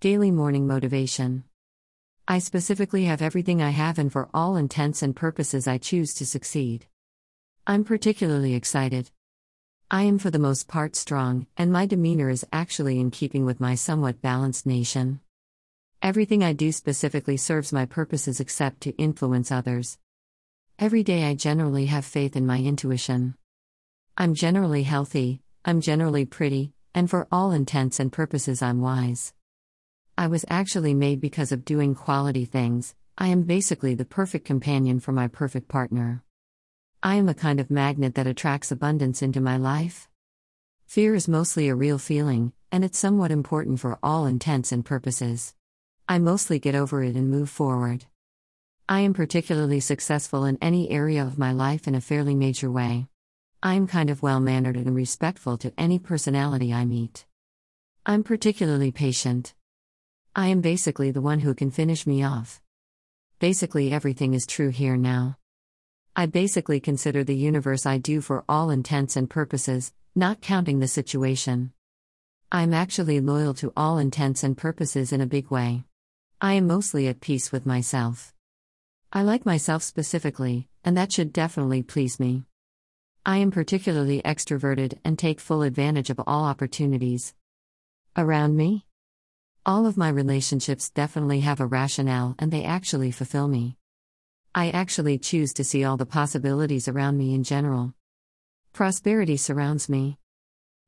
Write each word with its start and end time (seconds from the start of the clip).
Daily 0.00 0.30
morning 0.30 0.68
motivation. 0.68 1.42
I 2.28 2.38
specifically 2.38 3.06
have 3.06 3.20
everything 3.20 3.60
I 3.60 3.70
have, 3.70 3.98
and 3.98 4.12
for 4.12 4.28
all 4.32 4.54
intents 4.54 5.02
and 5.02 5.16
purposes, 5.16 5.66
I 5.66 5.78
choose 5.78 6.14
to 6.14 6.24
succeed. 6.24 6.86
I'm 7.66 7.82
particularly 7.82 8.54
excited. 8.54 9.10
I 9.90 10.02
am 10.02 10.20
for 10.20 10.30
the 10.30 10.38
most 10.38 10.68
part 10.68 10.94
strong, 10.94 11.48
and 11.56 11.72
my 11.72 11.84
demeanor 11.84 12.30
is 12.30 12.46
actually 12.52 13.00
in 13.00 13.10
keeping 13.10 13.44
with 13.44 13.58
my 13.58 13.74
somewhat 13.74 14.22
balanced 14.22 14.66
nation. 14.66 15.18
Everything 16.00 16.44
I 16.44 16.52
do 16.52 16.70
specifically 16.70 17.36
serves 17.36 17.72
my 17.72 17.84
purposes 17.84 18.38
except 18.38 18.82
to 18.82 18.96
influence 18.98 19.50
others. 19.50 19.98
Every 20.78 21.02
day 21.02 21.24
I 21.24 21.34
generally 21.34 21.86
have 21.86 22.04
faith 22.04 22.36
in 22.36 22.46
my 22.46 22.60
intuition. 22.60 23.34
I'm 24.16 24.34
generally 24.34 24.84
healthy, 24.84 25.42
I'm 25.64 25.80
generally 25.80 26.24
pretty, 26.24 26.72
and 26.94 27.10
for 27.10 27.26
all 27.32 27.50
intents 27.50 27.98
and 27.98 28.12
purposes, 28.12 28.62
I'm 28.62 28.80
wise. 28.80 29.34
I 30.18 30.26
was 30.26 30.44
actually 30.48 30.94
made 30.94 31.20
because 31.20 31.52
of 31.52 31.64
doing 31.64 31.94
quality 31.94 32.44
things, 32.44 32.96
I 33.16 33.28
am 33.28 33.44
basically 33.44 33.94
the 33.94 34.04
perfect 34.04 34.44
companion 34.44 34.98
for 34.98 35.12
my 35.12 35.28
perfect 35.28 35.68
partner. 35.68 36.24
I 37.04 37.14
am 37.14 37.28
a 37.28 37.34
kind 37.34 37.60
of 37.60 37.70
magnet 37.70 38.16
that 38.16 38.26
attracts 38.26 38.72
abundance 38.72 39.22
into 39.22 39.40
my 39.40 39.56
life. 39.56 40.08
Fear 40.88 41.14
is 41.14 41.28
mostly 41.28 41.68
a 41.68 41.76
real 41.76 41.98
feeling, 41.98 42.52
and 42.72 42.84
it's 42.84 42.98
somewhat 42.98 43.30
important 43.30 43.78
for 43.78 43.96
all 44.02 44.26
intents 44.26 44.72
and 44.72 44.84
purposes. 44.84 45.54
I 46.08 46.18
mostly 46.18 46.58
get 46.58 46.74
over 46.74 47.00
it 47.04 47.14
and 47.14 47.30
move 47.30 47.48
forward. 47.48 48.06
I 48.88 49.02
am 49.02 49.14
particularly 49.14 49.78
successful 49.78 50.44
in 50.44 50.58
any 50.60 50.90
area 50.90 51.22
of 51.22 51.38
my 51.38 51.52
life 51.52 51.86
in 51.86 51.94
a 51.94 52.00
fairly 52.00 52.34
major 52.34 52.72
way. 52.72 53.06
I'm 53.62 53.86
kind 53.86 54.10
of 54.10 54.20
well 54.20 54.40
mannered 54.40 54.76
and 54.76 54.96
respectful 54.96 55.56
to 55.58 55.72
any 55.78 56.00
personality 56.00 56.74
I 56.74 56.86
meet. 56.86 57.24
I'm 58.04 58.24
particularly 58.24 58.90
patient. 58.90 59.54
I 60.38 60.46
am 60.46 60.60
basically 60.60 61.10
the 61.10 61.20
one 61.20 61.40
who 61.40 61.52
can 61.52 61.72
finish 61.72 62.06
me 62.06 62.22
off. 62.22 62.62
Basically, 63.40 63.90
everything 63.90 64.34
is 64.34 64.46
true 64.46 64.68
here 64.68 64.96
now. 64.96 65.36
I 66.14 66.26
basically 66.26 66.78
consider 66.78 67.24
the 67.24 67.34
universe 67.34 67.84
I 67.84 67.98
do 67.98 68.20
for 68.20 68.44
all 68.48 68.70
intents 68.70 69.16
and 69.16 69.28
purposes, 69.28 69.92
not 70.14 70.40
counting 70.40 70.78
the 70.78 70.86
situation. 70.86 71.72
I'm 72.52 72.72
actually 72.72 73.18
loyal 73.18 73.52
to 73.54 73.72
all 73.76 73.98
intents 73.98 74.44
and 74.44 74.56
purposes 74.56 75.10
in 75.10 75.20
a 75.20 75.26
big 75.26 75.50
way. 75.50 75.82
I 76.40 76.52
am 76.52 76.68
mostly 76.68 77.08
at 77.08 77.20
peace 77.20 77.50
with 77.50 77.66
myself. 77.66 78.32
I 79.12 79.22
like 79.22 79.44
myself 79.44 79.82
specifically, 79.82 80.68
and 80.84 80.96
that 80.96 81.10
should 81.10 81.32
definitely 81.32 81.82
please 81.82 82.20
me. 82.20 82.44
I 83.26 83.38
am 83.38 83.50
particularly 83.50 84.22
extroverted 84.22 84.98
and 85.04 85.18
take 85.18 85.40
full 85.40 85.62
advantage 85.62 86.10
of 86.10 86.20
all 86.28 86.44
opportunities. 86.44 87.34
Around 88.16 88.56
me? 88.56 88.84
All 89.68 89.84
of 89.84 89.98
my 89.98 90.08
relationships 90.08 90.88
definitely 90.88 91.40
have 91.40 91.60
a 91.60 91.66
rationale 91.66 92.34
and 92.38 92.50
they 92.50 92.64
actually 92.64 93.10
fulfill 93.10 93.48
me. 93.48 93.76
I 94.54 94.70
actually 94.70 95.18
choose 95.18 95.52
to 95.52 95.62
see 95.62 95.84
all 95.84 95.98
the 95.98 96.06
possibilities 96.06 96.88
around 96.88 97.18
me 97.18 97.34
in 97.34 97.44
general. 97.44 97.92
Prosperity 98.72 99.36
surrounds 99.36 99.86
me. 99.90 100.16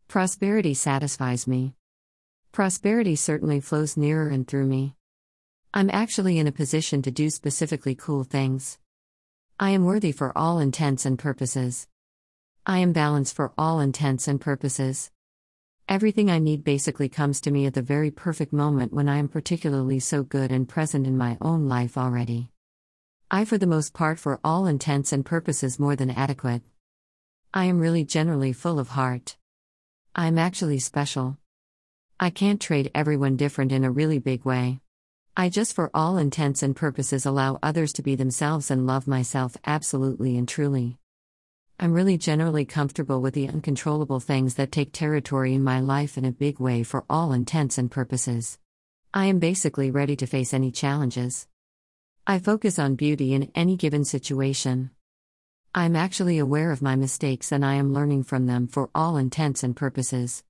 Prosperity 0.08 0.72
satisfies 0.72 1.46
me. 1.46 1.74
Prosperity 2.52 3.16
certainly 3.16 3.60
flows 3.60 3.98
nearer 3.98 4.30
and 4.30 4.48
through 4.48 4.64
me. 4.64 4.96
I'm 5.74 5.90
actually 5.90 6.38
in 6.38 6.46
a 6.46 6.50
position 6.50 7.02
to 7.02 7.10
do 7.10 7.28
specifically 7.28 7.94
cool 7.94 8.24
things. 8.24 8.78
I 9.58 9.72
am 9.72 9.84
worthy 9.84 10.10
for 10.10 10.32
all 10.34 10.58
intents 10.58 11.04
and 11.04 11.18
purposes. 11.18 11.86
I 12.64 12.78
am 12.78 12.94
balanced 12.94 13.36
for 13.36 13.52
all 13.58 13.78
intents 13.78 14.26
and 14.26 14.40
purposes. 14.40 15.10
Everything 15.90 16.30
I 16.30 16.38
need 16.38 16.62
basically 16.62 17.08
comes 17.08 17.40
to 17.40 17.50
me 17.50 17.66
at 17.66 17.74
the 17.74 17.82
very 17.82 18.12
perfect 18.12 18.52
moment 18.52 18.92
when 18.92 19.08
I 19.08 19.16
am 19.16 19.26
particularly 19.26 19.98
so 19.98 20.22
good 20.22 20.52
and 20.52 20.68
present 20.68 21.04
in 21.04 21.18
my 21.18 21.36
own 21.40 21.68
life 21.68 21.98
already. 21.98 22.52
I, 23.28 23.44
for 23.44 23.58
the 23.58 23.66
most 23.66 23.92
part, 23.92 24.20
for 24.20 24.38
all 24.44 24.68
intents 24.68 25.12
and 25.12 25.26
purposes, 25.26 25.80
more 25.80 25.96
than 25.96 26.08
adequate. 26.08 26.62
I 27.52 27.64
am 27.64 27.80
really 27.80 28.04
generally 28.04 28.52
full 28.52 28.78
of 28.78 28.90
heart. 28.90 29.36
I'm 30.14 30.38
actually 30.38 30.78
special. 30.78 31.38
I 32.20 32.30
can't 32.30 32.60
trade 32.60 32.92
everyone 32.94 33.34
different 33.34 33.72
in 33.72 33.82
a 33.82 33.90
really 33.90 34.20
big 34.20 34.44
way. 34.44 34.78
I 35.36 35.48
just, 35.48 35.74
for 35.74 35.90
all 35.92 36.18
intents 36.18 36.62
and 36.62 36.76
purposes, 36.76 37.26
allow 37.26 37.58
others 37.64 37.92
to 37.94 38.02
be 38.02 38.14
themselves 38.14 38.70
and 38.70 38.86
love 38.86 39.08
myself 39.08 39.56
absolutely 39.66 40.38
and 40.38 40.46
truly. 40.46 40.99
I'm 41.82 41.94
really 41.94 42.18
generally 42.18 42.66
comfortable 42.66 43.22
with 43.22 43.32
the 43.32 43.48
uncontrollable 43.48 44.20
things 44.20 44.56
that 44.56 44.70
take 44.70 44.92
territory 44.92 45.54
in 45.54 45.64
my 45.64 45.80
life 45.80 46.18
in 46.18 46.26
a 46.26 46.30
big 46.30 46.60
way 46.60 46.82
for 46.82 47.06
all 47.08 47.32
intents 47.32 47.78
and 47.78 47.90
purposes. 47.90 48.58
I 49.14 49.24
am 49.24 49.38
basically 49.38 49.90
ready 49.90 50.14
to 50.16 50.26
face 50.26 50.52
any 50.52 50.72
challenges. 50.72 51.48
I 52.26 52.38
focus 52.38 52.78
on 52.78 52.96
beauty 52.96 53.32
in 53.32 53.50
any 53.54 53.76
given 53.76 54.04
situation. 54.04 54.90
I'm 55.74 55.96
actually 55.96 56.38
aware 56.38 56.70
of 56.70 56.82
my 56.82 56.96
mistakes 56.96 57.50
and 57.50 57.64
I 57.64 57.76
am 57.76 57.94
learning 57.94 58.24
from 58.24 58.44
them 58.44 58.68
for 58.68 58.90
all 58.94 59.16
intents 59.16 59.62
and 59.62 59.74
purposes. 59.74 60.44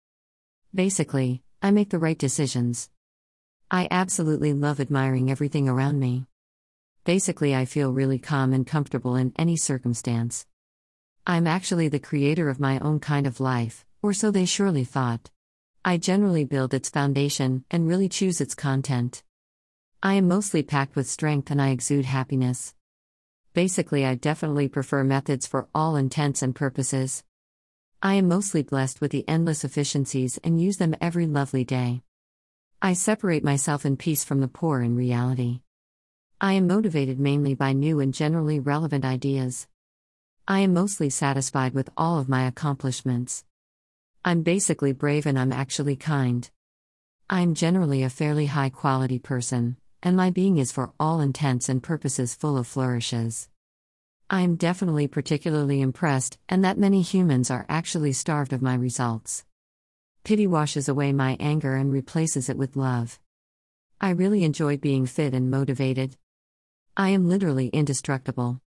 Basically, 0.74 1.44
I 1.62 1.70
make 1.70 1.90
the 1.90 2.00
right 2.00 2.18
decisions. 2.18 2.90
I 3.70 3.86
absolutely 3.92 4.52
love 4.52 4.80
admiring 4.80 5.30
everything 5.30 5.68
around 5.68 6.00
me. 6.00 6.26
Basically, 7.04 7.54
I 7.54 7.66
feel 7.66 7.92
really 7.92 8.18
calm 8.18 8.52
and 8.52 8.66
comfortable 8.66 9.14
in 9.14 9.32
any 9.38 9.56
circumstance. 9.56 10.44
I'm 11.26 11.46
actually 11.46 11.88
the 11.88 11.98
creator 11.98 12.48
of 12.48 12.58
my 12.58 12.78
own 12.78 12.98
kind 12.98 13.26
of 13.26 13.40
life, 13.40 13.84
or 14.02 14.12
so 14.12 14.30
they 14.30 14.46
surely 14.46 14.84
thought. 14.84 15.30
I 15.84 15.96
generally 15.96 16.44
build 16.44 16.74
its 16.74 16.88
foundation 16.88 17.64
and 17.70 17.86
really 17.86 18.08
choose 18.08 18.40
its 18.40 18.54
content. 18.54 19.22
I 20.02 20.14
am 20.14 20.28
mostly 20.28 20.62
packed 20.62 20.96
with 20.96 21.08
strength 21.08 21.50
and 21.50 21.60
I 21.60 21.70
exude 21.70 22.06
happiness. 22.06 22.74
Basically, 23.52 24.06
I 24.06 24.14
definitely 24.14 24.68
prefer 24.68 25.04
methods 25.04 25.46
for 25.46 25.68
all 25.74 25.96
intents 25.96 26.40
and 26.40 26.54
purposes. 26.54 27.22
I 28.02 28.14
am 28.14 28.28
mostly 28.28 28.62
blessed 28.62 29.00
with 29.02 29.10
the 29.10 29.28
endless 29.28 29.62
efficiencies 29.62 30.38
and 30.42 30.60
use 30.60 30.78
them 30.78 30.96
every 31.02 31.26
lovely 31.26 31.64
day. 31.64 32.02
I 32.80 32.94
separate 32.94 33.44
myself 33.44 33.84
in 33.84 33.98
peace 33.98 34.24
from 34.24 34.40
the 34.40 34.48
poor 34.48 34.80
in 34.80 34.96
reality. 34.96 35.60
I 36.40 36.54
am 36.54 36.66
motivated 36.66 37.20
mainly 37.20 37.54
by 37.54 37.74
new 37.74 38.00
and 38.00 38.14
generally 38.14 38.58
relevant 38.58 39.04
ideas. 39.04 39.66
I 40.50 40.58
am 40.58 40.74
mostly 40.74 41.10
satisfied 41.10 41.74
with 41.74 41.90
all 41.96 42.18
of 42.18 42.28
my 42.28 42.44
accomplishments. 42.44 43.44
I'm 44.24 44.42
basically 44.42 44.92
brave 44.92 45.24
and 45.24 45.38
I'm 45.38 45.52
actually 45.52 45.94
kind. 45.94 46.50
I'm 47.30 47.54
generally 47.54 48.02
a 48.02 48.10
fairly 48.10 48.46
high 48.46 48.70
quality 48.70 49.20
person 49.20 49.76
and 50.02 50.16
my 50.16 50.30
being 50.30 50.58
is 50.58 50.72
for 50.72 50.92
all 50.98 51.20
intents 51.20 51.68
and 51.68 51.80
purposes 51.80 52.34
full 52.34 52.58
of 52.58 52.66
flourishes. 52.66 53.48
I 54.28 54.40
am 54.40 54.56
definitely 54.56 55.06
particularly 55.06 55.80
impressed, 55.80 56.36
and 56.48 56.64
that 56.64 56.78
many 56.78 57.02
humans 57.02 57.48
are 57.48 57.66
actually 57.68 58.12
starved 58.12 58.52
of 58.52 58.60
my 58.60 58.74
results. 58.74 59.44
Pity 60.24 60.48
washes 60.48 60.88
away 60.88 61.12
my 61.12 61.36
anger 61.38 61.76
and 61.76 61.92
replaces 61.92 62.48
it 62.48 62.56
with 62.56 62.74
love. 62.74 63.20
I 64.00 64.10
really 64.10 64.42
enjoy 64.42 64.78
being 64.78 65.06
fit 65.06 65.32
and 65.32 65.48
motivated. 65.48 66.16
I 66.96 67.10
am 67.10 67.28
literally 67.28 67.68
indestructible. 67.68 68.60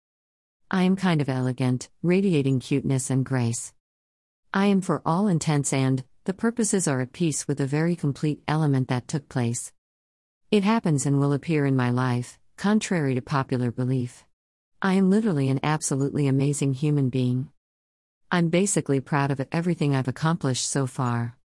I 0.74 0.84
am 0.84 0.96
kind 0.96 1.20
of 1.20 1.28
elegant, 1.28 1.90
radiating 2.02 2.58
cuteness 2.58 3.10
and 3.10 3.26
grace. 3.26 3.74
I 4.54 4.64
am 4.66 4.80
for 4.80 5.02
all 5.04 5.28
intents 5.28 5.70
and, 5.70 6.02
the 6.24 6.32
purposes 6.32 6.88
are 6.88 7.02
at 7.02 7.12
peace 7.12 7.46
with 7.46 7.60
a 7.60 7.66
very 7.66 7.94
complete 7.94 8.42
element 8.48 8.88
that 8.88 9.06
took 9.06 9.28
place. 9.28 9.70
It 10.50 10.64
happens 10.64 11.04
and 11.04 11.20
will 11.20 11.34
appear 11.34 11.66
in 11.66 11.76
my 11.76 11.90
life, 11.90 12.38
contrary 12.56 13.14
to 13.16 13.20
popular 13.20 13.70
belief. 13.70 14.24
I 14.80 14.94
am 14.94 15.10
literally 15.10 15.50
an 15.50 15.60
absolutely 15.62 16.26
amazing 16.26 16.72
human 16.72 17.10
being. 17.10 17.50
I'm 18.30 18.48
basically 18.48 19.00
proud 19.00 19.30
of 19.30 19.46
everything 19.52 19.94
I've 19.94 20.08
accomplished 20.08 20.66
so 20.66 20.86
far. 20.86 21.36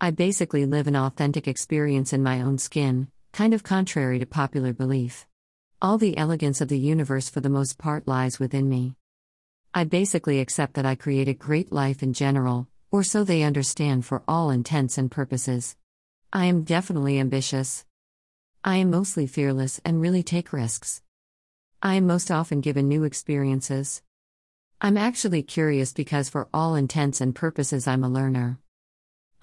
I 0.00 0.12
basically 0.12 0.64
live 0.64 0.86
an 0.86 0.96
authentic 0.96 1.46
experience 1.46 2.14
in 2.14 2.22
my 2.22 2.40
own 2.40 2.56
skin, 2.56 3.08
kind 3.34 3.52
of 3.52 3.62
contrary 3.62 4.18
to 4.18 4.24
popular 4.24 4.72
belief. 4.72 5.26
All 5.82 5.98
the 5.98 6.16
elegance 6.16 6.62
of 6.62 6.68
the 6.68 6.78
universe 6.78 7.28
for 7.28 7.40
the 7.40 7.50
most 7.50 7.76
part 7.76 8.08
lies 8.08 8.38
within 8.40 8.66
me. 8.66 8.94
I 9.74 9.84
basically 9.84 10.40
accept 10.40 10.72
that 10.74 10.86
I 10.86 10.94
create 10.94 11.28
a 11.28 11.34
great 11.34 11.70
life 11.70 12.02
in 12.02 12.14
general, 12.14 12.66
or 12.90 13.02
so 13.02 13.24
they 13.24 13.42
understand 13.42 14.06
for 14.06 14.22
all 14.26 14.48
intents 14.48 14.96
and 14.96 15.10
purposes. 15.10 15.76
I 16.32 16.46
am 16.46 16.62
definitely 16.62 17.18
ambitious. 17.18 17.84
I 18.64 18.76
am 18.76 18.90
mostly 18.90 19.26
fearless 19.26 19.78
and 19.84 20.00
really 20.00 20.22
take 20.22 20.50
risks. 20.50 21.02
I 21.82 21.96
am 21.96 22.06
most 22.06 22.30
often 22.30 22.62
given 22.62 22.88
new 22.88 23.04
experiences. 23.04 24.00
I'm 24.80 24.96
actually 24.96 25.42
curious 25.42 25.92
because, 25.92 26.30
for 26.30 26.48
all 26.54 26.74
intents 26.74 27.20
and 27.20 27.34
purposes, 27.34 27.86
I'm 27.86 28.02
a 28.02 28.08
learner. 28.08 28.58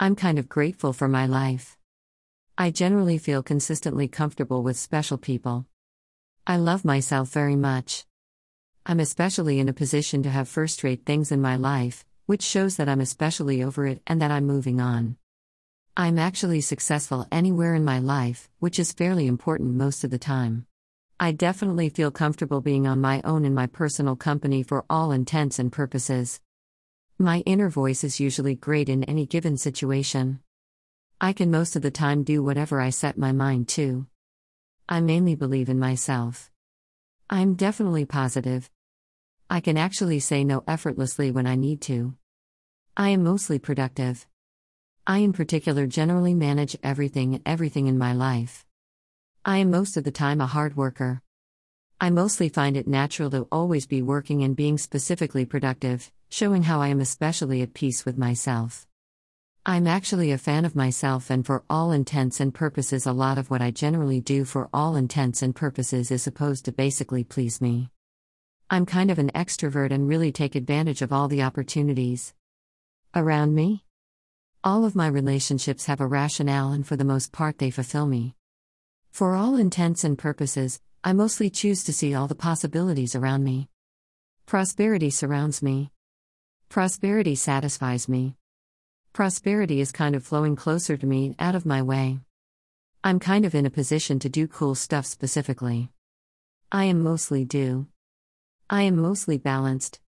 I'm 0.00 0.16
kind 0.16 0.40
of 0.40 0.48
grateful 0.48 0.92
for 0.92 1.06
my 1.06 1.26
life. 1.26 1.78
I 2.58 2.72
generally 2.72 3.18
feel 3.18 3.44
consistently 3.44 4.08
comfortable 4.08 4.64
with 4.64 4.76
special 4.76 5.16
people. 5.16 5.66
I 6.46 6.58
love 6.58 6.84
myself 6.84 7.30
very 7.30 7.56
much. 7.56 8.04
I'm 8.84 9.00
especially 9.00 9.58
in 9.60 9.70
a 9.70 9.72
position 9.72 10.22
to 10.24 10.30
have 10.30 10.46
first 10.46 10.84
rate 10.84 11.06
things 11.06 11.32
in 11.32 11.40
my 11.40 11.56
life, 11.56 12.04
which 12.26 12.42
shows 12.42 12.76
that 12.76 12.86
I'm 12.86 13.00
especially 13.00 13.62
over 13.62 13.86
it 13.86 14.02
and 14.06 14.20
that 14.20 14.30
I'm 14.30 14.44
moving 14.44 14.78
on. 14.78 15.16
I'm 15.96 16.18
actually 16.18 16.60
successful 16.60 17.26
anywhere 17.32 17.74
in 17.74 17.82
my 17.82 17.98
life, 17.98 18.50
which 18.58 18.78
is 18.78 18.92
fairly 18.92 19.26
important 19.26 19.74
most 19.76 20.04
of 20.04 20.10
the 20.10 20.18
time. 20.18 20.66
I 21.18 21.32
definitely 21.32 21.88
feel 21.88 22.10
comfortable 22.10 22.60
being 22.60 22.86
on 22.86 23.00
my 23.00 23.22
own 23.24 23.46
in 23.46 23.54
my 23.54 23.66
personal 23.66 24.14
company 24.14 24.62
for 24.62 24.84
all 24.90 25.12
intents 25.12 25.58
and 25.58 25.72
purposes. 25.72 26.42
My 27.18 27.38
inner 27.46 27.70
voice 27.70 28.04
is 28.04 28.20
usually 28.20 28.54
great 28.54 28.90
in 28.90 29.02
any 29.04 29.24
given 29.24 29.56
situation. 29.56 30.40
I 31.22 31.32
can 31.32 31.50
most 31.50 31.74
of 31.74 31.80
the 31.80 31.90
time 31.90 32.22
do 32.22 32.42
whatever 32.42 32.82
I 32.82 32.90
set 32.90 33.16
my 33.16 33.32
mind 33.32 33.68
to. 33.68 34.06
I 34.86 35.00
mainly 35.00 35.34
believe 35.34 35.70
in 35.70 35.78
myself. 35.78 36.50
I'm 37.30 37.54
definitely 37.54 38.04
positive. 38.04 38.70
I 39.48 39.60
can 39.60 39.78
actually 39.78 40.20
say 40.20 40.44
no 40.44 40.62
effortlessly 40.68 41.30
when 41.30 41.46
I 41.46 41.54
need 41.54 41.80
to. 41.82 42.16
I 42.94 43.08
am 43.08 43.24
mostly 43.24 43.58
productive. 43.58 44.26
I, 45.06 45.18
in 45.18 45.32
particular, 45.32 45.86
generally 45.86 46.34
manage 46.34 46.76
everything 46.82 47.34
and 47.34 47.42
everything 47.46 47.86
in 47.86 47.96
my 47.96 48.12
life. 48.12 48.66
I 49.42 49.56
am 49.58 49.70
most 49.70 49.96
of 49.96 50.04
the 50.04 50.10
time 50.10 50.42
a 50.42 50.46
hard 50.46 50.76
worker. 50.76 51.22
I 51.98 52.10
mostly 52.10 52.50
find 52.50 52.76
it 52.76 52.86
natural 52.86 53.30
to 53.30 53.48
always 53.50 53.86
be 53.86 54.02
working 54.02 54.44
and 54.44 54.54
being 54.54 54.76
specifically 54.76 55.46
productive, 55.46 56.12
showing 56.28 56.64
how 56.64 56.82
I 56.82 56.88
am 56.88 57.00
especially 57.00 57.62
at 57.62 57.72
peace 57.72 58.04
with 58.04 58.18
myself. 58.18 58.86
I'm 59.66 59.86
actually 59.86 60.30
a 60.30 60.36
fan 60.36 60.66
of 60.66 60.76
myself, 60.76 61.30
and 61.30 61.46
for 61.46 61.64
all 61.70 61.90
intents 61.90 62.38
and 62.38 62.52
purposes, 62.52 63.06
a 63.06 63.12
lot 63.12 63.38
of 63.38 63.48
what 63.48 63.62
I 63.62 63.70
generally 63.70 64.20
do 64.20 64.44
for 64.44 64.68
all 64.74 64.94
intents 64.94 65.40
and 65.40 65.56
purposes 65.56 66.10
is 66.10 66.22
supposed 66.22 66.66
to 66.66 66.72
basically 66.72 67.24
please 67.24 67.62
me. 67.62 67.88
I'm 68.68 68.84
kind 68.84 69.10
of 69.10 69.18
an 69.18 69.30
extrovert 69.30 69.90
and 69.90 70.06
really 70.06 70.32
take 70.32 70.54
advantage 70.54 71.00
of 71.00 71.14
all 71.14 71.28
the 71.28 71.42
opportunities 71.42 72.34
around 73.14 73.54
me. 73.54 73.84
All 74.62 74.84
of 74.84 74.94
my 74.94 75.06
relationships 75.06 75.86
have 75.86 76.02
a 76.02 76.06
rationale, 76.06 76.72
and 76.72 76.86
for 76.86 76.96
the 76.96 77.02
most 77.02 77.32
part, 77.32 77.56
they 77.56 77.70
fulfill 77.70 78.04
me. 78.04 78.34
For 79.12 79.34
all 79.34 79.56
intents 79.56 80.04
and 80.04 80.18
purposes, 80.18 80.78
I 81.02 81.14
mostly 81.14 81.48
choose 81.48 81.84
to 81.84 81.92
see 81.94 82.14
all 82.14 82.26
the 82.26 82.34
possibilities 82.34 83.16
around 83.16 83.44
me. 83.44 83.70
Prosperity 84.44 85.08
surrounds 85.08 85.62
me. 85.62 85.90
Prosperity 86.68 87.34
satisfies 87.34 88.10
me. 88.10 88.36
Prosperity 89.14 89.80
is 89.80 89.92
kind 89.92 90.16
of 90.16 90.24
flowing 90.24 90.56
closer 90.56 90.96
to 90.96 91.06
me, 91.06 91.36
out 91.38 91.54
of 91.54 91.64
my 91.64 91.80
way. 91.80 92.18
I'm 93.04 93.20
kind 93.20 93.44
of 93.44 93.54
in 93.54 93.64
a 93.64 93.70
position 93.70 94.18
to 94.18 94.28
do 94.28 94.48
cool 94.48 94.74
stuff 94.74 95.06
specifically. 95.06 95.88
I 96.72 96.86
am 96.86 97.00
mostly 97.00 97.44
do. 97.44 97.86
I 98.68 98.82
am 98.82 98.96
mostly 98.96 99.38
balanced. 99.38 100.00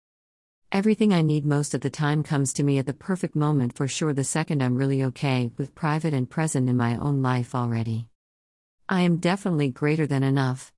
Everything 0.72 1.14
I 1.14 1.22
need 1.22 1.46
most 1.46 1.72
of 1.72 1.82
the 1.82 1.88
time 1.88 2.24
comes 2.24 2.52
to 2.54 2.64
me 2.64 2.78
at 2.78 2.86
the 2.86 2.92
perfect 2.92 3.36
moment 3.36 3.76
for 3.76 3.86
sure 3.86 4.12
the 4.12 4.24
second 4.24 4.60
I'm 4.60 4.74
really 4.74 5.04
okay 5.04 5.52
with 5.56 5.76
private 5.76 6.12
and 6.12 6.28
present 6.28 6.68
in 6.68 6.76
my 6.76 6.96
own 6.96 7.22
life 7.22 7.54
already. 7.54 8.08
I 8.88 9.02
am 9.02 9.18
definitely 9.18 9.68
greater 9.68 10.08
than 10.08 10.24
enough. 10.24 10.72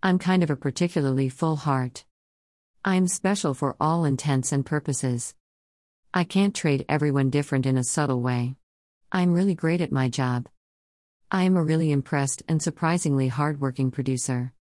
I'm 0.00 0.20
kind 0.20 0.44
of 0.44 0.50
a 0.50 0.54
particularly 0.54 1.28
full 1.28 1.56
heart. 1.56 2.04
I'm 2.84 3.08
special 3.08 3.52
for 3.52 3.74
all 3.80 4.04
intents 4.04 4.52
and 4.52 4.64
purposes. 4.64 5.34
I 6.14 6.24
can't 6.24 6.54
trade 6.54 6.86
everyone 6.88 7.28
different 7.28 7.66
in 7.66 7.76
a 7.76 7.84
subtle 7.84 8.22
way. 8.22 8.56
I'm 9.12 9.34
really 9.34 9.54
great 9.54 9.82
at 9.82 9.92
my 9.92 10.08
job. 10.08 10.48
I 11.30 11.42
am 11.42 11.54
a 11.54 11.62
really 11.62 11.92
impressed 11.92 12.42
and 12.48 12.62
surprisingly 12.62 13.28
hardworking 13.28 13.90
producer. 13.90 14.54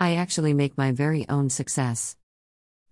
I 0.00 0.16
actually 0.16 0.52
make 0.52 0.76
my 0.76 0.90
very 0.90 1.28
own 1.28 1.48
success. 1.48 2.16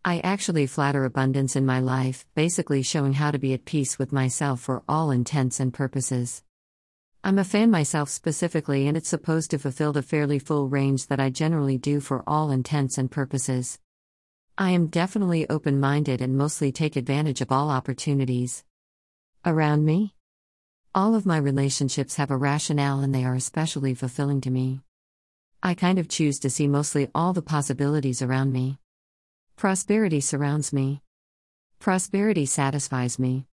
I 0.04 0.20
actually 0.20 0.68
flatter 0.68 1.04
abundance 1.04 1.56
in 1.56 1.66
my 1.66 1.80
life, 1.80 2.24
basically 2.36 2.82
showing 2.82 3.14
how 3.14 3.32
to 3.32 3.38
be 3.38 3.52
at 3.52 3.64
peace 3.64 3.98
with 3.98 4.12
myself 4.12 4.60
for 4.60 4.84
all 4.88 5.10
intents 5.10 5.58
and 5.58 5.74
purposes. 5.74 6.44
I'm 7.24 7.38
a 7.38 7.44
fan 7.44 7.72
myself 7.72 8.08
specifically, 8.10 8.86
and 8.86 8.96
it's 8.96 9.08
supposed 9.08 9.50
to 9.50 9.58
fulfill 9.58 9.92
the 9.92 10.02
fairly 10.02 10.38
full 10.38 10.68
range 10.68 11.08
that 11.08 11.18
I 11.18 11.30
generally 11.30 11.78
do 11.78 11.98
for 11.98 12.22
all 12.28 12.52
intents 12.52 12.96
and 12.96 13.10
purposes. 13.10 13.80
I 14.58 14.70
am 14.72 14.88
definitely 14.88 15.48
open 15.48 15.80
minded 15.80 16.20
and 16.20 16.36
mostly 16.36 16.72
take 16.72 16.96
advantage 16.96 17.40
of 17.40 17.50
all 17.50 17.70
opportunities. 17.70 18.64
Around 19.46 19.86
me? 19.86 20.14
All 20.94 21.14
of 21.14 21.24
my 21.24 21.38
relationships 21.38 22.16
have 22.16 22.30
a 22.30 22.36
rationale 22.36 23.00
and 23.00 23.14
they 23.14 23.24
are 23.24 23.34
especially 23.34 23.94
fulfilling 23.94 24.42
to 24.42 24.50
me. 24.50 24.82
I 25.62 25.72
kind 25.72 25.98
of 25.98 26.06
choose 26.06 26.38
to 26.40 26.50
see 26.50 26.68
mostly 26.68 27.08
all 27.14 27.32
the 27.32 27.40
possibilities 27.40 28.20
around 28.20 28.52
me. 28.52 28.78
Prosperity 29.56 30.20
surrounds 30.20 30.70
me. 30.70 31.00
Prosperity 31.78 32.44
satisfies 32.44 33.18
me. 33.18 33.46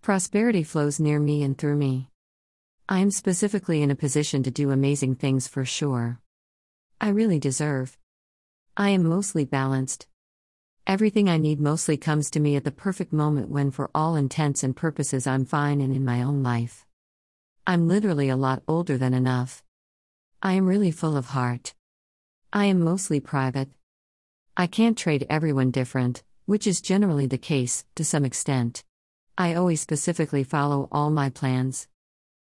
Prosperity 0.00 0.62
flows 0.62 1.00
near 1.00 1.18
me 1.18 1.42
and 1.42 1.58
through 1.58 1.76
me. 1.76 2.08
I 2.88 3.00
am 3.00 3.10
specifically 3.10 3.82
in 3.82 3.90
a 3.90 3.96
position 3.96 4.44
to 4.44 4.50
do 4.52 4.70
amazing 4.70 5.16
things 5.16 5.48
for 5.48 5.64
sure. 5.64 6.20
I 7.00 7.08
really 7.08 7.40
deserve. 7.40 7.98
I 8.76 8.90
am 8.90 9.08
mostly 9.08 9.44
balanced. 9.44 10.06
Everything 10.86 11.28
I 11.28 11.38
need 11.38 11.60
mostly 11.60 11.96
comes 11.96 12.30
to 12.30 12.40
me 12.40 12.56
at 12.56 12.64
the 12.64 12.70
perfect 12.70 13.12
moment 13.12 13.48
when, 13.48 13.70
for 13.70 13.90
all 13.94 14.16
intents 14.16 14.62
and 14.62 14.74
purposes, 14.74 15.26
I'm 15.26 15.44
fine 15.44 15.80
and 15.80 15.94
in 15.94 16.04
my 16.04 16.22
own 16.22 16.42
life. 16.42 16.84
I'm 17.66 17.86
literally 17.86 18.28
a 18.28 18.36
lot 18.36 18.62
older 18.66 18.98
than 18.98 19.14
enough. 19.14 19.62
I 20.42 20.54
am 20.54 20.66
really 20.66 20.90
full 20.90 21.16
of 21.16 21.26
heart. 21.26 21.74
I 22.52 22.64
am 22.64 22.80
mostly 22.80 23.20
private. 23.20 23.68
I 24.56 24.66
can't 24.66 24.98
trade 24.98 25.26
everyone 25.30 25.70
different, 25.70 26.22
which 26.46 26.66
is 26.66 26.80
generally 26.80 27.26
the 27.26 27.38
case, 27.38 27.84
to 27.94 28.04
some 28.04 28.24
extent. 28.24 28.82
I 29.38 29.54
always 29.54 29.80
specifically 29.80 30.42
follow 30.42 30.88
all 30.90 31.10
my 31.10 31.30
plans. 31.30 31.86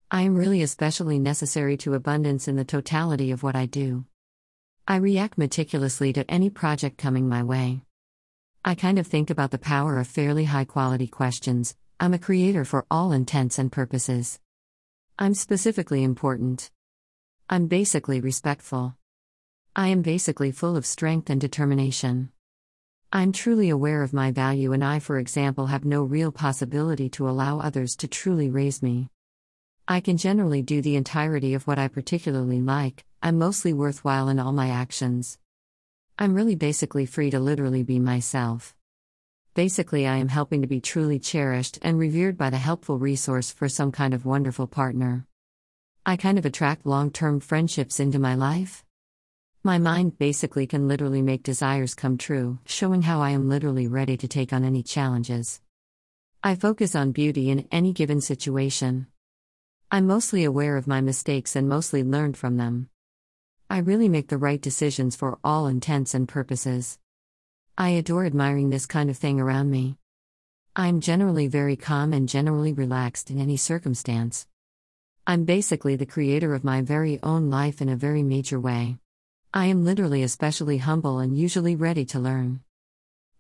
I 0.09 0.23
am 0.23 0.35
really 0.35 0.61
especially 0.61 1.19
necessary 1.19 1.77
to 1.77 1.93
abundance 1.93 2.47
in 2.47 2.55
the 2.55 2.65
totality 2.65 3.31
of 3.31 3.43
what 3.43 3.55
I 3.55 3.67
do. 3.67 4.05
I 4.87 4.95
react 4.95 5.37
meticulously 5.37 6.11
to 6.13 6.29
any 6.29 6.49
project 6.49 6.97
coming 6.97 7.29
my 7.29 7.43
way. 7.43 7.81
I 8.65 8.75
kind 8.75 8.97
of 8.97 9.05
think 9.05 9.29
about 9.29 9.51
the 9.51 9.57
power 9.57 9.99
of 9.99 10.07
fairly 10.07 10.45
high 10.45 10.63
quality 10.63 11.05
questions. 11.05 11.75
I'm 11.99 12.13
a 12.13 12.17
creator 12.17 12.63
for 12.63 12.85
all 12.89 13.11
intents 13.11 13.59
and 13.59 13.69
purposes. 13.69 14.39
I'm 15.19 15.33
specifically 15.33 16.01
important. 16.01 16.71
I'm 17.49 17.67
basically 17.67 18.21
respectful. 18.21 18.95
I 19.75 19.89
am 19.89 20.01
basically 20.01 20.53
full 20.53 20.77
of 20.77 20.85
strength 20.85 21.29
and 21.29 21.41
determination. 21.41 22.31
I'm 23.11 23.33
truly 23.33 23.69
aware 23.69 24.01
of 24.01 24.13
my 24.13 24.31
value, 24.31 24.71
and 24.71 24.81
I, 24.81 24.99
for 24.99 25.19
example, 25.19 25.65
have 25.65 25.83
no 25.83 26.03
real 26.03 26.31
possibility 26.31 27.09
to 27.09 27.27
allow 27.27 27.59
others 27.59 27.97
to 27.97 28.07
truly 28.07 28.49
raise 28.49 28.81
me. 28.81 29.09
I 29.89 29.99
can 29.99 30.15
generally 30.15 30.61
do 30.61 30.81
the 30.81 30.95
entirety 30.95 31.53
of 31.53 31.67
what 31.67 31.79
I 31.79 31.89
particularly 31.89 32.61
like, 32.61 33.03
I'm 33.21 33.37
mostly 33.37 33.73
worthwhile 33.73 34.29
in 34.29 34.39
all 34.39 34.53
my 34.53 34.69
actions. 34.69 35.37
I'm 36.17 36.35
really 36.35 36.55
basically 36.55 37.07
free 37.07 37.31
to 37.31 37.39
literally 37.39 37.81
be 37.81 37.97
myself. 37.97 38.75
Basically, 39.55 40.05
I 40.05 40.17
am 40.17 40.27
helping 40.27 40.61
to 40.61 40.67
be 40.67 40.79
truly 40.79 41.17
cherished 41.17 41.79
and 41.81 41.97
revered 41.97 42.37
by 42.37 42.51
the 42.51 42.57
helpful 42.57 42.99
resource 42.99 43.51
for 43.51 43.67
some 43.67 43.91
kind 43.91 44.13
of 44.13 44.23
wonderful 44.23 44.67
partner. 44.67 45.25
I 46.05 46.17
kind 46.17 46.37
of 46.37 46.45
attract 46.45 46.85
long 46.85 47.09
term 47.09 47.39
friendships 47.39 47.99
into 47.99 48.19
my 48.19 48.35
life. 48.35 48.85
My 49.63 49.79
mind 49.79 50.19
basically 50.19 50.67
can 50.67 50.87
literally 50.87 51.23
make 51.23 51.41
desires 51.41 51.95
come 51.95 52.19
true, 52.19 52.59
showing 52.65 53.01
how 53.01 53.21
I 53.21 53.31
am 53.31 53.49
literally 53.49 53.87
ready 53.87 54.15
to 54.17 54.27
take 54.27 54.53
on 54.53 54.63
any 54.63 54.83
challenges. 54.83 55.61
I 56.43 56.53
focus 56.53 56.95
on 56.95 57.11
beauty 57.11 57.49
in 57.49 57.67
any 57.71 57.91
given 57.91 58.21
situation. 58.21 59.07
I'm 59.89 60.05
mostly 60.05 60.43
aware 60.43 60.77
of 60.77 60.85
my 60.85 61.01
mistakes 61.01 61.55
and 61.55 61.67
mostly 61.67 62.03
learned 62.03 62.37
from 62.37 62.57
them. 62.57 62.89
I 63.69 63.79
really 63.79 64.09
make 64.09 64.27
the 64.27 64.37
right 64.37 64.61
decisions 64.61 65.15
for 65.15 65.39
all 65.43 65.67
intents 65.67 66.13
and 66.13 66.27
purposes. 66.27 66.99
I 67.77 67.89
adore 67.89 68.25
admiring 68.25 68.69
this 68.69 68.85
kind 68.85 69.09
of 69.09 69.17
thing 69.17 69.39
around 69.39 69.71
me. 69.71 69.97
I'm 70.75 71.01
generally 71.01 71.47
very 71.47 71.75
calm 71.75 72.13
and 72.13 72.29
generally 72.29 72.73
relaxed 72.73 73.31
in 73.31 73.39
any 73.39 73.57
circumstance. 73.57 74.47
I'm 75.25 75.45
basically 75.45 75.95
the 75.95 76.05
creator 76.05 76.53
of 76.53 76.63
my 76.63 76.81
very 76.81 77.19
own 77.23 77.49
life 77.49 77.81
in 77.81 77.89
a 77.89 77.95
very 77.95 78.23
major 78.23 78.59
way. 78.59 78.97
I 79.53 79.67
am 79.67 79.85
literally 79.85 80.23
especially 80.23 80.79
humble 80.79 81.19
and 81.19 81.37
usually 81.37 81.75
ready 81.75 82.05
to 82.05 82.19
learn. 82.19 82.61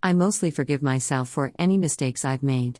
I 0.01 0.13
mostly 0.13 0.51
forgive 0.51 0.81
myself 0.81 1.29
for 1.29 1.51
any 1.57 1.77
mistakes 1.77 2.23
I've 2.23 2.43
made. 2.43 2.79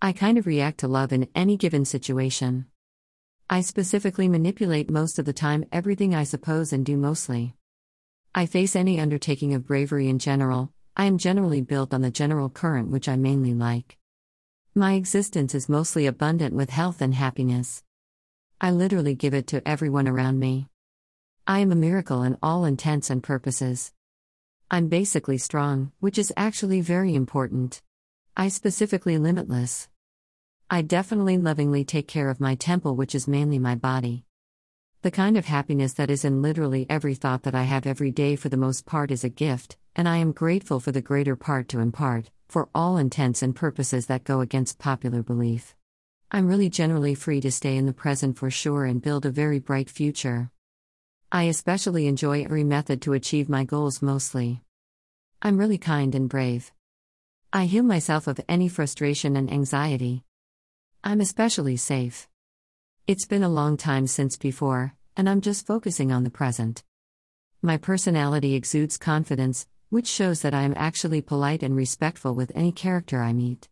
I 0.00 0.12
kind 0.12 0.38
of 0.38 0.46
react 0.46 0.78
to 0.78 0.88
love 0.88 1.12
in 1.12 1.28
any 1.34 1.56
given 1.56 1.84
situation. 1.84 2.66
I 3.48 3.60
specifically 3.60 4.28
manipulate 4.28 4.90
most 4.90 5.20
of 5.20 5.24
the 5.24 5.32
time 5.32 5.66
everything 5.70 6.16
I 6.16 6.24
suppose 6.24 6.72
and 6.72 6.84
do 6.84 6.96
mostly. 6.96 7.54
I 8.34 8.44
face 8.46 8.74
any 8.74 8.98
undertaking 8.98 9.54
of 9.54 9.68
bravery 9.68 10.08
in 10.08 10.18
general, 10.18 10.72
I 10.96 11.04
am 11.04 11.16
generally 11.16 11.60
built 11.60 11.94
on 11.94 12.00
the 12.00 12.10
general 12.10 12.50
current 12.50 12.90
which 12.90 13.08
I 13.08 13.14
mainly 13.14 13.54
like. 13.54 13.98
My 14.74 14.94
existence 14.94 15.54
is 15.54 15.68
mostly 15.68 16.06
abundant 16.06 16.54
with 16.54 16.70
health 16.70 17.00
and 17.00 17.14
happiness. 17.14 17.84
I 18.60 18.72
literally 18.72 19.14
give 19.14 19.32
it 19.32 19.46
to 19.48 19.66
everyone 19.66 20.08
around 20.08 20.40
me. 20.40 20.68
I 21.46 21.60
am 21.60 21.70
a 21.70 21.76
miracle 21.76 22.24
in 22.24 22.36
all 22.42 22.64
intents 22.64 23.10
and 23.10 23.22
purposes. 23.22 23.92
I'm 24.72 24.88
basically 24.88 25.38
strong, 25.38 25.92
which 26.00 26.18
is 26.18 26.32
actually 26.36 26.80
very 26.80 27.14
important. 27.14 27.80
I 28.36 28.48
specifically 28.48 29.18
limitless. 29.18 29.88
I 30.68 30.82
definitely 30.82 31.38
lovingly 31.38 31.84
take 31.84 32.08
care 32.08 32.28
of 32.28 32.40
my 32.40 32.56
temple, 32.56 32.96
which 32.96 33.14
is 33.14 33.28
mainly 33.28 33.60
my 33.60 33.76
body. 33.76 34.24
The 35.02 35.12
kind 35.12 35.36
of 35.36 35.46
happiness 35.46 35.92
that 35.92 36.10
is 36.10 36.24
in 36.24 36.42
literally 36.42 36.86
every 36.90 37.14
thought 37.14 37.44
that 37.44 37.54
I 37.54 37.62
have 37.62 37.86
every 37.86 38.10
day 38.10 38.34
for 38.34 38.48
the 38.48 38.56
most 38.56 38.84
part 38.84 39.12
is 39.12 39.22
a 39.22 39.28
gift, 39.28 39.76
and 39.94 40.08
I 40.08 40.16
am 40.16 40.32
grateful 40.32 40.80
for 40.80 40.90
the 40.90 41.00
greater 41.00 41.36
part 41.36 41.68
to 41.68 41.78
impart, 41.78 42.32
for 42.48 42.68
all 42.74 42.96
intents 42.96 43.42
and 43.42 43.54
purposes 43.54 44.06
that 44.06 44.24
go 44.24 44.40
against 44.40 44.80
popular 44.80 45.22
belief. 45.22 45.76
I'm 46.32 46.48
really 46.48 46.68
generally 46.68 47.14
free 47.14 47.40
to 47.42 47.52
stay 47.52 47.76
in 47.76 47.86
the 47.86 47.92
present 47.92 48.36
for 48.36 48.50
sure 48.50 48.86
and 48.86 49.00
build 49.00 49.24
a 49.24 49.30
very 49.30 49.60
bright 49.60 49.88
future. 49.88 50.50
I 51.30 51.44
especially 51.44 52.08
enjoy 52.08 52.42
every 52.42 52.64
method 52.64 53.00
to 53.02 53.12
achieve 53.12 53.48
my 53.48 53.62
goals 53.62 54.02
mostly. 54.02 54.62
I'm 55.40 55.58
really 55.58 55.78
kind 55.78 56.12
and 56.16 56.28
brave. 56.28 56.72
I 57.52 57.66
heal 57.66 57.84
myself 57.84 58.26
of 58.26 58.40
any 58.48 58.66
frustration 58.66 59.36
and 59.36 59.48
anxiety. 59.48 60.25
I'm 61.06 61.20
especially 61.20 61.76
safe. 61.76 62.26
It's 63.06 63.26
been 63.26 63.44
a 63.44 63.48
long 63.48 63.76
time 63.76 64.08
since 64.08 64.36
before, 64.36 64.96
and 65.16 65.28
I'm 65.28 65.40
just 65.40 65.64
focusing 65.64 66.10
on 66.10 66.24
the 66.24 66.30
present. 66.30 66.82
My 67.62 67.76
personality 67.76 68.56
exudes 68.56 68.98
confidence, 68.98 69.68
which 69.88 70.08
shows 70.08 70.42
that 70.42 70.52
I 70.52 70.62
am 70.62 70.74
actually 70.76 71.20
polite 71.22 71.62
and 71.62 71.76
respectful 71.76 72.34
with 72.34 72.50
any 72.56 72.72
character 72.72 73.22
I 73.22 73.32
meet. 73.32 73.68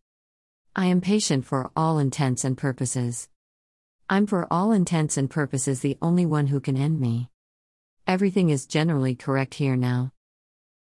I 0.76 0.86
am 0.86 1.00
patient 1.00 1.44
for 1.44 1.72
all 1.74 1.98
intents 1.98 2.44
and 2.44 2.56
purposes. 2.56 3.28
I'm 4.08 4.28
for 4.28 4.46
all 4.48 4.70
intents 4.70 5.16
and 5.16 5.28
purposes 5.28 5.80
the 5.80 5.98
only 6.00 6.26
one 6.26 6.46
who 6.46 6.60
can 6.60 6.76
end 6.76 7.00
me. 7.00 7.30
Everything 8.06 8.50
is 8.50 8.64
generally 8.64 9.16
correct 9.16 9.54
here 9.54 9.74
now. 9.74 10.12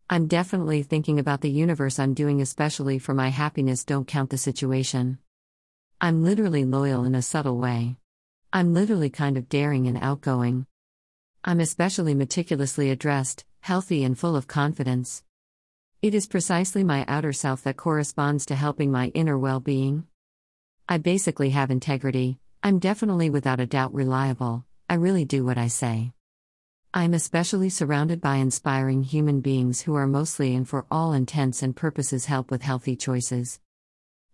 I'm 0.08 0.28
definitely 0.28 0.84
thinking 0.84 1.18
about 1.18 1.42
the 1.42 1.50
universe 1.50 1.98
I'm 1.98 2.14
doing, 2.14 2.42
especially 2.42 3.00
for 3.00 3.16
my 3.16 3.30
happiness. 3.30 3.84
Don't 3.84 4.08
count 4.08 4.30
the 4.30 4.38
situation. 4.38 5.18
I'm 6.04 6.22
literally 6.22 6.66
loyal 6.66 7.06
in 7.06 7.16
a 7.16 7.22
subtle 7.22 7.58
way. 7.58 7.96
I'm 8.52 8.74
literally 8.74 9.10
kind 9.10 9.38
of 9.38 9.48
daring 9.48 9.88
and 9.88 9.98
outgoing. 9.98 10.66
I'm 11.46 11.62
especially 11.62 12.14
meticulously 12.14 12.90
addressed, 12.90 13.46
healthy, 13.62 14.04
and 14.04 14.20
full 14.20 14.36
of 14.36 14.46
confidence. 14.46 15.24
It 16.02 16.14
is 16.14 16.28
precisely 16.28 16.84
my 16.84 17.06
outer 17.08 17.32
self 17.32 17.64
that 17.64 17.78
corresponds 17.78 18.46
to 18.48 18.56
helping 18.56 18.92
my 18.92 19.14
inner 19.14 19.38
well 19.38 19.62
being. 19.62 20.06
I 20.90 20.98
basically 20.98 21.52
have 21.52 21.72
integrity, 21.72 22.38
I'm 22.62 22.80
definitely 22.80 23.30
without 23.30 23.62
a 23.62 23.66
doubt 23.66 23.94
reliable, 23.94 24.66
I 24.90 24.96
really 24.96 25.24
do 25.24 25.46
what 25.46 25.58
I 25.58 25.70
say. 25.70 26.12
I'm 26.94 27.14
especially 27.14 27.70
surrounded 27.70 28.20
by 28.20 28.36
inspiring 28.36 29.04
human 29.04 29.40
beings 29.40 29.80
who 29.84 29.96
are 29.96 30.06
mostly 30.06 30.54
and 30.54 30.68
for 30.68 30.86
all 30.92 31.14
intents 31.14 31.64
and 31.64 31.74
purposes 31.74 32.26
help 32.26 32.52
with 32.52 32.62
healthy 32.62 32.98
choices. 32.98 33.62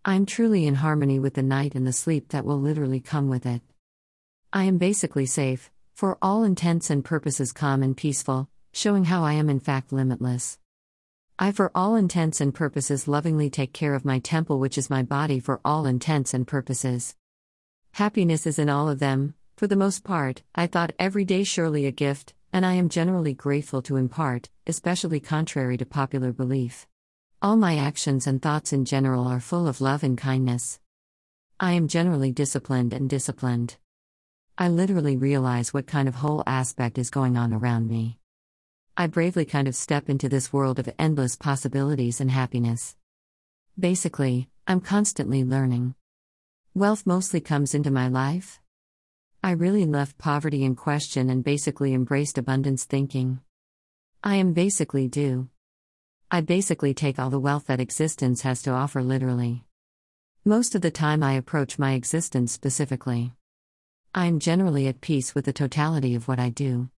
I'm 0.09 0.25
truly 0.25 0.65
in 0.65 0.73
harmony 0.73 1.19
with 1.19 1.35
the 1.35 1.43
night 1.43 1.75
and 1.75 1.85
the 1.85 1.93
sleep 1.93 2.29
that 2.29 2.43
will 2.43 2.59
literally 2.59 2.99
come 2.99 3.29
with 3.29 3.45
it. 3.45 3.61
I 4.51 4.63
am 4.63 4.79
basically 4.79 5.27
safe, 5.27 5.69
for 5.93 6.17
all 6.19 6.43
intents 6.43 6.89
and 6.89 7.05
purposes 7.05 7.53
calm 7.53 7.83
and 7.83 7.95
peaceful, 7.95 8.49
showing 8.73 9.05
how 9.05 9.23
I 9.23 9.33
am 9.33 9.51
in 9.51 9.59
fact 9.59 9.93
limitless. 9.93 10.57
I, 11.37 11.51
for 11.51 11.69
all 11.75 11.95
intents 11.95 12.41
and 12.41 12.55
purposes, 12.55 13.07
lovingly 13.07 13.51
take 13.51 13.71
care 13.71 13.93
of 13.93 14.03
my 14.03 14.17
temple, 14.17 14.59
which 14.59 14.79
is 14.79 14.89
my 14.89 15.03
body, 15.03 15.39
for 15.39 15.61
all 15.63 15.85
intents 15.85 16.33
and 16.33 16.47
purposes. 16.47 17.15
Happiness 17.91 18.47
is 18.47 18.57
in 18.57 18.67
all 18.67 18.89
of 18.89 18.97
them, 18.97 19.35
for 19.57 19.67
the 19.67 19.75
most 19.75 20.03
part, 20.03 20.41
I 20.55 20.65
thought 20.65 20.95
every 20.97 21.23
day 21.23 21.43
surely 21.43 21.85
a 21.85 21.91
gift, 21.91 22.33
and 22.51 22.65
I 22.65 22.73
am 22.73 22.89
generally 22.89 23.35
grateful 23.35 23.83
to 23.83 23.95
impart, 23.95 24.49
especially 24.65 25.19
contrary 25.19 25.77
to 25.77 25.85
popular 25.85 26.31
belief. 26.31 26.87
All 27.41 27.55
my 27.55 27.77
actions 27.77 28.27
and 28.27 28.41
thoughts 28.41 28.73
in 28.73 28.85
general 28.85 29.27
are 29.27 29.39
full 29.39 29.67
of 29.67 29.81
love 29.81 30.03
and 30.03 30.17
kindness. 30.17 30.79
I 31.59 31.71
am 31.73 31.87
generally 31.87 32.31
disciplined 32.31 32.93
and 32.93 33.09
disciplined. 33.09 33.77
I 34.57 34.67
literally 34.67 35.15
realize 35.15 35.73
what 35.73 35.87
kind 35.87 36.07
of 36.07 36.15
whole 36.15 36.43
aspect 36.45 36.97
is 36.97 37.09
going 37.09 37.37
on 37.37 37.53
around 37.53 37.87
me. 37.87 38.19
I 38.97 39.07
bravely 39.07 39.45
kind 39.45 39.67
of 39.67 39.75
step 39.75 40.09
into 40.09 40.27
this 40.27 40.51
world 40.51 40.79
of 40.79 40.89
endless 40.99 41.35
possibilities 41.35 42.19
and 42.19 42.29
happiness. 42.29 42.95
Basically, 43.79 44.49
I'm 44.67 44.81
constantly 44.81 45.43
learning. 45.43 45.95
Wealth 46.73 47.05
mostly 47.05 47.39
comes 47.39 47.73
into 47.73 47.89
my 47.89 48.07
life, 48.09 48.59
I 49.41 49.51
really 49.51 49.85
left 49.85 50.17
poverty 50.17 50.65
in 50.65 50.75
question 50.75 51.29
and 51.29 51.45
basically 51.45 51.93
embraced 51.93 52.37
abundance 52.37 52.83
thinking. 52.83 53.39
I 54.21 54.35
am 54.35 54.51
basically 54.51 55.07
do. 55.07 55.47
I 56.31 56.41
basically 56.41 56.93
take 56.93 57.17
all 57.17 57.31
the 57.31 57.39
wealth 57.39 57.65
that 57.65 57.79
existence 57.79 58.41
has 58.41 58.61
to 58.61 58.69
offer 58.69 59.01
literally. 59.01 59.63
Most 60.45 60.75
of 60.75 60.81
the 60.83 60.91
time, 60.91 61.23
I 61.23 61.33
approach 61.33 61.79
my 61.79 61.93
existence 61.93 62.51
specifically. 62.51 63.33
I 64.13 64.27
am 64.27 64.37
generally 64.37 64.87
at 64.87 65.01
peace 65.01 65.33
with 65.33 65.45
the 65.45 65.53
totality 65.53 66.13
of 66.13 66.27
what 66.27 66.39
I 66.39 66.49
do. 66.49 66.91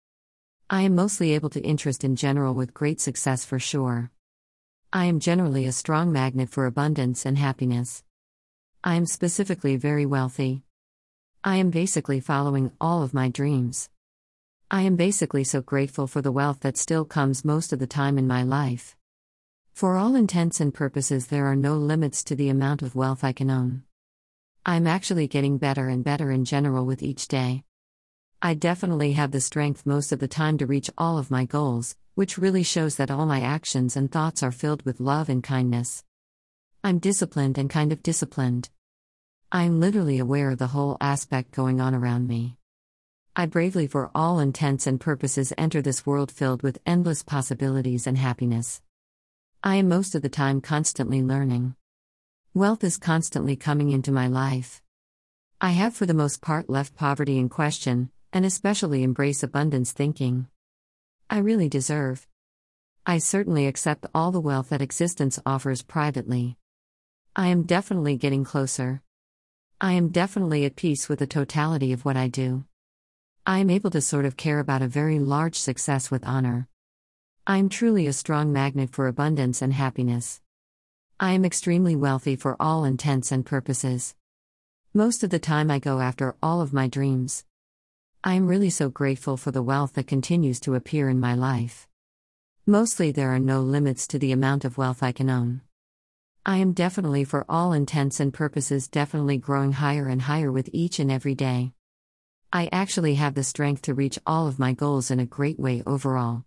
I 0.68 0.82
am 0.82 0.96
mostly 0.96 1.36
able 1.36 1.52
to 1.52 1.62
interest 1.62 2.04
in 2.04 2.16
general 2.16 2.56
with 2.56 2.74
great 2.74 3.00
success 3.00 3.46
for 3.46 3.60
sure. 3.60 4.10
I 4.92 5.06
am 5.06 5.20
generally 5.20 5.68
a 5.68 5.74
strong 5.74 6.12
magnet 6.12 6.50
for 6.50 6.66
abundance 6.66 7.24
and 7.24 7.38
happiness. 7.38 8.04
I 8.84 8.96
am 8.96 9.06
specifically 9.06 9.76
very 9.76 10.08
wealthy. 10.08 10.64
I 11.44 11.58
am 11.58 11.70
basically 11.70 12.20
following 12.20 12.72
all 12.82 13.04
of 13.04 13.14
my 13.14 13.30
dreams. 13.30 13.92
I 14.72 14.82
am 14.82 14.96
basically 14.96 15.44
so 15.44 15.62
grateful 15.62 16.08
for 16.08 16.24
the 16.24 16.32
wealth 16.32 16.62
that 16.62 16.78
still 16.78 17.06
comes 17.06 17.46
most 17.46 17.72
of 17.72 17.78
the 17.78 17.86
time 17.86 18.18
in 18.18 18.26
my 18.26 18.42
life. 18.42 18.96
For 19.74 19.98
all 19.98 20.16
intents 20.16 20.60
and 20.60 20.74
purposes, 20.74 21.28
there 21.28 21.46
are 21.46 21.56
no 21.56 21.78
limits 21.78 22.24
to 22.26 22.36
the 22.36 22.50
amount 22.50 22.82
of 22.82 22.96
wealth 22.96 23.24
I 23.24 23.32
can 23.32 23.50
own. 23.50 23.84
I'm 24.66 24.88
actually 24.88 25.28
getting 25.28 25.58
better 25.58 25.88
and 25.88 26.04
better 26.04 26.32
in 26.32 26.46
general 26.46 26.86
with 26.86 27.02
each 27.02 27.28
day. 27.28 27.64
I 28.42 28.54
definitely 28.54 29.14
have 29.14 29.32
the 29.32 29.42
strength 29.42 29.86
most 29.86 30.12
of 30.12 30.20
the 30.20 30.28
time 30.28 30.58
to 30.60 30.66
reach 30.66 30.90
all 30.98 31.18
of 31.18 31.32
my 31.32 31.46
goals, 31.46 31.96
which 32.16 32.38
really 32.38 32.64
shows 32.64 32.96
that 32.98 33.12
all 33.12 33.26
my 33.26 33.42
actions 33.42 33.96
and 33.96 34.12
thoughts 34.12 34.44
are 34.44 34.52
filled 34.52 34.84
with 34.84 35.00
love 35.00 35.30
and 35.30 35.44
kindness. 35.44 36.04
I'm 36.84 37.00
disciplined 37.00 37.58
and 37.58 37.70
kind 37.70 37.92
of 37.92 38.04
disciplined. 38.04 38.70
I'm 39.52 39.80
literally 39.80 40.20
aware 40.20 40.52
of 40.52 40.58
the 40.58 40.68
whole 40.68 40.96
aspect 41.02 41.52
going 41.52 41.82
on 41.82 41.96
around 41.96 42.28
me. 42.28 42.58
I 43.36 43.46
bravely, 43.46 43.88
for 43.88 44.12
all 44.14 44.40
intents 44.40 44.86
and 44.86 45.00
purposes, 45.00 45.54
enter 45.58 45.82
this 45.82 46.06
world 46.06 46.32
filled 46.32 46.62
with 46.62 46.80
endless 46.86 47.24
possibilities 47.24 48.06
and 48.06 48.18
happiness. 48.18 48.82
I 49.62 49.76
am 49.76 49.90
most 49.90 50.16
of 50.16 50.22
the 50.22 50.30
time 50.30 50.62
constantly 50.62 51.22
learning. 51.22 51.76
Wealth 52.54 52.82
is 52.82 52.96
constantly 52.96 53.58
coming 53.58 53.90
into 53.90 54.10
my 54.10 54.26
life. 54.26 54.82
I 55.60 55.72
have, 55.72 55.94
for 55.94 56.06
the 56.06 56.14
most 56.14 56.40
part, 56.40 56.70
left 56.70 56.96
poverty 56.96 57.38
in 57.38 57.50
question, 57.50 58.10
and 58.32 58.46
especially 58.46 59.04
embrace 59.04 59.44
abundance 59.44 59.92
thinking. 59.92 60.48
I 61.30 61.40
really 61.40 61.68
deserve. 61.68 62.26
I 63.06 63.18
certainly 63.18 63.68
accept 63.68 64.06
all 64.16 64.32
the 64.32 64.40
wealth 64.40 64.70
that 64.70 64.82
existence 64.82 65.42
offers 65.46 65.82
privately. 65.82 66.56
I 67.36 67.48
am 67.48 67.64
definitely 67.64 68.16
getting 68.16 68.46
closer. 68.46 69.02
I 69.82 69.92
am 69.92 70.08
definitely 70.08 70.64
at 70.64 70.78
peace 70.78 71.10
with 71.10 71.20
the 71.20 71.28
totality 71.28 71.92
of 71.92 72.06
what 72.06 72.16
I 72.16 72.30
do. 72.30 72.64
I 73.46 73.60
am 73.60 73.70
able 73.70 73.90
to 73.92 74.00
sort 74.00 74.24
of 74.24 74.38
care 74.38 74.60
about 74.60 74.82
a 74.82 74.88
very 74.88 75.20
large 75.20 75.58
success 75.60 76.10
with 76.10 76.26
honor. 76.26 76.70
I 77.50 77.58
am 77.58 77.68
truly 77.68 78.06
a 78.06 78.14
strong 78.14 78.54
magnet 78.54 78.92
for 78.92 79.08
abundance 79.08 79.64
and 79.64 79.74
happiness. 79.74 80.40
I 81.20 81.32
am 81.32 81.44
extremely 81.44 81.96
wealthy 81.96 82.36
for 82.36 82.56
all 82.60 82.86
intents 82.86 83.32
and 83.32 83.44
purposes. 83.44 84.14
Most 84.94 85.24
of 85.24 85.32
the 85.32 85.40
time, 85.40 85.72
I 85.72 85.80
go 85.80 86.00
after 86.00 86.36
all 86.44 86.62
of 86.62 86.74
my 86.74 86.88
dreams. 86.88 87.46
I 88.24 88.36
am 88.36 88.46
really 88.46 88.70
so 88.70 88.90
grateful 88.90 89.36
for 89.36 89.50
the 89.50 89.64
wealth 89.64 89.94
that 89.94 90.06
continues 90.06 90.60
to 90.60 90.76
appear 90.76 91.10
in 91.10 91.20
my 91.20 91.34
life. 91.34 91.88
Mostly, 92.68 93.12
there 93.12 93.34
are 93.34 93.40
no 93.40 93.62
limits 93.62 94.06
to 94.10 94.20
the 94.20 94.32
amount 94.32 94.64
of 94.64 94.78
wealth 94.78 95.02
I 95.02 95.12
can 95.12 95.32
own. 95.32 95.62
I 96.46 96.58
am 96.58 96.74
definitely, 96.74 97.24
for 97.24 97.48
all 97.50 97.74
intents 97.74 98.20
and 98.20 98.32
purposes, 98.32 98.88
definitely 98.88 99.40
growing 99.40 99.72
higher 99.72 100.08
and 100.08 100.22
higher 100.22 100.52
with 100.52 100.70
each 100.72 101.00
and 101.00 101.12
every 101.12 101.34
day. 101.34 101.74
I 102.54 102.70
actually 102.72 103.16
have 103.16 103.34
the 103.34 103.44
strength 103.44 103.82
to 103.84 103.96
reach 103.96 104.20
all 104.28 104.48
of 104.48 104.60
my 104.60 104.74
goals 104.74 105.10
in 105.10 105.20
a 105.20 105.26
great 105.26 105.60
way 105.60 105.82
overall. 105.88 106.44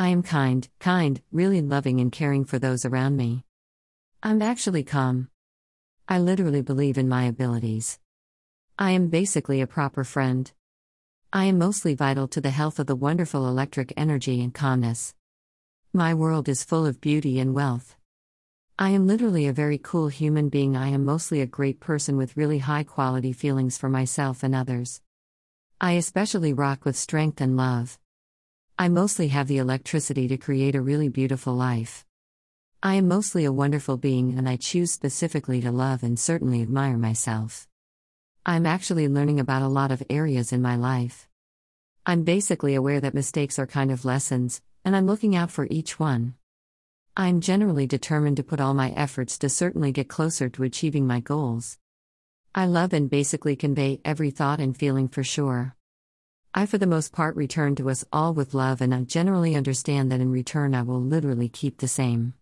I 0.00 0.10
am 0.10 0.22
kind, 0.22 0.68
kind, 0.78 1.20
really 1.32 1.60
loving 1.60 1.98
and 1.98 2.12
caring 2.12 2.44
for 2.44 2.60
those 2.60 2.84
around 2.84 3.16
me. 3.16 3.42
I'm 4.22 4.40
actually 4.40 4.84
calm. 4.84 5.28
I 6.06 6.20
literally 6.20 6.62
believe 6.62 6.98
in 6.98 7.08
my 7.08 7.24
abilities. 7.24 7.98
I 8.78 8.92
am 8.92 9.08
basically 9.08 9.60
a 9.60 9.66
proper 9.66 10.04
friend. 10.04 10.52
I 11.32 11.46
am 11.46 11.58
mostly 11.58 11.94
vital 11.94 12.28
to 12.28 12.40
the 12.40 12.50
health 12.50 12.78
of 12.78 12.86
the 12.86 12.94
wonderful 12.94 13.48
electric 13.48 13.92
energy 13.96 14.40
and 14.40 14.54
calmness. 14.54 15.16
My 15.92 16.14
world 16.14 16.48
is 16.48 16.62
full 16.62 16.86
of 16.86 17.00
beauty 17.00 17.40
and 17.40 17.52
wealth. 17.52 17.96
I 18.78 18.90
am 18.90 19.08
literally 19.08 19.48
a 19.48 19.52
very 19.52 19.78
cool 19.78 20.06
human 20.06 20.48
being. 20.48 20.76
I 20.76 20.90
am 20.90 21.04
mostly 21.04 21.40
a 21.40 21.46
great 21.46 21.80
person 21.80 22.16
with 22.16 22.36
really 22.36 22.58
high 22.58 22.84
quality 22.84 23.32
feelings 23.32 23.76
for 23.76 23.88
myself 23.88 24.44
and 24.44 24.54
others. 24.54 25.00
I 25.80 25.94
especially 25.94 26.52
rock 26.52 26.84
with 26.84 26.94
strength 26.94 27.40
and 27.40 27.56
love. 27.56 27.98
I 28.80 28.86
mostly 28.86 29.26
have 29.28 29.48
the 29.48 29.58
electricity 29.58 30.28
to 30.28 30.36
create 30.36 30.76
a 30.76 30.80
really 30.80 31.08
beautiful 31.08 31.52
life. 31.52 32.06
I 32.80 32.94
am 32.94 33.08
mostly 33.08 33.44
a 33.44 33.50
wonderful 33.50 33.96
being 33.96 34.38
and 34.38 34.48
I 34.48 34.54
choose 34.54 34.92
specifically 34.92 35.60
to 35.62 35.72
love 35.72 36.04
and 36.04 36.16
certainly 36.16 36.62
admire 36.62 36.96
myself. 36.96 37.66
I'm 38.46 38.66
actually 38.66 39.08
learning 39.08 39.40
about 39.40 39.62
a 39.62 39.68
lot 39.68 39.90
of 39.90 40.04
areas 40.08 40.52
in 40.52 40.62
my 40.62 40.76
life. 40.76 41.26
I'm 42.06 42.22
basically 42.22 42.76
aware 42.76 43.00
that 43.00 43.14
mistakes 43.14 43.58
are 43.58 43.66
kind 43.66 43.90
of 43.90 44.04
lessons, 44.04 44.62
and 44.84 44.94
I'm 44.94 45.08
looking 45.08 45.34
out 45.34 45.50
for 45.50 45.66
each 45.68 45.98
one. 45.98 46.34
I'm 47.16 47.40
generally 47.40 47.88
determined 47.88 48.36
to 48.36 48.44
put 48.44 48.60
all 48.60 48.74
my 48.74 48.90
efforts 48.90 49.38
to 49.38 49.48
certainly 49.48 49.90
get 49.90 50.08
closer 50.08 50.48
to 50.50 50.62
achieving 50.62 51.04
my 51.04 51.18
goals. 51.18 51.78
I 52.54 52.66
love 52.66 52.92
and 52.92 53.10
basically 53.10 53.56
convey 53.56 54.00
every 54.04 54.30
thought 54.30 54.60
and 54.60 54.76
feeling 54.76 55.08
for 55.08 55.24
sure. 55.24 55.74
I, 56.58 56.66
for 56.66 56.76
the 56.76 56.88
most 56.88 57.12
part, 57.12 57.36
return 57.36 57.76
to 57.76 57.88
us 57.88 58.04
all 58.12 58.34
with 58.34 58.52
love, 58.52 58.80
and 58.80 58.92
I 58.92 59.02
generally 59.02 59.54
understand 59.54 60.10
that 60.10 60.20
in 60.20 60.32
return 60.32 60.74
I 60.74 60.82
will 60.82 61.00
literally 61.00 61.48
keep 61.48 61.78
the 61.78 61.86
same. 61.86 62.34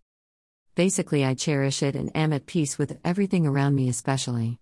Basically, 0.75 1.23
I 1.23 1.35
cherish 1.35 1.83
it 1.83 1.95
and 1.95 2.11
am 2.17 2.33
at 2.33 2.47
peace 2.47 2.79
with 2.79 2.99
everything 3.05 3.47
around 3.47 3.75
me, 3.75 3.91
especially. 3.91 4.59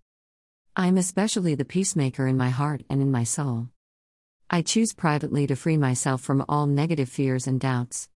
I 0.74 0.88
am 0.88 0.96
especially 0.96 1.54
the 1.54 1.64
peacemaker 1.64 2.26
in 2.26 2.36
my 2.36 2.50
heart 2.50 2.82
and 2.90 3.00
in 3.00 3.12
my 3.12 3.22
soul. 3.22 3.68
I 4.50 4.60
choose 4.62 4.92
privately 4.92 5.46
to 5.46 5.54
free 5.54 5.76
myself 5.76 6.20
from 6.20 6.44
all 6.48 6.66
negative 6.66 7.08
fears 7.08 7.46
and 7.46 7.60
doubts. 7.60 8.08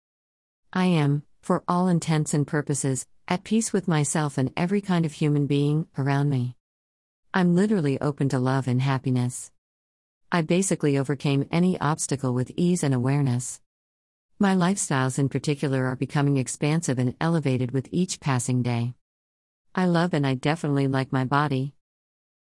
I 0.73 0.87
am, 0.87 1.23
for 1.41 1.63
all 1.69 1.87
intents 1.87 2.33
and 2.33 2.45
purposes, 2.45 3.07
at 3.29 3.45
peace 3.45 3.71
with 3.71 3.87
myself 3.87 4.37
and 4.37 4.51
every 4.57 4.81
kind 4.81 5.05
of 5.05 5.13
human 5.13 5.47
being 5.47 5.87
around 5.97 6.29
me. 6.29 6.57
I'm 7.33 7.55
literally 7.55 7.97
open 8.01 8.27
to 8.27 8.39
love 8.39 8.67
and 8.67 8.81
happiness. 8.81 9.53
I 10.31 10.43
basically 10.43 10.95
overcame 10.95 11.47
any 11.51 11.79
obstacle 11.81 12.35
with 12.35 12.51
ease 12.55 12.83
and 12.83 12.93
awareness. 12.93 13.61
My 14.37 14.53
lifestyles 14.53 15.17
in 15.17 15.27
particular 15.27 15.87
are 15.87 15.95
becoming 15.95 16.37
expansive 16.37 16.99
and 16.99 17.15
elevated 17.19 17.71
with 17.71 17.89
each 17.91 18.19
passing 18.19 18.61
day. 18.61 18.93
I 19.73 19.87
love 19.87 20.13
and 20.13 20.27
I 20.27 20.35
definitely 20.35 20.87
like 20.87 21.11
my 21.11 21.25
body. 21.25 21.73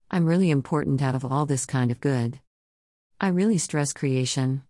I'm 0.10 0.26
really 0.26 0.50
important 0.50 1.04
out 1.04 1.14
of 1.14 1.24
all 1.24 1.46
this 1.46 1.68
kind 1.68 1.92
of 1.92 2.02
good. 2.02 2.40
I 3.22 3.28
really 3.28 3.60
stress 3.60 3.94
creation. 3.94 4.64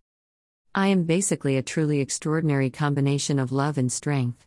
I 0.73 0.87
am 0.87 1.03
basically 1.03 1.55
a 1.55 1.63
truly 1.63 2.01
extraordinary 2.01 2.69
combination 2.69 3.39
of 3.39 3.53
love 3.53 3.77
and 3.77 3.89
strength. 3.89 4.45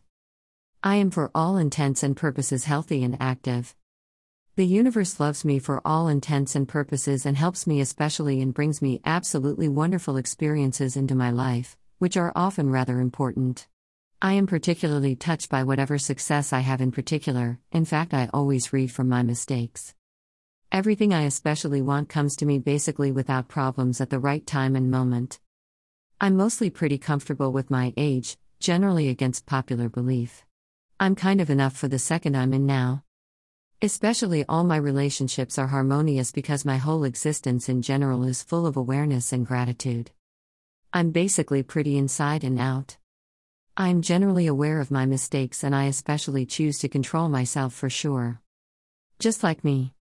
I 0.83 0.97
am, 0.97 1.09
for 1.09 1.31
all 1.33 1.57
intents 1.57 2.03
and 2.03 2.15
purposes, 2.15 2.65
healthy 2.65 3.03
and 3.03 3.17
active. 3.19 3.75
The 4.59 4.65
universe 4.65 5.21
loves 5.21 5.45
me 5.45 5.57
for 5.57 5.81
all 5.85 6.09
intents 6.09 6.53
and 6.53 6.67
purposes 6.67 7.25
and 7.25 7.37
helps 7.37 7.65
me 7.65 7.79
especially 7.79 8.41
and 8.41 8.53
brings 8.53 8.81
me 8.81 8.99
absolutely 9.05 9.69
wonderful 9.69 10.17
experiences 10.17 10.97
into 10.97 11.15
my 11.15 11.31
life, 11.31 11.77
which 11.99 12.17
are 12.17 12.33
often 12.35 12.69
rather 12.69 12.99
important. 12.99 13.69
I 14.21 14.33
am 14.33 14.47
particularly 14.47 15.15
touched 15.15 15.49
by 15.49 15.63
whatever 15.63 15.97
success 15.97 16.51
I 16.51 16.59
have 16.59 16.81
in 16.81 16.91
particular, 16.91 17.57
in 17.71 17.85
fact, 17.85 18.13
I 18.13 18.29
always 18.33 18.73
read 18.73 18.91
from 18.91 19.07
my 19.07 19.23
mistakes. 19.23 19.95
Everything 20.73 21.13
I 21.13 21.21
especially 21.21 21.81
want 21.81 22.09
comes 22.09 22.35
to 22.35 22.45
me 22.45 22.59
basically 22.59 23.13
without 23.13 23.47
problems 23.47 24.01
at 24.01 24.09
the 24.09 24.19
right 24.19 24.45
time 24.45 24.75
and 24.75 24.91
moment. 24.91 25.39
I'm 26.19 26.35
mostly 26.35 26.69
pretty 26.69 26.97
comfortable 26.97 27.53
with 27.53 27.71
my 27.71 27.93
age, 27.95 28.37
generally 28.59 29.07
against 29.07 29.45
popular 29.45 29.87
belief. 29.87 30.43
I'm 30.99 31.15
kind 31.15 31.39
of 31.39 31.49
enough 31.49 31.77
for 31.77 31.87
the 31.87 31.97
second 31.97 32.35
I'm 32.35 32.53
in 32.53 32.65
now. 32.65 33.05
Especially 33.81 34.43
all 34.49 34.65
my 34.65 34.75
relationships 34.75 35.57
are 35.57 35.67
harmonious 35.67 36.33
because 36.33 36.65
my 36.65 36.75
whole 36.75 37.05
existence 37.05 37.69
in 37.69 37.81
general 37.81 38.25
is 38.25 38.43
full 38.43 38.67
of 38.67 38.75
awareness 38.75 39.31
and 39.31 39.47
gratitude. 39.47 40.11
I'm 40.91 41.11
basically 41.11 41.63
pretty 41.63 41.97
inside 41.97 42.43
and 42.43 42.59
out. 42.59 42.97
I'm 43.77 44.01
generally 44.01 44.47
aware 44.47 44.81
of 44.81 44.91
my 44.91 45.05
mistakes 45.05 45.63
and 45.63 45.73
I 45.73 45.85
especially 45.85 46.45
choose 46.45 46.79
to 46.79 46.89
control 46.89 47.29
myself 47.29 47.73
for 47.73 47.89
sure. 47.89 48.41
Just 49.17 49.43
like 49.43 49.63
me. 49.63 49.93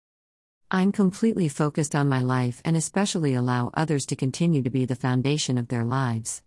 I'm 0.72 0.91
completely 0.91 1.48
focused 1.48 1.93
on 1.93 2.10
my 2.10 2.22
life 2.22 2.63
and 2.65 2.75
especially 2.75 3.36
allow 3.36 3.69
others 3.75 4.07
to 4.07 4.15
continue 4.15 4.63
to 4.63 4.72
be 4.72 4.86
the 4.86 4.96
foundation 4.96 5.55
of 5.55 5.67
their 5.67 5.84
lives. 5.84 6.41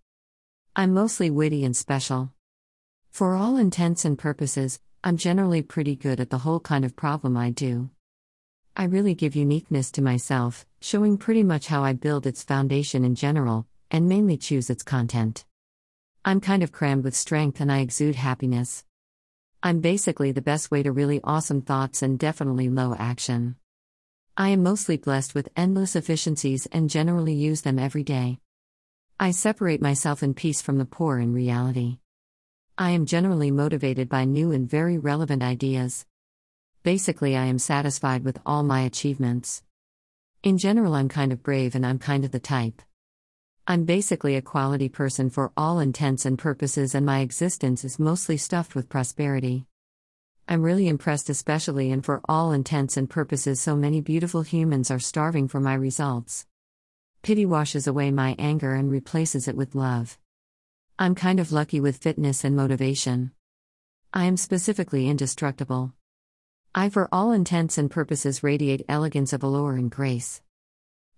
I'm 0.75 0.93
mostly 0.93 1.31
witty 1.31 1.65
and 1.65 1.77
special. 1.77 2.33
For 3.13 3.37
all 3.37 3.57
intents 3.57 4.05
and 4.05 4.19
purposes, 4.19 4.81
I'm 5.03 5.17
generally 5.17 5.63
pretty 5.63 5.97
good 5.97 6.21
at 6.21 6.29
the 6.29 6.39
whole 6.39 6.61
kind 6.61 6.85
of 6.85 6.95
problem 6.95 7.35
I 7.35 7.49
do. 7.49 7.89
I 8.77 8.85
really 8.85 9.15
give 9.15 9.35
uniqueness 9.35 9.91
to 9.93 10.03
myself, 10.03 10.67
showing 10.83 11.17
pretty 11.17 11.43
much 11.43 11.69
how 11.69 11.83
I 11.83 11.95
build 11.95 12.27
its 12.27 12.45
foundation 12.45 13.03
in 13.03 13.15
general, 13.15 13.67
and 13.91 14.11
mainly 14.11 14.37
choose 14.37 14.69
its 14.69 14.83
content. 14.83 15.47
I'm 16.23 16.39
kind 16.39 16.63
of 16.63 16.71
crammed 16.71 17.05
with 17.05 17.17
strength 17.17 17.63
and 17.63 17.73
I 17.73 17.79
exude 17.79 18.17
happiness. 18.17 18.85
I'm 19.63 19.81
basically 19.81 20.33
the 20.33 20.43
best 20.43 20.71
way 20.71 20.83
to 20.83 20.93
really 20.93 21.23
awesome 21.25 21.63
thoughts 21.63 22.03
and 22.03 22.19
definitely 22.19 22.69
low 22.69 22.95
action. 22.95 23.57
I 24.37 24.51
am 24.51 24.63
mostly 24.63 24.99
blessed 24.99 25.35
with 25.35 25.49
endless 25.57 25.97
efficiencies 25.97 26.67
and 26.73 26.91
generally 26.91 27.35
use 27.35 27.63
them 27.63 27.79
every 27.79 28.03
day. 28.03 28.39
I 29.19 29.31
separate 29.31 29.81
myself 29.81 30.23
in 30.23 30.35
peace 30.35 30.61
from 30.61 30.77
the 30.77 30.85
poor 30.85 31.19
in 31.19 31.33
reality. 31.33 32.01
I 32.81 32.93
am 32.93 33.05
generally 33.05 33.51
motivated 33.51 34.09
by 34.09 34.25
new 34.25 34.53
and 34.53 34.67
very 34.67 34.97
relevant 34.97 35.43
ideas. 35.43 36.07
Basically, 36.83 37.37
I 37.37 37.45
am 37.45 37.59
satisfied 37.59 38.25
with 38.25 38.41
all 38.47 38.63
my 38.63 38.81
achievements. 38.81 39.63
In 40.43 40.57
general, 40.57 40.95
I'm 40.95 41.11
kind 41.11 41.31
of 41.31 41.43
brave 41.43 41.75
and 41.75 41.85
I'm 41.85 41.99
kind 41.99 42.25
of 42.25 42.31
the 42.31 42.41
type. 42.41 42.81
I'm 43.67 43.85
basically 43.85 44.35
a 44.35 44.41
quality 44.41 44.89
person 44.89 45.29
for 45.29 45.53
all 45.59 45.79
intents 45.79 46.25
and 46.25 46.39
purposes, 46.39 46.95
and 46.95 47.05
my 47.05 47.21
existence 47.21 47.85
is 47.85 47.99
mostly 47.99 48.39
stuffed 48.39 48.75
with 48.75 48.89
prosperity. 48.89 49.67
I'm 50.49 50.63
really 50.63 50.89
impressed, 50.89 51.29
especially 51.29 51.93
and 51.93 52.03
for 52.03 52.23
all 52.31 52.51
intents 52.51 52.97
and 52.97 53.11
purposes, 53.11 53.61
so 53.61 53.77
many 53.77 54.01
beautiful 54.01 54.41
humans 54.41 54.91
are 54.91 54.99
starving 54.99 55.49
for 55.49 55.61
my 55.61 55.75
results. 55.75 56.47
Pity 57.21 57.45
washes 57.45 57.87
away 57.87 58.11
my 58.11 58.35
anger 58.39 58.73
and 58.73 58.91
replaces 58.91 59.49
it 59.49 59.55
with 59.55 59.75
love. 59.75 60.19
I'm 61.03 61.15
kind 61.15 61.41
of 61.41 61.51
lucky 61.51 61.81
with 61.81 61.97
fitness 61.97 62.45
and 62.45 62.55
motivation. 62.55 63.33
I 64.13 64.27
am 64.27 64.37
specifically 64.37 65.09
indestructible. 65.09 65.95
I, 66.75 66.91
for 66.91 67.09
all 67.11 67.33
intents 67.33 67.79
and 67.79 67.91
purposes, 67.91 68.43
radiate 68.43 68.85
elegance 68.87 69.33
of 69.33 69.43
allure 69.43 69.77
and 69.77 69.91
grace. 69.91 70.43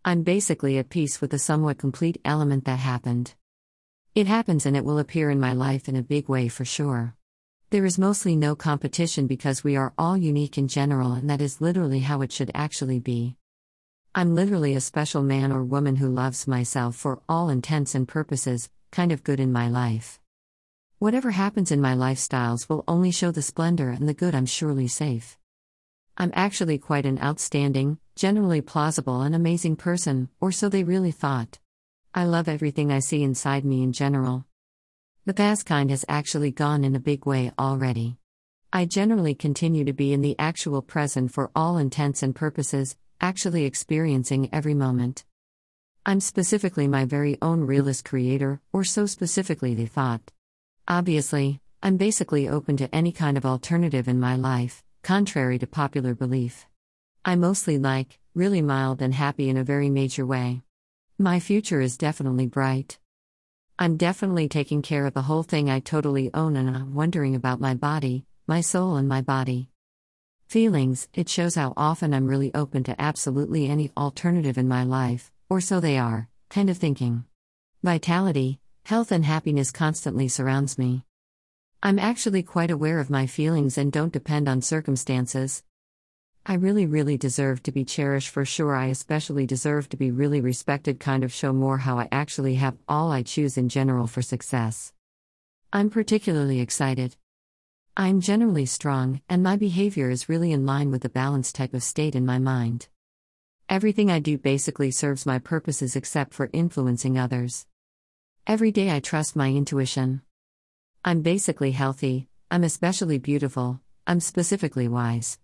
I'm 0.04 0.22
basically 0.22 0.78
at 0.78 0.88
peace 0.88 1.20
with 1.20 1.32
the 1.32 1.38
somewhat 1.40 1.78
complete 1.78 2.20
element 2.24 2.64
that 2.66 2.78
happened. 2.78 3.34
It 4.14 4.28
happens 4.28 4.66
and 4.66 4.76
it 4.76 4.84
will 4.84 5.00
appear 5.00 5.30
in 5.30 5.40
my 5.40 5.52
life 5.52 5.88
in 5.88 5.96
a 5.96 6.02
big 6.02 6.28
way 6.28 6.46
for 6.46 6.64
sure. 6.64 7.16
There 7.70 7.84
is 7.84 7.98
mostly 7.98 8.36
no 8.36 8.54
competition 8.54 9.26
because 9.26 9.64
we 9.64 9.74
are 9.74 9.94
all 9.98 10.16
unique 10.16 10.58
in 10.58 10.68
general, 10.68 11.14
and 11.14 11.28
that 11.28 11.40
is 11.40 11.60
literally 11.60 11.98
how 11.98 12.22
it 12.22 12.30
should 12.30 12.52
actually 12.54 13.00
be. 13.00 13.34
I'm 14.14 14.36
literally 14.36 14.76
a 14.76 14.80
special 14.80 15.24
man 15.24 15.50
or 15.50 15.64
woman 15.64 15.96
who 15.96 16.08
loves 16.08 16.46
myself 16.46 16.94
for 16.94 17.20
all 17.28 17.48
intents 17.48 17.96
and 17.96 18.06
purposes, 18.06 18.70
kind 18.92 19.10
of 19.10 19.24
good 19.24 19.40
in 19.40 19.50
my 19.50 19.68
life. 19.68 20.20
Whatever 20.98 21.32
happens 21.32 21.72
in 21.72 21.80
my 21.80 21.94
lifestyles 21.94 22.68
will 22.68 22.84
only 22.86 23.10
show 23.10 23.32
the 23.32 23.42
splendor 23.42 23.88
and 23.90 24.08
the 24.08 24.14
good 24.14 24.34
I'm 24.34 24.46
surely 24.46 24.86
safe. 24.86 25.38
I'm 26.16 26.30
actually 26.34 26.78
quite 26.78 27.06
an 27.06 27.18
outstanding, 27.18 27.98
generally 28.14 28.60
plausible, 28.60 29.22
and 29.22 29.34
amazing 29.34 29.76
person, 29.76 30.28
or 30.40 30.52
so 30.52 30.68
they 30.68 30.84
really 30.84 31.10
thought. 31.10 31.58
I 32.14 32.24
love 32.24 32.48
everything 32.48 32.92
I 32.92 32.98
see 32.98 33.22
inside 33.22 33.64
me 33.64 33.82
in 33.82 33.94
general. 33.94 34.44
The 35.24 35.34
past 35.34 35.64
kind 35.64 35.88
has 35.90 36.04
actually 36.06 36.52
gone 36.52 36.84
in 36.84 36.94
a 36.94 37.00
big 37.00 37.24
way 37.24 37.50
already. 37.58 38.18
I 38.74 38.84
generally 38.84 39.34
continue 39.34 39.84
to 39.86 39.92
be 39.94 40.12
in 40.12 40.20
the 40.20 40.36
actual 40.38 40.82
present 40.82 41.32
for 41.32 41.50
all 41.56 41.78
intents 41.78 42.22
and 42.22 42.34
purposes, 42.34 42.96
actually 43.22 43.64
experiencing 43.64 44.50
every 44.52 44.74
moment. 44.74 45.24
I'm 46.04 46.18
specifically 46.18 46.88
my 46.88 47.04
very 47.04 47.38
own 47.40 47.60
realist 47.60 48.04
creator, 48.04 48.60
or 48.72 48.82
so 48.82 49.06
specifically 49.06 49.72
they 49.76 49.86
thought. 49.86 50.32
Obviously, 50.88 51.60
I'm 51.80 51.96
basically 51.96 52.48
open 52.48 52.76
to 52.78 52.92
any 52.92 53.12
kind 53.12 53.36
of 53.36 53.46
alternative 53.46 54.08
in 54.08 54.18
my 54.18 54.34
life, 54.34 54.82
contrary 55.04 55.60
to 55.60 55.66
popular 55.68 56.16
belief. 56.16 56.66
I 57.24 57.36
mostly 57.36 57.78
like, 57.78 58.18
really 58.34 58.62
mild 58.62 59.00
and 59.00 59.14
happy 59.14 59.48
in 59.48 59.56
a 59.56 59.62
very 59.62 59.90
major 59.90 60.26
way. 60.26 60.62
My 61.18 61.38
future 61.38 61.80
is 61.80 61.96
definitely 61.96 62.48
bright. 62.48 62.98
I'm 63.78 63.96
definitely 63.96 64.48
taking 64.48 64.82
care 64.82 65.06
of 65.06 65.14
the 65.14 65.22
whole 65.22 65.44
thing 65.44 65.70
I 65.70 65.78
totally 65.78 66.30
own 66.34 66.56
and 66.56 66.68
I'm 66.68 66.94
wondering 66.94 67.36
about 67.36 67.60
my 67.60 67.74
body, 67.74 68.26
my 68.48 68.60
soul, 68.60 68.96
and 68.96 69.08
my 69.08 69.20
body. 69.20 69.68
Feelings, 70.48 71.08
it 71.14 71.28
shows 71.28 71.54
how 71.54 71.74
often 71.76 72.12
I'm 72.12 72.26
really 72.26 72.52
open 72.56 72.82
to 72.84 73.00
absolutely 73.00 73.68
any 73.68 73.92
alternative 73.96 74.58
in 74.58 74.66
my 74.66 74.82
life, 74.82 75.30
or 75.52 75.60
so 75.60 75.80
they 75.80 75.98
are, 75.98 76.30
kind 76.48 76.70
of 76.70 76.78
thinking. 76.78 77.26
Vitality, 77.82 78.58
health, 78.86 79.12
and 79.12 79.22
happiness 79.22 79.70
constantly 79.70 80.26
surrounds 80.26 80.78
me. 80.78 81.04
I'm 81.82 81.98
actually 81.98 82.42
quite 82.42 82.70
aware 82.70 82.98
of 82.98 83.10
my 83.10 83.26
feelings 83.26 83.76
and 83.76 83.92
don't 83.92 84.14
depend 84.14 84.48
on 84.48 84.62
circumstances. 84.62 85.62
I 86.46 86.54
really, 86.54 86.86
really 86.86 87.18
deserve 87.18 87.62
to 87.64 87.70
be 87.70 87.84
cherished 87.84 88.30
for 88.30 88.46
sure. 88.46 88.74
I 88.74 88.86
especially 88.86 89.44
deserve 89.44 89.90
to 89.90 89.98
be 89.98 90.10
really 90.10 90.40
respected, 90.40 90.98
kind 90.98 91.22
of 91.22 91.34
show 91.34 91.52
more 91.52 91.76
how 91.76 91.98
I 91.98 92.08
actually 92.10 92.54
have 92.54 92.78
all 92.88 93.12
I 93.12 93.22
choose 93.22 93.58
in 93.58 93.68
general 93.68 94.06
for 94.06 94.22
success. 94.22 94.94
I'm 95.70 95.90
particularly 95.90 96.60
excited. 96.60 97.16
I'm 97.94 98.22
generally 98.22 98.64
strong, 98.64 99.20
and 99.28 99.42
my 99.42 99.56
behavior 99.56 100.08
is 100.08 100.30
really 100.30 100.50
in 100.50 100.64
line 100.64 100.90
with 100.90 101.02
the 101.02 101.10
balanced 101.10 101.56
type 101.56 101.74
of 101.74 101.82
state 101.82 102.14
in 102.14 102.24
my 102.24 102.38
mind. 102.38 102.88
Everything 103.72 104.10
I 104.10 104.18
do 104.18 104.36
basically 104.36 104.90
serves 104.90 105.24
my 105.24 105.38
purposes 105.38 105.96
except 105.96 106.34
for 106.34 106.50
influencing 106.52 107.18
others. 107.18 107.64
Every 108.46 108.70
day 108.70 108.94
I 108.94 109.00
trust 109.00 109.34
my 109.34 109.48
intuition. 109.48 110.20
I'm 111.06 111.22
basically 111.22 111.70
healthy, 111.70 112.28
I'm 112.50 112.64
especially 112.64 113.16
beautiful, 113.16 113.80
I'm 114.06 114.20
specifically 114.20 114.88
wise. 114.88 115.38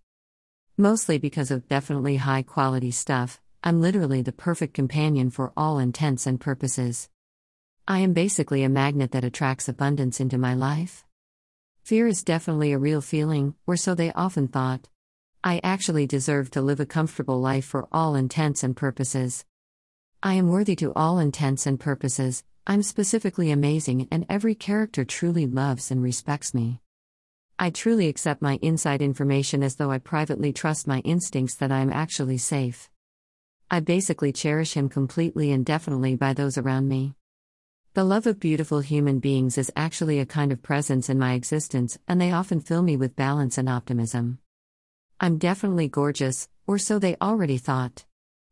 Mostly 0.77 1.17
because 1.17 1.51
of 1.51 1.69
definitely 1.69 2.17
high 2.17 2.43
quality 2.43 2.91
stuff, 2.91 3.41
I'm 3.65 3.81
literally 3.81 4.21
the 4.21 4.33
perfect 4.47 4.75
companion 4.75 5.31
for 5.31 5.55
all 5.57 5.79
intents 5.79 6.27
and 6.27 6.39
purposes. 6.39 7.09
I 7.87 8.01
am 8.01 8.13
basically 8.13 8.63
a 8.63 8.69
magnet 8.69 9.13
that 9.13 9.25
attracts 9.25 9.71
abundance 9.71 10.21
into 10.21 10.37
my 10.37 10.53
life. 10.53 11.03
Fear 11.83 12.09
is 12.09 12.23
definitely 12.23 12.73
a 12.73 12.79
real 12.79 13.01
feeling, 13.01 13.55
or 13.67 13.79
so 13.79 13.95
they 13.95 14.13
often 14.13 14.49
thought. 14.49 14.87
I 15.49 15.63
actually 15.65 16.07
deserve 16.07 16.51
to 16.51 16.61
live 16.61 16.79
a 16.79 16.85
comfortable 16.85 17.41
life 17.41 17.65
for 17.65 17.89
all 17.91 18.15
intents 18.15 18.63
and 18.63 18.77
purposes. 18.77 19.47
I 20.23 20.35
am 20.35 20.51
worthy 20.51 20.77
to 20.77 20.93
all 20.93 21.19
intents 21.19 21.67
and 21.67 21.81
purposes, 21.81 22.45
I'm 22.67 22.83
specifically 22.83 23.51
amazing, 23.51 24.09
and 24.11 24.27
every 24.29 24.55
character 24.55 25.07
truly 25.07 25.47
loves 25.47 25.91
and 25.91 26.03
respects 26.03 26.53
me. 26.53 26.83
I 27.59 27.71
truly 27.71 28.09
accept 28.09 28.43
my 28.43 28.59
inside 28.61 29.01
information 29.01 29.63
as 29.63 29.77
though 29.77 29.91
I 29.91 29.97
privately 29.97 30.53
trust 30.53 30.87
my 30.87 30.99
instincts 30.99 31.55
that 31.55 31.73
I 31.73 31.81
am 31.81 31.95
actually 31.95 32.37
safe. 32.37 32.91
I 33.71 33.81
basically 33.81 34.35
cherish 34.35 34.75
him 34.75 34.91
completely 34.91 35.51
and 35.51 35.65
definitely 35.65 36.15
by 36.15 36.35
those 36.35 36.59
around 36.59 36.89
me. 36.89 37.15
The 37.95 38.05
love 38.05 38.27
of 38.27 38.39
beautiful 38.39 38.81
human 38.81 39.19
beings 39.19 39.57
is 39.57 39.73
actually 39.75 40.19
a 40.19 40.27
kind 40.27 40.53
of 40.53 40.61
presence 40.61 41.09
in 41.09 41.19
my 41.19 41.33
existence, 41.33 41.97
and 42.07 42.21
they 42.21 42.33
often 42.33 42.61
fill 42.61 42.83
me 42.83 42.99
with 42.99 43.17
balance 43.17 43.57
and 43.57 43.67
optimism. 43.67 44.41
I'm 45.21 45.39
definitely 45.39 45.89
gorgeous, 45.89 46.49
or 46.65 46.79
so 46.79 47.01
they 47.01 47.17
already 47.21 47.59
thought. 47.59 48.05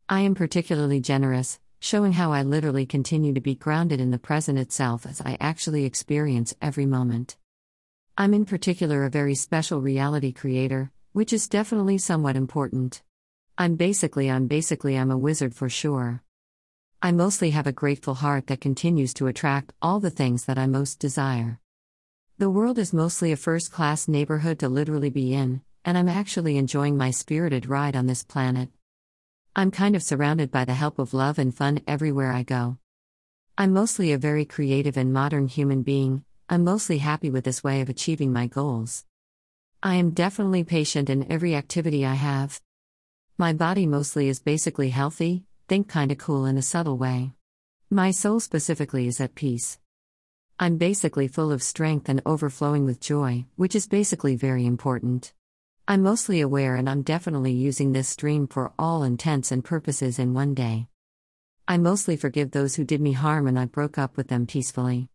I 0.09 0.19
am 0.21 0.35
particularly 0.35 0.99
generous, 0.99 1.59
showing 1.79 2.11
how 2.11 2.33
I 2.33 2.43
literally 2.43 2.85
continue 2.85 3.33
to 3.33 3.39
be 3.39 3.55
grounded 3.55 4.01
in 4.01 4.11
the 4.11 4.19
present 4.19 4.59
itself 4.59 5.05
as 5.05 5.21
I 5.21 5.37
actually 5.39 5.85
experience 5.85 6.53
every 6.61 6.85
moment. 6.85 7.37
I'm 8.17 8.33
in 8.33 8.43
particular 8.43 9.05
a 9.05 9.09
very 9.09 9.33
special 9.33 9.79
reality 9.79 10.33
creator, 10.33 10.91
which 11.13 11.31
is 11.31 11.47
definitely 11.47 11.99
somewhat 11.99 12.35
important. 12.35 13.01
I'm 13.57 13.77
basically, 13.77 14.29
I'm 14.29 14.47
basically, 14.47 14.97
I'm 14.97 15.09
a 15.09 15.17
wizard 15.17 15.55
for 15.55 15.69
sure. 15.69 16.21
I 17.01 17.13
mostly 17.13 17.51
have 17.51 17.67
a 17.67 17.71
grateful 17.71 18.15
heart 18.15 18.47
that 18.47 18.59
continues 18.59 19.13
to 19.13 19.27
attract 19.27 19.71
all 19.81 20.01
the 20.01 20.09
things 20.09 20.43
that 20.45 20.57
I 20.57 20.67
most 20.67 20.99
desire. 20.99 21.61
The 22.39 22.49
world 22.49 22.77
is 22.77 22.91
mostly 22.91 23.31
a 23.31 23.37
first 23.37 23.71
class 23.71 24.09
neighborhood 24.09 24.59
to 24.59 24.67
literally 24.67 25.09
be 25.09 25.33
in, 25.33 25.61
and 25.87 25.97
I'm 25.97 26.09
actually 26.09 26.57
enjoying 26.57 26.97
my 26.97 27.11
spirited 27.11 27.69
ride 27.69 27.95
on 27.95 28.07
this 28.07 28.21
planet. 28.21 28.67
I'm 29.55 29.71
kind 29.71 29.95
of 29.95 30.03
surrounded 30.03 30.51
by 30.51 30.65
the 30.65 30.73
help 30.73 30.99
of 30.99 31.13
love 31.13 31.39
and 31.39 31.55
fun 31.55 31.79
everywhere 31.87 32.33
I 32.33 32.43
go. 32.43 32.77
I'm 33.57 33.71
mostly 33.71 34.11
a 34.11 34.17
very 34.17 34.43
creative 34.43 34.97
and 34.97 35.13
modern 35.13 35.47
human 35.47 35.83
being, 35.83 36.25
I'm 36.49 36.65
mostly 36.65 36.97
happy 36.97 37.29
with 37.29 37.45
this 37.45 37.63
way 37.63 37.79
of 37.79 37.87
achieving 37.87 38.33
my 38.33 38.47
goals. 38.47 39.05
I 39.81 39.95
am 39.95 40.09
definitely 40.09 40.65
patient 40.65 41.09
in 41.09 41.31
every 41.31 41.55
activity 41.55 42.05
I 42.05 42.15
have. 42.15 42.59
My 43.37 43.53
body 43.53 43.85
mostly 43.85 44.27
is 44.27 44.41
basically 44.41 44.89
healthy, 44.89 45.45
think 45.69 45.89
kinda 45.89 46.17
cool 46.17 46.45
in 46.45 46.57
a 46.57 46.61
subtle 46.61 46.97
way. 46.97 47.31
My 47.89 48.11
soul 48.11 48.41
specifically 48.41 49.07
is 49.07 49.21
at 49.21 49.35
peace. 49.35 49.79
I'm 50.59 50.75
basically 50.75 51.29
full 51.29 51.49
of 51.49 51.63
strength 51.63 52.09
and 52.09 52.21
overflowing 52.25 52.83
with 52.83 52.99
joy, 52.99 53.45
which 53.55 53.73
is 53.73 53.87
basically 53.87 54.35
very 54.35 54.65
important. 54.65 55.31
I'm 55.89 56.03
mostly 56.03 56.41
aware 56.41 56.75
and 56.75 56.89
I'm 56.89 57.01
definitely 57.01 57.53
using 57.53 57.93
this 57.93 58.09
stream 58.09 58.47
for 58.47 58.73
all 58.77 59.03
intents 59.03 59.53
and 59.53 59.63
purposes 59.63 60.19
in 60.19 60.33
one 60.33 60.53
day. 60.53 60.89
I 61.65 61.77
mostly 61.77 62.17
forgive 62.17 62.51
those 62.51 62.75
who 62.75 62.83
did 62.83 62.99
me 62.99 63.13
harm 63.13 63.47
and 63.47 63.57
I 63.57 63.67
broke 63.67 63.97
up 63.97 64.17
with 64.17 64.27
them 64.27 64.47
peacefully. 64.47 65.07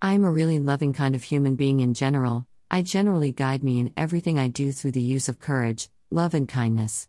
I 0.00 0.14
am 0.14 0.24
a 0.24 0.30
really 0.30 0.58
loving 0.58 0.94
kind 0.94 1.14
of 1.14 1.24
human 1.24 1.54
being 1.54 1.80
in 1.80 1.92
general, 1.92 2.46
I 2.70 2.80
generally 2.80 3.30
guide 3.30 3.62
me 3.62 3.78
in 3.78 3.92
everything 3.94 4.38
I 4.38 4.48
do 4.48 4.72
through 4.72 4.92
the 4.92 5.02
use 5.02 5.28
of 5.28 5.38
courage, 5.38 5.90
love, 6.10 6.32
and 6.32 6.48
kindness. 6.48 7.06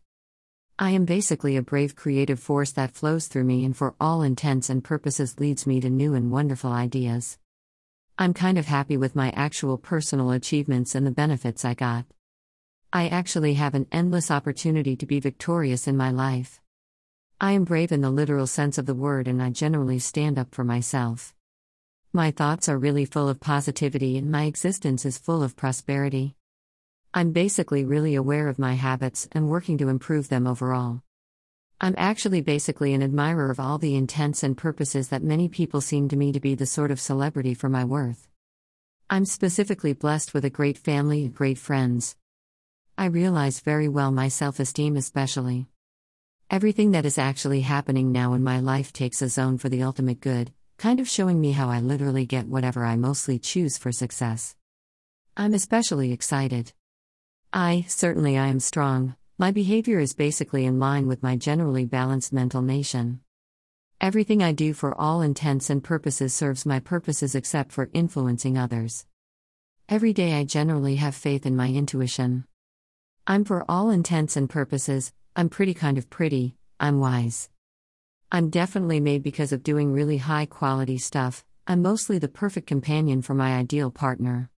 I 0.77 0.89
am 0.89 1.05
basically 1.05 1.55
a 1.55 1.61
brave 1.61 1.95
creative 1.95 2.41
force 2.41 2.73
that 2.73 2.91
flows 2.91 3.27
through 3.27 3.45
me 3.45 3.63
and 3.63 3.77
for 3.77 3.95
all 4.01 4.21
intents 4.21 4.69
and 4.69 4.83
purposes 4.83 5.39
leads 5.39 5.65
me 5.65 5.79
to 5.79 5.89
new 5.89 6.13
and 6.13 6.29
wonderful 6.29 6.73
ideas. 6.73 7.37
I'm 8.17 8.33
kind 8.33 8.57
of 8.57 8.65
happy 8.65 8.97
with 8.97 9.15
my 9.15 9.29
actual 9.29 9.77
personal 9.77 10.31
achievements 10.31 10.93
and 10.93 11.07
the 11.07 11.11
benefits 11.11 11.63
I 11.63 11.73
got. 11.73 12.05
I 12.93 13.07
actually 13.07 13.53
have 13.53 13.73
an 13.73 13.87
endless 13.89 14.29
opportunity 14.29 14.97
to 14.97 15.05
be 15.05 15.21
victorious 15.21 15.87
in 15.87 15.95
my 15.95 16.11
life. 16.11 16.59
I 17.39 17.53
am 17.53 17.63
brave 17.63 17.93
in 17.93 18.01
the 18.01 18.09
literal 18.11 18.47
sense 18.47 18.77
of 18.77 18.85
the 18.85 18.93
word 18.93 19.29
and 19.29 19.41
I 19.41 19.49
generally 19.49 19.97
stand 19.97 20.37
up 20.37 20.53
for 20.53 20.65
myself. 20.65 21.33
My 22.11 22.31
thoughts 22.31 22.67
are 22.67 22.77
really 22.77 23.05
full 23.05 23.29
of 23.29 23.39
positivity 23.39 24.17
and 24.17 24.29
my 24.29 24.43
existence 24.43 25.05
is 25.05 25.17
full 25.17 25.41
of 25.41 25.55
prosperity. 25.55 26.35
I'm 27.13 27.31
basically 27.31 27.85
really 27.85 28.13
aware 28.13 28.49
of 28.49 28.59
my 28.59 28.73
habits 28.73 29.25
and 29.31 29.47
working 29.47 29.77
to 29.77 29.87
improve 29.87 30.27
them 30.27 30.45
overall. 30.45 31.01
I'm 31.79 31.95
actually 31.97 32.41
basically 32.41 32.93
an 32.93 33.01
admirer 33.01 33.49
of 33.49 33.59
all 33.61 33.77
the 33.77 33.95
intents 33.95 34.43
and 34.43 34.57
purposes 34.57 35.07
that 35.07 35.23
many 35.23 35.47
people 35.47 35.79
seem 35.79 36.09
to 36.09 36.17
me 36.17 36.33
to 36.33 36.41
be 36.41 36.55
the 36.55 36.65
sort 36.65 36.91
of 36.91 36.99
celebrity 36.99 37.53
for 37.53 37.69
my 37.69 37.85
worth. 37.85 38.27
I'm 39.09 39.23
specifically 39.23 39.93
blessed 39.93 40.33
with 40.33 40.43
a 40.43 40.49
great 40.49 40.77
family 40.77 41.23
and 41.23 41.33
great 41.33 41.57
friends. 41.57 42.17
I 42.97 43.05
realize 43.05 43.59
very 43.59 43.87
well 43.87 44.11
my 44.11 44.27
self 44.27 44.59
esteem, 44.59 44.95
especially. 44.97 45.67
Everything 46.49 46.91
that 46.91 47.05
is 47.05 47.17
actually 47.17 47.61
happening 47.61 48.11
now 48.11 48.33
in 48.33 48.43
my 48.43 48.59
life 48.59 48.91
takes 48.91 49.21
a 49.21 49.29
zone 49.29 49.57
for 49.57 49.69
the 49.69 49.83
ultimate 49.83 50.19
good, 50.19 50.51
kind 50.77 50.99
of 50.99 51.07
showing 51.07 51.39
me 51.39 51.53
how 51.53 51.69
I 51.69 51.79
literally 51.79 52.25
get 52.25 52.47
whatever 52.47 52.83
I 52.83 52.97
mostly 52.97 53.39
choose 53.39 53.77
for 53.77 53.91
success. 53.91 54.55
I'm 55.37 55.53
especially 55.53 56.11
excited. 56.11 56.73
I, 57.53 57.85
certainly, 57.87 58.37
I 58.37 58.47
am 58.47 58.59
strong. 58.59 59.15
My 59.37 59.51
behavior 59.51 59.99
is 59.99 60.13
basically 60.13 60.65
in 60.65 60.77
line 60.77 61.07
with 61.07 61.23
my 61.23 61.37
generally 61.37 61.85
balanced 61.85 62.33
mental 62.33 62.61
nation. 62.61 63.21
Everything 63.99 64.43
I 64.43 64.51
do 64.51 64.73
for 64.73 64.93
all 64.99 65.21
intents 65.21 65.69
and 65.69 65.83
purposes 65.83 66.33
serves 66.33 66.65
my 66.65 66.79
purposes 66.79 67.33
except 67.33 67.71
for 67.71 67.89
influencing 67.93 68.57
others. 68.57 69.05
Every 69.87 70.11
day 70.11 70.33
I 70.33 70.43
generally 70.43 70.97
have 70.97 71.15
faith 71.15 71.45
in 71.45 71.55
my 71.55 71.69
intuition. 71.69 72.45
I'm 73.27 73.45
for 73.45 73.63
all 73.69 73.91
intents 73.91 74.35
and 74.35 74.49
purposes, 74.49 75.13
I'm 75.35 75.47
pretty 75.47 75.75
kind 75.75 75.99
of 75.99 76.09
pretty, 76.09 76.55
I'm 76.79 76.99
wise. 76.99 77.49
I'm 78.31 78.49
definitely 78.49 78.99
made 78.99 79.21
because 79.21 79.51
of 79.51 79.61
doing 79.61 79.93
really 79.93 80.17
high 80.17 80.47
quality 80.47 80.97
stuff, 80.97 81.45
I'm 81.67 81.83
mostly 81.83 82.17
the 82.17 82.27
perfect 82.27 82.65
companion 82.65 83.21
for 83.21 83.35
my 83.35 83.55
ideal 83.55 83.91
partner. 83.91 84.49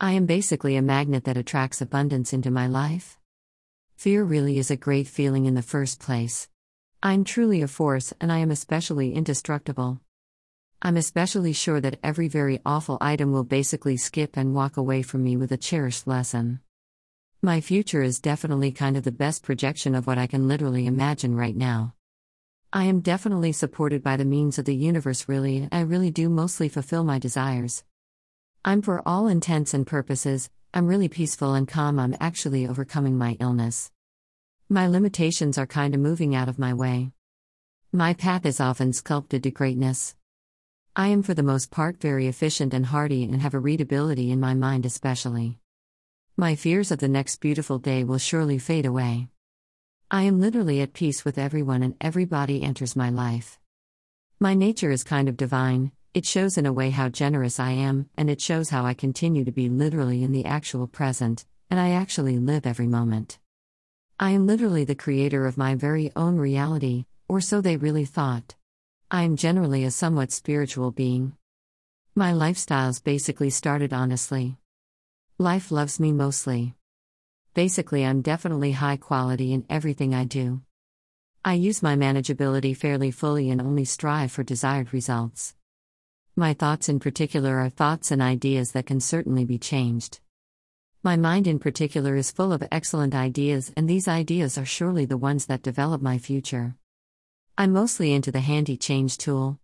I 0.00 0.12
am 0.12 0.24
basically 0.24 0.74
a 0.76 0.82
magnet 0.82 1.24
that 1.24 1.36
attracts 1.36 1.82
abundance 1.82 2.32
into 2.32 2.50
my 2.50 2.66
life. 2.66 3.18
Fear 3.96 4.24
really 4.24 4.58
is 4.58 4.70
a 4.70 4.76
great 4.76 5.06
feeling 5.06 5.44
in 5.44 5.54
the 5.54 5.60
first 5.60 6.00
place. 6.00 6.48
I'm 7.02 7.24
truly 7.24 7.60
a 7.60 7.68
force 7.68 8.14
and 8.22 8.32
I 8.32 8.38
am 8.38 8.50
especially 8.50 9.12
indestructible. 9.12 10.00
I'm 10.80 10.96
especially 10.96 11.52
sure 11.52 11.80
that 11.82 12.00
every 12.02 12.28
very 12.28 12.58
awful 12.64 12.96
item 13.02 13.32
will 13.32 13.44
basically 13.44 13.98
skip 13.98 14.38
and 14.38 14.54
walk 14.54 14.78
away 14.78 15.02
from 15.02 15.22
me 15.22 15.36
with 15.36 15.52
a 15.52 15.58
cherished 15.58 16.06
lesson. 16.06 16.60
My 17.44 17.60
future 17.60 18.02
is 18.02 18.20
definitely 18.20 18.70
kind 18.70 18.96
of 18.96 19.02
the 19.02 19.10
best 19.10 19.42
projection 19.42 19.96
of 19.96 20.06
what 20.06 20.16
I 20.16 20.28
can 20.28 20.46
literally 20.46 20.86
imagine 20.86 21.34
right 21.34 21.56
now. 21.56 21.92
I 22.72 22.84
am 22.84 23.00
definitely 23.00 23.50
supported 23.50 24.00
by 24.00 24.16
the 24.16 24.24
means 24.24 24.60
of 24.60 24.64
the 24.64 24.76
universe, 24.76 25.28
really, 25.28 25.56
and 25.56 25.68
I 25.72 25.80
really 25.80 26.12
do 26.12 26.28
mostly 26.28 26.68
fulfill 26.68 27.02
my 27.02 27.18
desires. 27.18 27.82
I'm 28.64 28.80
for 28.80 29.02
all 29.04 29.26
intents 29.26 29.74
and 29.74 29.84
purposes, 29.84 30.50
I'm 30.72 30.86
really 30.86 31.08
peaceful 31.08 31.54
and 31.54 31.66
calm, 31.66 31.98
I'm 31.98 32.14
actually 32.20 32.64
overcoming 32.64 33.18
my 33.18 33.36
illness. 33.40 33.90
My 34.68 34.86
limitations 34.86 35.58
are 35.58 35.66
kinda 35.66 35.98
moving 35.98 36.36
out 36.36 36.48
of 36.48 36.60
my 36.60 36.72
way. 36.72 37.10
My 37.90 38.14
path 38.14 38.46
is 38.46 38.60
often 38.60 38.92
sculpted 38.92 39.42
to 39.42 39.50
greatness. 39.50 40.14
I 40.94 41.08
am 41.08 41.24
for 41.24 41.34
the 41.34 41.42
most 41.42 41.72
part 41.72 42.00
very 42.00 42.28
efficient 42.28 42.72
and 42.72 42.86
hearty 42.86 43.24
and 43.24 43.42
have 43.42 43.54
a 43.54 43.58
readability 43.58 44.30
in 44.30 44.38
my 44.38 44.54
mind, 44.54 44.86
especially. 44.86 45.58
My 46.36 46.54
fears 46.54 46.90
of 46.90 46.98
the 46.98 47.08
next 47.08 47.42
beautiful 47.42 47.78
day 47.78 48.04
will 48.04 48.16
surely 48.16 48.58
fade 48.58 48.86
away. 48.86 49.28
I 50.10 50.22
am 50.22 50.40
literally 50.40 50.80
at 50.80 50.94
peace 50.94 51.26
with 51.26 51.36
everyone 51.36 51.82
and 51.82 51.94
everybody 52.00 52.62
enters 52.62 52.96
my 52.96 53.10
life. 53.10 53.58
My 54.40 54.54
nature 54.54 54.90
is 54.90 55.04
kind 55.04 55.28
of 55.28 55.36
divine, 55.36 55.92
it 56.14 56.24
shows 56.24 56.56
in 56.56 56.64
a 56.64 56.72
way 56.72 56.88
how 56.88 57.10
generous 57.10 57.60
I 57.60 57.72
am, 57.72 58.08
and 58.16 58.30
it 58.30 58.40
shows 58.40 58.70
how 58.70 58.86
I 58.86 58.94
continue 58.94 59.44
to 59.44 59.52
be 59.52 59.68
literally 59.68 60.22
in 60.22 60.32
the 60.32 60.46
actual 60.46 60.86
present, 60.86 61.44
and 61.70 61.78
I 61.78 61.90
actually 61.90 62.38
live 62.38 62.66
every 62.66 62.86
moment. 62.86 63.38
I 64.18 64.30
am 64.30 64.46
literally 64.46 64.84
the 64.84 64.94
creator 64.94 65.46
of 65.46 65.58
my 65.58 65.74
very 65.74 66.12
own 66.16 66.38
reality, 66.38 67.04
or 67.28 67.42
so 67.42 67.60
they 67.60 67.76
really 67.76 68.06
thought. 68.06 68.54
I 69.10 69.24
am 69.24 69.36
generally 69.36 69.84
a 69.84 69.90
somewhat 69.90 70.32
spiritual 70.32 70.92
being. 70.92 71.36
My 72.14 72.32
lifestyles 72.32 73.04
basically 73.04 73.50
started 73.50 73.92
honestly. 73.92 74.56
Life 75.38 75.72
loves 75.72 75.98
me 75.98 76.12
mostly. 76.12 76.74
Basically, 77.54 78.04
I'm 78.04 78.20
definitely 78.20 78.72
high 78.72 78.98
quality 78.98 79.52
in 79.52 79.64
everything 79.68 80.14
I 80.14 80.24
do. 80.24 80.60
I 81.44 81.54
use 81.54 81.82
my 81.82 81.96
manageability 81.96 82.76
fairly 82.76 83.10
fully 83.10 83.50
and 83.50 83.60
only 83.60 83.84
strive 83.84 84.30
for 84.30 84.42
desired 84.42 84.92
results. 84.92 85.54
My 86.36 86.52
thoughts 86.52 86.88
in 86.88 87.00
particular 87.00 87.58
are 87.58 87.70
thoughts 87.70 88.10
and 88.10 88.22
ideas 88.22 88.72
that 88.72 88.86
can 88.86 89.00
certainly 89.00 89.44
be 89.44 89.58
changed. 89.58 90.20
My 91.02 91.16
mind 91.16 91.46
in 91.46 91.58
particular 91.58 92.14
is 92.14 92.30
full 92.30 92.52
of 92.52 92.62
excellent 92.70 93.14
ideas, 93.14 93.72
and 93.76 93.88
these 93.88 94.06
ideas 94.06 94.56
are 94.58 94.66
surely 94.66 95.06
the 95.06 95.16
ones 95.16 95.46
that 95.46 95.62
develop 95.62 96.00
my 96.02 96.18
future. 96.18 96.76
I'm 97.58 97.72
mostly 97.72 98.12
into 98.12 98.30
the 98.30 98.40
handy 98.40 98.76
change 98.76 99.18
tool. 99.18 99.58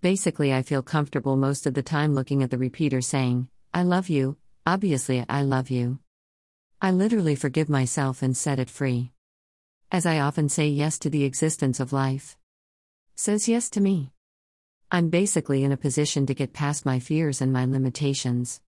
Basically, 0.00 0.52
I 0.52 0.62
feel 0.62 0.82
comfortable 0.82 1.36
most 1.36 1.66
of 1.66 1.74
the 1.74 1.82
time 1.82 2.14
looking 2.14 2.42
at 2.42 2.50
the 2.50 2.58
repeater 2.58 3.00
saying, 3.00 3.48
I 3.72 3.82
love 3.82 4.08
you, 4.08 4.36
obviously, 4.66 5.24
I 5.28 5.42
love 5.42 5.70
you. 5.70 6.00
I 6.82 6.90
literally 6.90 7.36
forgive 7.36 7.68
myself 7.68 8.20
and 8.20 8.36
set 8.36 8.58
it 8.58 8.68
free. 8.68 9.12
As 9.90 10.04
I 10.04 10.18
often 10.18 10.48
say 10.48 10.66
yes 10.68 10.98
to 10.98 11.08
the 11.08 11.24
existence 11.24 11.80
of 11.80 11.92
life. 11.92 12.36
Says 13.14 13.48
yes 13.48 13.70
to 13.70 13.80
me. 13.80 14.10
I'm 14.90 15.08
basically 15.08 15.64
in 15.64 15.72
a 15.72 15.76
position 15.76 16.26
to 16.26 16.34
get 16.34 16.52
past 16.52 16.84
my 16.84 16.98
fears 16.98 17.40
and 17.40 17.52
my 17.52 17.64
limitations. 17.64 18.60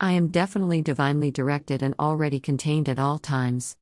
I 0.00 0.12
am 0.12 0.28
definitely 0.28 0.82
divinely 0.82 1.30
directed 1.30 1.82
and 1.82 1.94
already 1.98 2.40
contained 2.40 2.88
at 2.88 2.98
all 2.98 3.18
times. 3.18 3.76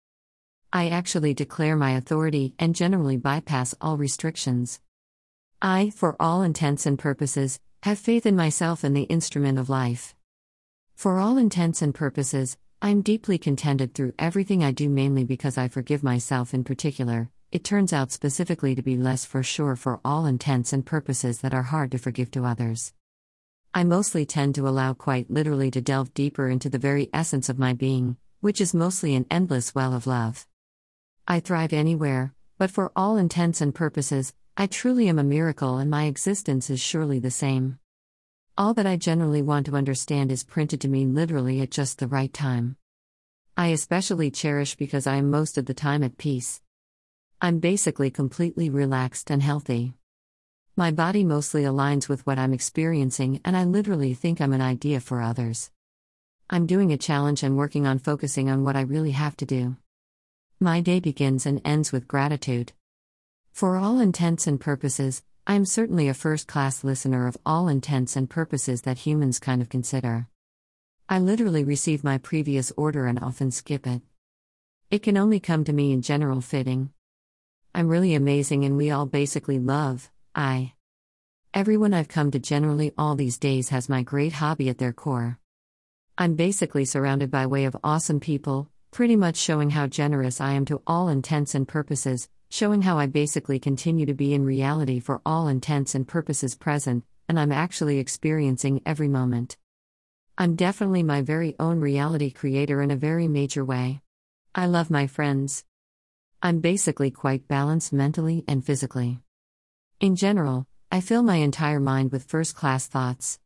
I 0.72 0.88
actually 0.88 1.34
declare 1.34 1.76
my 1.76 1.92
authority 1.92 2.54
and 2.58 2.74
generally 2.74 3.16
bypass 3.16 3.74
all 3.80 3.96
restrictions. 3.96 4.80
I, 5.62 5.90
for 5.90 6.16
all 6.18 6.42
intents 6.42 6.86
and 6.86 6.98
purposes, 6.98 7.60
have 7.84 7.98
faith 7.98 8.26
in 8.26 8.34
myself 8.34 8.82
and 8.82 8.96
the 8.96 9.02
instrument 9.02 9.58
of 9.58 9.68
life. 9.68 10.14
For 10.94 11.18
all 11.18 11.36
intents 11.36 11.82
and 11.82 11.94
purposes, 11.94 12.56
I'm 12.80 13.02
deeply 13.02 13.36
contented 13.38 13.94
through 13.94 14.14
everything 14.18 14.62
I 14.64 14.72
do 14.72 14.88
mainly 14.88 15.24
because 15.24 15.58
I 15.58 15.68
forgive 15.68 16.02
myself 16.02 16.54
in 16.54 16.64
particular. 16.64 17.30
It 17.52 17.62
turns 17.62 17.92
out 17.92 18.10
specifically 18.10 18.74
to 18.74 18.82
be 18.82 18.96
less 18.96 19.24
for 19.24 19.42
sure 19.42 19.76
for 19.76 20.00
all 20.04 20.26
intents 20.26 20.72
and 20.72 20.84
purposes 20.84 21.40
that 21.40 21.54
are 21.54 21.62
hard 21.62 21.90
to 21.92 21.98
forgive 21.98 22.30
to 22.32 22.44
others. 22.44 22.92
I 23.72 23.84
mostly 23.84 24.24
tend 24.24 24.54
to 24.54 24.68
allow 24.68 24.92
quite 24.94 25.30
literally 25.30 25.70
to 25.72 25.80
delve 25.80 26.14
deeper 26.14 26.48
into 26.48 26.70
the 26.70 26.78
very 26.78 27.10
essence 27.12 27.48
of 27.48 27.58
my 27.58 27.72
being, 27.72 28.16
which 28.40 28.60
is 28.60 28.72
mostly 28.72 29.14
an 29.14 29.26
endless 29.30 29.74
well 29.74 29.94
of 29.94 30.06
love. 30.06 30.46
I 31.26 31.40
thrive 31.40 31.72
anywhere, 31.72 32.34
but 32.56 32.70
for 32.70 32.92
all 32.94 33.16
intents 33.16 33.60
and 33.60 33.74
purposes, 33.74 34.32
I 34.56 34.68
truly 34.68 35.08
am 35.08 35.18
a 35.18 35.24
miracle 35.24 35.78
and 35.78 35.90
my 35.90 36.04
existence 36.04 36.70
is 36.70 36.80
surely 36.80 37.18
the 37.18 37.30
same. 37.30 37.78
All 38.56 38.72
that 38.74 38.86
I 38.86 38.96
generally 38.96 39.42
want 39.42 39.66
to 39.66 39.74
understand 39.74 40.30
is 40.30 40.44
printed 40.44 40.80
to 40.82 40.88
me 40.88 41.06
literally 41.06 41.60
at 41.60 41.72
just 41.72 41.98
the 41.98 42.06
right 42.06 42.32
time. 42.32 42.76
I 43.56 43.68
especially 43.68 44.30
cherish 44.30 44.76
because 44.76 45.08
I 45.08 45.16
am 45.16 45.28
most 45.28 45.58
of 45.58 45.66
the 45.66 45.74
time 45.74 46.04
at 46.04 46.18
peace. 46.18 46.60
I'm 47.40 47.58
basically 47.58 48.12
completely 48.12 48.70
relaxed 48.70 49.28
and 49.28 49.42
healthy. 49.42 49.94
My 50.76 50.92
body 50.92 51.24
mostly 51.24 51.64
aligns 51.64 52.08
with 52.08 52.24
what 52.28 52.38
I'm 52.38 52.52
experiencing, 52.52 53.40
and 53.44 53.56
I 53.56 53.64
literally 53.64 54.14
think 54.14 54.40
I'm 54.40 54.52
an 54.52 54.60
idea 54.60 55.00
for 55.00 55.20
others. 55.20 55.72
I'm 56.48 56.66
doing 56.66 56.92
a 56.92 56.96
challenge 56.96 57.42
and 57.42 57.56
working 57.56 57.88
on 57.88 57.98
focusing 57.98 58.48
on 58.48 58.62
what 58.62 58.76
I 58.76 58.82
really 58.82 59.12
have 59.12 59.36
to 59.38 59.46
do. 59.46 59.78
My 60.60 60.80
day 60.80 61.00
begins 61.00 61.44
and 61.44 61.60
ends 61.64 61.90
with 61.90 62.06
gratitude. 62.06 62.72
For 63.50 63.76
all 63.76 63.98
intents 63.98 64.46
and 64.46 64.60
purposes, 64.60 65.24
I 65.46 65.56
am 65.56 65.66
certainly 65.66 66.08
a 66.08 66.14
first 66.14 66.48
class 66.48 66.82
listener 66.82 67.26
of 67.26 67.36
all 67.44 67.68
intents 67.68 68.16
and 68.16 68.30
purposes 68.30 68.80
that 68.82 68.96
humans 68.96 69.38
kind 69.38 69.60
of 69.60 69.68
consider. 69.68 70.26
I 71.06 71.18
literally 71.18 71.64
receive 71.64 72.02
my 72.02 72.16
previous 72.16 72.72
order 72.78 73.06
and 73.06 73.18
often 73.18 73.50
skip 73.50 73.86
it. 73.86 74.00
It 74.90 75.02
can 75.02 75.18
only 75.18 75.40
come 75.40 75.62
to 75.64 75.72
me 75.74 75.92
in 75.92 76.00
general 76.00 76.40
fitting. 76.40 76.94
I'm 77.74 77.88
really 77.88 78.14
amazing 78.14 78.64
and 78.64 78.78
we 78.78 78.90
all 78.90 79.04
basically 79.04 79.58
love, 79.58 80.10
I. 80.34 80.72
Everyone 81.52 81.92
I've 81.92 82.08
come 82.08 82.30
to 82.30 82.38
generally 82.38 82.92
all 82.96 83.14
these 83.14 83.36
days 83.36 83.68
has 83.68 83.86
my 83.86 84.02
great 84.02 84.32
hobby 84.32 84.70
at 84.70 84.78
their 84.78 84.94
core. 84.94 85.38
I'm 86.16 86.36
basically 86.36 86.86
surrounded 86.86 87.30
by 87.30 87.46
way 87.46 87.66
of 87.66 87.76
awesome 87.84 88.18
people, 88.18 88.70
pretty 88.90 89.14
much 89.14 89.36
showing 89.36 89.70
how 89.70 89.88
generous 89.88 90.40
I 90.40 90.52
am 90.52 90.64
to 90.66 90.80
all 90.86 91.08
intents 91.08 91.54
and 91.54 91.68
purposes, 91.68 92.30
showing 92.48 92.82
how 92.82 92.98
I 92.98 93.06
basically 93.06 93.58
continue 93.58 94.06
to 94.06 94.14
be 94.14 94.34
in 94.34 94.44
reality 94.44 95.00
for 95.00 95.20
all 95.26 95.48
intents 95.48 95.94
and 95.94 96.06
purposes 96.06 96.54
present, 96.54 97.04
and 97.28 97.38
I'm 97.38 97.52
actually 97.52 97.98
experiencing 97.98 98.80
every 98.86 99.08
moment. 99.08 99.56
I'm 100.36 100.56
definitely 100.56 101.02
my 101.02 101.22
very 101.22 101.54
own 101.60 101.80
reality 101.80 102.30
creator 102.30 102.82
in 102.82 102.90
a 102.90 102.96
very 102.96 103.28
major 103.28 103.64
way. 103.64 104.00
I 104.54 104.66
love 104.66 104.90
my 104.90 105.06
friends. 105.06 105.64
I'm 106.42 106.60
basically 106.60 107.10
quite 107.10 107.48
balanced 107.48 107.92
mentally 107.92 108.44
and 108.46 108.64
physically. 108.64 109.20
In 110.00 110.16
general, 110.16 110.66
I 110.90 111.00
fill 111.00 111.22
my 111.22 111.36
entire 111.36 111.80
mind 111.80 112.12
with 112.12 112.24
first 112.24 112.54
class 112.54 112.86
thoughts. 112.86 113.38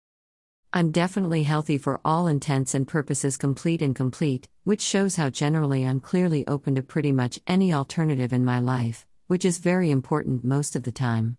I'm 0.71 0.91
definitely 0.91 1.45
healthy 1.45 1.79
for 1.79 1.99
all 2.05 2.27
intents 2.27 2.75
and 2.75 2.87
purposes, 2.87 3.39
complete 3.39 3.81
and 3.81 3.97
complete, 3.97 4.49
which 4.65 4.83
shows 4.83 5.17
how 5.17 5.31
generally 5.31 5.87
I'm 5.87 5.99
clearly 5.99 6.47
open 6.47 6.75
to 6.75 6.83
pretty 6.83 7.11
much 7.11 7.41
any 7.47 7.73
alternative 7.73 8.35
in 8.35 8.45
my 8.45 8.61
life, 8.61 9.07
which 9.29 9.47
is 9.47 9.59
very 9.59 9.91
important 9.91 10.45
most 10.45 10.77
of 10.77 10.83
the 10.83 10.93
time. 10.93 11.39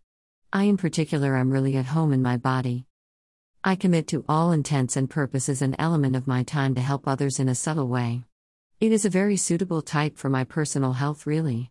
I, 0.51 0.63
in 0.63 0.77
particular, 0.77 1.37
am 1.37 1.51
really 1.51 1.77
at 1.77 1.85
home 1.85 2.11
in 2.11 2.23
my 2.23 2.37
body. 2.37 2.87
I 3.63 3.75
commit 3.75 4.07
to 4.07 4.25
all 4.27 4.51
intents 4.51 4.97
and 4.97 5.07
purposes 5.07 5.61
an 5.61 5.75
element 5.77 6.15
of 6.15 6.25
my 6.25 6.41
time 6.41 6.73
to 6.73 6.81
help 6.81 7.07
others 7.07 7.39
in 7.39 7.47
a 7.47 7.53
subtle 7.53 7.87
way. 7.87 8.23
It 8.79 8.91
is 8.91 9.05
a 9.05 9.11
very 9.11 9.37
suitable 9.37 9.83
type 9.83 10.17
for 10.17 10.29
my 10.29 10.43
personal 10.43 10.93
health, 10.93 11.27
really. 11.27 11.69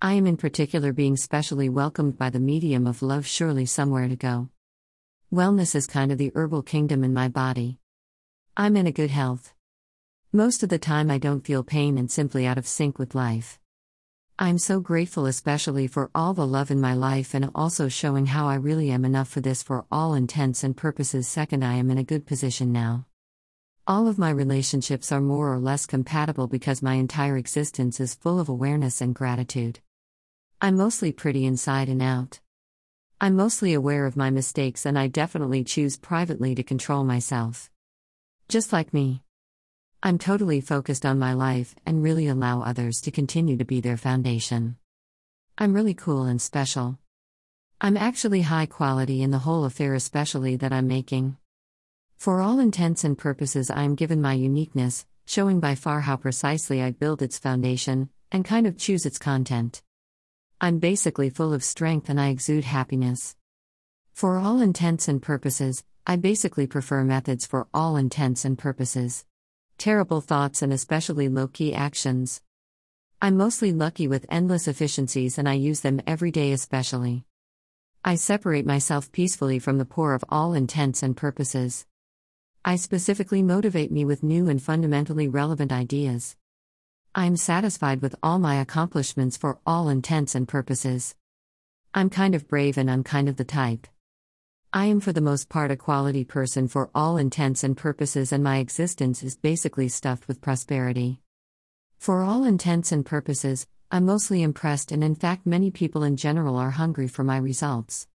I 0.00 0.14
am 0.14 0.26
in 0.26 0.36
particular 0.36 0.92
being 0.92 1.16
specially 1.16 1.68
welcomed 1.68 2.18
by 2.18 2.30
the 2.30 2.40
medium 2.40 2.88
of 2.88 3.02
love, 3.02 3.24
surely 3.24 3.66
somewhere 3.66 4.08
to 4.08 4.16
go. 4.16 4.48
Wellness 5.32 5.74
is 5.74 5.86
kind 5.86 6.12
of 6.12 6.18
the 6.18 6.30
herbal 6.34 6.60
kingdom 6.60 7.02
in 7.02 7.14
my 7.14 7.26
body. 7.26 7.78
I'm 8.54 8.76
in 8.76 8.86
a 8.86 8.92
good 8.92 9.10
health. 9.10 9.54
Most 10.30 10.62
of 10.62 10.68
the 10.68 10.78
time, 10.78 11.10
I 11.10 11.16
don't 11.16 11.46
feel 11.46 11.62
pain 11.64 11.96
and 11.96 12.10
simply 12.10 12.46
out 12.46 12.58
of 12.58 12.66
sync 12.66 12.98
with 12.98 13.14
life. 13.14 13.58
I'm 14.38 14.58
so 14.58 14.78
grateful, 14.78 15.24
especially 15.24 15.86
for 15.86 16.10
all 16.14 16.34
the 16.34 16.46
love 16.46 16.70
in 16.70 16.82
my 16.82 16.92
life 16.92 17.32
and 17.32 17.50
also 17.54 17.88
showing 17.88 18.26
how 18.26 18.46
I 18.46 18.56
really 18.56 18.90
am 18.90 19.06
enough 19.06 19.26
for 19.26 19.40
this 19.40 19.62
for 19.62 19.86
all 19.90 20.12
intents 20.12 20.62
and 20.64 20.76
purposes. 20.76 21.28
Second, 21.28 21.64
I 21.64 21.76
am 21.76 21.90
in 21.90 21.96
a 21.96 22.04
good 22.04 22.26
position 22.26 22.70
now. 22.70 23.06
All 23.86 24.08
of 24.08 24.18
my 24.18 24.28
relationships 24.28 25.10
are 25.10 25.22
more 25.22 25.50
or 25.50 25.58
less 25.58 25.86
compatible 25.86 26.46
because 26.46 26.82
my 26.82 26.96
entire 26.96 27.38
existence 27.38 28.00
is 28.00 28.14
full 28.14 28.38
of 28.38 28.50
awareness 28.50 29.00
and 29.00 29.14
gratitude. 29.14 29.80
I'm 30.60 30.76
mostly 30.76 31.10
pretty 31.10 31.46
inside 31.46 31.88
and 31.88 32.02
out. 32.02 32.40
I'm 33.22 33.36
mostly 33.36 33.72
aware 33.72 34.06
of 34.06 34.16
my 34.16 34.30
mistakes 34.30 34.84
and 34.84 34.98
I 34.98 35.06
definitely 35.06 35.62
choose 35.62 35.96
privately 35.96 36.56
to 36.56 36.64
control 36.64 37.04
myself. 37.04 37.70
Just 38.48 38.72
like 38.72 38.92
me. 38.92 39.22
I'm 40.02 40.18
totally 40.18 40.60
focused 40.60 41.06
on 41.06 41.20
my 41.20 41.32
life 41.32 41.76
and 41.86 42.02
really 42.02 42.26
allow 42.26 42.62
others 42.62 43.00
to 43.02 43.12
continue 43.12 43.56
to 43.58 43.64
be 43.64 43.80
their 43.80 43.96
foundation. 43.96 44.74
I'm 45.56 45.72
really 45.72 45.94
cool 45.94 46.24
and 46.24 46.42
special. 46.42 46.98
I'm 47.80 47.96
actually 47.96 48.42
high 48.42 48.66
quality 48.66 49.22
in 49.22 49.30
the 49.30 49.38
whole 49.46 49.66
affair, 49.66 49.94
especially 49.94 50.56
that 50.56 50.72
I'm 50.72 50.88
making. 50.88 51.36
For 52.18 52.40
all 52.40 52.58
intents 52.58 53.04
and 53.04 53.16
purposes, 53.16 53.70
I 53.70 53.84
am 53.84 53.94
given 53.94 54.20
my 54.20 54.32
uniqueness, 54.32 55.06
showing 55.26 55.60
by 55.60 55.76
far 55.76 56.00
how 56.00 56.16
precisely 56.16 56.82
I 56.82 56.90
build 56.90 57.22
its 57.22 57.38
foundation, 57.38 58.08
and 58.32 58.44
kind 58.44 58.66
of 58.66 58.76
choose 58.76 59.06
its 59.06 59.20
content. 59.20 59.80
I'm 60.64 60.78
basically 60.78 61.28
full 61.28 61.52
of 61.52 61.64
strength 61.64 62.08
and 62.08 62.20
I 62.20 62.28
exude 62.28 62.62
happiness. 62.62 63.34
For 64.12 64.38
all 64.38 64.60
intents 64.60 65.08
and 65.08 65.20
purposes, 65.20 65.82
I 66.06 66.14
basically 66.14 66.68
prefer 66.68 67.02
methods 67.02 67.44
for 67.44 67.66
all 67.74 67.96
intents 67.96 68.44
and 68.44 68.56
purposes. 68.56 69.24
Terrible 69.76 70.20
thoughts 70.20 70.62
and 70.62 70.72
especially 70.72 71.28
low 71.28 71.48
key 71.48 71.74
actions. 71.74 72.42
I'm 73.20 73.36
mostly 73.36 73.72
lucky 73.72 74.06
with 74.06 74.24
endless 74.28 74.68
efficiencies 74.68 75.36
and 75.36 75.48
I 75.48 75.54
use 75.54 75.80
them 75.80 76.00
every 76.06 76.30
day, 76.30 76.52
especially. 76.52 77.24
I 78.04 78.14
separate 78.14 78.64
myself 78.64 79.10
peacefully 79.10 79.58
from 79.58 79.78
the 79.78 79.84
poor 79.84 80.14
of 80.14 80.24
all 80.28 80.54
intents 80.54 81.02
and 81.02 81.16
purposes. 81.16 81.86
I 82.64 82.76
specifically 82.76 83.42
motivate 83.42 83.90
me 83.90 84.04
with 84.04 84.22
new 84.22 84.48
and 84.48 84.62
fundamentally 84.62 85.26
relevant 85.26 85.72
ideas. 85.72 86.36
I'm 87.14 87.36
satisfied 87.36 88.00
with 88.00 88.14
all 88.22 88.38
my 88.38 88.54
accomplishments 88.54 89.36
for 89.36 89.58
all 89.66 89.90
intents 89.90 90.34
and 90.34 90.48
purposes. 90.48 91.14
I'm 91.92 92.08
kind 92.08 92.34
of 92.34 92.48
brave 92.48 92.78
and 92.78 92.90
I'm 92.90 93.04
kind 93.04 93.28
of 93.28 93.36
the 93.36 93.44
type. 93.44 93.86
I 94.72 94.86
am 94.86 94.98
for 94.98 95.12
the 95.12 95.20
most 95.20 95.50
part 95.50 95.70
a 95.70 95.76
quality 95.76 96.24
person 96.24 96.68
for 96.68 96.88
all 96.94 97.18
intents 97.18 97.62
and 97.64 97.76
purposes, 97.76 98.32
and 98.32 98.42
my 98.42 98.56
existence 98.56 99.22
is 99.22 99.36
basically 99.36 99.88
stuffed 99.88 100.26
with 100.26 100.40
prosperity. 100.40 101.20
For 101.98 102.22
all 102.22 102.44
intents 102.44 102.92
and 102.92 103.04
purposes, 103.04 103.66
I'm 103.90 104.06
mostly 104.06 104.42
impressed, 104.42 104.90
and 104.90 105.04
in 105.04 105.14
fact, 105.14 105.44
many 105.44 105.70
people 105.70 106.04
in 106.04 106.16
general 106.16 106.56
are 106.56 106.70
hungry 106.70 107.08
for 107.08 107.24
my 107.24 107.36
results. 107.36 108.08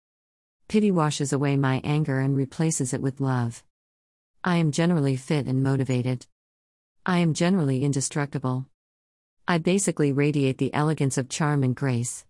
Pity 0.70 0.90
washes 0.90 1.34
away 1.34 1.58
my 1.58 1.82
anger 1.84 2.22
and 2.22 2.34
replaces 2.38 2.94
it 2.94 3.02
with 3.02 3.20
love. 3.20 3.62
I 4.42 4.56
am 4.56 4.72
generally 4.72 5.18
fit 5.18 5.48
and 5.48 5.62
motivated. 5.62 6.28
I 7.06 7.18
am 7.18 7.34
generally 7.34 7.84
indestructible. 7.84 8.68
I 9.48 9.60
basically 9.60 10.12
radiate 10.12 10.58
the 10.58 10.74
elegance 10.74 11.20
of 11.20 11.30
charm 11.30 11.62
and 11.64 11.76
grace. 11.76 12.26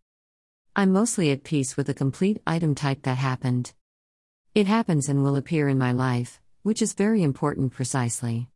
I'm 0.76 0.92
mostly 0.92 1.32
at 1.32 1.46
peace 1.46 1.78
with 1.78 1.88
the 1.88 1.94
complete 1.94 2.42
item 2.46 2.76
type 2.76 3.04
that 3.04 3.18
happened. 3.18 3.72
It 4.54 4.68
happens 4.68 5.08
and 5.08 5.24
will 5.24 5.38
appear 5.38 5.70
in 5.70 5.78
my 5.78 5.94
life, 5.94 6.42
which 6.64 6.82
is 6.82 6.92
very 6.92 7.24
important 7.24 7.72
precisely. 7.72 8.50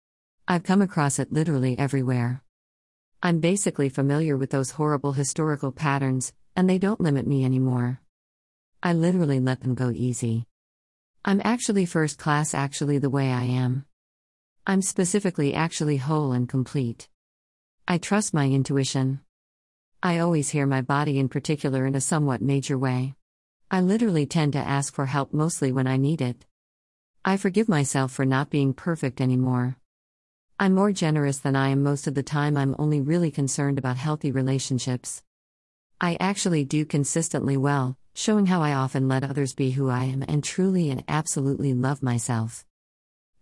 I've 0.45 0.63
come 0.63 0.81
across 0.81 1.19
it 1.19 1.31
literally 1.31 1.79
everywhere. 1.79 2.43
I'm 3.23 3.39
basically 3.39 3.87
familiar 3.87 4.35
with 4.35 4.49
those 4.49 4.71
horrible 4.71 5.13
historical 5.13 5.71
patterns, 5.71 6.33
and 6.53 6.69
they 6.69 6.79
don't 6.79 6.99
limit 6.99 7.25
me 7.25 7.45
anymore. 7.45 8.01
I 8.83 8.91
literally 8.91 9.39
let 9.39 9.61
them 9.61 9.73
go 9.73 9.89
easy. 9.89 10.47
I'm 11.23 11.41
actually 11.45 11.85
first 11.85 12.17
class, 12.17 12.53
actually, 12.53 12.97
the 12.97 13.09
way 13.09 13.31
I 13.31 13.43
am. 13.43 13.85
I'm 14.67 14.81
specifically 14.81 15.53
actually 15.53 15.95
whole 15.95 16.33
and 16.33 16.49
complete. 16.49 17.07
I 17.91 17.97
trust 17.97 18.35
my 18.35 18.45
intuition. 18.45 19.21
I 20.03 20.19
always 20.19 20.49
hear 20.49 20.67
my 20.67 20.79
body 20.79 21.17
in 21.17 21.27
particular 21.27 21.87
in 21.87 21.95
a 21.95 21.99
somewhat 21.99 22.39
major 22.39 22.77
way. 22.77 23.15
I 23.71 23.81
literally 23.81 24.27
tend 24.27 24.53
to 24.53 24.59
ask 24.59 24.93
for 24.93 25.07
help 25.07 25.33
mostly 25.33 25.71
when 25.71 25.87
I 25.87 25.97
need 25.97 26.21
it. 26.21 26.45
I 27.25 27.35
forgive 27.35 27.67
myself 27.67 28.11
for 28.11 28.25
not 28.25 28.51
being 28.51 28.75
perfect 28.75 29.19
anymore. 29.19 29.75
I'm 30.59 30.75
more 30.75 30.91
generous 30.91 31.39
than 31.39 31.55
I 31.55 31.69
am 31.69 31.81
most 31.81 32.05
of 32.05 32.13
the 32.13 32.21
time, 32.21 32.57
I'm 32.57 32.75
only 32.77 33.01
really 33.01 33.31
concerned 33.31 33.79
about 33.79 33.97
healthy 33.97 34.31
relationships. 34.31 35.23
I 35.99 36.15
actually 36.19 36.65
do 36.65 36.85
consistently 36.85 37.57
well, 37.57 37.97
showing 38.13 38.45
how 38.45 38.61
I 38.61 38.73
often 38.73 39.07
let 39.07 39.23
others 39.23 39.55
be 39.55 39.71
who 39.71 39.89
I 39.89 40.03
am 40.03 40.23
and 40.27 40.43
truly 40.43 40.91
and 40.91 41.03
absolutely 41.07 41.73
love 41.73 42.03
myself. 42.03 42.67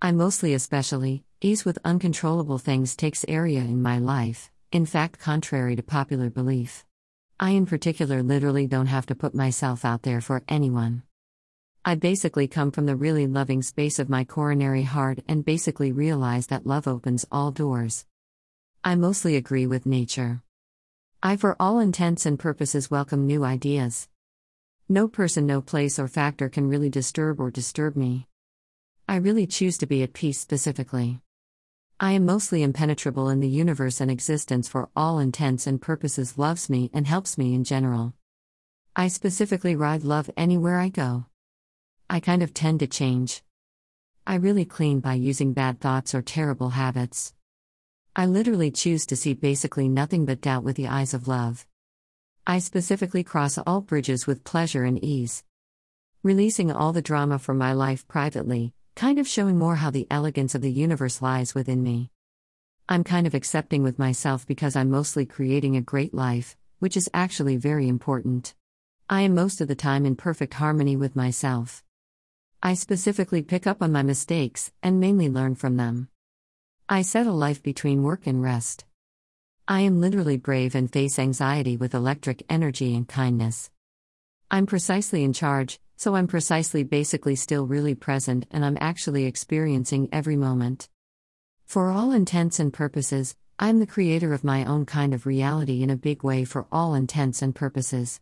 I 0.01 0.13
mostly, 0.13 0.53
especially, 0.53 1.25
ease 1.39 1.63
with 1.63 1.77
uncontrollable 1.85 2.57
things 2.57 2.95
takes 2.95 3.23
area 3.27 3.59
in 3.59 3.79
my 3.79 3.99
life, 3.99 4.49
in 4.71 4.87
fact, 4.87 5.19
contrary 5.19 5.75
to 5.75 5.83
popular 5.83 6.31
belief. 6.31 6.83
I, 7.39 7.51
in 7.51 7.67
particular, 7.67 8.23
literally 8.23 8.65
don't 8.65 8.87
have 8.87 9.05
to 9.07 9.15
put 9.15 9.35
myself 9.35 9.85
out 9.85 10.01
there 10.01 10.19
for 10.19 10.41
anyone. 10.47 11.03
I 11.85 11.93
basically 11.93 12.47
come 12.47 12.71
from 12.71 12.87
the 12.87 12.95
really 12.95 13.27
loving 13.27 13.61
space 13.61 13.99
of 13.99 14.09
my 14.09 14.23
coronary 14.23 14.81
heart 14.81 15.19
and 15.27 15.45
basically 15.45 15.91
realize 15.91 16.47
that 16.47 16.65
love 16.65 16.87
opens 16.87 17.25
all 17.31 17.51
doors. 17.51 18.07
I 18.83 18.95
mostly 18.95 19.35
agree 19.35 19.67
with 19.67 19.85
nature. 19.85 20.41
I, 21.21 21.37
for 21.37 21.55
all 21.59 21.77
intents 21.79 22.25
and 22.25 22.39
purposes, 22.39 22.89
welcome 22.89 23.27
new 23.27 23.45
ideas. 23.45 24.09
No 24.89 25.07
person, 25.07 25.45
no 25.45 25.61
place, 25.61 25.99
or 25.99 26.07
factor 26.07 26.49
can 26.49 26.67
really 26.67 26.89
disturb 26.89 27.39
or 27.39 27.51
disturb 27.51 27.95
me. 27.95 28.25
I 29.07 29.17
really 29.17 29.45
choose 29.45 29.77
to 29.77 29.85
be 29.85 30.01
at 30.01 30.13
peace 30.13 30.39
specifically. 30.39 31.21
I 31.99 32.11
am 32.11 32.27
mostly 32.27 32.61
impenetrable 32.61 33.27
in 33.27 33.39
the 33.39 33.49
universe, 33.49 33.99
and 33.99 34.11
existence, 34.11 34.67
for 34.67 34.87
all 34.95 35.17
intents 35.17 35.65
and 35.65 35.81
purposes, 35.81 36.37
loves 36.37 36.69
me 36.69 36.91
and 36.93 37.07
helps 37.07 37.39
me 37.39 37.55
in 37.55 37.63
general. 37.63 38.13
I 38.95 39.07
specifically 39.07 39.75
ride 39.75 40.03
love 40.03 40.29
anywhere 40.37 40.79
I 40.79 40.89
go. 40.89 41.25
I 42.07 42.19
kind 42.19 42.43
of 42.43 42.53
tend 42.53 42.81
to 42.81 42.87
change. 42.87 43.41
I 44.27 44.35
really 44.35 44.63
clean 44.63 44.99
by 44.99 45.15
using 45.15 45.53
bad 45.53 45.81
thoughts 45.81 46.13
or 46.13 46.21
terrible 46.21 46.69
habits. 46.69 47.33
I 48.15 48.27
literally 48.27 48.69
choose 48.69 49.07
to 49.07 49.15
see 49.15 49.33
basically 49.33 49.89
nothing 49.89 50.25
but 50.25 50.39
doubt 50.39 50.63
with 50.63 50.75
the 50.75 50.87
eyes 50.87 51.15
of 51.15 51.27
love. 51.27 51.65
I 52.45 52.59
specifically 52.59 53.23
cross 53.23 53.57
all 53.57 53.81
bridges 53.81 54.27
with 54.27 54.43
pleasure 54.43 54.83
and 54.83 55.03
ease. 55.03 55.43
Releasing 56.21 56.71
all 56.71 56.93
the 56.93 57.01
drama 57.01 57.39
from 57.39 57.57
my 57.57 57.73
life 57.73 58.07
privately, 58.07 58.75
kind 58.97 59.19
of 59.19 59.27
showing 59.27 59.59
more 59.59 59.75
how 59.75 59.91
the 59.91 60.07
elegance 60.09 60.55
of 60.55 60.61
the 60.63 60.71
universe 60.71 61.21
lies 61.21 61.53
within 61.53 61.83
me. 61.83 62.09
I'm 62.89 63.03
kind 63.03 63.27
of 63.27 63.35
accepting 63.35 63.83
with 63.83 63.99
myself 63.99 64.47
because 64.47 64.75
I'm 64.75 64.89
mostly 64.89 65.23
creating 65.23 65.75
a 65.77 65.81
great 65.81 66.15
life, 66.15 66.57
which 66.79 66.97
is 66.97 67.07
actually 67.13 67.57
very 67.57 67.87
important. 67.87 68.55
I 69.07 69.21
am 69.21 69.35
most 69.35 69.61
of 69.61 69.67
the 69.67 69.75
time 69.75 70.03
in 70.03 70.15
perfect 70.15 70.55
harmony 70.55 70.95
with 70.95 71.15
myself. 71.15 71.83
I 72.63 72.73
specifically 72.73 73.43
pick 73.43 73.67
up 73.67 73.83
on 73.83 73.91
my 73.91 74.01
mistakes 74.01 74.71
and 74.81 74.99
mainly 74.99 75.29
learn 75.29 75.53
from 75.53 75.77
them. 75.77 76.09
I 76.89 77.03
set 77.03 77.27
a 77.27 77.31
life 77.31 77.61
between 77.61 78.01
work 78.01 78.25
and 78.25 78.41
rest. 78.41 78.83
I 79.67 79.81
am 79.81 80.01
literally 80.01 80.37
brave 80.37 80.73
and 80.73 80.91
face 80.91 81.19
anxiety 81.19 81.77
with 81.77 81.93
electric 81.93 82.41
energy 82.49 82.95
and 82.95 83.07
kindness. 83.07 83.69
I'm 84.49 84.65
precisely 84.65 85.23
in 85.23 85.33
charge, 85.33 85.79
so 85.97 86.15
I'm 86.15 86.27
precisely 86.27 86.83
basically 86.83 87.35
still 87.35 87.65
really 87.65 87.95
present 87.95 88.45
and 88.51 88.63
I'm 88.63 88.77
actually 88.79 89.25
experiencing 89.25 90.07
every 90.11 90.37
moment. 90.37 90.89
For 91.65 91.89
all 91.89 92.11
intents 92.11 92.59
and 92.59 92.71
purposes, 92.71 93.35
I'm 93.59 93.79
the 93.79 93.87
creator 93.87 94.31
of 94.31 94.43
my 94.43 94.63
own 94.63 94.85
kind 94.85 95.15
of 95.15 95.25
reality 95.25 95.81
in 95.81 95.89
a 95.89 95.97
big 95.97 96.23
way 96.23 96.45
for 96.45 96.67
all 96.71 96.93
intents 96.93 97.41
and 97.41 97.55
purposes. 97.55 98.21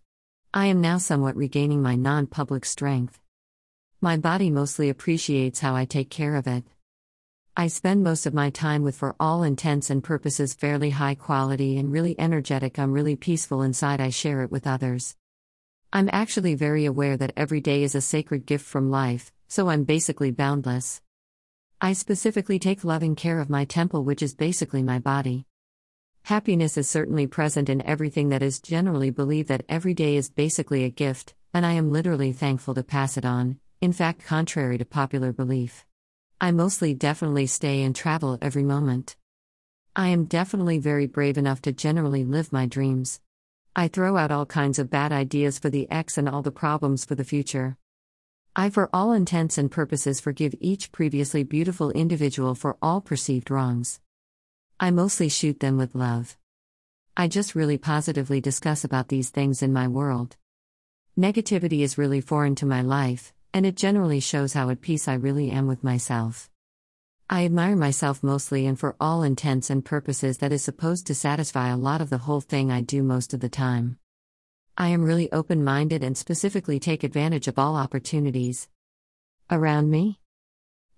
I 0.53 0.67
am 0.67 0.79
now 0.79 0.97
somewhat 0.97 1.35
regaining 1.35 1.81
my 1.81 1.95
non 1.95 2.27
public 2.27 2.63
strength. 2.63 3.19
My 3.99 4.15
body 4.15 4.49
mostly 4.49 4.89
appreciates 4.89 5.59
how 5.59 5.75
I 5.75 5.83
take 5.83 6.09
care 6.09 6.35
of 6.35 6.47
it. 6.47 6.63
I 7.57 7.67
spend 7.67 8.03
most 8.03 8.25
of 8.25 8.33
my 8.33 8.49
time 8.51 8.83
with, 8.83 8.95
for 8.95 9.17
all 9.19 9.43
intents 9.43 9.89
and 9.89 10.01
purposes, 10.01 10.53
fairly 10.53 10.91
high 10.91 11.15
quality 11.15 11.77
and 11.77 11.91
really 11.91 12.17
energetic. 12.17 12.79
I'm 12.79 12.93
really 12.93 13.17
peaceful 13.17 13.61
inside. 13.61 13.99
I 13.99 14.09
share 14.11 14.43
it 14.43 14.51
with 14.51 14.65
others. 14.65 15.17
I'm 15.95 16.09
actually 16.11 16.55
very 16.55 16.83
aware 16.83 17.15
that 17.15 17.31
every 17.37 17.61
day 17.61 17.81
is 17.81 17.95
a 17.95 18.01
sacred 18.01 18.45
gift 18.45 18.65
from 18.65 18.91
life, 18.91 19.31
so 19.47 19.69
I'm 19.69 19.85
basically 19.85 20.29
boundless. 20.29 21.01
I 21.79 21.93
specifically 21.93 22.59
take 22.59 22.83
loving 22.83 23.15
care 23.15 23.39
of 23.39 23.49
my 23.49 23.63
temple, 23.63 24.03
which 24.03 24.21
is 24.21 24.35
basically 24.35 24.83
my 24.83 24.99
body. 24.99 25.45
Happiness 26.23 26.77
is 26.77 26.89
certainly 26.89 27.27
present 27.27 27.69
in 27.69 27.81
everything 27.83 28.27
that 28.27 28.43
is 28.43 28.59
generally 28.59 29.09
believed 29.09 29.47
that 29.47 29.63
every 29.69 29.93
day 29.93 30.17
is 30.17 30.29
basically 30.29 30.83
a 30.83 30.89
gift, 30.89 31.33
and 31.53 31.65
I 31.65 31.71
am 31.71 31.93
literally 31.93 32.33
thankful 32.33 32.73
to 32.73 32.83
pass 32.83 33.15
it 33.15 33.23
on, 33.23 33.57
in 33.79 33.93
fact, 33.93 34.25
contrary 34.25 34.77
to 34.77 34.83
popular 34.83 35.31
belief. 35.31 35.85
I 36.41 36.51
mostly 36.51 36.93
definitely 36.93 37.47
stay 37.47 37.83
and 37.83 37.95
travel 37.95 38.37
every 38.41 38.63
moment. 38.63 39.15
I 39.95 40.09
am 40.09 40.25
definitely 40.25 40.77
very 40.77 41.07
brave 41.07 41.37
enough 41.37 41.61
to 41.61 41.71
generally 41.71 42.25
live 42.25 42.51
my 42.51 42.65
dreams. 42.65 43.21
I 43.77 43.89
throw 43.89 44.15
out 44.15 44.31
all 44.31 44.45
kinds 44.45 44.79
of 44.79 44.89
bad 44.89 45.11
ideas 45.11 45.59
for 45.59 45.69
the 45.69 45.91
X 45.91 46.17
and 46.17 46.29
all 46.29 46.41
the 46.41 46.49
problems 46.49 47.03
for 47.03 47.13
the 47.13 47.25
future. 47.25 47.75
I, 48.55 48.69
for 48.69 48.89
all 48.93 49.11
intents 49.11 49.57
and 49.57 49.69
purposes, 49.69 50.21
forgive 50.21 50.55
each 50.61 50.93
previously 50.93 51.43
beautiful 51.43 51.91
individual 51.91 52.55
for 52.55 52.77
all 52.81 53.01
perceived 53.01 53.51
wrongs. 53.51 53.99
I 54.79 54.91
mostly 54.91 55.27
shoot 55.27 55.59
them 55.59 55.75
with 55.75 55.93
love. 55.93 56.37
I 57.17 57.27
just 57.27 57.53
really 57.53 57.77
positively 57.77 58.39
discuss 58.39 58.85
about 58.85 59.09
these 59.09 59.29
things 59.29 59.61
in 59.61 59.73
my 59.73 59.89
world. 59.89 60.37
Negativity 61.19 61.81
is 61.81 61.97
really 61.97 62.21
foreign 62.21 62.55
to 62.55 62.65
my 62.65 62.81
life, 62.81 63.33
and 63.53 63.65
it 63.65 63.75
generally 63.75 64.21
shows 64.21 64.53
how 64.53 64.69
at 64.69 64.79
peace 64.79 65.09
I 65.09 65.15
really 65.15 65.51
am 65.51 65.67
with 65.67 65.83
myself. 65.83 66.49
I 67.27 67.43
admire 67.45 67.75
myself 67.75 68.21
mostly 68.21 68.67
and 68.67 68.79
for 68.79 68.95
all 68.99 69.23
intents 69.23 69.71
and 69.71 69.83
purposes 69.83 70.37
that 70.37 70.51
is 70.51 70.63
supposed 70.63 71.07
to 71.07 71.15
satisfy 71.15 71.69
a 71.69 71.77
lot 71.77 71.99
of 71.99 72.11
the 72.11 72.19
whole 72.19 72.39
thing 72.39 72.71
I 72.71 72.81
do 72.81 73.01
most 73.01 73.33
of 73.33 73.39
the 73.39 73.49
time. 73.49 73.97
I 74.77 74.89
am 74.89 75.03
really 75.03 75.31
open 75.31 75.63
minded 75.63 76.03
and 76.03 76.15
specifically 76.15 76.79
take 76.79 77.03
advantage 77.03 77.47
of 77.47 77.57
all 77.57 77.77
opportunities. 77.77 78.69
Around 79.49 79.89
me? 79.89 80.19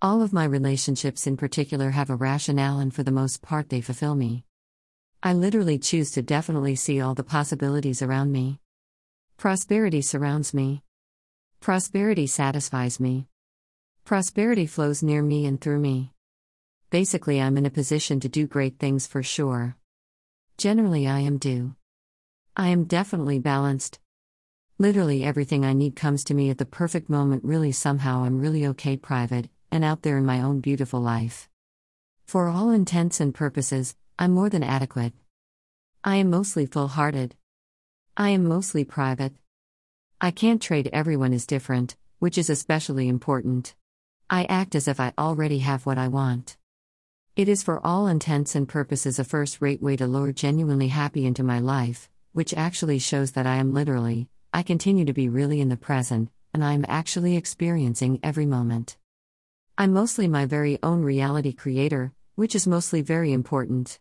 All 0.02 0.22
of 0.22 0.34
my 0.34 0.44
relationships 0.44 1.28
in 1.28 1.38
particular 1.38 1.92
have 1.92 2.10
a 2.10 2.16
rationale, 2.16 2.80
and 2.80 2.94
for 2.94 3.04
the 3.04 3.12
most 3.12 3.42
part, 3.42 3.70
they 3.70 3.80
fulfill 3.80 4.16
me. 4.16 4.44
I 5.24 5.32
literally 5.32 5.80
choose 5.80 6.12
to 6.12 6.22
definitely 6.22 6.76
see 6.76 7.00
all 7.00 7.16
the 7.16 7.24
possibilities 7.24 8.02
around 8.02 8.34
me. 8.34 8.60
Prosperity 9.38 10.02
surrounds 10.02 10.54
me. 10.54 10.84
Prosperity 11.62 12.28
satisfies 12.28 13.00
me. 13.00 13.28
Prosperity 14.04 14.66
flows 14.66 15.02
near 15.02 15.24
me 15.24 15.46
and 15.46 15.62
through 15.62 15.80
me. 15.80 16.12
Basically, 16.90 17.42
I'm 17.42 17.58
in 17.58 17.66
a 17.66 17.70
position 17.70 18.22
to 18.22 18.30
do 18.30 18.48
great 18.48 18.80
things 18.80 19.08
for 19.08 19.22
sure. 19.22 19.76
Generally, 20.58 21.06
I 21.06 21.20
am 21.20 21.38
due. 21.38 21.76
I 22.56 22.70
am 22.70 22.86
definitely 22.86 23.40
balanced. 23.40 24.00
Literally, 24.78 25.24
everything 25.24 25.66
I 25.66 25.74
need 25.74 25.98
comes 25.98 26.24
to 26.26 26.34
me 26.34 26.50
at 26.50 26.60
the 26.60 26.66
perfect 26.66 27.10
moment. 27.10 27.44
Really, 27.44 27.74
somehow, 27.74 28.24
I'm 28.24 28.40
really 28.40 28.66
okay 28.68 28.96
private 28.96 29.50
and 29.70 29.84
out 29.84 30.04
there 30.04 30.18
in 30.18 30.26
my 30.26 30.42
own 30.42 30.62
beautiful 30.62 31.02
life. 31.02 31.50
For 32.26 32.48
all 32.48 32.70
intents 32.70 33.20
and 33.20 33.34
purposes, 33.34 33.96
I'm 34.18 34.32
more 34.32 34.50
than 34.50 34.64
adequate. 34.64 35.14
I 36.04 36.16
am 36.16 36.30
mostly 36.30 36.66
full 36.66 36.88
hearted. 36.88 37.36
I 38.16 38.30
am 38.30 38.46
mostly 38.46 38.84
private. 38.84 39.34
I 40.22 40.32
can't 40.32 40.62
trade, 40.62 40.90
everyone 40.94 41.34
is 41.34 41.46
different, 41.46 41.96
which 42.20 42.38
is 42.38 42.50
especially 42.50 43.08
important. 43.08 43.76
I 44.30 44.46
act 44.46 44.74
as 44.74 44.88
if 44.88 45.00
I 45.00 45.14
already 45.18 45.60
have 45.60 45.86
what 45.86 45.98
I 45.98 46.08
want. 46.08 46.57
It 47.38 47.48
is 47.48 47.62
for 47.62 47.86
all 47.86 48.08
intents 48.08 48.56
and 48.56 48.68
purposes 48.68 49.20
a 49.20 49.24
first 49.24 49.62
rate 49.62 49.80
way 49.80 49.96
to 49.98 50.08
lure 50.08 50.32
genuinely 50.32 50.88
happy 50.88 51.24
into 51.24 51.44
my 51.44 51.60
life, 51.60 52.10
which 52.34 52.52
actually 52.56 52.98
shows 52.98 53.34
that 53.34 53.46
I 53.46 53.58
am 53.58 53.76
literally, 53.76 54.28
I 54.52 54.64
continue 54.64 55.06
to 55.06 55.14
be 55.14 55.30
really 55.30 55.62
in 55.62 55.70
the 55.70 55.78
present, 55.78 56.32
and 56.52 56.66
I 56.66 56.74
am 56.74 56.84
actually 56.88 57.38
experiencing 57.38 58.20
every 58.24 58.48
moment. 58.48 58.98
I'm 59.78 59.94
mostly 59.94 60.28
my 60.28 60.48
very 60.48 60.80
own 60.82 61.04
reality 61.04 61.54
creator, 61.54 62.12
which 62.34 62.56
is 62.56 62.66
mostly 62.66 63.04
very 63.04 63.32
important. 63.32 64.00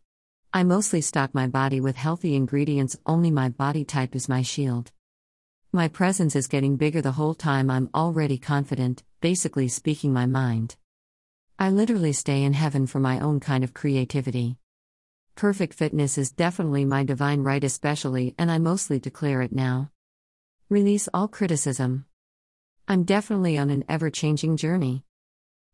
I 0.54 0.62
mostly 0.62 1.02
stock 1.02 1.34
my 1.34 1.46
body 1.46 1.78
with 1.78 1.96
healthy 1.96 2.34
ingredients, 2.36 2.96
only 3.04 3.30
my 3.30 3.50
body 3.50 3.84
type 3.84 4.16
is 4.16 4.30
my 4.30 4.40
shield. 4.40 4.92
My 5.74 5.88
presence 5.88 6.34
is 6.36 6.46
getting 6.46 6.76
bigger 6.76 7.02
the 7.02 7.12
whole 7.12 7.34
time 7.34 7.68
I'm 7.68 7.90
already 7.94 8.38
confident, 8.38 9.02
basically 9.20 9.68
speaking 9.68 10.14
my 10.14 10.24
mind. 10.24 10.76
I 11.58 11.70
literally 11.70 12.12
stay 12.12 12.42
in 12.42 12.52
heaven 12.52 12.86
for 12.86 13.00
my 13.00 13.18
own 13.18 13.40
kind 13.40 13.64
of 13.64 13.72
creativity. 13.72 14.58
Perfect 15.36 15.72
fitness 15.72 16.18
is 16.18 16.30
definitely 16.30 16.84
my 16.84 17.02
divine 17.02 17.44
right, 17.44 17.64
especially, 17.64 18.34
and 18.38 18.50
I 18.50 18.58
mostly 18.58 18.98
declare 18.98 19.40
it 19.40 19.52
now. 19.52 19.90
Release 20.68 21.08
all 21.14 21.28
criticism. 21.28 22.04
I'm 22.86 23.04
definitely 23.04 23.56
on 23.56 23.70
an 23.70 23.84
ever 23.88 24.10
changing 24.10 24.58
journey. 24.58 25.04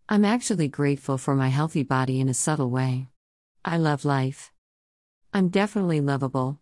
I'm 0.09 0.25
actually 0.25 0.69
grateful 0.69 1.19
for 1.19 1.35
my 1.35 1.49
healthy 1.49 1.83
body 1.83 2.21
in 2.21 2.29
a 2.29 2.35
subtle 2.35 2.71
way. 2.71 3.09
I 3.65 3.77
love 3.77 4.05
life. 4.05 4.53
I'm 5.35 5.49
definitely 5.49 6.01
lovable. 6.01 6.61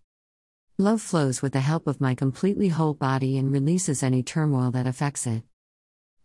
Love 0.79 1.03
flows 1.03 1.43
with 1.43 1.53
the 1.53 1.61
help 1.61 1.87
of 1.87 2.01
my 2.01 2.15
completely 2.15 2.69
whole 2.69 2.95
body 2.95 3.37
and 3.37 3.53
releases 3.53 4.03
any 4.03 4.23
turmoil 4.23 4.71
that 4.71 4.87
affects 4.87 5.27
it. 5.27 5.43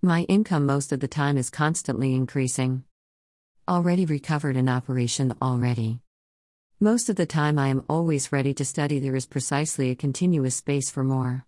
My 0.05 0.21
income 0.25 0.67
most 0.67 0.91
of 0.91 0.99
the 0.99 1.07
time 1.07 1.35
is 1.35 1.49
constantly 1.49 2.13
increasing. 2.13 2.83
Already 3.67 4.05
recovered 4.05 4.55
in 4.55 4.69
operation 4.69 5.33
already. 5.41 5.99
Most 6.79 7.09
of 7.09 7.15
the 7.15 7.25
time, 7.25 7.57
I 7.57 7.69
am 7.69 7.83
always 7.89 8.31
ready 8.31 8.53
to 8.53 8.63
study, 8.63 8.99
there 8.99 9.15
is 9.15 9.25
precisely 9.25 9.89
a 9.89 9.95
continuous 9.95 10.57
space 10.57 10.91
for 10.91 11.03
more. 11.03 11.47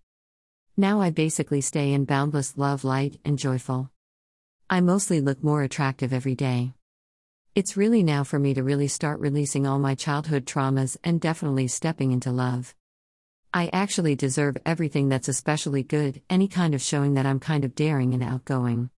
Now 0.75 1.01
I 1.01 1.11
basically 1.11 1.61
stay 1.61 1.93
in 1.93 2.05
boundless 2.05 2.57
love, 2.57 2.83
light, 2.83 3.19
and 3.23 3.37
joyful. 3.37 3.91
I 4.67 4.81
mostly 4.81 5.21
look 5.21 5.43
more 5.43 5.61
attractive 5.61 6.11
every 6.11 6.33
day. 6.33 6.73
It's 7.53 7.77
really 7.77 8.01
now 8.01 8.23
for 8.23 8.39
me 8.39 8.55
to 8.55 8.63
really 8.63 8.87
start 8.87 9.19
releasing 9.19 9.67
all 9.67 9.77
my 9.77 9.93
childhood 9.93 10.47
traumas 10.47 10.97
and 11.03 11.21
definitely 11.21 11.67
stepping 11.67 12.11
into 12.11 12.31
love. 12.31 12.73
I 13.53 13.69
actually 13.71 14.15
deserve 14.15 14.57
everything 14.65 15.09
that's 15.09 15.29
especially 15.29 15.81
good, 15.81 16.21
any 16.29 16.47
kind 16.47 16.75
of 16.75 16.81
showing 16.81 17.13
that 17.13 17.25
I'm 17.25 17.39
kind 17.39 17.63
of 17.63 17.75
daring 17.75 18.13
and 18.13 18.21
outgoing. 18.21 18.89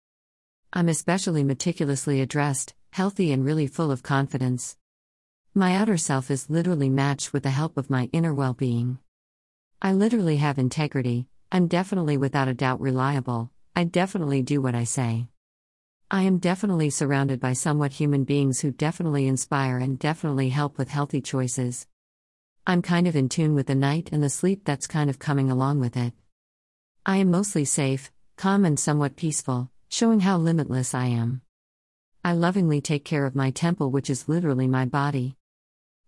I'm 0.72 0.88
especially 0.88 1.44
meticulously 1.44 2.20
addressed, 2.20 2.74
healthy, 2.90 3.32
and 3.32 3.44
really 3.44 3.66
full 3.66 3.90
of 3.90 4.02
confidence. 4.02 4.76
My 5.54 5.74
outer 5.76 5.96
self 5.96 6.30
is 6.30 6.50
literally 6.50 6.88
matched 6.88 7.32
with 7.32 7.44
the 7.44 7.50
help 7.50 7.76
of 7.76 7.90
my 7.90 8.08
inner 8.12 8.34
well 8.34 8.54
being. 8.54 8.98
I 9.80 9.92
literally 9.92 10.36
have 10.38 10.58
integrity, 10.58 11.26
I'm 11.52 11.66
definitely 11.66 12.16
without 12.16 12.48
a 12.48 12.54
doubt 12.54 12.80
reliable, 12.80 13.50
I 13.74 13.84
definitely 13.84 14.42
do 14.42 14.60
what 14.60 14.74
I 14.74 14.84
say. 14.84 15.28
I 16.10 16.22
am 16.22 16.38
definitely 16.38 16.90
surrounded 16.90 17.38
by 17.40 17.52
somewhat 17.52 17.92
human 17.92 18.24
beings 18.24 18.60
who 18.60 18.72
definitely 18.72 19.28
inspire 19.28 19.78
and 19.78 19.98
definitely 19.98 20.48
help 20.48 20.76
with 20.76 20.90
healthy 20.90 21.20
choices. 21.20 21.86
I'm 22.66 22.82
kind 22.82 23.06
of 23.06 23.16
in 23.16 23.28
tune 23.28 23.54
with 23.54 23.68
the 23.68 23.74
night 23.74 24.10
and 24.12 24.22
the 24.22 24.28
sleep 24.28 24.64
that's 24.64 24.86
kind 24.86 25.08
of 25.08 25.18
coming 25.18 25.50
along 25.50 25.80
with 25.80 25.96
it. 25.96 26.12
I 27.06 27.16
am 27.16 27.30
mostly 27.30 27.64
safe, 27.64 28.12
calm, 28.36 28.64
and 28.64 28.78
somewhat 28.78 29.16
peaceful, 29.16 29.70
showing 29.88 30.20
how 30.20 30.36
limitless 30.36 30.94
I 30.94 31.06
am. 31.06 31.40
I 32.22 32.34
lovingly 32.34 32.82
take 32.82 33.04
care 33.04 33.24
of 33.24 33.34
my 33.34 33.50
temple, 33.50 33.90
which 33.90 34.10
is 34.10 34.28
literally 34.28 34.68
my 34.68 34.84
body. 34.84 35.36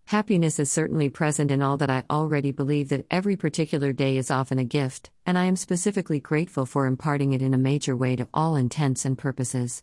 Happiness 0.04 0.58
is 0.58 0.70
certainly 0.70 1.08
present 1.08 1.50
in 1.50 1.62
all 1.62 1.78
that 1.78 1.88
I 1.88 2.04
already 2.10 2.50
believe 2.50 2.90
that 2.90 3.06
every 3.10 3.34
particular 3.34 3.94
day 3.94 4.18
is 4.18 4.30
often 4.30 4.58
a 4.58 4.64
gift, 4.64 5.10
and 5.24 5.38
I 5.38 5.44
am 5.44 5.56
specifically 5.56 6.20
grateful 6.20 6.66
for 6.66 6.86
imparting 6.86 7.32
it 7.32 7.40
in 7.40 7.54
a 7.54 7.58
major 7.58 7.96
way 7.96 8.14
to 8.16 8.28
all 8.34 8.56
intents 8.56 9.06
and 9.06 9.16
purposes. 9.16 9.82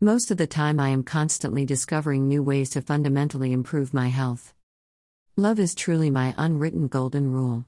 Most 0.00 0.30
of 0.30 0.36
the 0.36 0.46
time, 0.46 0.78
I 0.78 0.90
am 0.90 1.02
constantly 1.02 1.64
discovering 1.64 2.28
new 2.28 2.42
ways 2.42 2.70
to 2.70 2.82
fundamentally 2.82 3.52
improve 3.52 3.92
my 3.92 4.08
health. 4.08 4.54
Love 5.36 5.58
is 5.58 5.74
truly 5.74 6.10
my 6.10 6.32
unwritten 6.38 6.86
golden 6.86 7.32
rule. 7.32 7.64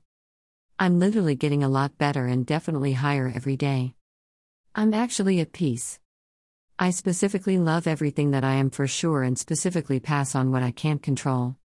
I'm 0.79 1.01
literally 1.01 1.35
getting 1.35 1.64
a 1.64 1.69
lot 1.69 1.99
better 1.99 2.27
and 2.27 2.47
definitely 2.47 2.93
higher 2.93 3.33
every 3.35 3.57
day. 3.57 3.95
I'm 4.77 4.95
actually 4.95 5.41
at 5.41 5.51
peace. 5.51 5.99
I 6.79 6.91
specifically 6.91 7.59
love 7.59 7.89
everything 7.89 8.31
that 8.31 8.45
I 8.45 8.55
am 8.55 8.71
for 8.71 8.87
sure 8.87 9.25
and 9.25 9.37
specifically 9.37 9.99
pass 9.99 10.37
on 10.37 10.53
what 10.53 10.62
I 10.62 10.71
can't 10.71 11.03
control. 11.03 11.57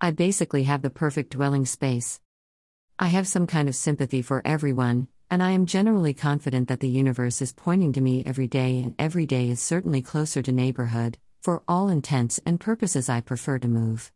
I 0.00 0.10
basically 0.10 0.64
have 0.64 0.82
the 0.82 0.90
perfect 0.90 1.30
dwelling 1.30 1.64
space. 1.64 2.20
I 2.98 3.06
have 3.06 3.28
some 3.28 3.46
kind 3.46 3.68
of 3.68 3.76
sympathy 3.76 4.22
for 4.22 4.42
everyone, 4.44 5.06
and 5.30 5.44
I 5.44 5.52
am 5.52 5.64
generally 5.64 6.12
confident 6.12 6.66
that 6.66 6.80
the 6.80 6.88
universe 6.88 7.40
is 7.40 7.52
pointing 7.52 7.92
to 7.92 8.00
me 8.00 8.24
every 8.26 8.48
day, 8.48 8.80
and 8.80 8.96
every 8.98 9.26
day 9.26 9.48
is 9.48 9.60
certainly 9.60 10.02
closer 10.02 10.42
to 10.42 10.50
neighborhood. 10.50 11.18
For 11.40 11.62
all 11.68 11.88
intents 11.88 12.40
and 12.44 12.58
purposes, 12.58 13.08
I 13.08 13.20
prefer 13.20 13.60
to 13.60 13.68
move. 13.68 14.10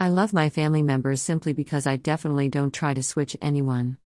I 0.00 0.10
love 0.10 0.32
my 0.32 0.48
family 0.48 0.84
members 0.84 1.20
simply 1.20 1.52
because 1.52 1.84
I 1.84 1.96
definitely 1.96 2.48
don't 2.48 2.72
try 2.72 2.94
to 2.94 3.02
switch 3.02 3.36
anyone. 3.42 3.98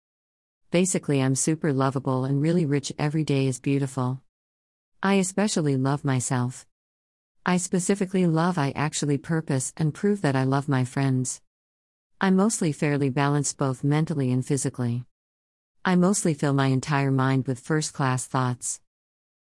Basically, 0.70 1.20
I'm 1.20 1.34
super 1.34 1.70
lovable 1.70 2.24
and 2.24 2.40
really 2.40 2.64
rich. 2.64 2.94
Every 2.98 3.24
day 3.24 3.46
is 3.46 3.60
beautiful. 3.60 4.22
I 5.02 5.16
especially 5.16 5.76
love 5.76 6.02
myself. 6.02 6.64
I 7.44 7.58
specifically 7.58 8.26
love 8.26 8.56
I 8.56 8.72
actually 8.74 9.18
purpose 9.18 9.74
and 9.76 9.92
prove 9.92 10.22
that 10.22 10.34
I 10.34 10.44
love 10.44 10.66
my 10.66 10.86
friends. 10.86 11.42
I'm 12.22 12.36
mostly 12.36 12.72
fairly 12.72 13.10
balanced 13.10 13.58
both 13.58 13.84
mentally 13.84 14.32
and 14.32 14.46
physically. 14.46 15.04
I 15.84 15.96
mostly 15.96 16.32
fill 16.32 16.54
my 16.54 16.68
entire 16.68 17.10
mind 17.10 17.46
with 17.46 17.60
first 17.60 17.92
class 17.92 18.24
thoughts. 18.24 18.80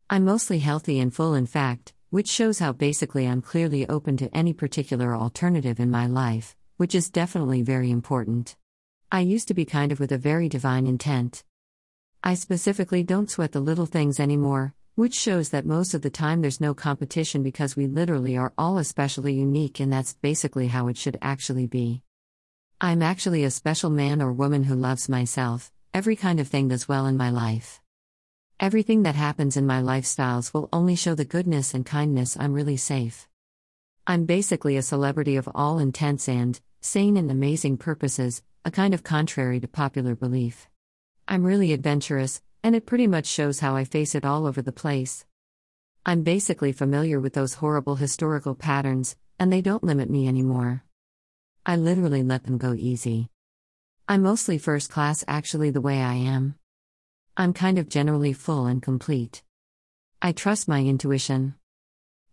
I'm 0.09 0.25
mostly 0.25 0.57
healthy 0.57 0.99
and 0.99 1.13
full, 1.13 1.35
in 1.35 1.45
fact, 1.45 1.93
which 2.11 2.27
shows 2.27 2.59
how 2.59 2.73
basically 2.73 3.25
I'm 3.25 3.41
clearly 3.41 3.87
open 3.87 4.17
to 4.17 4.35
any 4.35 4.51
particular 4.51 5.15
alternative 5.15 5.79
in 5.79 5.89
my 5.89 6.07
life, 6.07 6.57
which 6.75 6.93
is 6.93 7.09
definitely 7.09 7.61
very 7.61 7.89
important. 7.89 8.57
I 9.09 9.21
used 9.21 9.47
to 9.47 9.53
be 9.53 9.63
kind 9.63 9.93
of 9.93 9.99
with 10.01 10.11
a 10.11 10.17
very 10.17 10.49
divine 10.49 10.87
intent. 10.87 11.45
I 12.21 12.33
specifically 12.33 13.01
don't 13.01 13.31
sweat 13.31 13.53
the 13.53 13.61
little 13.61 13.85
things 13.85 14.19
anymore, 14.19 14.73
which 14.95 15.15
shows 15.15 15.49
that 15.49 15.65
most 15.65 15.93
of 15.93 16.01
the 16.01 16.09
time 16.09 16.41
there's 16.41 16.59
no 16.59 16.73
competition 16.73 17.43
because 17.43 17.77
we 17.77 17.87
literally 17.87 18.37
are 18.37 18.53
all 18.57 18.77
especially 18.77 19.33
unique, 19.33 19.79
and 19.79 19.91
that's 19.91 20.13
basically 20.13 20.67
how 20.67 20.89
it 20.89 20.97
should 20.97 21.17
actually 21.21 21.65
be. 21.65 22.03
I'm 22.81 23.01
actually 23.01 23.45
a 23.45 23.51
special 23.51 23.89
man 23.89 24.21
or 24.21 24.33
woman 24.33 24.65
who 24.65 24.75
loves 24.75 25.07
myself, 25.07 25.71
every 25.93 26.17
kind 26.17 26.41
of 26.41 26.49
thing 26.49 26.67
does 26.67 26.89
well 26.89 27.05
in 27.07 27.15
my 27.15 27.29
life. 27.29 27.80
Everything 28.61 29.01
that 29.01 29.15
happens 29.15 29.57
in 29.57 29.65
my 29.65 29.81
lifestyles 29.81 30.53
will 30.53 30.69
only 30.71 30.95
show 30.95 31.15
the 31.15 31.25
goodness 31.25 31.73
and 31.73 31.83
kindness 31.83 32.37
I'm 32.39 32.53
really 32.53 32.77
safe. 32.77 33.27
I'm 34.05 34.25
basically 34.25 34.77
a 34.77 34.83
celebrity 34.83 35.35
of 35.35 35.49
all 35.55 35.79
intents 35.79 36.29
and, 36.29 36.61
sane 36.79 37.17
and 37.17 37.31
amazing 37.31 37.77
purposes, 37.77 38.43
a 38.63 38.69
kind 38.69 38.93
of 38.93 39.01
contrary 39.01 39.59
to 39.61 39.67
popular 39.67 40.13
belief. 40.13 40.69
I'm 41.27 41.43
really 41.43 41.73
adventurous, 41.73 42.39
and 42.61 42.75
it 42.75 42.85
pretty 42.85 43.07
much 43.07 43.25
shows 43.25 43.61
how 43.61 43.75
I 43.75 43.83
face 43.83 44.13
it 44.13 44.25
all 44.25 44.45
over 44.45 44.61
the 44.61 44.71
place. 44.71 45.25
I'm 46.05 46.21
basically 46.21 46.71
familiar 46.71 47.19
with 47.19 47.33
those 47.33 47.55
horrible 47.55 47.95
historical 47.95 48.53
patterns, 48.53 49.15
and 49.39 49.51
they 49.51 49.61
don't 49.61 49.83
limit 49.83 50.07
me 50.07 50.27
anymore. 50.27 50.83
I 51.65 51.77
literally 51.77 52.21
let 52.21 52.43
them 52.43 52.59
go 52.59 52.75
easy. 52.75 53.27
I'm 54.07 54.21
mostly 54.21 54.59
first 54.59 54.91
class, 54.91 55.23
actually, 55.27 55.71
the 55.71 55.81
way 55.81 55.99
I 56.03 56.13
am. 56.13 56.53
I'm 57.37 57.53
kind 57.53 57.79
of 57.79 57.87
generally 57.87 58.33
full 58.33 58.65
and 58.65 58.81
complete. 58.81 59.41
I 60.21 60.33
trust 60.33 60.67
my 60.67 60.83
intuition. 60.83 61.55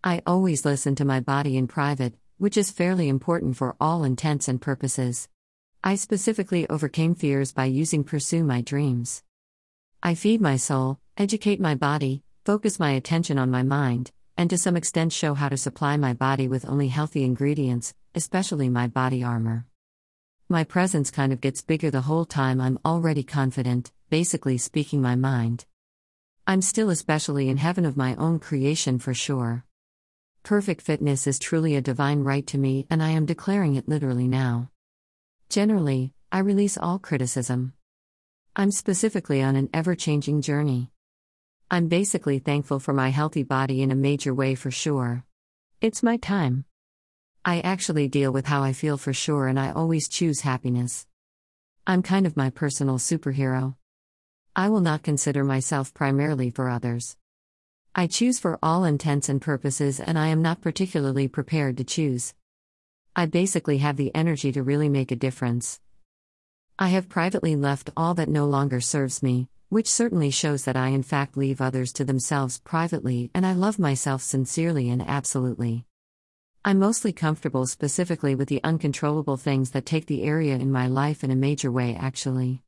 I 0.03 0.23
always 0.27 0.65
listen 0.65 0.97
to 0.97 1.05
my 1.05 1.21
body 1.21 1.57
in 1.57 1.69
private, 1.69 2.15
which 2.37 2.57
is 2.57 2.73
fairly 2.73 3.09
important 3.09 3.57
for 3.57 3.77
all 3.81 4.03
intents 4.03 4.49
and 4.49 4.61
purposes. 4.61 5.29
I 5.85 5.95
specifically 5.95 6.69
overcame 6.69 7.15
fears 7.15 7.53
by 7.53 7.67
using 7.67 8.03
Pursue 8.03 8.43
My 8.43 8.61
Dreams. 8.61 9.23
I 10.03 10.17
feed 10.17 10.41
my 10.41 10.57
soul, 10.57 10.99
educate 11.17 11.61
my 11.61 11.77
body, 11.77 12.25
focus 12.45 12.81
my 12.81 12.91
attention 12.91 13.39
on 13.39 13.53
my 13.53 13.63
mind, 13.63 14.11
and 14.37 14.51
to 14.51 14.59
some 14.59 14.77
extent 14.77 15.13
show 15.13 15.35
how 15.35 15.49
to 15.49 15.57
supply 15.57 15.97
my 15.97 16.13
body 16.13 16.49
with 16.49 16.69
only 16.69 16.89
healthy 16.89 17.23
ingredients, 17.23 17.95
especially 18.17 18.69
my 18.69 18.89
body 18.89 19.23
armor. 19.23 19.65
My 20.51 20.65
presence 20.65 21.11
kind 21.11 21.31
of 21.31 21.43
gets 21.43 21.61
bigger 21.61 21.91
the 21.91 22.01
whole 22.01 22.25
time 22.25 22.59
I'm 22.59 22.79
already 22.83 23.23
confident, 23.23 23.93
basically 24.09 24.57
speaking 24.57 25.03
my 25.03 25.15
mind. 25.15 25.67
I'm 26.47 26.63
still 26.63 26.89
especially 26.89 27.51
in 27.51 27.59
heaven 27.59 27.85
of 27.85 27.99
my 27.99 28.15
own 28.15 28.39
creation 28.39 28.99
for 28.99 29.13
sure. 29.13 29.67
Perfect 30.45 30.81
fitness 30.81 31.27
is 31.27 31.39
truly 31.39 31.77
a 31.77 31.83
divine 31.83 32.21
right 32.21 32.47
to 32.47 32.57
me, 32.57 32.87
and 32.89 33.03
I 33.03 33.11
am 33.11 33.27
declaring 33.27 33.75
it 33.75 33.91
literally 33.91 34.27
now. 34.27 34.71
Generally, 35.51 36.15
I 36.33 36.39
release 36.39 36.79
all 36.79 36.99
criticism. 36.99 37.75
I'm 38.57 38.71
specifically 38.71 39.43
on 39.43 39.55
an 39.55 39.69
ever 39.75 39.95
changing 39.95 40.41
journey. 40.41 40.91
I'm 41.71 41.89
basically 41.89 42.39
thankful 42.39 42.81
for 42.81 42.95
my 42.95 43.11
healthy 43.11 43.43
body 43.43 43.83
in 43.83 43.91
a 43.91 43.95
major 43.95 44.33
way 44.33 44.55
for 44.55 44.71
sure. 44.71 45.25
It's 45.83 46.03
my 46.03 46.17
time. 46.17 46.65
I 47.49 47.61
actually 47.61 48.09
deal 48.09 48.31
with 48.31 48.45
how 48.45 48.63
I 48.63 48.75
feel 48.75 48.99
for 48.99 49.15
sure, 49.15 49.47
and 49.47 49.59
I 49.59 49.73
always 49.73 50.07
choose 50.07 50.43
happiness. 50.43 51.07
I'm 51.87 52.03
kind 52.03 52.27
of 52.27 52.37
my 52.37 52.51
personal 52.51 52.99
superhero. 52.99 53.77
I 54.55 54.69
will 54.69 54.83
not 54.83 55.03
consider 55.03 55.43
myself 55.45 55.95
primarily 55.95 56.51
for 56.51 56.69
others. 56.69 57.17
I 57.95 58.07
choose 58.07 58.39
for 58.39 58.59
all 58.63 58.85
intents 58.85 59.31
and 59.31 59.41
purposes, 59.41 59.99
and 59.99 60.19
I 60.19 60.27
am 60.27 60.43
not 60.43 60.61
particularly 60.61 61.27
prepared 61.27 61.79
to 61.79 61.85
choose. 61.85 62.35
I 63.17 63.25
basically 63.25 63.79
have 63.79 63.97
the 63.97 64.15
energy 64.15 64.53
to 64.53 64.63
really 64.63 64.91
make 64.91 65.11
a 65.11 65.17
difference. 65.17 65.81
I 66.79 66.89
have 66.89 67.09
privately 67.09 67.57
left 67.57 67.89
all 67.97 68.13
that 68.17 68.29
no 68.29 68.45
longer 68.45 68.83
serves 68.83 69.23
me, 69.23 69.49
which 69.71 69.89
certainly 69.89 70.31
shows 70.31 70.67
that 70.67 70.77
I 70.77 70.89
in 70.89 71.03
fact 71.03 71.35
leave 71.35 71.63
others 71.63 71.95
to 71.95 72.05
themselves 72.05 72.59
privately 72.59 73.31
and 73.33 73.47
I 73.47 73.55
love 73.55 73.79
myself 73.79 74.21
sincerely 74.21 74.91
and 74.91 75.01
absolutely. 75.01 75.88
I'm 76.65 76.81
mostly 76.81 77.13
comfortable 77.13 77.67
specifically 77.67 78.35
with 78.35 78.49
the 78.49 78.63
uncontrollable 78.65 79.37
things 79.37 79.71
that 79.71 79.87
take 79.87 80.07
the 80.07 80.25
area 80.25 80.57
in 80.57 80.73
my 80.73 80.89
life 80.89 81.23
in 81.23 81.31
a 81.31 81.37
major 81.37 81.71
way, 81.71 81.95
actually. 81.95 82.63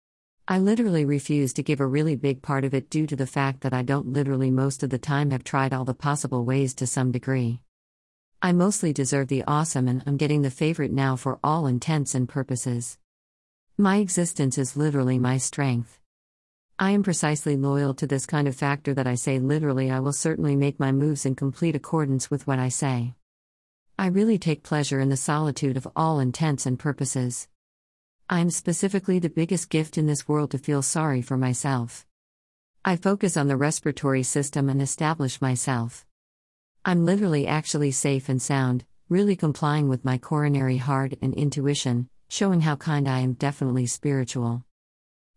I 0.46 0.58
literally 0.58 1.04
refuse 1.04 1.52
to 1.54 1.62
give 1.62 1.80
a 1.80 1.86
really 1.86 2.14
big 2.14 2.40
part 2.40 2.64
of 2.64 2.72
it 2.72 2.88
due 2.88 3.06
to 3.08 3.16
the 3.16 3.26
fact 3.26 3.62
that 3.62 3.74
I 3.74 3.82
don't 3.82 4.12
literally 4.12 4.50
most 4.50 4.82
of 4.82 4.90
the 4.90 4.98
time 4.98 5.32
have 5.32 5.44
tried 5.44 5.72
all 5.74 5.84
the 5.84 5.92
possible 5.92 6.44
ways 6.44 6.72
to 6.74 6.86
some 6.86 7.10
degree. 7.10 7.60
I 8.40 8.52
mostly 8.52 8.92
deserve 8.92 9.28
the 9.28 9.44
awesome 9.46 9.88
and 9.88 10.02
I'm 10.06 10.16
getting 10.16 10.42
the 10.42 10.50
favorite 10.50 10.92
now 10.92 11.16
for 11.16 11.40
all 11.42 11.66
intents 11.66 12.14
and 12.14 12.28
purposes. 12.28 12.96
My 13.76 13.96
existence 13.96 14.56
is 14.56 14.76
literally 14.76 15.18
my 15.18 15.36
strength. 15.36 15.98
I 16.78 16.92
am 16.92 17.02
precisely 17.02 17.56
loyal 17.56 17.92
to 17.94 18.06
this 18.06 18.24
kind 18.24 18.48
of 18.48 18.56
factor 18.56 18.94
that 18.94 19.06
I 19.06 19.16
say 19.16 19.38
literally 19.38 19.90
I 19.90 20.00
will 20.00 20.12
certainly 20.12 20.56
make 20.56 20.80
my 20.80 20.92
moves 20.92 21.26
in 21.26 21.34
complete 21.34 21.76
accordance 21.76 22.30
with 22.30 22.46
what 22.46 22.58
I 22.58 22.70
say. 22.70 23.14
I 24.00 24.06
really 24.06 24.38
take 24.38 24.62
pleasure 24.62 24.98
in 24.98 25.10
the 25.10 25.16
solitude 25.18 25.76
of 25.76 25.86
all 25.94 26.20
intents 26.20 26.64
and 26.64 26.78
purposes. 26.78 27.48
I 28.30 28.40
am 28.40 28.48
specifically 28.48 29.18
the 29.18 29.28
biggest 29.28 29.68
gift 29.68 29.98
in 29.98 30.06
this 30.06 30.26
world 30.26 30.52
to 30.52 30.58
feel 30.58 30.80
sorry 30.80 31.20
for 31.20 31.36
myself. 31.36 32.06
I 32.82 32.96
focus 32.96 33.36
on 33.36 33.48
the 33.48 33.58
respiratory 33.58 34.22
system 34.22 34.70
and 34.70 34.80
establish 34.80 35.42
myself. 35.42 36.06
I'm 36.82 37.04
literally 37.04 37.46
actually 37.46 37.90
safe 37.90 38.30
and 38.30 38.40
sound, 38.40 38.86
really 39.10 39.36
complying 39.36 39.86
with 39.90 40.02
my 40.02 40.16
coronary 40.16 40.78
heart 40.78 41.12
and 41.20 41.34
intuition, 41.34 42.08
showing 42.30 42.62
how 42.62 42.76
kind 42.76 43.06
I 43.06 43.18
am 43.18 43.34
definitely 43.34 43.84
spiritual. 43.84 44.64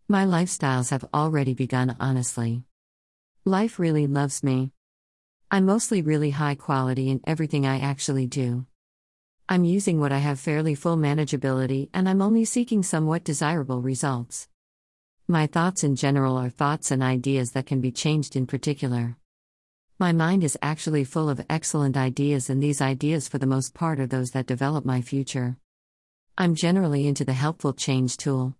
My 0.08 0.24
lifestyles 0.24 0.88
have 0.88 1.04
already 1.12 1.52
begun 1.52 1.98
honestly. 2.00 2.64
Life 3.44 3.78
really 3.78 4.06
loves 4.06 4.42
me. 4.42 4.72
I'm 5.50 5.66
mostly 5.66 6.02
really 6.02 6.30
high 6.30 6.54
quality 6.54 7.10
in 7.10 7.20
everything 7.24 7.66
I 7.66 7.78
actually 7.78 8.26
do. 8.26 8.66
I'm 9.48 9.64
using 9.64 10.00
what 10.00 10.10
I 10.10 10.18
have 10.18 10.40
fairly 10.40 10.74
full 10.74 10.96
manageability 10.96 11.90
and 11.92 12.08
I'm 12.08 12.22
only 12.22 12.44
seeking 12.44 12.82
somewhat 12.82 13.24
desirable 13.24 13.82
results. 13.82 14.48
My 15.28 15.46
thoughts 15.46 15.84
in 15.84 15.96
general 15.96 16.36
are 16.36 16.48
thoughts 16.48 16.90
and 16.90 17.02
ideas 17.02 17.52
that 17.52 17.66
can 17.66 17.80
be 17.80 17.92
changed 17.92 18.36
in 18.36 18.46
particular. 18.46 19.16
My 19.98 20.12
mind 20.12 20.44
is 20.44 20.58
actually 20.60 21.04
full 21.04 21.30
of 21.30 21.44
excellent 21.48 21.96
ideas, 21.96 22.50
and 22.50 22.62
these 22.62 22.80
ideas, 22.80 23.28
for 23.28 23.38
the 23.38 23.46
most 23.46 23.74
part, 23.74 24.00
are 24.00 24.06
those 24.06 24.32
that 24.32 24.46
develop 24.46 24.84
my 24.84 25.00
future. 25.00 25.56
I'm 26.36 26.56
generally 26.56 27.06
into 27.06 27.24
the 27.24 27.32
helpful 27.32 27.72
change 27.72 28.16
tool. 28.16 28.56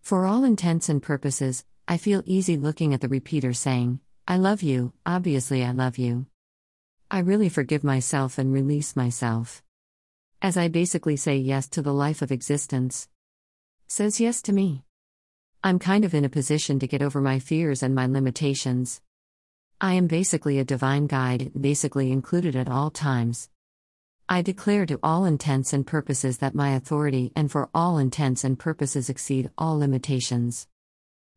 For 0.00 0.24
all 0.24 0.44
intents 0.44 0.88
and 0.88 1.02
purposes, 1.02 1.64
I 1.88 1.96
feel 1.96 2.22
easy 2.26 2.56
looking 2.56 2.94
at 2.94 3.00
the 3.00 3.08
repeater 3.08 3.52
saying, 3.52 3.98
I 4.26 4.36
love 4.36 4.62
you, 4.62 4.92
obviously, 5.04 5.64
I 5.64 5.72
love 5.72 5.98
you. 5.98 6.26
I 7.10 7.18
really 7.18 7.48
forgive 7.48 7.82
myself 7.82 8.38
and 8.38 8.52
release 8.52 8.94
myself. 8.94 9.64
As 10.40 10.56
I 10.56 10.68
basically 10.68 11.16
say 11.16 11.36
yes 11.38 11.68
to 11.70 11.82
the 11.82 11.92
life 11.92 12.22
of 12.22 12.30
existence. 12.30 13.08
Says 13.88 14.20
yes 14.20 14.40
to 14.42 14.52
me. 14.52 14.84
I'm 15.64 15.80
kind 15.80 16.04
of 16.04 16.14
in 16.14 16.24
a 16.24 16.28
position 16.28 16.78
to 16.78 16.86
get 16.86 17.02
over 17.02 17.20
my 17.20 17.40
fears 17.40 17.82
and 17.82 17.96
my 17.96 18.06
limitations. 18.06 19.00
I 19.80 19.94
am 19.94 20.06
basically 20.06 20.60
a 20.60 20.64
divine 20.64 21.08
guide, 21.08 21.50
basically 21.60 22.12
included 22.12 22.54
at 22.54 22.68
all 22.68 22.90
times. 22.90 23.50
I 24.28 24.40
declare 24.40 24.86
to 24.86 25.00
all 25.02 25.24
intents 25.24 25.72
and 25.72 25.84
purposes 25.84 26.38
that 26.38 26.54
my 26.54 26.74
authority 26.76 27.32
and 27.34 27.50
for 27.50 27.68
all 27.74 27.98
intents 27.98 28.44
and 28.44 28.56
purposes 28.56 29.10
exceed 29.10 29.50
all 29.58 29.76
limitations. 29.76 30.68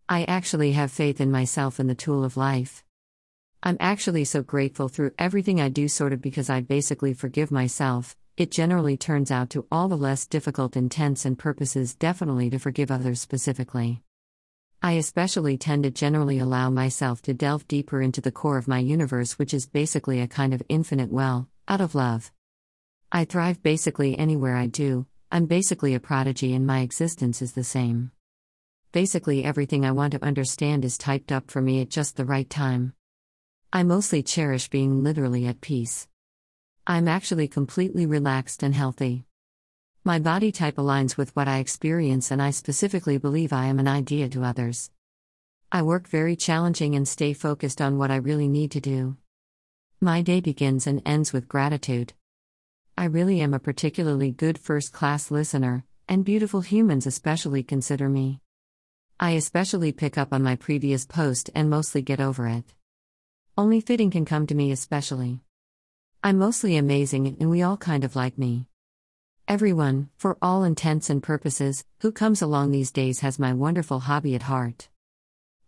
I 0.08 0.24
actually 0.26 0.74
have 0.74 0.91
faith 0.91 1.20
in 1.20 1.32
myself 1.32 1.80
and 1.80 1.89
the 1.89 1.95
tool 1.95 2.24
of 2.24 2.38
life. 2.38 2.84
I'm 3.64 3.78
actually 3.80 4.24
so 4.26 4.43
grateful 4.43 4.88
through 4.88 5.14
everything 5.18 5.60
I 5.60 5.70
do, 5.70 5.88
sort 5.88 6.14
of 6.14 6.22
because 6.22 6.47
I 6.47 6.62
basically 6.62 7.16
forgive 7.16 7.49
myself. 7.49 8.16
It 8.38 8.51
generally 8.51 8.97
turns 8.97 9.32
out 9.32 9.49
to 9.51 9.66
all 9.72 9.88
the 9.88 9.97
less 9.97 10.28
difficult 10.28 10.78
intents 10.78 11.26
and 11.26 11.39
purposes, 11.39 11.95
definitely 11.95 12.51
to 12.51 12.60
forgive 12.60 12.91
others 12.91 13.20
specifically. 13.20 14.03
I 14.80 14.91
especially 14.91 15.58
tend 15.58 15.86
to 15.86 15.89
generally 15.89 16.38
allow 16.38 16.70
myself 16.70 17.24
to 17.24 17.34
delve 17.34 17.68
deeper 17.68 17.99
into 17.99 18.22
the 18.22 18.32
core 18.32 18.60
of 18.60 18.68
my 18.68 18.78
universe, 18.78 19.39
which 19.39 19.56
is 19.56 19.66
basically 19.66 20.22
a 20.22 20.28
kind 20.28 20.53
of 20.53 20.62
infinite 20.70 21.12
well, 21.12 21.49
out 21.68 21.82
of 21.82 21.95
love. 21.95 22.32
I 23.12 23.26
thrive 23.26 23.64
basically 23.64 24.16
anywhere 24.20 24.56
I 24.56 24.68
do, 24.68 25.08
I'm 25.32 25.47
basically 25.47 25.95
a 25.95 25.99
prodigy 25.99 26.53
and 26.53 26.68
my 26.68 26.82
existence 26.82 27.41
is 27.41 27.53
the 27.53 27.64
same. 27.64 28.12
Basically, 28.96 29.43
everything 29.43 29.84
I 29.84 29.91
want 29.91 30.14
to 30.14 30.24
understand 30.24 30.86
is 30.86 30.98
typed 30.98 31.30
up 31.30 31.52
for 31.52 31.62
me 31.62 31.82
at 31.82 31.89
just 31.89 32.16
the 32.16 32.24
right 32.24 32.50
time. 32.50 32.93
I 33.74 33.84
mostly 33.84 34.24
cherish 34.24 34.70
being 34.70 35.04
literally 35.04 35.48
at 35.48 35.60
peace. 35.60 36.08
I'm 36.88 37.10
actually 37.10 37.50
completely 37.50 38.06
relaxed 38.06 38.64
and 38.64 38.74
healthy. 38.74 39.26
My 40.06 40.18
body 40.18 40.50
type 40.50 40.78
aligns 40.78 41.18
with 41.18 41.36
what 41.36 41.50
I 41.50 41.58
experience, 41.58 42.32
and 42.32 42.41
I 42.41 42.52
specifically 42.52 43.18
believe 43.18 43.52
I 43.52 43.66
am 43.66 43.80
an 43.80 43.88
idea 43.89 44.30
to 44.30 44.46
others. 44.46 44.89
I 45.74 45.82
work 45.82 46.08
very 46.08 46.38
challenging 46.38 46.96
and 46.96 47.06
stay 47.06 47.34
focused 47.34 47.82
on 47.82 47.98
what 47.98 48.12
I 48.12 48.16
really 48.16 48.48
need 48.48 48.72
to 48.72 48.80
do. 48.80 49.18
My 50.00 50.22
day 50.22 50.39
begins 50.39 50.88
and 50.88 51.02
ends 51.06 51.34
with 51.34 51.50
gratitude. 51.50 52.14
I 52.98 53.04
really 53.08 53.41
am 53.41 53.54
a 53.54 53.60
particularly 53.60 54.32
good 54.32 54.58
first 54.58 54.93
class 54.93 55.32
listener, 55.32 55.84
and 56.08 56.24
beautiful 56.24 56.62
humans 56.62 57.06
especially 57.06 57.62
consider 57.62 58.08
me. 58.08 58.39
I 59.18 59.32
especially 59.32 59.93
pick 59.93 60.18
up 60.18 60.34
on 60.34 60.43
my 60.43 60.57
previous 60.57 61.05
post 61.05 61.49
and 61.55 61.70
mostly 61.70 62.01
get 62.01 62.20
over 62.20 62.47
it. 62.47 62.66
Only 63.57 63.80
fitting 63.80 64.11
can 64.11 64.26
come 64.26 64.45
to 64.47 64.55
me, 64.55 64.74
especially. 64.74 65.39
I'm 66.22 66.38
mostly 66.38 66.76
amazing, 66.76 67.38
and 67.39 67.49
we 67.49 67.61
all 67.61 67.78
kind 67.78 68.03
of 68.03 68.18
like 68.18 68.38
me. 68.38 68.68
Everyone, 69.47 70.09
for 70.18 70.38
all 70.41 70.66
intents 70.66 71.09
and 71.09 71.24
purposes, 71.24 71.86
who 72.01 72.11
comes 72.11 72.41
along 72.41 72.72
these 72.72 72.91
days 72.91 73.22
has 73.22 73.39
my 73.39 73.53
wonderful 73.53 74.01
hobby 74.01 74.36
at 74.36 74.41
heart. 74.41 74.89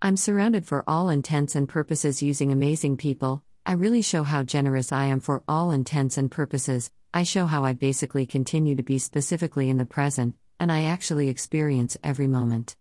I'm 0.02 0.18
surrounded 0.18 0.66
for 0.66 0.84
all 0.86 1.10
intents 1.10 1.56
and 1.56 1.70
purposes 1.70 2.22
using 2.22 2.52
amazing 2.52 2.98
people. 2.98 3.44
I 3.66 3.74
really 3.74 4.02
show 4.02 4.24
how 4.24 4.44
generous 4.44 4.92
I 4.92 5.06
am 5.06 5.22
for 5.22 5.42
all 5.48 5.72
intents 5.72 6.18
and 6.18 6.30
purposes, 6.30 6.92
I 7.14 7.24
show 7.24 7.46
how 7.46 7.64
I 7.64 7.72
basically 7.72 8.26
continue 8.26 8.76
to 8.76 8.84
be 8.84 9.00
specifically 9.00 9.70
in 9.70 9.78
the 9.78 9.86
present, 9.86 10.36
and 10.60 10.70
I 10.70 10.84
actually 10.84 11.30
experience 11.30 11.96
every 12.04 12.28
moment. 12.28 12.76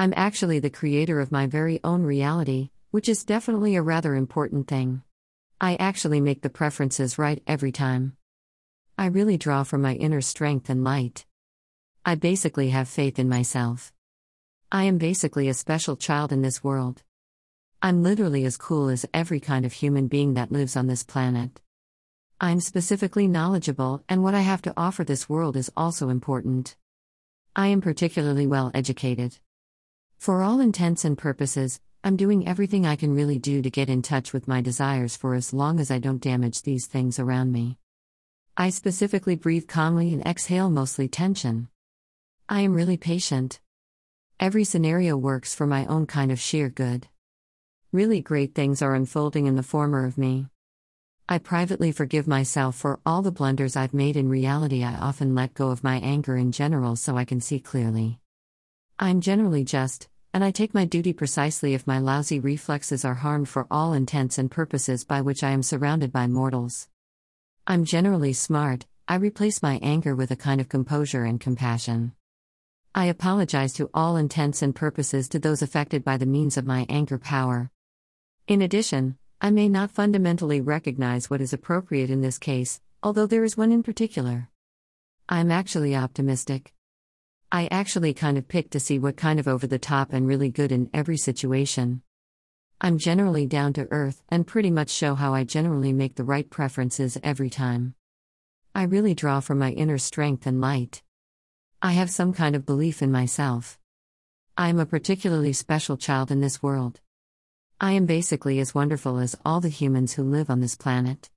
I'm 0.00 0.14
actually 0.16 0.60
the 0.60 0.70
creator 0.70 1.18
of 1.18 1.32
my 1.32 1.48
very 1.48 1.80
own 1.82 2.04
reality, 2.04 2.70
which 2.92 3.08
is 3.08 3.24
definitely 3.24 3.74
a 3.74 3.82
rather 3.82 4.14
important 4.14 4.68
thing. 4.68 5.02
I 5.60 5.74
actually 5.74 6.20
make 6.20 6.42
the 6.42 6.48
preferences 6.48 7.18
right 7.18 7.42
every 7.48 7.72
time. 7.72 8.16
I 8.96 9.06
really 9.06 9.36
draw 9.36 9.64
from 9.64 9.82
my 9.82 9.94
inner 9.96 10.20
strength 10.20 10.70
and 10.70 10.84
light. 10.84 11.26
I 12.06 12.14
basically 12.14 12.70
have 12.70 12.88
faith 12.88 13.18
in 13.18 13.28
myself. 13.28 13.92
I 14.70 14.84
am 14.84 14.98
basically 14.98 15.48
a 15.48 15.52
special 15.52 15.96
child 15.96 16.30
in 16.30 16.42
this 16.42 16.62
world. 16.62 17.02
I'm 17.82 18.04
literally 18.04 18.44
as 18.44 18.56
cool 18.56 18.90
as 18.90 19.04
every 19.12 19.40
kind 19.40 19.66
of 19.66 19.72
human 19.72 20.06
being 20.06 20.34
that 20.34 20.52
lives 20.52 20.76
on 20.76 20.86
this 20.86 21.02
planet. 21.02 21.60
I'm 22.40 22.60
specifically 22.60 23.26
knowledgeable, 23.26 24.04
and 24.08 24.22
what 24.22 24.36
I 24.36 24.42
have 24.42 24.62
to 24.62 24.74
offer 24.76 25.02
this 25.02 25.28
world 25.28 25.56
is 25.56 25.72
also 25.76 26.08
important. 26.08 26.76
I 27.56 27.66
am 27.66 27.80
particularly 27.80 28.46
well 28.46 28.70
educated. 28.74 29.38
For 30.18 30.42
all 30.42 30.60
intents 30.60 31.04
and 31.04 31.16
purposes, 31.16 31.80
I'm 32.02 32.16
doing 32.16 32.46
everything 32.46 32.84
I 32.84 32.96
can 32.96 33.14
really 33.14 33.38
do 33.38 33.62
to 33.62 33.70
get 33.70 33.88
in 33.88 34.02
touch 34.02 34.32
with 34.32 34.48
my 34.48 34.60
desires 34.60 35.16
for 35.16 35.34
as 35.34 35.54
long 35.54 35.78
as 35.78 35.90
I 35.90 35.98
don't 35.98 36.20
damage 36.20 36.62
these 36.62 36.86
things 36.86 37.18
around 37.18 37.52
me. 37.52 37.78
I 38.56 38.70
specifically 38.70 39.36
breathe 39.36 39.68
calmly 39.68 40.12
and 40.12 40.26
exhale 40.26 40.70
mostly 40.70 41.06
tension. 41.08 41.68
I 42.48 42.62
am 42.62 42.74
really 42.74 42.96
patient. 42.96 43.60
Every 44.40 44.64
scenario 44.64 45.16
works 45.16 45.54
for 45.54 45.66
my 45.66 45.86
own 45.86 46.06
kind 46.06 46.32
of 46.32 46.40
sheer 46.40 46.68
good. 46.68 47.06
Really 47.92 48.20
great 48.20 48.54
things 48.54 48.82
are 48.82 48.96
unfolding 48.96 49.46
in 49.46 49.54
the 49.54 49.62
former 49.62 50.04
of 50.04 50.18
me. 50.18 50.48
I 51.28 51.38
privately 51.38 51.92
forgive 51.92 52.26
myself 52.26 52.74
for 52.74 52.98
all 53.06 53.22
the 53.22 53.30
blunders 53.30 53.76
I've 53.76 53.94
made. 53.94 54.16
In 54.16 54.28
reality, 54.28 54.82
I 54.82 54.94
often 54.94 55.34
let 55.36 55.54
go 55.54 55.70
of 55.70 55.84
my 55.84 55.96
anger 55.98 56.36
in 56.36 56.50
general 56.52 56.96
so 56.96 57.16
I 57.16 57.24
can 57.24 57.40
see 57.40 57.60
clearly. 57.60 58.18
I'm 58.98 59.20
generally 59.20 59.62
just, 59.62 60.07
and 60.34 60.44
I 60.44 60.50
take 60.50 60.74
my 60.74 60.84
duty 60.84 61.12
precisely 61.12 61.74
if 61.74 61.86
my 61.86 61.98
lousy 61.98 62.38
reflexes 62.38 63.04
are 63.04 63.14
harmed 63.14 63.48
for 63.48 63.66
all 63.70 63.92
intents 63.92 64.38
and 64.38 64.50
purposes 64.50 65.04
by 65.04 65.20
which 65.20 65.42
I 65.42 65.50
am 65.50 65.62
surrounded 65.62 66.12
by 66.12 66.26
mortals. 66.26 66.88
I'm 67.66 67.84
generally 67.84 68.32
smart, 68.32 68.86
I 69.06 69.14
replace 69.16 69.62
my 69.62 69.78
anger 69.82 70.14
with 70.14 70.30
a 70.30 70.36
kind 70.36 70.60
of 70.60 70.68
composure 70.68 71.24
and 71.24 71.40
compassion. 71.40 72.12
I 72.94 73.06
apologize 73.06 73.72
to 73.74 73.90
all 73.94 74.16
intents 74.16 74.60
and 74.60 74.74
purposes 74.74 75.28
to 75.30 75.38
those 75.38 75.62
affected 75.62 76.04
by 76.04 76.16
the 76.16 76.26
means 76.26 76.56
of 76.56 76.66
my 76.66 76.84
anger 76.88 77.18
power. 77.18 77.70
In 78.46 78.62
addition, 78.62 79.16
I 79.40 79.50
may 79.50 79.68
not 79.68 79.90
fundamentally 79.90 80.60
recognize 80.60 81.30
what 81.30 81.40
is 81.40 81.52
appropriate 81.52 82.10
in 82.10 82.22
this 82.22 82.38
case, 82.38 82.80
although 83.02 83.26
there 83.26 83.44
is 83.44 83.56
one 83.56 83.72
in 83.72 83.82
particular. 83.82 84.48
I'm 85.28 85.50
actually 85.50 85.94
optimistic. 85.94 86.74
I 87.50 87.66
actually 87.70 88.12
kind 88.12 88.36
of 88.36 88.46
pick 88.46 88.68
to 88.70 88.80
see 88.80 88.98
what 88.98 89.16
kind 89.16 89.40
of 89.40 89.48
over 89.48 89.66
the 89.66 89.78
top 89.78 90.12
and 90.12 90.26
really 90.26 90.50
good 90.50 90.70
in 90.70 90.90
every 90.92 91.16
situation. 91.16 92.02
I'm 92.78 92.98
generally 92.98 93.46
down 93.46 93.72
to 93.72 93.88
earth 93.90 94.22
and 94.28 94.46
pretty 94.46 94.70
much 94.70 94.90
show 94.90 95.14
how 95.14 95.32
I 95.32 95.44
generally 95.44 95.94
make 95.94 96.16
the 96.16 96.24
right 96.24 96.48
preferences 96.50 97.16
every 97.22 97.48
time. 97.48 97.94
I 98.74 98.82
really 98.82 99.14
draw 99.14 99.40
from 99.40 99.58
my 99.58 99.72
inner 99.72 99.96
strength 99.96 100.46
and 100.46 100.60
light. 100.60 101.02
I 101.80 101.92
have 101.92 102.10
some 102.10 102.34
kind 102.34 102.54
of 102.54 102.66
belief 102.66 103.00
in 103.00 103.10
myself. 103.10 103.78
I 104.58 104.68
am 104.68 104.78
a 104.78 104.84
particularly 104.84 105.54
special 105.54 105.96
child 105.96 106.30
in 106.30 106.42
this 106.42 106.62
world. 106.62 107.00
I 107.80 107.92
am 107.92 108.04
basically 108.04 108.60
as 108.60 108.74
wonderful 108.74 109.18
as 109.18 109.36
all 109.42 109.62
the 109.62 109.70
humans 109.70 110.12
who 110.12 110.22
live 110.22 110.50
on 110.50 110.60
this 110.60 110.76
planet. 110.76 111.30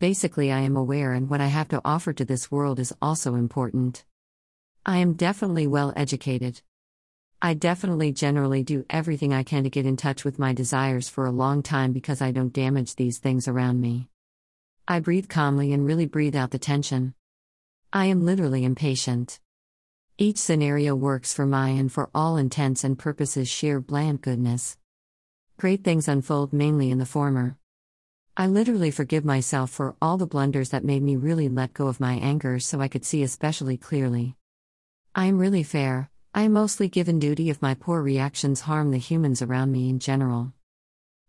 Basically, 0.00 0.50
I 0.50 0.60
am 0.60 0.76
aware, 0.76 1.12
and 1.12 1.30
what 1.30 1.40
I 1.40 1.46
have 1.46 1.68
to 1.68 1.80
offer 1.84 2.12
to 2.12 2.24
this 2.24 2.50
world 2.50 2.80
is 2.80 2.92
also 3.00 3.36
important. 3.36 4.04
I 4.88 4.96
am 4.96 5.12
definitely 5.12 5.66
well 5.66 5.92
educated. 5.96 6.62
I 7.42 7.52
definitely 7.52 8.10
generally 8.10 8.62
do 8.62 8.86
everything 8.88 9.34
I 9.34 9.42
can 9.42 9.64
to 9.64 9.68
get 9.68 9.84
in 9.84 9.98
touch 9.98 10.24
with 10.24 10.38
my 10.38 10.54
desires 10.54 11.10
for 11.10 11.26
a 11.26 11.30
long 11.30 11.62
time 11.62 11.92
because 11.92 12.22
I 12.22 12.30
don't 12.30 12.54
damage 12.54 12.94
these 12.94 13.18
things 13.18 13.46
around 13.46 13.82
me. 13.82 14.08
I 14.88 15.00
breathe 15.00 15.28
calmly 15.28 15.74
and 15.74 15.84
really 15.84 16.06
breathe 16.06 16.34
out 16.34 16.52
the 16.52 16.58
tension. 16.58 17.12
I 17.92 18.06
am 18.06 18.24
literally 18.24 18.64
impatient. 18.64 19.40
Each 20.16 20.38
scenario 20.38 20.94
works 20.94 21.34
for 21.34 21.44
my 21.44 21.68
and 21.68 21.92
for 21.92 22.08
all 22.14 22.38
intents 22.38 22.82
and 22.82 22.98
purposes 22.98 23.46
sheer 23.46 23.82
bland 23.82 24.22
goodness. 24.22 24.78
Great 25.58 25.84
things 25.84 26.08
unfold 26.08 26.54
mainly 26.54 26.90
in 26.90 26.96
the 26.96 27.04
former. 27.04 27.58
I 28.38 28.46
literally 28.46 28.90
forgive 28.90 29.26
myself 29.26 29.70
for 29.70 29.96
all 30.00 30.16
the 30.16 30.26
blunders 30.26 30.70
that 30.70 30.82
made 30.82 31.02
me 31.02 31.16
really 31.16 31.50
let 31.50 31.74
go 31.74 31.88
of 31.88 32.00
my 32.00 32.14
anger 32.14 32.58
so 32.58 32.80
I 32.80 32.88
could 32.88 33.04
see 33.04 33.22
especially 33.22 33.76
clearly. 33.76 34.37
I 35.18 35.24
am 35.24 35.40
really 35.40 35.64
fair, 35.64 36.10
I 36.32 36.42
am 36.42 36.52
mostly 36.52 36.88
given 36.88 37.18
duty 37.18 37.50
if 37.50 37.60
my 37.60 37.74
poor 37.74 38.00
reactions 38.00 38.60
harm 38.60 38.92
the 38.92 38.98
humans 38.98 39.42
around 39.42 39.72
me 39.72 39.88
in 39.88 39.98
general. 39.98 40.52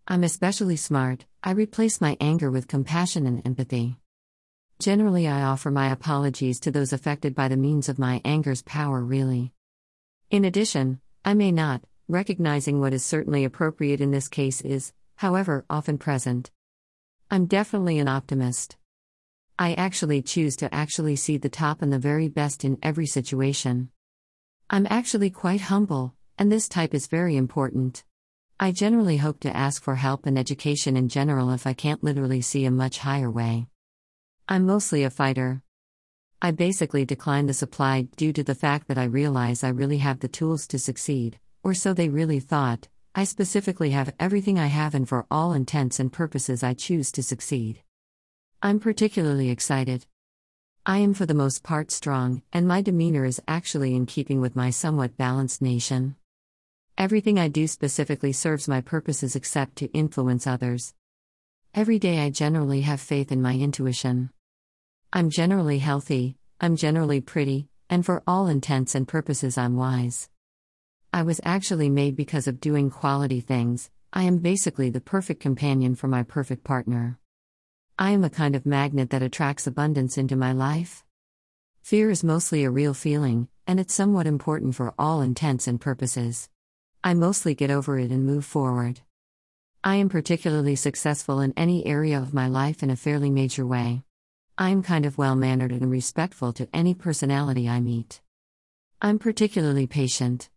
I'm 0.07 0.23
especially 0.23 0.75
smart, 0.75 1.25
I 1.43 1.53
replace 1.53 1.99
my 1.99 2.15
anger 2.21 2.51
with 2.51 2.67
compassion 2.67 3.25
and 3.25 3.43
empathy. 3.47 3.97
Generally, 4.77 5.27
I 5.27 5.41
offer 5.41 5.71
my 5.71 5.91
apologies 5.91 6.59
to 6.59 6.69
those 6.69 6.93
affected 6.93 7.33
by 7.33 7.47
the 7.47 7.57
means 7.57 7.89
of 7.89 7.97
my 7.97 8.21
anger's 8.23 8.61
power, 8.61 9.03
really. 9.03 9.53
In 10.29 10.45
addition, 10.45 11.01
I 11.25 11.33
may 11.33 11.51
not, 11.51 11.81
recognizing 12.07 12.79
what 12.79 12.93
is 12.93 13.03
certainly 13.03 13.43
appropriate 13.43 14.01
in 14.01 14.11
this 14.11 14.27
case 14.27 14.61
is, 14.61 14.93
however, 15.15 15.65
often 15.67 15.97
present. 15.97 16.51
I'm 17.31 17.47
definitely 17.47 17.97
an 17.97 18.07
optimist. 18.07 18.77
I 19.61 19.73
actually 19.73 20.21
choose 20.21 20.55
to 20.55 20.73
actually 20.73 21.17
see 21.17 21.35
the 21.35 21.49
top 21.49 21.81
and 21.81 21.91
the 21.91 21.99
very 21.99 22.29
best 22.29 22.63
in 22.63 22.77
every 22.81 23.05
situation. 23.05 23.89
I'm 24.69 24.87
actually 24.89 25.31
quite 25.31 25.59
humble, 25.59 26.15
and 26.37 26.49
this 26.49 26.69
type 26.69 26.93
is 26.93 27.07
very 27.07 27.35
important. 27.35 28.05
I 28.57 28.71
generally 28.71 29.17
hope 29.17 29.41
to 29.41 29.53
ask 29.53 29.83
for 29.83 29.95
help 29.95 30.25
and 30.25 30.39
education 30.39 30.95
in 30.95 31.09
general 31.09 31.51
if 31.51 31.67
I 31.67 31.73
can't 31.73 32.01
literally 32.01 32.39
see 32.39 32.63
a 32.63 32.71
much 32.71 32.99
higher 32.99 33.29
way. 33.29 33.67
I'm 34.47 34.65
mostly 34.65 35.03
a 35.03 35.09
fighter. 35.09 35.61
I 36.41 36.51
basically 36.51 37.03
decline 37.03 37.47
the 37.47 37.53
supply 37.53 38.07
due 38.15 38.31
to 38.31 38.45
the 38.45 38.55
fact 38.55 38.87
that 38.87 38.97
I 38.97 39.03
realize 39.03 39.61
I 39.61 39.69
really 39.71 39.97
have 39.97 40.21
the 40.21 40.29
tools 40.29 40.67
to 40.67 40.79
succeed, 40.79 41.37
or 41.63 41.73
so 41.73 41.91
they 41.93 42.07
really 42.07 42.39
thought. 42.39 42.87
I 43.13 43.25
specifically 43.25 43.89
have 43.89 44.15
everything 44.21 44.57
I 44.57 44.67
have, 44.67 44.95
and 44.95 45.05
for 45.05 45.25
all 45.29 45.51
intents 45.51 45.99
and 45.99 46.13
purposes, 46.13 46.63
I 46.63 46.73
choose 46.75 47.11
to 47.11 47.21
succeed. 47.21 47.81
I'm 48.61 48.81
particularly 48.81 49.49
excited. 49.49 50.05
I 50.85 50.97
am 50.97 51.13
for 51.13 51.25
the 51.25 51.33
most 51.33 51.63
part 51.63 51.91
strong, 51.91 52.41
and 52.51 52.67
my 52.67 52.81
demeanor 52.81 53.23
is 53.23 53.41
actually 53.47 53.95
in 53.95 54.05
keeping 54.05 54.41
with 54.41 54.57
my 54.57 54.69
somewhat 54.69 55.15
balanced 55.15 55.61
nation. 55.61 56.17
Everything 56.97 57.39
I 57.39 57.47
do 57.47 57.67
specifically 57.67 58.33
serves 58.33 58.67
my 58.67 58.81
purposes 58.81 59.33
except 59.33 59.77
to 59.77 59.91
influence 59.93 60.45
others. 60.45 60.93
Every 61.73 61.99
day 61.99 62.19
I 62.19 62.31
generally 62.31 62.81
have 62.81 62.99
faith 62.99 63.31
in 63.31 63.41
my 63.41 63.55
intuition. 63.55 64.29
I'm 65.13 65.29
generally 65.29 65.79
healthy, 65.79 66.35
I'm 66.59 66.75
generally 66.75 67.21
pretty, 67.21 67.69
and 67.89 68.05
for 68.05 68.23
all 68.27 68.47
intents 68.47 68.93
and 68.93 69.07
purposes, 69.07 69.57
I'm 69.57 69.77
wise. 69.77 70.27
I 71.13 71.23
was 71.23 71.39
actually 71.45 71.89
made 71.89 72.17
because 72.17 72.45
of 72.45 72.59
doing 72.59 72.89
quality 72.89 73.39
things, 73.39 73.89
I 74.11 74.23
am 74.23 74.39
basically 74.39 74.89
the 74.89 74.99
perfect 74.99 75.39
companion 75.39 75.95
for 75.95 76.09
my 76.09 76.23
perfect 76.23 76.65
partner. 76.65 77.18
I 78.01 78.11
am 78.11 78.23
a 78.23 78.29
kind 78.29 78.55
of 78.55 78.65
magnet 78.65 79.09
that 79.09 79.21
attracts 79.21 79.67
abundance 79.67 80.17
into 80.17 80.37
my 80.37 80.53
life. 80.53 81.03
Fear 81.81 82.11
is 82.11 82.23
mostly 82.23 82.63
a 82.63 82.71
real 82.71 82.93
feeling, 82.93 83.49
and 83.67 83.77
it's 83.77 83.93
somewhat 83.93 84.25
important 84.25 84.75
for 84.75 84.93
all 84.97 85.19
intents 85.19 85.67
and 85.67 85.81
purposes. 85.81 86.47
I 87.03 87.13
mostly 87.13 87.53
get 87.55 87.69
over 87.69 87.99
it 87.99 88.09
and 88.09 88.25
move 88.25 88.45
forward. 88.45 89.01
I 89.83 89.97
am 89.97 90.07
particularly 90.07 90.77
successful 90.77 91.41
in 91.41 91.51
any 91.57 91.85
area 91.85 92.17
of 92.17 92.33
my 92.33 92.47
life 92.47 92.81
in 92.83 92.89
a 92.89 92.95
fairly 92.95 93.29
major 93.29 93.67
way. 93.67 94.03
I 94.57 94.69
am 94.69 94.81
kind 94.81 95.05
of 95.05 95.17
well 95.17 95.35
mannered 95.35 95.73
and 95.73 95.91
respectful 95.91 96.53
to 96.53 96.69
any 96.73 96.93
personality 96.93 97.67
I 97.67 97.81
meet. 97.81 98.21
I'm 99.01 99.19
particularly 99.19 99.87
patient. 99.87 100.49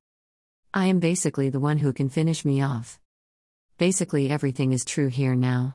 I 0.72 0.86
am 0.86 1.00
basically 1.00 1.50
the 1.50 1.58
one 1.58 1.78
who 1.78 1.92
can 1.92 2.08
finish 2.08 2.44
me 2.44 2.62
off. 2.62 3.00
Basically, 3.78 4.30
everything 4.30 4.72
is 4.72 4.84
true 4.84 5.08
here 5.08 5.34
now. 5.34 5.74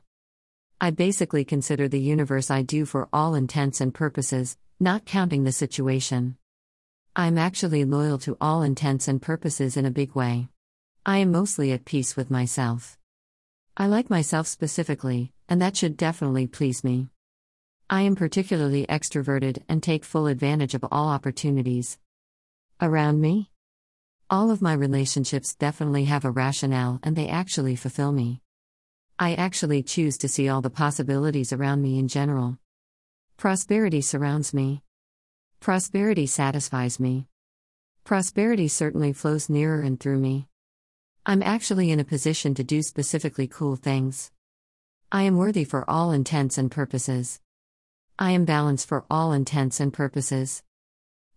I 0.80 0.90
basically 0.90 1.44
consider 1.44 1.88
the 1.88 1.98
universe 1.98 2.52
I 2.52 2.62
do 2.62 2.84
for 2.84 3.08
all 3.12 3.34
intents 3.34 3.80
and 3.80 3.92
purposes, 3.92 4.56
not 4.78 5.04
counting 5.04 5.42
the 5.42 5.50
situation. 5.50 6.36
I'm 7.16 7.36
actually 7.36 7.84
loyal 7.84 8.18
to 8.18 8.36
all 8.40 8.62
intents 8.62 9.08
and 9.08 9.20
purposes 9.20 9.76
in 9.76 9.86
a 9.86 9.90
big 9.90 10.14
way. 10.14 10.46
I 11.04 11.16
am 11.18 11.32
mostly 11.32 11.72
at 11.72 11.84
peace 11.84 12.16
with 12.16 12.30
myself. 12.30 12.96
I 13.76 13.88
like 13.88 14.08
myself 14.08 14.46
specifically, 14.46 15.32
and 15.48 15.60
that 15.60 15.76
should 15.76 15.96
definitely 15.96 16.46
please 16.46 16.84
me. 16.84 17.08
I 17.90 18.02
am 18.02 18.14
particularly 18.14 18.86
extroverted 18.86 19.64
and 19.68 19.82
take 19.82 20.04
full 20.04 20.28
advantage 20.28 20.74
of 20.74 20.84
all 20.92 21.08
opportunities. 21.08 21.98
Around 22.80 23.20
me? 23.20 23.50
All 24.30 24.52
of 24.52 24.62
my 24.62 24.74
relationships 24.74 25.56
definitely 25.56 26.04
have 26.04 26.24
a 26.24 26.30
rationale 26.30 27.00
and 27.02 27.16
they 27.16 27.28
actually 27.28 27.74
fulfill 27.74 28.12
me. 28.12 28.42
I 29.20 29.34
actually 29.34 29.82
choose 29.82 30.16
to 30.18 30.28
see 30.28 30.48
all 30.48 30.60
the 30.60 30.70
possibilities 30.70 31.52
around 31.52 31.82
me 31.82 31.98
in 31.98 32.06
general. 32.06 32.56
Prosperity 33.36 34.00
surrounds 34.00 34.54
me. 34.54 34.82
Prosperity 35.58 36.26
satisfies 36.26 37.00
me. 37.00 37.26
Prosperity 38.04 38.68
certainly 38.68 39.12
flows 39.12 39.48
nearer 39.48 39.80
and 39.80 39.98
through 39.98 40.20
me. 40.20 40.46
I'm 41.26 41.42
actually 41.42 41.90
in 41.90 41.98
a 41.98 42.04
position 42.04 42.54
to 42.54 42.62
do 42.62 42.80
specifically 42.80 43.48
cool 43.48 43.74
things. 43.74 44.30
I 45.10 45.22
am 45.22 45.36
worthy 45.36 45.64
for 45.64 45.88
all 45.90 46.12
intents 46.12 46.56
and 46.56 46.70
purposes. 46.70 47.40
I 48.20 48.30
am 48.30 48.44
balanced 48.44 48.86
for 48.86 49.04
all 49.10 49.32
intents 49.32 49.80
and 49.80 49.92
purposes. 49.92 50.62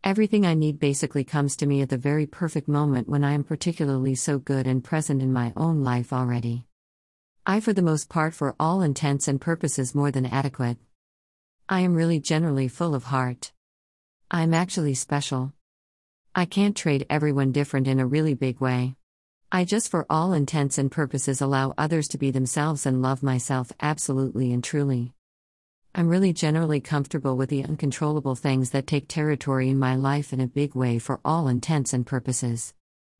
Everything 0.03 0.45
I 0.45 0.53
need 0.53 0.77
basically 0.77 1.23
comes 1.23 1.55
to 1.55 1.65
me 1.65 1.81
at 1.81 1.89
the 1.89 1.97
very 1.97 2.27
perfect 2.27 2.67
moment 2.67 3.09
when 3.09 3.23
I 3.23 3.31
am 3.31 3.43
particularly 3.43 4.13
so 4.13 4.37
good 4.37 4.67
and 4.67 4.83
present 4.83 5.19
in 5.19 5.33
my 5.33 5.51
own 5.57 5.83
life 5.83 6.13
already. 6.13 6.67
I, 7.45 7.59
for 7.59 7.73
the 7.73 7.81
most 7.81 8.07
part, 8.07 8.35
for 8.35 8.55
all 8.59 8.83
intents 8.83 9.27
and 9.27 9.41
purposes, 9.41 9.95
more 9.95 10.11
than 10.11 10.27
adequate. 10.27 10.77
I 11.67 11.79
am 11.79 11.95
really 11.95 12.19
generally 12.19 12.67
full 12.67 12.93
of 12.93 13.05
heart. 13.05 13.51
I'm 14.29 14.53
actually 14.53 14.93
special. 14.93 15.53
I 16.35 16.45
can't 16.45 16.77
trade 16.77 17.07
everyone 17.09 17.51
different 17.51 17.87
in 17.87 17.99
a 17.99 18.05
really 18.05 18.35
big 18.35 18.61
way. 18.61 18.95
I 19.51 19.65
just, 19.65 19.89
for 19.89 20.05
all 20.07 20.33
intents 20.33 20.77
and 20.77 20.91
purposes, 20.91 21.41
allow 21.41 21.73
others 21.79 22.07
to 22.09 22.19
be 22.19 22.29
themselves 22.29 22.85
and 22.85 23.01
love 23.01 23.23
myself 23.23 23.71
absolutely 23.81 24.53
and 24.53 24.63
truly. 24.63 25.13
I'm 25.95 26.09
really 26.09 26.33
generally 26.33 26.79
comfortable 26.79 27.35
with 27.35 27.49
the 27.49 27.65
uncontrollable 27.65 28.35
things 28.35 28.69
that 28.69 28.85
take 28.85 29.07
territory 29.07 29.67
in 29.67 29.79
my 29.79 29.95
life 29.95 30.31
in 30.31 30.39
a 30.39 30.47
big 30.47 30.75
way 30.75 30.99
for 30.99 31.19
all 31.25 31.47
intents 31.47 31.91
and 31.91 32.05
purposes. 32.05 32.75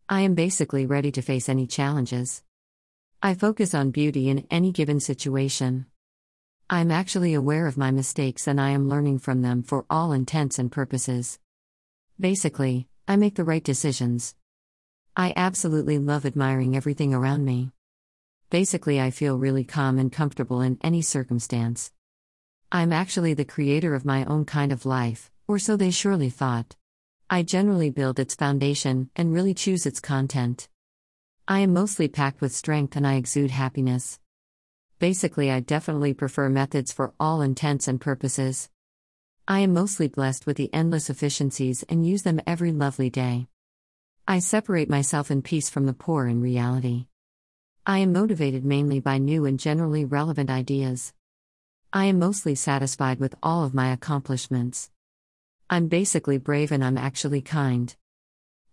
I 0.07 0.21
am 0.21 0.35
basically 0.35 0.85
ready 0.85 1.11
to 1.13 1.21
face 1.23 1.49
any 1.49 1.65
challenges. 1.65 2.43
I 3.23 3.35
focus 3.35 3.75
on 3.75 3.91
beauty 3.91 4.29
in 4.29 4.47
any 4.49 4.71
given 4.71 4.99
situation. 4.99 5.85
I'm 6.71 6.89
actually 6.89 7.35
aware 7.35 7.67
of 7.67 7.77
my 7.77 7.91
mistakes 7.91 8.47
and 8.47 8.59
I 8.59 8.71
am 8.71 8.89
learning 8.89 9.19
from 9.19 9.43
them 9.43 9.61
for 9.61 9.85
all 9.91 10.11
intents 10.11 10.57
and 10.57 10.71
purposes. 10.71 11.37
Basically, 12.19 12.87
I 13.07 13.17
make 13.17 13.35
the 13.35 13.43
right 13.43 13.63
decisions. 13.63 14.33
I 15.15 15.33
absolutely 15.35 15.99
love 15.99 16.25
admiring 16.25 16.75
everything 16.75 17.13
around 17.13 17.45
me. 17.45 17.73
Basically, 18.49 18.99
I 18.99 19.11
feel 19.11 19.37
really 19.37 19.65
calm 19.65 19.99
and 19.99 20.11
comfortable 20.11 20.61
in 20.61 20.79
any 20.81 21.03
circumstance. 21.03 21.91
I'm 22.71 22.91
actually 22.91 23.35
the 23.35 23.45
creator 23.45 23.93
of 23.93 24.03
my 24.03 24.25
own 24.25 24.45
kind 24.45 24.71
of 24.71 24.83
life, 24.83 25.29
or 25.47 25.59
so 25.59 25.77
they 25.77 25.91
surely 25.91 26.31
thought. 26.31 26.75
I 27.29 27.43
generally 27.43 27.91
build 27.91 28.17
its 28.17 28.33
foundation 28.33 29.11
and 29.15 29.31
really 29.31 29.53
choose 29.53 29.85
its 29.85 29.99
content. 29.99 30.69
I 31.47 31.59
am 31.59 31.73
mostly 31.73 32.07
packed 32.07 32.39
with 32.39 32.55
strength 32.55 32.95
and 32.95 33.05
I 33.05 33.15
exude 33.15 33.51
happiness. 33.51 34.19
Basically, 34.99 35.49
I 35.49 35.59
definitely 35.59 36.13
prefer 36.13 36.49
methods 36.49 36.93
for 36.93 37.13
all 37.19 37.41
intents 37.41 37.87
and 37.87 37.99
purposes. 37.99 38.69
I 39.47 39.59
am 39.59 39.73
mostly 39.73 40.07
blessed 40.07 40.45
with 40.45 40.57
the 40.57 40.71
endless 40.73 41.09
efficiencies 41.09 41.83
and 41.89 42.05
use 42.05 42.21
them 42.21 42.39
every 42.45 42.71
lovely 42.71 43.09
day. 43.09 43.47
I 44.27 44.39
separate 44.39 44.89
myself 44.89 45.31
in 45.31 45.41
peace 45.41 45.69
from 45.69 45.87
the 45.87 45.93
poor 45.93 46.27
in 46.27 46.41
reality. 46.41 47.07
I 47.85 47.97
am 47.97 48.13
motivated 48.13 48.63
mainly 48.63 48.99
by 48.99 49.17
new 49.17 49.45
and 49.45 49.59
generally 49.59 50.05
relevant 50.05 50.51
ideas. 50.51 51.11
I 51.91 52.05
am 52.05 52.19
mostly 52.19 52.53
satisfied 52.53 53.19
with 53.19 53.35
all 53.41 53.65
of 53.65 53.73
my 53.73 53.91
accomplishments. 53.91 54.91
I'm 55.69 55.87
basically 55.87 56.37
brave 56.37 56.71
and 56.71 56.85
I'm 56.85 56.97
actually 56.97 57.41
kind. 57.41 57.93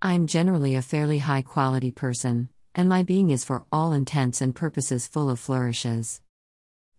I'm 0.02 0.26
generally 0.26 0.74
a 0.74 0.82
fairly 0.82 1.18
high 1.18 1.42
quality 1.42 1.90
person, 1.90 2.50
and 2.78 2.88
my 2.88 3.02
being 3.02 3.30
is 3.30 3.44
for 3.44 3.64
all 3.72 3.92
intents 3.92 4.40
and 4.40 4.54
purposes 4.54 5.08
full 5.08 5.28
of 5.28 5.40
flourishes. 5.40 6.20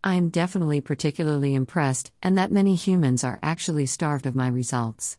I 0.04 0.16
am 0.16 0.28
definitely 0.28 0.82
particularly 0.82 1.56
impressed, 1.56 2.12
and 2.22 2.38
that 2.38 2.52
many 2.52 2.76
humans 2.76 3.24
are 3.24 3.40
actually 3.42 3.86
starved 3.86 4.26
of 4.26 4.36
my 4.36 4.50
results. 4.50 5.18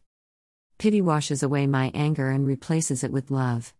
Pity 0.76 1.00
washes 1.00 1.42
away 1.42 1.66
my 1.66 1.90
anger 1.94 2.28
and 2.28 2.46
replaces 2.46 3.02
it 3.02 3.10
with 3.10 3.30
love. 3.30 3.72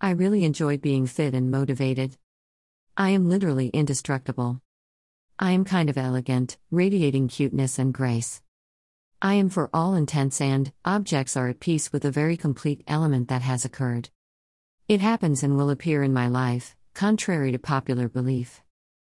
I 0.00 0.10
really 0.10 0.44
enjoy 0.44 0.78
being 0.78 1.08
fit 1.08 1.34
and 1.34 1.50
motivated. 1.50 2.16
I 2.96 3.10
am 3.10 3.28
literally 3.28 3.70
indestructible. 3.70 4.60
I 5.40 5.50
am 5.50 5.64
kind 5.64 5.90
of 5.90 5.98
elegant, 5.98 6.56
radiating 6.70 7.26
cuteness 7.26 7.80
and 7.80 7.92
grace. 7.92 8.42
I 9.20 9.34
am 9.34 9.48
for 9.48 9.70
all 9.74 9.96
intents 9.96 10.40
and 10.40 10.72
objects 10.84 11.36
are 11.36 11.48
at 11.48 11.58
peace 11.58 11.92
with 11.92 12.04
a 12.04 12.12
very 12.12 12.36
complete 12.36 12.84
element 12.86 13.26
that 13.26 13.42
has 13.42 13.64
occurred. 13.64 14.10
It 14.88 15.00
happens 15.00 15.42
and 15.42 15.56
will 15.56 15.70
appear 15.70 16.04
in 16.04 16.12
my 16.12 16.28
life, 16.28 16.76
contrary 16.94 17.50
to 17.50 17.58
popular 17.58 18.08
belief. 18.08 18.62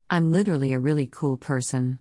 I'm 0.09 0.31
literally 0.31 0.73
a 0.73 0.79
really 0.79 1.05
cool 1.05 1.37
person. 1.37 1.99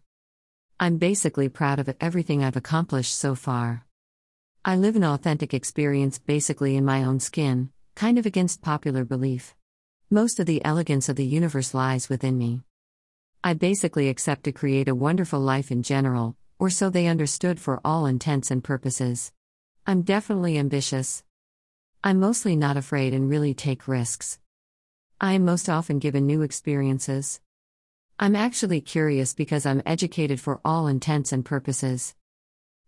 I'm 0.80 0.96
basically 0.96 1.50
proud 1.50 1.78
of 1.78 1.94
everything 2.00 2.42
I've 2.42 2.56
accomplished 2.56 3.14
so 3.14 3.34
far. 3.34 3.84
I 4.64 4.76
live 4.76 4.96
an 4.96 5.04
authentic 5.04 5.52
experience 5.52 6.18
basically 6.18 6.74
in 6.74 6.86
my 6.86 7.04
own 7.04 7.20
skin, 7.20 7.68
kind 7.94 8.18
of 8.18 8.24
against 8.24 8.62
popular 8.62 9.04
belief. 9.04 9.54
Most 10.08 10.40
of 10.40 10.46
the 10.46 10.64
elegance 10.64 11.10
of 11.10 11.16
the 11.16 11.26
universe 11.26 11.74
lies 11.74 12.08
within 12.08 12.38
me. 12.38 12.62
I 13.44 13.52
basically 13.52 14.08
accept 14.08 14.44
to 14.44 14.52
create 14.52 14.88
a 14.88 14.94
wonderful 14.94 15.40
life 15.40 15.70
in 15.70 15.82
general, 15.82 16.34
or 16.58 16.70
so 16.70 16.88
they 16.88 17.08
understood 17.08 17.60
for 17.60 17.82
all 17.84 18.06
intents 18.06 18.50
and 18.50 18.64
purposes. 18.64 19.32
I'm 19.86 20.00
definitely 20.00 20.56
ambitious. 20.56 21.22
I'm 22.06 22.20
mostly 22.20 22.54
not 22.54 22.76
afraid 22.76 23.12
and 23.14 23.28
really 23.28 23.52
take 23.52 23.88
risks. 23.88 24.38
I 25.20 25.32
am 25.32 25.44
most 25.44 25.68
often 25.68 25.98
given 25.98 26.24
new 26.24 26.42
experiences. 26.42 27.40
I'm 28.16 28.36
actually 28.36 28.80
curious 28.80 29.34
because 29.34 29.66
I'm 29.66 29.82
educated 29.84 30.38
for 30.40 30.60
all 30.64 30.86
intents 30.86 31.32
and 31.32 31.44
purposes. 31.44 32.14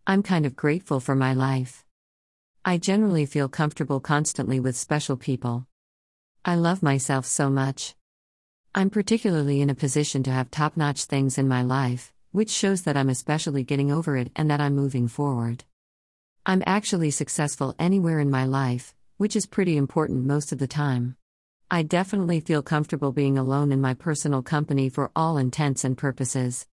I'm 0.07 0.23
kind 0.23 0.47
of 0.47 0.55
grateful 0.55 1.01
for 1.01 1.17
my 1.17 1.35
life. 1.35 1.85
I 2.65 2.79
generally 2.79 3.27
feel 3.27 3.49
comfortable 3.49 3.99
constantly 3.99 4.61
with 4.61 4.77
special 4.77 5.17
people. 5.17 5.67
I 6.45 6.55
love 6.55 6.81
myself 6.81 7.27
so 7.27 7.51
much. 7.51 7.97
I'm 8.73 8.89
particularly 8.89 9.61
in 9.61 9.69
a 9.69 9.75
position 9.75 10.23
to 10.23 10.31
have 10.31 10.49
top 10.49 10.77
notch 10.77 11.07
things 11.07 11.39
in 11.39 11.49
my 11.49 11.63
life, 11.63 12.13
which 12.31 12.51
shows 12.51 12.83
that 12.83 12.97
I'm 12.97 13.09
especially 13.11 13.65
getting 13.65 13.91
over 13.91 14.17
it 14.17 14.31
and 14.37 14.49
that 14.49 14.61
I'm 14.61 14.77
moving 14.77 15.09
forward. 15.09 15.65
I'm 16.47 16.63
actually 16.67 17.11
successful 17.11 17.75
anywhere 17.81 18.21
in 18.21 18.31
my 18.31 18.45
life, 18.45 18.95
which 19.19 19.37
is 19.37 19.47
pretty 19.47 19.77
important 19.77 20.25
most 20.25 20.53
of 20.53 20.59
the 20.59 20.67
time. 20.67 21.17
I 21.71 21.83
definitely 21.83 22.41
feel 22.41 22.63
comfortable 22.63 23.13
being 23.13 23.37
alone 23.37 23.73
in 23.73 23.81
my 23.81 23.93
personal 23.93 24.43
company 24.43 24.89
for 24.89 25.11
all 25.15 25.37
intents 25.37 25.85
and 25.85 25.99
purposes. 25.99 26.67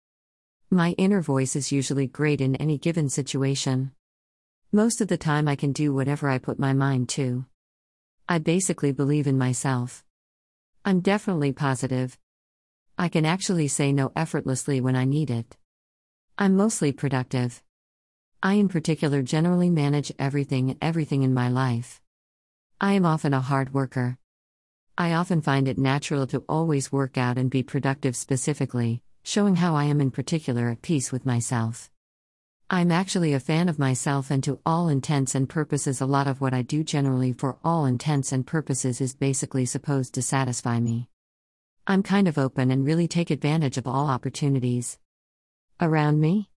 My 0.71 0.91
inner 0.93 1.23
voice 1.23 1.57
is 1.57 1.73
usually 1.73 2.07
great 2.07 2.43
in 2.43 2.55
any 2.57 2.79
given 2.79 3.09
situation. 3.09 3.93
Most 4.71 5.01
of 5.01 5.09
the 5.09 5.17
time, 5.17 5.49
I 5.49 5.57
can 5.57 5.73
do 5.73 5.95
whatever 5.95 6.29
I 6.29 6.39
put 6.39 6.59
my 6.59 6.75
mind 6.75 7.09
to. 7.11 7.47
I 8.29 8.39
basically 8.39 8.93
believe 8.93 9.27
in 9.27 9.39
myself. 9.39 10.05
I'm 10.85 11.01
definitely 11.01 11.53
positive. 11.53 12.19
I 12.99 13.09
can 13.09 13.25
actually 13.25 13.69
say 13.69 13.91
no 13.91 14.13
effortlessly 14.15 14.83
when 14.83 14.97
I 14.97 15.07
need 15.07 15.31
it. 15.31 15.57
I'm 16.37 16.57
mostly 16.57 16.93
productive. 16.93 17.63
I, 18.43 18.55
in 18.55 18.69
particular, 18.69 19.23
generally 19.23 19.71
manage 19.71 20.13
everything 20.19 20.71
and 20.71 20.79
everything 20.83 21.23
in 21.23 21.33
my 21.33 21.49
life. 21.49 22.03
I 22.85 22.93
am 22.93 23.07
often 23.07 23.33
a 23.33 23.41
hard 23.41 23.73
worker. 23.73 24.19
I 24.99 25.15
often 25.15 25.41
find 25.41 25.69
it 25.69 25.79
natural 25.79 26.27
to 26.27 26.45
always 26.47 26.93
work 26.93 27.17
out 27.17 27.39
and 27.39 27.49
be 27.49 27.63
productive 27.63 28.15
specifically, 28.15 29.01
showing 29.23 29.57
how 29.57 29.75
I 29.75 29.85
am 29.85 30.03
in 30.03 30.11
particular 30.11 30.69
at 30.69 30.83
peace 30.83 31.11
with 31.11 31.25
myself. 31.25 31.91
I'm 32.69 32.93
actually 32.93 33.33
a 33.33 33.41
fan 33.41 33.71
of 33.71 33.79
myself, 33.79 34.31
and 34.31 34.45
to 34.45 34.61
all 34.67 34.91
intents 34.91 35.35
and 35.35 35.49
purposes, 35.49 36.03
a 36.03 36.05
lot 36.05 36.27
of 36.27 36.43
what 36.43 36.53
I 36.53 36.61
do 36.61 36.85
generally 36.85 37.33
for 37.33 37.57
all 37.65 37.87
intents 37.87 38.33
and 38.33 38.47
purposes 38.47 39.01
is 39.01 39.15
basically 39.15 39.65
supposed 39.65 40.13
to 40.13 40.21
satisfy 40.21 40.79
me. 40.79 41.09
I'm 41.87 42.03
kind 42.03 42.29
of 42.29 42.37
open 42.37 42.71
and 42.71 42.85
really 42.85 43.09
take 43.09 43.31
advantage 43.31 43.79
of 43.79 43.87
all 43.87 44.09
opportunities. 44.09 44.99
Around 45.81 46.21
me? 46.21 46.51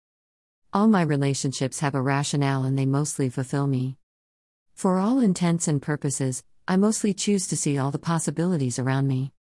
All 0.74 0.90
my 0.90 1.04
relationships 1.04 1.80
have 1.80 1.96
a 1.96 2.02
rationale 2.02 2.66
and 2.66 2.78
they 2.78 2.86
mostly 2.86 3.30
fulfill 3.30 3.66
me. 3.66 3.96
For 4.78 5.00
all 5.00 5.20
intents 5.20 5.68
and 5.68 5.82
purposes, 5.82 6.44
I 6.68 6.78
mostly 6.78 7.12
choose 7.12 7.48
to 7.48 7.58
see 7.58 7.80
all 7.80 7.90
the 7.90 7.98
possibilities 7.98 8.78
around 8.78 9.08
me. 9.08 9.34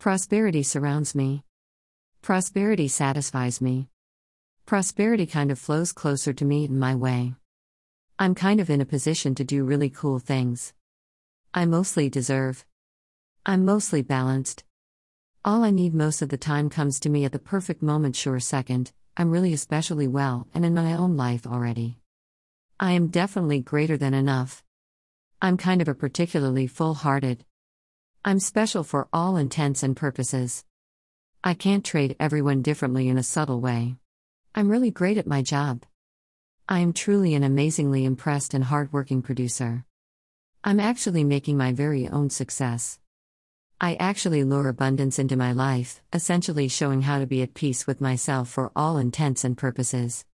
Prosperity 0.00 0.64
surrounds 0.64 1.14
me. 1.14 1.44
Prosperity 2.20 2.88
satisfies 2.88 3.60
me. 3.60 3.90
Prosperity 4.66 5.24
kind 5.24 5.52
of 5.52 5.60
flows 5.60 5.92
closer 5.92 6.32
to 6.32 6.44
me 6.44 6.64
in 6.64 6.80
my 6.80 6.96
way. 6.96 7.34
I'm 8.18 8.34
kind 8.34 8.58
of 8.58 8.68
in 8.68 8.80
a 8.80 8.84
position 8.84 9.36
to 9.36 9.44
do 9.44 9.62
really 9.62 9.88
cool 9.88 10.18
things. 10.18 10.74
I 11.54 11.64
mostly 11.64 12.10
deserve. 12.10 12.66
I'm 13.46 13.64
mostly 13.64 14.02
balanced. 14.02 14.64
All 15.44 15.62
I 15.62 15.70
need 15.70 15.94
most 15.94 16.22
of 16.22 16.28
the 16.28 16.36
time 16.36 16.70
comes 16.70 16.98
to 17.00 17.08
me 17.08 17.24
at 17.24 17.30
the 17.30 17.38
perfect 17.38 17.82
moment, 17.82 18.16
sure 18.16 18.40
second. 18.40 18.90
I'm 19.16 19.30
really 19.30 19.52
especially 19.52 20.08
well 20.08 20.48
and 20.52 20.64
in 20.64 20.74
my 20.74 20.92
own 20.94 21.16
life 21.16 21.46
already. 21.46 22.00
I 22.78 22.92
am 22.92 23.06
definitely 23.06 23.60
greater 23.60 23.96
than 23.96 24.12
enough. 24.12 24.62
I'm 25.40 25.56
kind 25.56 25.80
of 25.80 25.88
a 25.88 25.94
particularly 25.94 26.66
full 26.66 26.92
hearted. 26.92 27.42
I'm 28.22 28.38
special 28.38 28.84
for 28.84 29.08
all 29.14 29.38
intents 29.38 29.82
and 29.82 29.96
purposes. 29.96 30.62
I 31.42 31.54
can't 31.54 31.82
trade 31.82 32.16
everyone 32.20 32.60
differently 32.60 33.08
in 33.08 33.16
a 33.16 33.22
subtle 33.22 33.62
way. 33.62 33.96
I'm 34.54 34.68
really 34.68 34.90
great 34.90 35.16
at 35.16 35.26
my 35.26 35.40
job. 35.40 35.86
I 36.68 36.80
am 36.80 36.92
truly 36.92 37.32
an 37.34 37.44
amazingly 37.44 38.04
impressed 38.04 38.52
and 38.52 38.64
hardworking 38.64 39.22
producer. 39.22 39.86
I'm 40.62 40.78
actually 40.78 41.24
making 41.24 41.56
my 41.56 41.72
very 41.72 42.06
own 42.06 42.28
success. 42.28 42.98
I 43.80 43.94
actually 43.94 44.44
lure 44.44 44.68
abundance 44.68 45.18
into 45.18 45.36
my 45.36 45.52
life, 45.52 46.02
essentially 46.12 46.68
showing 46.68 47.02
how 47.02 47.20
to 47.20 47.26
be 47.26 47.40
at 47.40 47.54
peace 47.54 47.86
with 47.86 48.02
myself 48.02 48.50
for 48.50 48.70
all 48.76 48.98
intents 48.98 49.44
and 49.44 49.56
purposes. 49.56 50.26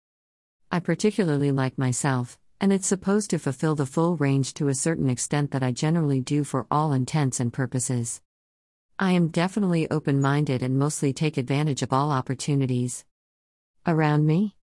I 0.72 0.78
particularly 0.78 1.50
like 1.50 1.78
myself, 1.78 2.38
and 2.60 2.72
it's 2.72 2.86
supposed 2.86 3.30
to 3.30 3.40
fulfill 3.40 3.74
the 3.74 3.86
full 3.86 4.16
range 4.16 4.54
to 4.54 4.68
a 4.68 4.74
certain 4.74 5.10
extent 5.10 5.50
that 5.50 5.64
I 5.64 5.72
generally 5.72 6.20
do 6.20 6.44
for 6.44 6.68
all 6.70 6.92
intents 6.92 7.40
and 7.40 7.52
purposes. 7.52 8.20
I 8.96 9.10
am 9.12 9.28
definitely 9.28 9.90
open 9.90 10.20
minded 10.20 10.62
and 10.62 10.78
mostly 10.78 11.12
take 11.12 11.36
advantage 11.36 11.82
of 11.82 11.92
all 11.92 12.12
opportunities. 12.12 13.04
Around 13.84 14.26
me? 14.26 14.54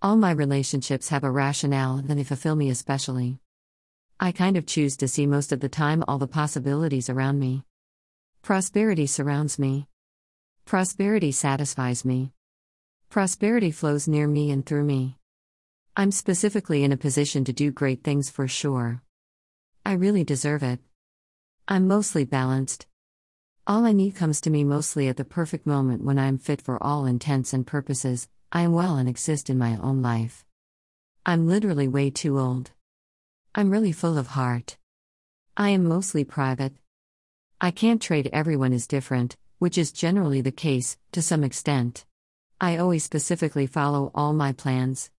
All 0.00 0.16
my 0.16 0.30
relationships 0.30 1.10
have 1.10 1.22
a 1.22 1.30
rationale 1.30 1.98
and 1.98 2.08
they 2.08 2.24
fulfill 2.24 2.56
me 2.56 2.70
especially. 2.70 3.38
I 4.18 4.32
kind 4.32 4.56
of 4.56 4.64
choose 4.64 4.96
to 4.98 5.08
see 5.08 5.26
most 5.26 5.52
of 5.52 5.60
the 5.60 5.68
time 5.68 6.02
all 6.08 6.16
the 6.16 6.26
possibilities 6.26 7.10
around 7.10 7.40
me. 7.40 7.62
Prosperity 8.40 9.06
surrounds 9.06 9.58
me. 9.58 9.86
Prosperity 10.64 11.30
satisfies 11.30 12.06
me. 12.06 12.32
Prosperity 13.10 13.70
flows 13.70 14.08
near 14.08 14.26
me 14.26 14.50
and 14.50 14.64
through 14.64 14.84
me. 14.84 15.18
I'm 15.98 16.10
specifically 16.10 16.84
in 16.84 16.92
a 16.92 16.96
position 16.98 17.42
to 17.46 17.54
do 17.54 17.70
great 17.70 18.04
things 18.04 18.28
for 18.28 18.46
sure. 18.46 19.00
I 19.86 19.92
really 19.94 20.24
deserve 20.24 20.62
it. 20.62 20.80
I'm 21.68 21.88
mostly 21.88 22.24
balanced. 22.26 22.86
All 23.66 23.86
I 23.86 23.92
need 23.92 24.14
comes 24.14 24.42
to 24.42 24.50
me 24.50 24.62
mostly 24.62 25.08
at 25.08 25.16
the 25.16 25.24
perfect 25.24 25.66
moment 25.66 26.04
when 26.04 26.18
I 26.18 26.26
am 26.26 26.36
fit 26.36 26.60
for 26.60 26.80
all 26.82 27.06
intents 27.06 27.54
and 27.54 27.66
purposes, 27.66 28.28
I 28.52 28.60
am 28.60 28.72
well 28.72 28.96
and 28.96 29.08
exist 29.08 29.48
in 29.48 29.56
my 29.56 29.78
own 29.78 30.02
life. 30.02 30.44
I'm 31.24 31.48
literally 31.48 31.88
way 31.88 32.10
too 32.10 32.38
old. 32.38 32.72
I'm 33.54 33.70
really 33.70 33.92
full 33.92 34.18
of 34.18 34.26
heart. 34.26 34.76
I 35.56 35.70
am 35.70 35.84
mostly 35.84 36.24
private. 36.24 36.74
I 37.58 37.70
can't 37.70 38.02
trade 38.02 38.28
everyone 38.34 38.74
is 38.74 38.86
different, 38.86 39.38
which 39.60 39.78
is 39.78 39.92
generally 39.92 40.42
the 40.42 40.52
case, 40.52 40.98
to 41.12 41.22
some 41.22 41.42
extent. 41.42 42.04
I 42.60 42.76
always 42.76 43.02
specifically 43.02 43.66
follow 43.66 44.10
all 44.14 44.34
my 44.34 44.52
plans. 44.52 45.10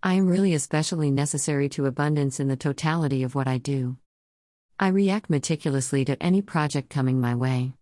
I 0.00 0.14
am 0.14 0.28
really 0.28 0.54
especially 0.54 1.10
necessary 1.10 1.68
to 1.70 1.86
abundance 1.86 2.38
in 2.38 2.46
the 2.46 2.56
totality 2.56 3.24
of 3.24 3.34
what 3.34 3.48
I 3.48 3.58
do. 3.58 3.96
I 4.78 4.88
react 4.88 5.28
meticulously 5.28 6.04
to 6.04 6.22
any 6.22 6.40
project 6.40 6.88
coming 6.88 7.20
my 7.20 7.34
way. 7.34 7.72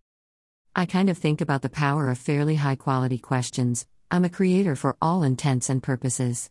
I 0.75 0.87
kind 0.87 1.11
of 1.11 1.19
think 1.19 1.41
about 1.41 1.61
the 1.61 1.69
power 1.69 2.09
of 2.09 2.17
fairly 2.17 2.55
high 2.55 2.75
quality 2.75 3.19
questions. 3.19 3.85
I'm 4.09 4.25
a 4.25 4.29
creator 4.29 4.75
for 4.75 4.97
all 4.99 5.21
intents 5.21 5.69
and 5.69 5.83
purposes. 5.83 6.49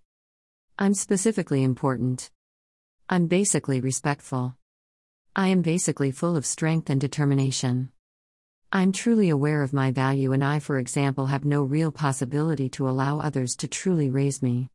I'm 0.79 0.95
specifically 0.95 1.65
important. 1.65 2.31
I'm 3.09 3.27
basically 3.27 3.81
respectful. 3.81 4.55
I 5.35 5.49
am 5.49 5.63
basically 5.63 6.13
full 6.13 6.37
of 6.37 6.47
strength 6.47 6.91
and 6.91 7.01
determination. 7.01 7.91
I'm 8.71 8.93
truly 8.93 9.31
aware 9.31 9.65
of 9.65 9.73
my 9.73 9.91
value, 9.91 10.33
and 10.33 10.45
I, 10.45 10.61
for 10.61 10.79
example, 10.79 11.27
have 11.27 11.45
no 11.45 11.65
real 11.65 11.91
possibility 11.91 12.69
to 12.71 12.89
allow 12.89 13.19
others 13.19 13.57
to 13.57 13.67
truly 13.67 14.11
raise 14.11 14.41
me. 14.45 14.71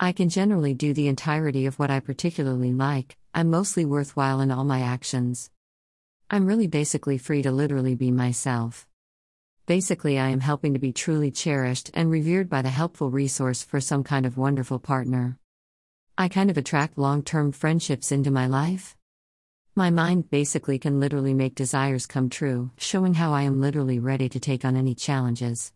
I 0.00 0.12
can 0.12 0.28
generally 0.28 0.74
do 0.74 0.94
the 0.94 1.08
entirety 1.08 1.66
of 1.66 1.76
what 1.80 1.90
I 1.90 1.98
particularly 1.98 2.72
like, 2.72 3.16
I'm 3.34 3.50
mostly 3.50 3.84
worthwhile 3.84 4.40
in 4.40 4.52
all 4.52 4.62
my 4.62 4.80
actions. 4.80 5.50
I'm 6.30 6.46
really 6.46 6.68
basically 6.68 7.18
free 7.18 7.42
to 7.42 7.50
literally 7.50 7.96
be 7.96 8.12
myself. 8.12 8.86
Basically, 9.66 10.16
I 10.16 10.28
am 10.28 10.38
helping 10.38 10.72
to 10.74 10.78
be 10.78 10.92
truly 10.92 11.32
cherished 11.32 11.90
and 11.94 12.12
revered 12.12 12.48
by 12.48 12.62
the 12.62 12.68
helpful 12.68 13.10
resource 13.10 13.64
for 13.64 13.80
some 13.80 14.04
kind 14.04 14.24
of 14.24 14.38
wonderful 14.38 14.78
partner. 14.78 15.36
I 16.16 16.28
kind 16.28 16.48
of 16.48 16.56
attract 16.56 16.96
long 16.96 17.24
term 17.24 17.50
friendships 17.50 18.12
into 18.12 18.30
my 18.30 18.46
life. 18.46 18.96
My 19.74 19.90
mind 19.90 20.30
basically 20.30 20.78
can 20.78 21.00
literally 21.00 21.34
make 21.34 21.56
desires 21.56 22.06
come 22.06 22.30
true, 22.30 22.70
showing 22.78 23.14
how 23.14 23.32
I 23.32 23.42
am 23.42 23.60
literally 23.60 23.98
ready 23.98 24.28
to 24.28 24.38
take 24.38 24.64
on 24.64 24.76
any 24.76 24.94
challenges. 24.94 25.72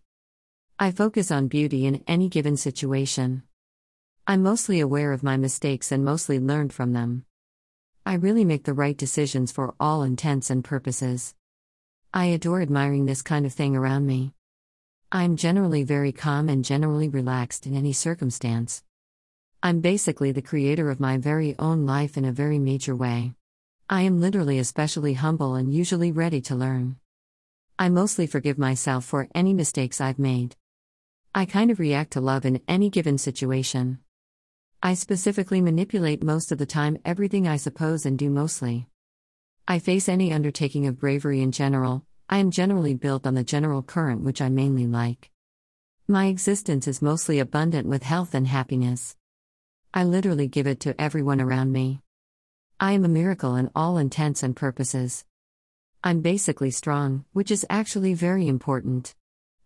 I 0.78 0.92
focus 0.92 1.32
on 1.32 1.48
beauty 1.48 1.86
in 1.86 2.04
any 2.06 2.28
given 2.28 2.56
situation. 2.56 3.42
I'm 4.24 4.44
mostly 4.44 4.78
aware 4.78 5.12
of 5.12 5.24
my 5.24 5.36
mistakes 5.36 5.90
and 5.90 6.04
mostly 6.04 6.38
learned 6.38 6.72
from 6.72 6.92
them. 6.92 7.24
I 8.06 8.14
really 8.14 8.44
make 8.44 8.62
the 8.62 8.72
right 8.72 8.96
decisions 8.96 9.50
for 9.50 9.74
all 9.80 10.04
intents 10.04 10.48
and 10.48 10.62
purposes. 10.62 11.34
I 12.14 12.26
adore 12.26 12.62
admiring 12.62 13.06
this 13.06 13.20
kind 13.20 13.44
of 13.44 13.52
thing 13.52 13.74
around 13.74 14.06
me. 14.06 14.32
I'm 15.10 15.34
generally 15.34 15.82
very 15.82 16.12
calm 16.12 16.48
and 16.48 16.64
generally 16.64 17.08
relaxed 17.08 17.66
in 17.66 17.74
any 17.74 17.92
circumstance. 17.92 18.84
I'm 19.60 19.80
basically 19.80 20.30
the 20.30 20.40
creator 20.40 20.88
of 20.88 21.00
my 21.00 21.18
very 21.18 21.56
own 21.58 21.84
life 21.84 22.16
in 22.16 22.24
a 22.24 22.30
very 22.30 22.60
major 22.60 22.94
way. 22.94 23.34
I 23.90 24.02
am 24.02 24.20
literally 24.20 24.60
especially 24.60 25.14
humble 25.14 25.56
and 25.56 25.74
usually 25.74 26.12
ready 26.12 26.40
to 26.42 26.54
learn. 26.54 26.94
I 27.76 27.88
mostly 27.88 28.28
forgive 28.28 28.56
myself 28.56 29.04
for 29.04 29.26
any 29.34 29.52
mistakes 29.52 30.00
I've 30.00 30.20
made. 30.20 30.54
I 31.34 31.44
kind 31.44 31.72
of 31.72 31.80
react 31.80 32.12
to 32.12 32.20
love 32.20 32.44
in 32.44 32.60
any 32.68 32.88
given 32.88 33.18
situation. 33.18 33.98
I 34.84 34.94
specifically 34.94 35.60
manipulate 35.60 36.24
most 36.24 36.50
of 36.50 36.58
the 36.58 36.66
time 36.66 36.98
everything 37.04 37.46
I 37.46 37.56
suppose 37.56 38.04
and 38.04 38.18
do 38.18 38.28
mostly. 38.28 38.88
I 39.68 39.78
face 39.78 40.08
any 40.08 40.32
undertaking 40.32 40.88
of 40.88 40.98
bravery 40.98 41.40
in 41.40 41.52
general, 41.52 42.04
I 42.28 42.38
am 42.38 42.50
generally 42.50 42.94
built 42.94 43.24
on 43.24 43.34
the 43.34 43.44
general 43.44 43.84
current 43.84 44.22
which 44.22 44.42
I 44.42 44.48
mainly 44.48 44.88
like. 44.88 45.30
My 46.08 46.26
existence 46.26 46.88
is 46.88 47.00
mostly 47.00 47.38
abundant 47.38 47.86
with 47.86 48.02
health 48.02 48.34
and 48.34 48.48
happiness. 48.48 49.14
I 49.94 50.02
literally 50.02 50.48
give 50.48 50.66
it 50.66 50.80
to 50.80 51.00
everyone 51.00 51.40
around 51.40 51.70
me. 51.70 52.00
I 52.80 52.90
am 52.90 53.04
a 53.04 53.08
miracle 53.08 53.54
in 53.54 53.70
all 53.76 53.98
intents 53.98 54.42
and 54.42 54.56
purposes. 54.56 55.24
I'm 56.02 56.22
basically 56.22 56.72
strong, 56.72 57.24
which 57.32 57.52
is 57.52 57.64
actually 57.70 58.14
very 58.14 58.48
important. 58.48 59.14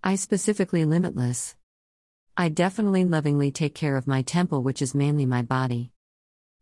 I 0.04 0.16
specifically 0.16 0.84
limitless. 0.84 1.56
I 2.38 2.50
definitely 2.50 3.06
lovingly 3.06 3.50
take 3.50 3.74
care 3.74 3.96
of 3.96 4.06
my 4.06 4.20
temple, 4.20 4.62
which 4.62 4.82
is 4.82 4.94
mainly 4.94 5.24
my 5.24 5.40
body. 5.40 5.90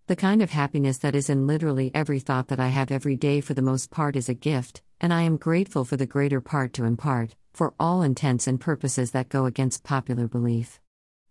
The 0.06 0.14
kind 0.14 0.40
of 0.40 0.50
happiness 0.50 0.98
that 0.98 1.16
is 1.16 1.28
in 1.28 1.48
literally 1.48 1.90
every 1.92 2.20
thought 2.20 2.46
that 2.48 2.60
I 2.60 2.68
have 2.68 2.92
every 2.92 3.16
day 3.16 3.40
for 3.40 3.54
the 3.54 3.62
most 3.62 3.90
part 3.90 4.14
is 4.14 4.28
a 4.28 4.34
gift, 4.34 4.82
and 5.00 5.12
I 5.12 5.22
am 5.22 5.36
grateful 5.36 5.84
for 5.84 5.96
the 5.96 6.06
greater 6.06 6.40
part 6.40 6.74
to 6.74 6.84
impart, 6.84 7.34
for 7.52 7.74
all 7.80 8.02
intents 8.02 8.46
and 8.46 8.60
purposes 8.60 9.10
that 9.10 9.28
go 9.28 9.46
against 9.46 9.82
popular 9.82 10.28
belief. 10.28 10.78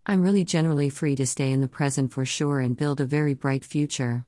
I'm 0.04 0.20
really 0.20 0.44
generally 0.44 0.90
free 0.90 1.16
to 1.16 1.26
stay 1.26 1.50
in 1.50 1.62
the 1.62 1.66
present 1.66 2.12
for 2.12 2.26
sure 2.26 2.60
and 2.60 2.76
build 2.76 3.00
a 3.00 3.06
very 3.06 3.32
bright 3.32 3.64
future. 3.64 4.26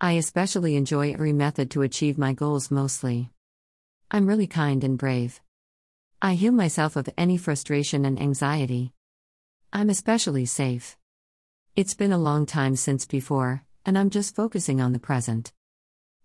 I 0.00 0.12
especially 0.12 0.74
enjoy 0.74 1.12
every 1.12 1.32
method 1.32 1.70
to 1.70 1.82
achieve 1.82 2.18
my 2.18 2.32
goals 2.32 2.72
mostly. 2.72 3.30
I'm 4.10 4.26
really 4.26 4.48
kind 4.48 4.82
and 4.82 4.98
brave. 4.98 5.40
I 6.20 6.34
heal 6.34 6.50
myself 6.50 6.96
of 6.96 7.08
any 7.16 7.36
frustration 7.36 8.04
and 8.04 8.20
anxiety. 8.20 8.94
I'm 9.70 9.90
especially 9.90 10.46
safe. 10.46 10.96
It's 11.76 11.92
been 11.92 12.10
a 12.10 12.18
long 12.18 12.46
time 12.46 12.74
since 12.74 13.04
before, 13.04 13.64
and 13.84 13.98
I'm 13.98 14.08
just 14.08 14.34
focusing 14.34 14.80
on 14.80 14.92
the 14.92 14.98
present. 14.98 15.52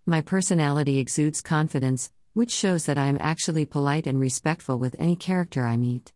My 0.06 0.22
personality 0.22 0.98
exudes 0.98 1.42
confidence, 1.42 2.10
which 2.32 2.52
shows 2.52 2.86
that 2.86 2.98
I 2.98 3.08
am 3.08 3.18
actually 3.20 3.66
polite 3.66 4.08
and 4.08 4.18
respectful 4.18 4.80
with 4.80 4.96
any 4.98 5.18
character 5.18 5.66
I 5.66 5.76
meet. 5.76 6.14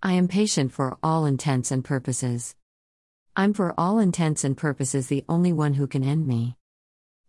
I 0.00 0.12
am 0.12 0.28
patient 0.28 0.72
for 0.72 0.96
all 1.02 1.26
intents 1.26 1.72
and 1.72 1.84
purposes. 1.84 2.54
I'm 3.34 3.52
for 3.52 3.74
all 3.76 3.98
intents 3.98 4.44
and 4.44 4.56
purposes 4.56 5.08
the 5.08 5.24
only 5.28 5.52
one 5.52 5.74
who 5.74 5.88
can 5.88 6.04
end 6.04 6.28
me. 6.28 6.56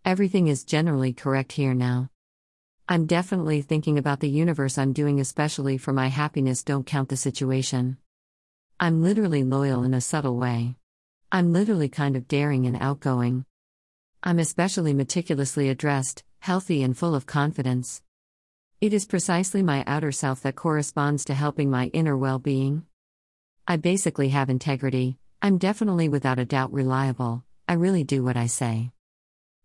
Everything 0.06 0.48
is 0.48 0.64
generally 0.64 1.14
correct 1.14 1.54
here 1.54 1.74
now. 1.74 2.12
I'm 2.88 3.08
definitely 3.08 3.64
thinking 3.64 3.98
about 3.98 4.20
the 4.20 4.30
universe 4.30 4.78
I'm 4.78 4.94
doing, 4.94 5.20
especially 5.20 5.80
for 5.80 5.94
my 5.94 6.10
happiness. 6.10 6.64
Don't 6.64 6.86
count 6.86 7.10
the 7.10 7.18
situation. 7.18 7.98
I'm 8.78 9.02
literally 9.02 9.42
loyal 9.46 9.84
in 9.84 9.94
a 9.94 10.02
subtle 10.02 10.36
way. 10.36 10.76
I'm 11.32 11.54
literally 11.54 11.88
kind 11.88 12.18
of 12.18 12.28
daring 12.28 12.66
and 12.66 12.76
outgoing. 12.76 13.46
I'm 14.22 14.38
especially 14.38 14.94
meticulously 14.94 15.70
addressed, 15.70 16.26
healthy, 16.40 16.84
and 16.84 16.98
full 16.98 17.16
of 17.16 17.26
confidence. 17.26 18.02
It 18.82 18.92
is 18.92 19.06
precisely 19.06 19.64
my 19.64 19.86
outer 19.88 20.12
self 20.12 20.42
that 20.42 20.58
corresponds 20.58 21.24
to 21.26 21.34
helping 21.34 21.70
my 21.70 21.86
inner 21.94 22.18
well 22.18 22.38
being. 22.38 22.84
I 23.66 23.78
basically 23.78 24.30
have 24.30 24.50
integrity, 24.50 25.18
I'm 25.42 25.58
definitely 25.58 26.10
without 26.10 26.38
a 26.38 26.46
doubt 26.46 26.74
reliable, 26.74 27.46
I 27.70 27.74
really 27.76 28.04
do 28.04 28.26
what 28.26 28.36
I 28.36 28.48
say. 28.48 28.92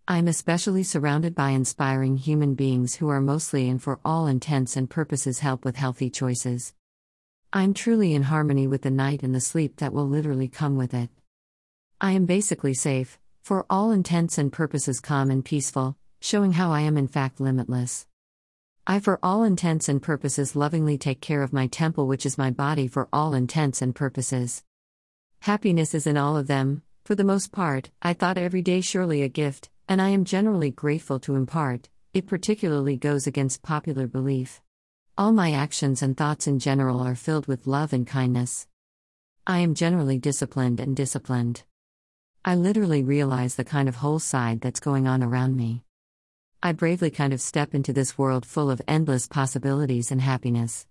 I'm 0.07 0.29
especially 0.29 0.85
surrounded 0.85 1.35
by 1.35 1.51
inspiring 1.51 2.17
human 2.17 2.55
beings 2.55 2.95
who 2.95 3.09
are 3.09 3.21
mostly 3.21 3.69
and 3.69 3.83
for 3.83 3.99
all 4.05 4.29
intents 4.29 4.77
and 4.77 4.89
purposes 4.89 5.41
help 5.41 5.65
with 5.65 5.75
healthy 5.75 6.11
choices. 6.11 6.75
I'm 7.53 7.75
truly 7.75 8.15
in 8.15 8.23
harmony 8.23 8.69
with 8.69 8.83
the 8.83 8.93
night 8.93 9.25
and 9.25 9.35
the 9.35 9.41
sleep 9.41 9.79
that 9.79 9.93
will 9.93 10.09
literally 10.09 10.47
come 10.47 10.77
with 10.77 10.95
it. 10.95 11.11
I 12.01 12.13
am 12.13 12.25
basically 12.25 12.75
safe, 12.75 13.19
for 13.43 13.67
all 13.69 13.91
intents 13.91 14.39
and 14.39 14.53
purposes 14.53 15.01
calm 15.01 15.33
and 15.33 15.45
peaceful, 15.45 15.97
showing 16.21 16.53
how 16.53 16.71
I 16.71 16.83
am 16.83 16.97
in 16.97 17.09
fact 17.09 17.41
limitless. 17.41 18.07
I, 18.87 19.01
for 19.01 19.19
all 19.21 19.43
intents 19.43 19.89
and 19.89 20.01
purposes, 20.01 20.55
lovingly 20.55 20.97
take 20.97 21.21
care 21.21 21.43
of 21.43 21.53
my 21.53 21.67
temple, 21.67 22.07
which 22.07 22.25
is 22.25 22.39
my 22.39 22.53
body, 22.53 22.87
for 22.87 23.09
all 23.13 23.35
intents 23.35 23.83
and 23.83 23.97
purposes. 23.97 24.63
Happiness 25.41 25.93
is 25.93 26.07
in 26.07 26.17
all 26.17 26.37
of 26.37 26.47
them, 26.47 26.83
for 27.05 27.17
the 27.17 27.25
most 27.25 27.51
part, 27.51 27.91
I 28.01 28.13
thought 28.13 28.39
every 28.39 28.63
day 28.63 28.81
surely 28.81 29.23
a 29.23 29.29
gift, 29.29 29.71
and 29.89 30.01
I 30.01 30.11
am 30.11 30.25
generally 30.25 30.71
grateful 30.71 31.19
to 31.21 31.35
impart, 31.35 31.89
it 32.15 32.29
particularly 32.29 32.97
goes 32.97 33.27
against 33.27 33.63
popular 33.63 34.07
belief. 34.07 34.63
All 35.21 35.33
my 35.33 35.53
actions 35.53 36.01
and 36.01 36.17
thoughts 36.17 36.47
in 36.47 36.59
general 36.59 37.01
are 37.01 37.15
filled 37.15 37.47
with 37.47 37.67
love 37.67 37.93
and 37.93 38.07
kindness. 38.07 38.67
I 39.47 39.59
am 39.59 39.75
generally 39.75 40.17
disciplined 40.17 40.81
and 40.81 40.97
disciplined. 40.97 41.63
I 42.43 42.55
literally 42.55 43.05
realize 43.05 43.57
the 43.57 43.63
kind 43.63 43.87
of 43.87 43.97
whole 43.97 44.19
side 44.19 44.63
that's 44.63 44.81
going 44.81 45.07
on 45.07 45.23
around 45.23 45.57
me. 45.57 45.85
I 46.63 46.73
bravely 46.73 47.11
kind 47.11 47.35
of 47.35 47.43
step 47.43 47.75
into 47.75 47.93
this 47.93 48.17
world 48.17 48.47
full 48.47 48.71
of 48.71 48.81
endless 48.89 49.29
possibilities 49.29 50.11
and 50.11 50.23
happiness. 50.23 50.87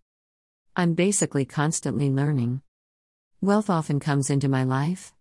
I'm 0.75 0.93
basically 0.93 1.45
constantly 1.45 2.11
learning. 2.11 2.61
Wealth 3.41 3.67
often 3.67 3.99
comes 3.99 4.29
into 4.29 4.47
my 4.47 4.63
life. 4.63 5.11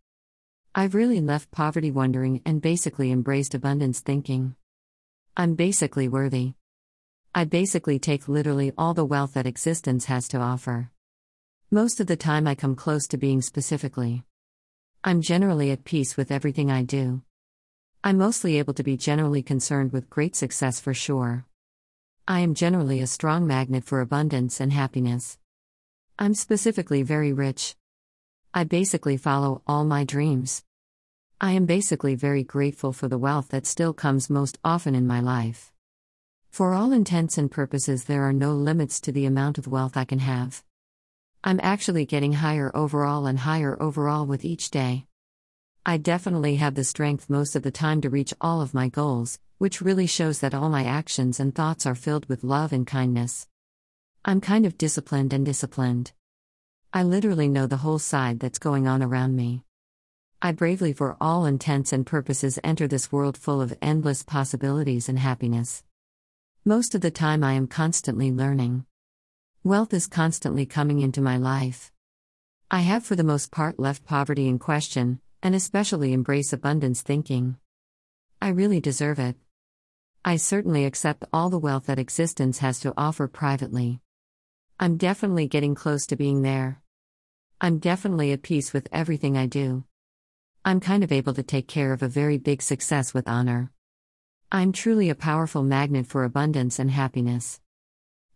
I've 0.74 0.94
really 0.94 1.22
left 1.22 1.50
poverty 1.50 1.90
wondering 1.90 2.42
and 2.44 2.60
basically 2.60 3.10
embraced 3.10 3.54
abundance 3.54 4.00
thinking. 4.00 4.54
I'm 5.34 5.54
basically 5.54 6.08
worthy. 6.08 6.52
I 7.38 7.44
basically 7.44 8.00
take 8.00 8.26
literally 8.26 8.72
all 8.76 8.94
the 8.94 9.04
wealth 9.04 9.34
that 9.34 9.46
existence 9.46 10.06
has 10.06 10.26
to 10.30 10.38
offer. 10.38 10.90
Most 11.70 12.00
of 12.00 12.08
the 12.08 12.16
time, 12.16 12.48
I 12.48 12.56
come 12.56 12.74
close 12.74 13.06
to 13.06 13.16
being 13.16 13.42
specifically. 13.42 14.24
I'm 15.04 15.20
generally 15.20 15.70
at 15.70 15.84
peace 15.84 16.16
with 16.16 16.32
everything 16.32 16.68
I 16.68 16.82
do. 16.82 17.22
I'm 18.02 18.18
mostly 18.18 18.58
able 18.58 18.74
to 18.74 18.82
be 18.82 18.96
generally 18.96 19.44
concerned 19.44 19.92
with 19.92 20.10
great 20.10 20.34
success 20.34 20.80
for 20.80 20.92
sure. 20.92 21.46
I 22.26 22.40
am 22.40 22.54
generally 22.54 23.00
a 23.00 23.06
strong 23.06 23.46
magnet 23.46 23.84
for 23.84 24.00
abundance 24.00 24.58
and 24.58 24.72
happiness. 24.72 25.38
I'm 26.18 26.34
specifically 26.34 27.04
very 27.04 27.32
rich. 27.32 27.76
I 28.52 28.64
basically 28.64 29.16
follow 29.16 29.62
all 29.64 29.84
my 29.84 30.02
dreams. 30.02 30.64
I 31.40 31.52
am 31.52 31.66
basically 31.66 32.16
very 32.16 32.42
grateful 32.42 32.92
for 32.92 33.06
the 33.06 33.16
wealth 33.16 33.50
that 33.50 33.64
still 33.64 33.92
comes 33.92 34.28
most 34.28 34.58
often 34.64 34.96
in 34.96 35.06
my 35.06 35.20
life. 35.20 35.70
For 36.50 36.74
all 36.74 36.92
intents 36.92 37.38
and 37.38 37.50
purposes, 37.50 38.04
there 38.04 38.22
are 38.22 38.32
no 38.32 38.52
limits 38.52 39.00
to 39.02 39.12
the 39.12 39.26
amount 39.26 39.58
of 39.58 39.68
wealth 39.68 39.96
I 39.96 40.04
can 40.04 40.18
have. 40.18 40.64
I'm 41.44 41.60
actually 41.62 42.04
getting 42.04 42.32
higher 42.32 42.70
overall 42.74 43.26
and 43.26 43.38
higher 43.38 43.80
overall 43.80 44.26
with 44.26 44.44
each 44.44 44.70
day. 44.70 45.06
I 45.86 45.96
definitely 45.96 46.56
have 46.56 46.74
the 46.74 46.84
strength 46.84 47.30
most 47.30 47.54
of 47.54 47.62
the 47.62 47.70
time 47.70 48.00
to 48.00 48.10
reach 48.10 48.34
all 48.40 48.60
of 48.60 48.74
my 48.74 48.88
goals, 48.88 49.38
which 49.58 49.80
really 49.80 50.06
shows 50.06 50.40
that 50.40 50.52
all 50.52 50.68
my 50.68 50.84
actions 50.84 51.40
and 51.40 51.54
thoughts 51.54 51.86
are 51.86 51.94
filled 51.94 52.26
with 52.26 52.44
love 52.44 52.72
and 52.72 52.86
kindness. 52.86 53.46
I'm 54.24 54.40
kind 54.40 54.66
of 54.66 54.76
disciplined 54.76 55.32
and 55.32 55.46
disciplined. 55.46 56.12
I 56.92 57.02
literally 57.04 57.48
know 57.48 57.66
the 57.66 57.78
whole 57.78 57.98
side 57.98 58.40
that's 58.40 58.58
going 58.58 58.86
on 58.86 59.02
around 59.02 59.36
me. 59.36 59.62
I 60.42 60.52
bravely, 60.52 60.92
for 60.92 61.16
all 61.20 61.46
intents 61.46 61.92
and 61.92 62.06
purposes, 62.06 62.58
enter 62.62 62.86
this 62.86 63.10
world 63.10 63.36
full 63.36 63.60
of 63.60 63.76
endless 63.80 64.22
possibilities 64.22 65.08
and 65.08 65.18
happiness. 65.18 65.82
Most 66.68 66.94
of 66.94 67.00
the 67.00 67.10
time, 67.10 67.42
I 67.42 67.54
am 67.54 67.66
constantly 67.66 68.30
learning. 68.30 68.84
Wealth 69.64 69.94
is 69.94 70.06
constantly 70.06 70.66
coming 70.66 71.00
into 71.00 71.22
my 71.22 71.38
life. 71.38 71.90
I 72.70 72.80
have, 72.80 73.06
for 73.06 73.16
the 73.16 73.24
most 73.24 73.50
part, 73.50 73.80
left 73.80 74.04
poverty 74.04 74.46
in 74.46 74.58
question, 74.58 75.18
and 75.42 75.54
especially 75.54 76.12
embrace 76.12 76.52
abundance 76.52 77.00
thinking. 77.00 77.56
I 78.42 78.48
really 78.48 78.80
deserve 78.80 79.18
it. 79.18 79.36
I 80.26 80.36
certainly 80.36 80.84
accept 80.84 81.24
all 81.32 81.48
the 81.48 81.58
wealth 81.58 81.86
that 81.86 81.98
existence 81.98 82.58
has 82.58 82.80
to 82.80 82.92
offer 82.98 83.28
privately. 83.28 84.00
I'm 84.78 84.98
definitely 84.98 85.46
getting 85.48 85.74
close 85.74 86.04
to 86.08 86.16
being 86.16 86.42
there. 86.42 86.82
I'm 87.62 87.78
definitely 87.78 88.30
at 88.32 88.42
peace 88.42 88.74
with 88.74 88.88
everything 88.92 89.38
I 89.38 89.46
do. 89.46 89.84
I'm 90.66 90.80
kind 90.80 91.02
of 91.02 91.12
able 91.12 91.32
to 91.32 91.42
take 91.42 91.66
care 91.66 91.94
of 91.94 92.02
a 92.02 92.08
very 92.08 92.36
big 92.36 92.60
success 92.60 93.14
with 93.14 93.26
honor. 93.26 93.72
I'm 94.50 94.72
truly 94.72 95.10
a 95.10 95.14
powerful 95.14 95.62
magnet 95.62 96.06
for 96.06 96.24
abundance 96.24 96.78
and 96.78 96.90
happiness. 96.90 97.60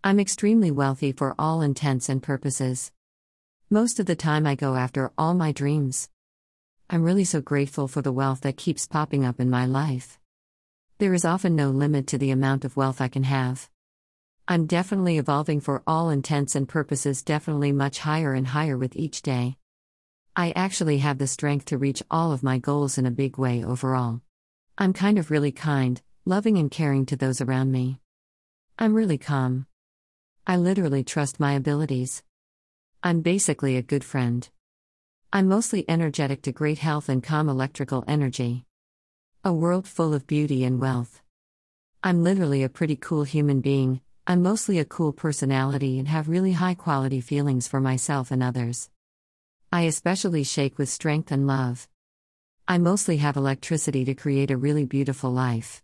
I'm 0.04 0.20
extremely 0.20 0.70
wealthy 0.70 1.10
for 1.10 1.34
all 1.38 1.62
intents 1.62 2.10
and 2.10 2.22
purposes. 2.22 2.92
Most 3.70 3.98
of 3.98 4.04
the 4.04 4.14
time, 4.14 4.46
I 4.46 4.54
go 4.54 4.74
after 4.74 5.10
all 5.16 5.32
my 5.32 5.52
dreams. 5.52 6.10
I'm 6.90 7.02
really 7.02 7.24
so 7.24 7.40
grateful 7.40 7.88
for 7.88 8.02
the 8.02 8.12
wealth 8.12 8.42
that 8.42 8.58
keeps 8.58 8.86
popping 8.86 9.24
up 9.24 9.40
in 9.40 9.48
my 9.48 9.64
life. 9.64 10.18
There 10.98 11.14
is 11.14 11.24
often 11.24 11.56
no 11.56 11.70
limit 11.70 12.06
to 12.08 12.18
the 12.18 12.30
amount 12.30 12.66
of 12.66 12.76
wealth 12.76 13.00
I 13.00 13.08
can 13.08 13.24
have. 13.24 13.70
I'm 14.46 14.66
definitely 14.66 15.16
evolving 15.16 15.62
for 15.62 15.82
all 15.86 16.10
intents 16.10 16.54
and 16.54 16.68
purposes, 16.68 17.22
definitely 17.22 17.72
much 17.72 18.00
higher 18.00 18.34
and 18.34 18.48
higher 18.48 18.76
with 18.76 18.96
each 18.96 19.22
day. 19.22 19.56
I 20.36 20.52
actually 20.54 20.98
have 20.98 21.16
the 21.16 21.26
strength 21.26 21.64
to 21.66 21.78
reach 21.78 22.02
all 22.10 22.32
of 22.32 22.42
my 22.42 22.58
goals 22.58 22.98
in 22.98 23.06
a 23.06 23.10
big 23.10 23.38
way 23.38 23.64
overall. 23.64 24.20
I'm 24.78 24.94
kind 24.94 25.18
of 25.18 25.30
really 25.30 25.52
kind, 25.52 26.00
loving, 26.24 26.56
and 26.56 26.70
caring 26.70 27.04
to 27.06 27.16
those 27.16 27.40
around 27.40 27.70
me. 27.72 28.00
I'm 28.78 28.94
really 28.94 29.18
calm. 29.18 29.66
I 30.46 30.56
literally 30.56 31.04
trust 31.04 31.38
my 31.38 31.52
abilities. 31.52 32.22
I'm 33.02 33.20
basically 33.20 33.76
a 33.76 33.82
good 33.82 34.02
friend. 34.02 34.48
I'm 35.32 35.46
mostly 35.46 35.84
energetic 35.88 36.42
to 36.42 36.52
great 36.52 36.78
health 36.78 37.08
and 37.08 37.22
calm 37.22 37.48
electrical 37.48 38.02
energy. 38.08 38.64
A 39.44 39.52
world 39.52 39.86
full 39.86 40.14
of 40.14 40.26
beauty 40.26 40.64
and 40.64 40.80
wealth. 40.80 41.20
I'm 42.02 42.24
literally 42.24 42.62
a 42.62 42.68
pretty 42.68 42.96
cool 42.96 43.24
human 43.24 43.60
being, 43.60 44.00
I'm 44.26 44.42
mostly 44.42 44.78
a 44.78 44.84
cool 44.84 45.12
personality 45.12 45.98
and 45.98 46.08
have 46.08 46.28
really 46.28 46.52
high 46.52 46.74
quality 46.74 47.20
feelings 47.20 47.68
for 47.68 47.80
myself 47.80 48.30
and 48.30 48.42
others. 48.42 48.88
I 49.70 49.82
especially 49.82 50.44
shake 50.44 50.78
with 50.78 50.88
strength 50.88 51.30
and 51.30 51.46
love. 51.46 51.88
I 52.68 52.78
mostly 52.78 53.16
have 53.16 53.36
electricity 53.36 54.04
to 54.04 54.14
create 54.14 54.52
a 54.52 54.56
really 54.56 54.84
beautiful 54.84 55.32
life. 55.32 55.82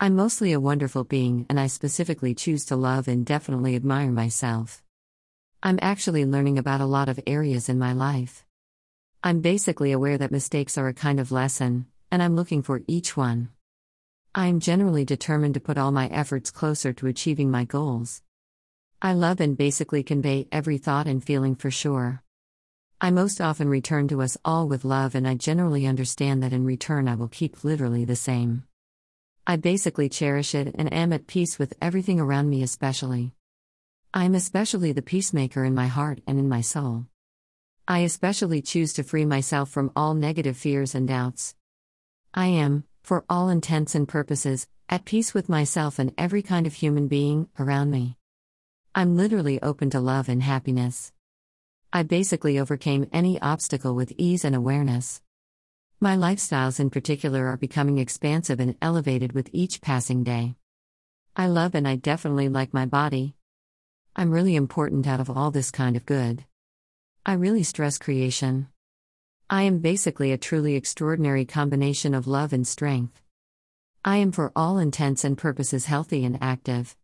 I'm 0.00 0.16
mostly 0.16 0.52
a 0.52 0.58
wonderful 0.58 1.04
being, 1.04 1.46
and 1.48 1.60
I 1.60 1.68
specifically 1.68 2.34
choose 2.34 2.64
to 2.66 2.76
love 2.76 3.06
and 3.06 3.24
definitely 3.24 3.76
admire 3.76 4.10
myself. 4.10 4.82
I'm 5.62 5.78
actually 5.80 6.24
learning 6.26 6.58
about 6.58 6.80
a 6.80 6.86
lot 6.86 7.08
of 7.08 7.20
areas 7.24 7.68
in 7.68 7.78
my 7.78 7.92
life. 7.92 8.44
I'm 9.22 9.40
basically 9.40 9.92
aware 9.92 10.18
that 10.18 10.32
mistakes 10.32 10.76
are 10.76 10.88
a 10.88 10.92
kind 10.92 11.20
of 11.20 11.30
lesson, 11.30 11.86
and 12.10 12.20
I'm 12.20 12.34
looking 12.34 12.62
for 12.62 12.82
each 12.88 13.16
one. 13.16 13.50
I 14.34 14.48
am 14.48 14.58
generally 14.58 15.04
determined 15.04 15.54
to 15.54 15.60
put 15.60 15.78
all 15.78 15.92
my 15.92 16.08
efforts 16.08 16.50
closer 16.50 16.92
to 16.94 17.06
achieving 17.06 17.48
my 17.48 17.64
goals. 17.64 18.22
I 19.00 19.12
love 19.12 19.40
and 19.40 19.56
basically 19.56 20.02
convey 20.02 20.48
every 20.50 20.78
thought 20.78 21.06
and 21.06 21.22
feeling 21.22 21.54
for 21.54 21.70
sure. 21.70 22.24
I 23.04 23.10
most 23.10 23.40
often 23.40 23.68
return 23.68 24.06
to 24.08 24.22
us 24.22 24.38
all 24.44 24.68
with 24.68 24.84
love, 24.84 25.16
and 25.16 25.26
I 25.26 25.34
generally 25.34 25.88
understand 25.88 26.40
that 26.40 26.52
in 26.52 26.64
return 26.64 27.08
I 27.08 27.16
will 27.16 27.26
keep 27.26 27.64
literally 27.64 28.04
the 28.04 28.14
same. 28.14 28.62
I 29.44 29.56
basically 29.56 30.08
cherish 30.08 30.54
it 30.54 30.72
and 30.78 30.92
am 30.92 31.12
at 31.12 31.26
peace 31.26 31.58
with 31.58 31.74
everything 31.82 32.20
around 32.20 32.48
me, 32.48 32.62
especially. 32.62 33.32
I 34.14 34.22
am 34.22 34.36
especially 34.36 34.92
the 34.92 35.02
peacemaker 35.02 35.64
in 35.64 35.74
my 35.74 35.88
heart 35.88 36.20
and 36.28 36.38
in 36.38 36.48
my 36.48 36.60
soul. 36.60 37.06
I 37.88 37.98
especially 38.00 38.62
choose 38.62 38.92
to 38.92 39.02
free 39.02 39.24
myself 39.24 39.68
from 39.68 39.90
all 39.96 40.14
negative 40.14 40.56
fears 40.56 40.94
and 40.94 41.08
doubts. 41.08 41.56
I 42.32 42.46
am, 42.46 42.84
for 43.02 43.24
all 43.28 43.48
intents 43.48 43.96
and 43.96 44.06
purposes, 44.06 44.68
at 44.88 45.04
peace 45.04 45.34
with 45.34 45.48
myself 45.48 45.98
and 45.98 46.14
every 46.16 46.40
kind 46.40 46.68
of 46.68 46.74
human 46.74 47.08
being 47.08 47.48
around 47.58 47.90
me. 47.90 48.16
I'm 48.94 49.16
literally 49.16 49.60
open 49.60 49.90
to 49.90 49.98
love 49.98 50.28
and 50.28 50.40
happiness. 50.40 51.12
I 51.94 52.04
basically 52.04 52.58
overcame 52.58 53.10
any 53.12 53.38
obstacle 53.42 53.94
with 53.94 54.14
ease 54.16 54.46
and 54.46 54.54
awareness. 54.54 55.20
My 56.00 56.16
lifestyles 56.16 56.80
in 56.80 56.88
particular 56.88 57.48
are 57.48 57.58
becoming 57.58 57.98
expansive 57.98 58.60
and 58.60 58.76
elevated 58.80 59.32
with 59.32 59.50
each 59.52 59.82
passing 59.82 60.24
day. 60.24 60.54
I 61.36 61.48
love 61.48 61.74
and 61.74 61.86
I 61.86 61.96
definitely 61.96 62.48
like 62.48 62.72
my 62.72 62.86
body. 62.86 63.34
I'm 64.16 64.30
really 64.30 64.56
important 64.56 65.06
out 65.06 65.20
of 65.20 65.28
all 65.28 65.50
this 65.50 65.70
kind 65.70 65.94
of 65.94 66.06
good. 66.06 66.46
I 67.26 67.34
really 67.34 67.62
stress 67.62 67.98
creation. 67.98 68.68
I 69.50 69.64
am 69.64 69.80
basically 69.80 70.32
a 70.32 70.38
truly 70.38 70.76
extraordinary 70.76 71.44
combination 71.44 72.14
of 72.14 72.26
love 72.26 72.54
and 72.54 72.66
strength. 72.66 73.20
I 74.02 74.16
am 74.16 74.32
for 74.32 74.50
all 74.56 74.78
intents 74.78 75.24
and 75.24 75.36
purposes 75.36 75.84
healthy 75.84 76.24
and 76.24 76.38
active. 76.40 76.96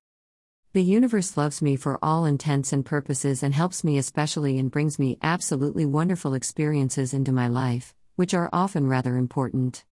The 0.74 0.82
universe 0.82 1.38
loves 1.38 1.62
me 1.62 1.76
for 1.76 1.98
all 2.02 2.26
intents 2.26 2.74
and 2.74 2.84
purposes 2.84 3.42
and 3.42 3.54
helps 3.54 3.82
me 3.82 3.96
especially 3.96 4.58
and 4.58 4.70
brings 4.70 4.98
me 4.98 5.16
absolutely 5.22 5.86
wonderful 5.86 6.34
experiences 6.34 7.14
into 7.14 7.32
my 7.32 7.48
life, 7.48 7.94
which 8.16 8.34
are 8.34 8.50
often 8.52 8.86
rather 8.86 9.16
important. 9.16 9.86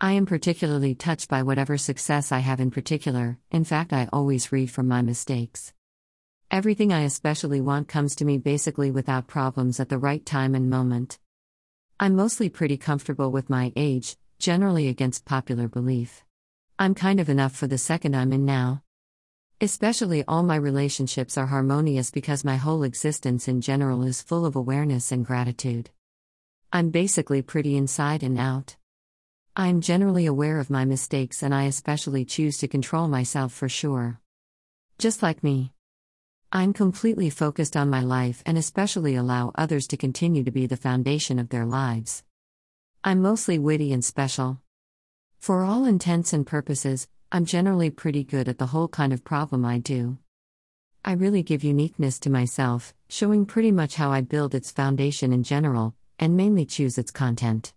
I 0.00 0.12
am 0.12 0.26
particularly 0.26 0.94
touched 0.94 1.28
by 1.28 1.42
whatever 1.42 1.76
success 1.76 2.30
I 2.30 2.38
have 2.38 2.60
in 2.60 2.70
particular, 2.70 3.38
in 3.50 3.64
fact, 3.64 3.92
I 3.92 4.08
always 4.12 4.52
read 4.52 4.70
from 4.70 4.86
my 4.86 5.02
mistakes. 5.02 5.72
Everything 6.48 6.92
I 6.92 7.00
especially 7.00 7.60
want 7.60 7.88
comes 7.88 8.14
to 8.16 8.24
me 8.24 8.38
basically 8.38 8.92
without 8.92 9.26
problems 9.26 9.80
at 9.80 9.88
the 9.88 9.98
right 9.98 10.24
time 10.24 10.54
and 10.54 10.70
moment. 10.70 11.18
I'm 11.98 12.14
mostly 12.14 12.48
pretty 12.48 12.76
comfortable 12.76 13.32
with 13.32 13.50
my 13.50 13.72
age, 13.74 14.16
generally 14.38 14.86
against 14.86 15.24
popular 15.24 15.66
belief. 15.66 16.24
I'm 16.78 16.94
kind 16.94 17.18
of 17.18 17.28
enough 17.28 17.54
for 17.54 17.66
the 17.66 17.78
second 17.78 18.14
I'm 18.14 18.32
in 18.32 18.44
now. 18.44 18.84
Especially 19.62 20.24
all 20.26 20.42
my 20.42 20.56
relationships 20.56 21.36
are 21.36 21.48
harmonious 21.48 22.10
because 22.10 22.44
my 22.46 22.56
whole 22.56 22.82
existence 22.82 23.46
in 23.46 23.60
general 23.60 24.02
is 24.04 24.22
full 24.22 24.46
of 24.46 24.56
awareness 24.56 25.12
and 25.12 25.26
gratitude. 25.26 25.90
I'm 26.72 26.88
basically 26.88 27.42
pretty 27.42 27.76
inside 27.76 28.22
and 28.22 28.38
out. 28.38 28.76
I'm 29.54 29.82
generally 29.82 30.24
aware 30.24 30.60
of 30.60 30.70
my 30.70 30.86
mistakes 30.86 31.42
and 31.42 31.54
I 31.54 31.64
especially 31.64 32.24
choose 32.24 32.56
to 32.58 32.68
control 32.68 33.06
myself 33.06 33.52
for 33.52 33.68
sure. 33.68 34.18
Just 34.98 35.22
like 35.22 35.44
me. 35.44 35.74
I'm 36.50 36.72
completely 36.72 37.28
focused 37.28 37.76
on 37.76 37.90
my 37.90 38.00
life 38.00 38.42
and 38.46 38.56
especially 38.56 39.14
allow 39.14 39.52
others 39.56 39.86
to 39.88 39.98
continue 39.98 40.42
to 40.42 40.50
be 40.50 40.66
the 40.68 40.78
foundation 40.78 41.38
of 41.38 41.50
their 41.50 41.66
lives. 41.66 42.24
I'm 43.04 43.20
mostly 43.20 43.58
witty 43.58 43.92
and 43.92 44.02
special. 44.02 44.62
For 45.38 45.64
all 45.64 45.84
intents 45.84 46.32
and 46.32 46.46
purposes, 46.46 47.08
I'm 47.32 47.44
generally 47.44 47.90
pretty 47.90 48.24
good 48.24 48.48
at 48.48 48.58
the 48.58 48.66
whole 48.66 48.88
kind 48.88 49.12
of 49.12 49.22
problem 49.22 49.64
I 49.64 49.78
do. 49.78 50.18
I 51.04 51.12
really 51.12 51.44
give 51.44 51.62
uniqueness 51.62 52.18
to 52.20 52.30
myself, 52.30 52.92
showing 53.08 53.46
pretty 53.46 53.70
much 53.70 53.94
how 53.94 54.10
I 54.10 54.20
build 54.20 54.52
its 54.52 54.72
foundation 54.72 55.32
in 55.32 55.44
general, 55.44 55.94
and 56.18 56.36
mainly 56.36 56.66
choose 56.66 56.98
its 56.98 57.12
content. 57.12 57.72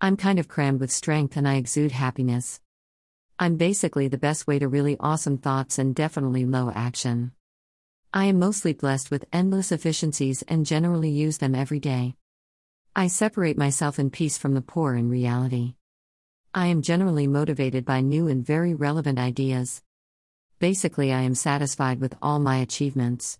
I'm 0.00 0.16
kind 0.16 0.38
of 0.38 0.46
crammed 0.46 0.78
with 0.78 0.92
strength 0.92 1.36
and 1.36 1.48
I 1.48 1.56
exude 1.56 1.90
happiness. 1.90 2.60
I'm 3.36 3.56
basically 3.56 4.06
the 4.06 4.16
best 4.16 4.46
way 4.46 4.60
to 4.60 4.68
really 4.68 4.96
awesome 5.00 5.38
thoughts 5.38 5.76
and 5.80 5.92
definitely 5.92 6.44
low 6.44 6.70
action. 6.72 7.32
I 8.14 8.26
am 8.26 8.38
mostly 8.38 8.74
blessed 8.74 9.10
with 9.10 9.24
endless 9.32 9.72
efficiencies 9.72 10.42
and 10.42 10.64
generally 10.64 11.10
use 11.10 11.38
them 11.38 11.56
every 11.56 11.80
day. 11.80 12.14
I 12.94 13.08
separate 13.08 13.58
myself 13.58 13.98
in 13.98 14.10
peace 14.10 14.38
from 14.38 14.54
the 14.54 14.62
poor 14.62 14.94
in 14.94 15.10
reality. 15.10 15.74
I 16.54 16.68
am 16.68 16.80
generally 16.80 17.26
motivated 17.26 17.84
by 17.84 18.00
new 18.00 18.26
and 18.26 18.44
very 18.44 18.72
relevant 18.72 19.18
ideas. 19.18 19.82
Basically, 20.58 21.12
I 21.12 21.20
am 21.20 21.34
satisfied 21.34 22.00
with 22.00 22.16
all 22.22 22.38
my 22.38 22.56
achievements. 22.56 23.38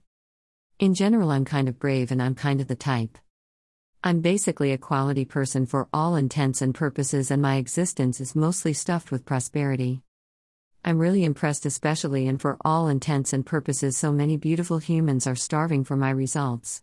In 0.78 0.92
general, 0.92 1.30
I'm 1.30 1.46
kind 1.46 1.70
of 1.70 1.78
brave 1.78 2.10
and 2.12 2.22
I'm 2.22 2.34
kind 2.34 2.60
of 2.60 2.68
the 2.68 2.76
type. 2.76 3.16
I'm 4.04 4.20
basically 4.20 4.72
a 4.72 4.78
quality 4.78 5.24
person 5.24 5.64
for 5.64 5.88
all 5.90 6.16
intents 6.16 6.60
and 6.60 6.74
purposes, 6.74 7.30
and 7.30 7.40
my 7.40 7.56
existence 7.56 8.20
is 8.20 8.36
mostly 8.36 8.74
stuffed 8.74 9.10
with 9.10 9.24
prosperity. 9.24 10.02
I'm 10.84 10.98
really 10.98 11.24
impressed, 11.24 11.64
especially 11.64 12.28
and 12.28 12.38
for 12.38 12.58
all 12.60 12.88
intents 12.88 13.32
and 13.32 13.44
purposes, 13.44 13.96
so 13.96 14.12
many 14.12 14.36
beautiful 14.36 14.78
humans 14.78 15.26
are 15.26 15.34
starving 15.34 15.82
for 15.82 15.96
my 15.96 16.10
results. 16.10 16.82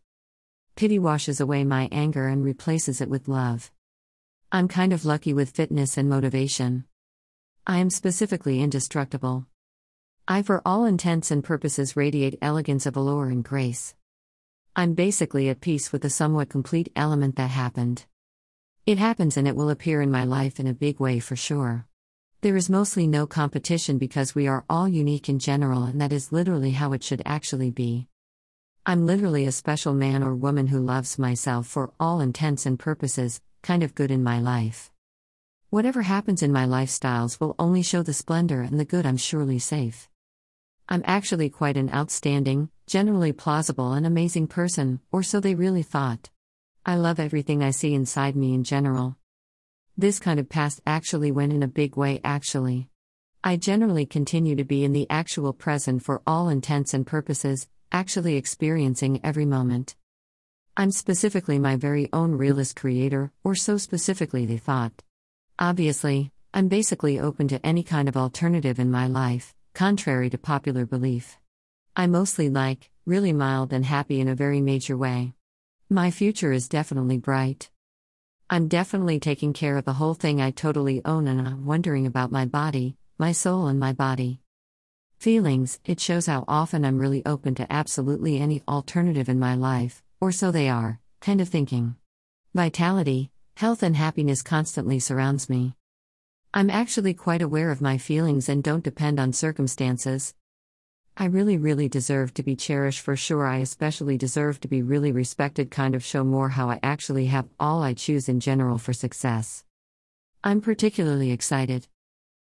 Pity 0.76 0.98
washes 0.98 1.40
away 1.40 1.64
my 1.64 1.88
anger 1.92 2.28
and 2.28 2.44
replaces 2.44 3.00
it 3.00 3.10
with 3.10 3.28
love. 3.28 3.72
I'm 4.56 4.70
kind 4.70 4.94
of 4.94 5.04
lucky 5.04 5.34
with 5.34 5.50
fitness 5.50 5.98
and 5.98 6.08
motivation. 6.08 6.86
I 7.68 7.80
am 7.80 7.90
specifically 7.90 8.62
indestructible. 8.62 9.48
I, 10.30 10.44
for 10.44 10.62
all 10.66 10.86
intents 10.86 11.30
and 11.30 11.44
purposes, 11.44 11.98
radiate 11.98 12.38
elegance 12.42 12.86
of 12.86 12.96
allure 12.96 13.26
and 13.26 13.44
grace. 13.44 13.96
I'm 14.74 14.94
basically 14.94 15.50
at 15.50 15.60
peace 15.60 15.92
with 15.92 16.04
the 16.04 16.10
somewhat 16.10 16.48
complete 16.48 16.90
element 16.96 17.36
that 17.36 17.50
happened. 17.50 18.06
It 18.86 18.98
happens 18.98 19.36
and 19.36 19.46
it 19.46 19.58
will 19.58 19.70
appear 19.70 20.02
in 20.02 20.10
my 20.10 20.24
life 20.24 20.58
in 20.58 20.68
a 20.68 20.74
big 20.74 21.02
way 21.02 21.20
for 21.20 21.36
sure. 21.36 21.86
There 22.40 22.56
is 22.56 22.70
mostly 22.70 23.08
no 23.08 23.28
competition 23.28 23.98
because 23.98 24.36
we 24.36 24.48
are 24.48 24.64
all 24.70 24.88
unique 24.88 25.28
in 25.28 25.38
general, 25.38 25.84
and 25.84 26.00
that 26.00 26.14
is 26.14 26.32
literally 26.32 26.72
how 26.72 26.94
it 26.94 27.04
should 27.04 27.22
actually 27.26 27.72
be. 27.72 28.08
I'm 28.86 29.06
literally 29.06 29.46
a 29.48 29.52
special 29.52 29.94
man 29.94 30.24
or 30.24 30.34
woman 30.34 30.68
who 30.68 30.80
loves 30.80 31.20
myself 31.20 31.68
for 31.68 31.92
all 32.00 32.22
intents 32.22 32.66
and 32.66 32.80
purposes, 32.80 33.42
kind 33.66 33.82
of 33.82 33.96
good 33.96 34.12
in 34.12 34.22
my 34.22 34.40
life. 34.40 34.92
Whatever 35.72 36.04
happens 36.04 36.44
in 36.44 36.52
my 36.52 36.68
lifestyles 36.68 37.40
will 37.40 37.56
only 37.58 37.82
show 37.82 38.04
the 38.04 38.14
splendor 38.14 38.62
and 38.62 38.80
the 38.80 38.86
good 38.86 39.08
I'm 39.08 39.18
surely 39.18 39.58
safe. 39.58 40.08
I'm 40.88 41.02
actually 41.04 41.50
quite 41.50 41.76
an 41.76 41.92
outstanding, 41.92 42.70
generally 42.86 43.34
plausible, 43.34 43.94
and 43.94 44.06
amazing 44.06 44.46
person, 44.46 45.00
or 45.12 45.24
so 45.24 45.40
they 45.40 45.56
really 45.56 45.82
thought. 45.82 46.30
I 46.86 46.94
love 46.94 47.20
everything 47.20 47.64
I 47.64 47.72
see 47.72 47.96
inside 47.96 48.36
me 48.36 48.54
in 48.54 48.64
general. 48.64 49.18
This 49.98 50.20
kind 50.20 50.40
of 50.40 50.48
past 50.48 50.80
actually 50.86 51.32
went 51.32 51.52
in 51.52 51.64
a 51.64 51.68
big 51.68 51.98
way, 51.98 52.22
actually. 52.24 52.90
I 53.44 53.58
generally 53.58 54.06
continue 54.06 54.56
to 54.58 54.64
be 54.64 54.84
in 54.84 54.94
the 54.94 55.08
actual 55.10 55.54
present 55.54 56.04
for 56.04 56.22
all 56.28 56.50
intents 56.50 56.94
and 56.94 57.04
purposes, 57.04 57.68
actually 57.92 58.36
experiencing 58.36 59.22
every 59.24 59.46
moment. 59.46 59.96
I'm 60.78 60.92
specifically 60.92 61.58
my 61.58 61.78
very 61.78 62.10
own 62.12 62.34
realist 62.34 62.76
creator, 62.76 63.32
or 63.46 63.56
so 63.56 63.78
specifically 63.78 64.46
they 64.46 64.58
thought. 64.58 65.04
Obviously, 65.58 66.32
I'm 66.54 66.68
basically 66.68 67.18
open 67.18 67.48
to 67.48 67.66
any 67.66 67.82
kind 67.82 68.10
of 68.10 68.18
alternative 68.18 68.78
in 68.78 68.92
my 68.92 69.08
life, 69.08 69.56
contrary 69.74 70.30
to 70.32 70.38
popular 70.38 70.86
belief. 70.86 71.38
I 71.96 72.08
mostly 72.08 72.50
like, 72.50 72.92
really 73.06 73.32
mild 73.32 73.72
and 73.72 73.86
happy 73.86 74.20
in 74.20 74.28
a 74.28 74.36
very 74.36 74.60
major 74.60 74.98
way. 74.98 75.34
My 75.90 76.12
future 76.12 76.52
is 76.52 76.68
definitely 76.68 77.20
bright. 77.20 77.70
I'm 78.50 78.68
definitely 78.68 79.22
taking 79.22 79.54
care 79.54 79.78
of 79.78 79.86
the 79.86 79.94
whole 79.94 80.14
thing 80.14 80.42
I 80.42 80.52
totally 80.52 81.02
own, 81.06 81.26
and 81.30 81.48
I'm 81.48 81.66
wondering 81.66 82.06
about 82.06 82.34
my 82.34 82.44
body, 82.44 82.98
my 83.18 83.32
soul, 83.32 83.68
and 83.68 83.80
my 83.80 83.94
body. 83.94 84.42
Feelings, 85.20 85.80
it 85.86 86.02
shows 86.02 86.26
how 86.26 86.44
often 86.50 86.84
I'm 86.84 87.00
really 87.00 87.26
open 87.26 87.56
to 87.56 87.72
absolutely 87.72 88.42
any 88.42 88.62
alternative 88.68 89.30
in 89.30 89.40
my 89.40 89.56
life, 89.56 90.04
or 90.26 90.32
so 90.32 90.50
they 90.50 90.68
are, 90.68 91.00
kind 91.22 91.40
of 91.40 91.48
thinking. 91.48 91.96
Vitality, 92.56 93.30
health, 93.58 93.84
and 93.84 93.96
happiness 93.96 94.42
constantly 94.42 94.98
surrounds 94.98 95.48
me. 95.52 95.76
I'm 96.52 96.72
actually 96.72 97.14
quite 97.14 97.44
aware 97.44 97.70
of 97.70 97.80
my 97.80 98.00
feelings 98.00 98.50
and 98.50 98.64
don't 98.64 98.84
depend 98.84 99.20
on 99.20 99.34
circumstances. 99.34 100.34
I 101.16 101.26
really, 101.26 101.58
really 101.58 101.88
deserve 101.88 102.34
to 102.34 102.42
be 102.42 102.56
cherished 102.56 103.02
for 103.02 103.16
sure. 103.16 103.46
I 103.46 103.58
especially 103.58 104.18
deserve 104.18 104.60
to 104.62 104.68
be 104.68 104.82
really 104.82 105.12
respected, 105.12 105.70
kind 105.70 105.94
of 105.94 106.04
show 106.04 106.24
more 106.24 106.50
how 106.50 106.72
I 106.72 106.80
actually 106.82 107.28
have 107.28 107.48
all 107.60 107.84
I 107.84 107.94
choose 107.94 108.28
in 108.28 108.40
general 108.40 108.80
for 108.80 108.94
success. 108.94 109.64
I'm 110.44 110.60
particularly 110.60 111.32
excited. 111.32 111.88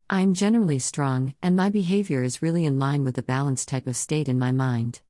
I'm 0.09 0.33
generally 0.33 0.79
strong, 0.79 1.35
and 1.41 1.57
my 1.57 1.69
behavior 1.69 2.23
is 2.23 2.41
really 2.41 2.63
in 2.63 2.79
line 2.79 3.03
with 3.03 3.15
the 3.15 3.23
balanced 3.23 3.67
type 3.67 3.87
of 3.87 3.97
state 3.97 4.29
in 4.29 4.39
my 4.39 4.53
mind. 4.53 5.01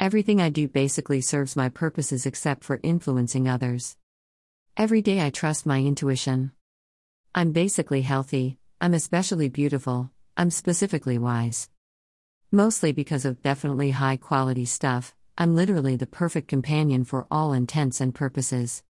Everything 0.00 0.40
I 0.40 0.50
do 0.50 0.66
basically 0.66 1.20
serves 1.20 1.54
my 1.54 1.68
purposes 1.68 2.26
except 2.26 2.64
for 2.64 2.80
influencing 2.82 3.48
others. 3.48 3.96
Every 4.76 5.00
day 5.00 5.24
I 5.24 5.30
trust 5.30 5.66
my 5.66 5.78
intuition. 5.78 6.50
I'm 7.32 7.52
basically 7.52 8.02
healthy, 8.02 8.58
I'm 8.80 8.92
especially 8.92 9.48
beautiful, 9.48 10.10
I'm 10.36 10.50
specifically 10.50 11.16
wise. 11.16 11.70
Mostly 12.50 12.90
because 12.90 13.24
of 13.24 13.42
definitely 13.42 13.92
high 13.92 14.16
quality 14.16 14.64
stuff, 14.64 15.14
I'm 15.38 15.54
literally 15.54 15.94
the 15.94 16.06
perfect 16.06 16.48
companion 16.48 17.04
for 17.04 17.26
all 17.30 17.52
intents 17.52 18.00
and 18.00 18.14
purposes. 18.14 18.82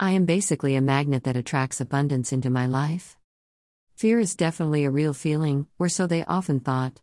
I 0.00 0.12
am 0.12 0.24
basically 0.24 0.74
a 0.76 0.80
magnet 0.80 1.24
that 1.24 1.36
attracts 1.36 1.80
abundance 1.80 2.32
into 2.32 2.48
my 2.48 2.66
life. 2.66 3.16
Fear 3.96 4.18
is 4.20 4.34
definitely 4.34 4.84
a 4.84 4.90
real 4.90 5.12
feeling, 5.12 5.66
or 5.78 5.90
so 5.90 6.06
they 6.06 6.24
often 6.24 6.58
thought. 6.58 7.00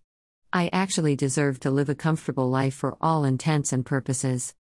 I 0.52 0.72
actually 0.74 1.16
deserve 1.16 1.60
to 1.60 1.70
live 1.70 1.90
a 1.90 1.96
comfortable 1.96 2.50
life 2.50 2.74
for 2.74 2.98
all 3.00 3.24
intents 3.24 3.72
and 3.72 3.86
purposes. 3.86 4.56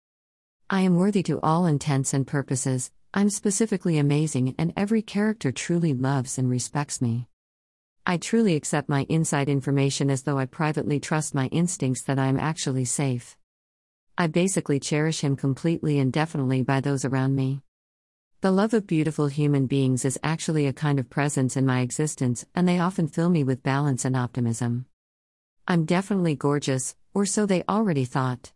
I 0.69 0.81
am 0.81 0.97
worthy 0.97 1.23
to 1.23 1.39
all 1.39 1.65
intents 1.65 2.13
and 2.13 2.27
purposes, 2.27 2.91
I'm 3.13 3.29
specifically 3.29 3.97
amazing, 3.97 4.53
and 4.57 4.73
every 4.75 5.01
character 5.01 5.49
truly 5.49 5.93
loves 5.93 6.37
and 6.37 6.49
respects 6.49 7.01
me. 7.01 7.29
I 8.05 8.17
truly 8.17 8.57
accept 8.57 8.89
my 8.89 9.05
inside 9.07 9.47
information 9.47 10.09
as 10.09 10.23
though 10.23 10.37
I 10.37 10.45
privately 10.45 10.99
trust 10.99 11.33
my 11.33 11.47
instincts 11.47 12.01
that 12.01 12.19
I 12.19 12.27
am 12.27 12.37
actually 12.37 12.83
safe. 12.83 13.37
I 14.17 14.27
basically 14.27 14.81
cherish 14.81 15.21
him 15.21 15.37
completely 15.37 15.99
and 15.99 16.11
definitely 16.11 16.63
by 16.63 16.81
those 16.81 17.05
around 17.05 17.35
me. 17.35 17.61
The 18.41 18.51
love 18.51 18.73
of 18.73 18.87
beautiful 18.87 19.27
human 19.27 19.67
beings 19.67 20.03
is 20.03 20.19
actually 20.21 20.67
a 20.67 20.73
kind 20.73 20.99
of 20.99 21.09
presence 21.09 21.55
in 21.55 21.65
my 21.65 21.79
existence, 21.79 22.45
and 22.53 22.67
they 22.67 22.77
often 22.77 23.07
fill 23.07 23.29
me 23.29 23.45
with 23.45 23.63
balance 23.63 24.03
and 24.03 24.17
optimism. 24.17 24.85
I'm 25.69 25.83
definitely 25.83 26.33
gorgeous, 26.33 26.95
or 27.13 27.25
so 27.25 27.45
they 27.45 27.61
already 27.67 28.05
thought. 28.05 28.53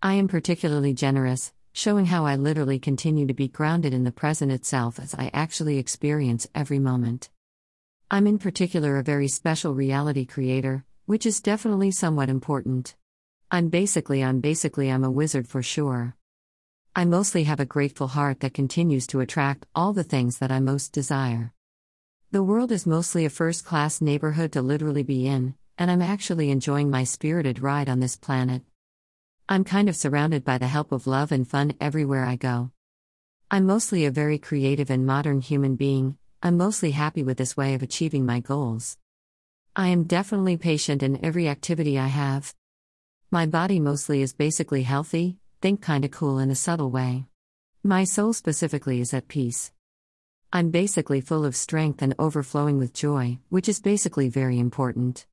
I 0.00 0.14
am 0.14 0.28
particularly 0.28 0.94
generous, 0.94 1.52
showing 1.72 2.06
how 2.06 2.24
I 2.24 2.36
literally 2.36 2.78
continue 2.78 3.26
to 3.26 3.34
be 3.34 3.48
grounded 3.48 3.92
in 3.92 4.04
the 4.04 4.12
present 4.12 4.52
itself 4.52 5.00
as 5.00 5.12
I 5.12 5.28
actually 5.34 5.78
experience 5.78 6.46
every 6.54 6.78
moment. 6.78 7.30
I'm 8.12 8.28
in 8.28 8.38
particular 8.38 8.96
a 8.96 9.02
very 9.02 9.26
special 9.26 9.74
reality 9.74 10.24
creator, 10.24 10.84
which 11.04 11.26
is 11.26 11.40
definitely 11.40 11.90
somewhat 11.90 12.28
important. 12.28 12.94
I'm 13.50 13.68
basically, 13.68 14.22
I'm 14.22 14.38
basically, 14.38 14.88
I'm 14.88 15.02
a 15.02 15.10
wizard 15.10 15.48
for 15.48 15.64
sure. 15.64 16.14
I 16.94 17.06
mostly 17.06 17.42
have 17.42 17.58
a 17.58 17.66
grateful 17.66 18.06
heart 18.06 18.38
that 18.38 18.54
continues 18.54 19.08
to 19.08 19.18
attract 19.18 19.66
all 19.74 19.92
the 19.92 20.04
things 20.04 20.38
that 20.38 20.52
I 20.52 20.60
most 20.60 20.92
desire. 20.92 21.54
The 22.30 22.44
world 22.44 22.70
is 22.70 22.86
mostly 22.86 23.24
a 23.24 23.30
first 23.30 23.64
class 23.64 24.00
neighborhood 24.00 24.52
to 24.52 24.62
literally 24.62 25.02
be 25.02 25.26
in, 25.26 25.56
and 25.78 25.90
I'm 25.90 26.02
actually 26.02 26.50
enjoying 26.50 26.90
my 26.90 27.04
spirited 27.04 27.60
ride 27.60 27.88
on 27.88 28.00
this 28.00 28.16
planet. 28.16 28.62
I'm 29.48 29.64
kind 29.64 29.88
of 29.88 29.96
surrounded 29.96 30.44
by 30.44 30.58
the 30.58 30.66
help 30.66 30.92
of 30.92 31.06
love 31.06 31.32
and 31.32 31.48
fun 31.48 31.74
everywhere 31.80 32.24
I 32.24 32.36
go. 32.36 32.70
I'm 33.50 33.66
mostly 33.66 34.04
a 34.04 34.10
very 34.10 34.38
creative 34.38 34.90
and 34.90 35.06
modern 35.06 35.40
human 35.40 35.76
being, 35.76 36.16
I'm 36.42 36.56
mostly 36.56 36.90
happy 36.90 37.22
with 37.22 37.38
this 37.38 37.56
way 37.56 37.74
of 37.74 37.82
achieving 37.82 38.26
my 38.26 38.40
goals. 38.40 38.98
I 39.76 39.88
am 39.88 40.04
definitely 40.04 40.56
patient 40.56 41.02
in 41.02 41.24
every 41.24 41.48
activity 41.48 41.98
I 41.98 42.08
have. 42.08 42.54
My 43.30 43.46
body 43.46 43.78
mostly 43.78 44.22
is 44.22 44.32
basically 44.32 44.82
healthy, 44.82 45.38
think 45.60 45.84
kinda 45.84 46.08
cool 46.08 46.38
in 46.38 46.50
a 46.50 46.54
subtle 46.54 46.90
way. 46.90 47.26
My 47.82 48.04
soul 48.04 48.32
specifically 48.32 49.00
is 49.00 49.14
at 49.14 49.28
peace. 49.28 49.72
I'm 50.52 50.70
basically 50.70 51.20
full 51.20 51.44
of 51.44 51.56
strength 51.56 52.02
and 52.02 52.14
overflowing 52.18 52.78
with 52.78 52.92
joy, 52.92 53.38
which 53.48 53.68
is 53.68 53.80
basically 53.80 54.28
very 54.28 54.58
important. 54.58 55.26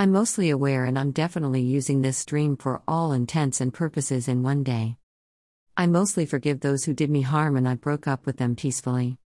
I'm 0.00 0.12
mostly 0.12 0.48
aware 0.50 0.84
and 0.84 0.96
I'm 0.96 1.10
definitely 1.10 1.62
using 1.62 2.02
this 2.02 2.16
stream 2.16 2.56
for 2.56 2.82
all 2.86 3.10
intents 3.10 3.60
and 3.60 3.74
purposes 3.74 4.28
in 4.28 4.44
one 4.44 4.62
day. 4.62 4.96
I 5.76 5.88
mostly 5.88 6.24
forgive 6.24 6.60
those 6.60 6.84
who 6.84 6.94
did 6.94 7.10
me 7.10 7.22
harm 7.22 7.56
and 7.56 7.68
I 7.68 7.74
broke 7.74 8.06
up 8.06 8.24
with 8.24 8.36
them 8.36 8.54
peacefully. 8.54 9.18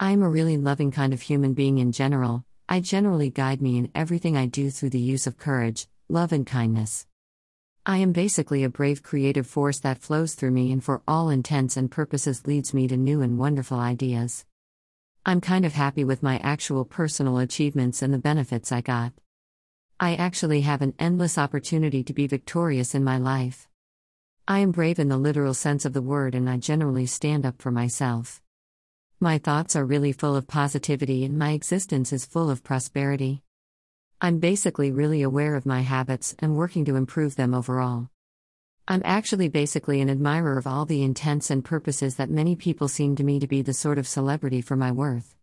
I 0.00 0.12
am 0.12 0.22
a 0.22 0.30
really 0.30 0.56
loving 0.56 0.90
kind 0.90 1.12
of 1.12 1.20
human 1.20 1.52
being 1.52 1.76
in 1.76 1.92
general, 1.92 2.46
I 2.66 2.80
generally 2.80 3.28
guide 3.28 3.60
me 3.60 3.76
in 3.76 3.90
everything 3.94 4.38
I 4.38 4.46
do 4.46 4.70
through 4.70 4.88
the 4.88 4.98
use 4.98 5.26
of 5.26 5.36
courage, 5.36 5.86
love, 6.08 6.32
and 6.32 6.46
kindness. 6.46 7.06
I 7.84 7.98
am 7.98 8.12
basically 8.12 8.64
a 8.64 8.70
brave 8.70 9.02
creative 9.02 9.46
force 9.46 9.80
that 9.80 9.98
flows 9.98 10.32
through 10.32 10.52
me 10.52 10.72
and 10.72 10.82
for 10.82 11.02
all 11.06 11.28
intents 11.28 11.76
and 11.76 11.90
purposes 11.90 12.46
leads 12.46 12.72
me 12.72 12.88
to 12.88 12.96
new 12.96 13.20
and 13.20 13.36
wonderful 13.36 13.78
ideas. 13.78 14.46
I'm 15.26 15.42
kind 15.42 15.66
of 15.66 15.74
happy 15.74 16.04
with 16.04 16.22
my 16.22 16.38
actual 16.38 16.86
personal 16.86 17.36
achievements 17.36 18.00
and 18.00 18.14
the 18.14 18.18
benefits 18.18 18.72
I 18.72 18.80
got. 18.80 19.12
I 20.02 20.14
actually 20.14 20.62
have 20.62 20.80
an 20.80 20.94
endless 20.98 21.36
opportunity 21.36 22.02
to 22.04 22.14
be 22.14 22.26
victorious 22.26 22.94
in 22.94 23.04
my 23.04 23.18
life. 23.18 23.68
I 24.48 24.60
am 24.60 24.70
brave 24.70 24.98
in 24.98 25.10
the 25.10 25.18
literal 25.18 25.52
sense 25.52 25.84
of 25.84 25.92
the 25.92 26.00
word 26.00 26.34
and 26.34 26.48
I 26.48 26.56
generally 26.56 27.04
stand 27.04 27.44
up 27.44 27.60
for 27.60 27.70
myself. 27.70 28.40
My 29.20 29.36
thoughts 29.36 29.76
are 29.76 29.84
really 29.84 30.12
full 30.12 30.36
of 30.36 30.48
positivity 30.48 31.22
and 31.22 31.38
my 31.38 31.50
existence 31.50 32.14
is 32.14 32.24
full 32.24 32.48
of 32.48 32.64
prosperity. 32.64 33.42
I'm 34.22 34.38
basically 34.38 34.90
really 34.90 35.20
aware 35.20 35.54
of 35.54 35.66
my 35.66 35.82
habits 35.82 36.34
and 36.38 36.56
working 36.56 36.86
to 36.86 36.96
improve 36.96 37.36
them 37.36 37.52
overall. 37.52 38.08
I'm 38.88 39.02
actually 39.04 39.48
basically 39.48 40.00
an 40.00 40.08
admirer 40.08 40.56
of 40.56 40.66
all 40.66 40.86
the 40.86 41.02
intents 41.02 41.50
and 41.50 41.62
purposes 41.62 42.14
that 42.14 42.30
many 42.30 42.56
people 42.56 42.88
seem 42.88 43.16
to 43.16 43.22
me 43.22 43.38
to 43.38 43.46
be 43.46 43.60
the 43.60 43.74
sort 43.74 43.98
of 43.98 44.08
celebrity 44.08 44.62
for 44.62 44.76
my 44.76 44.92
worth. 44.92 45.34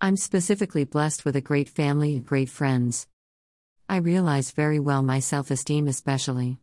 I'm 0.00 0.16
specifically 0.16 0.84
blessed 0.84 1.26
with 1.26 1.36
a 1.36 1.42
great 1.42 1.68
family 1.68 2.16
and 2.16 2.24
great 2.24 2.48
friends. 2.48 3.06
I 3.86 3.98
realize 3.98 4.50
very 4.50 4.80
well 4.80 5.02
my 5.02 5.20
self 5.20 5.50
esteem, 5.50 5.88
especially. 5.88 6.58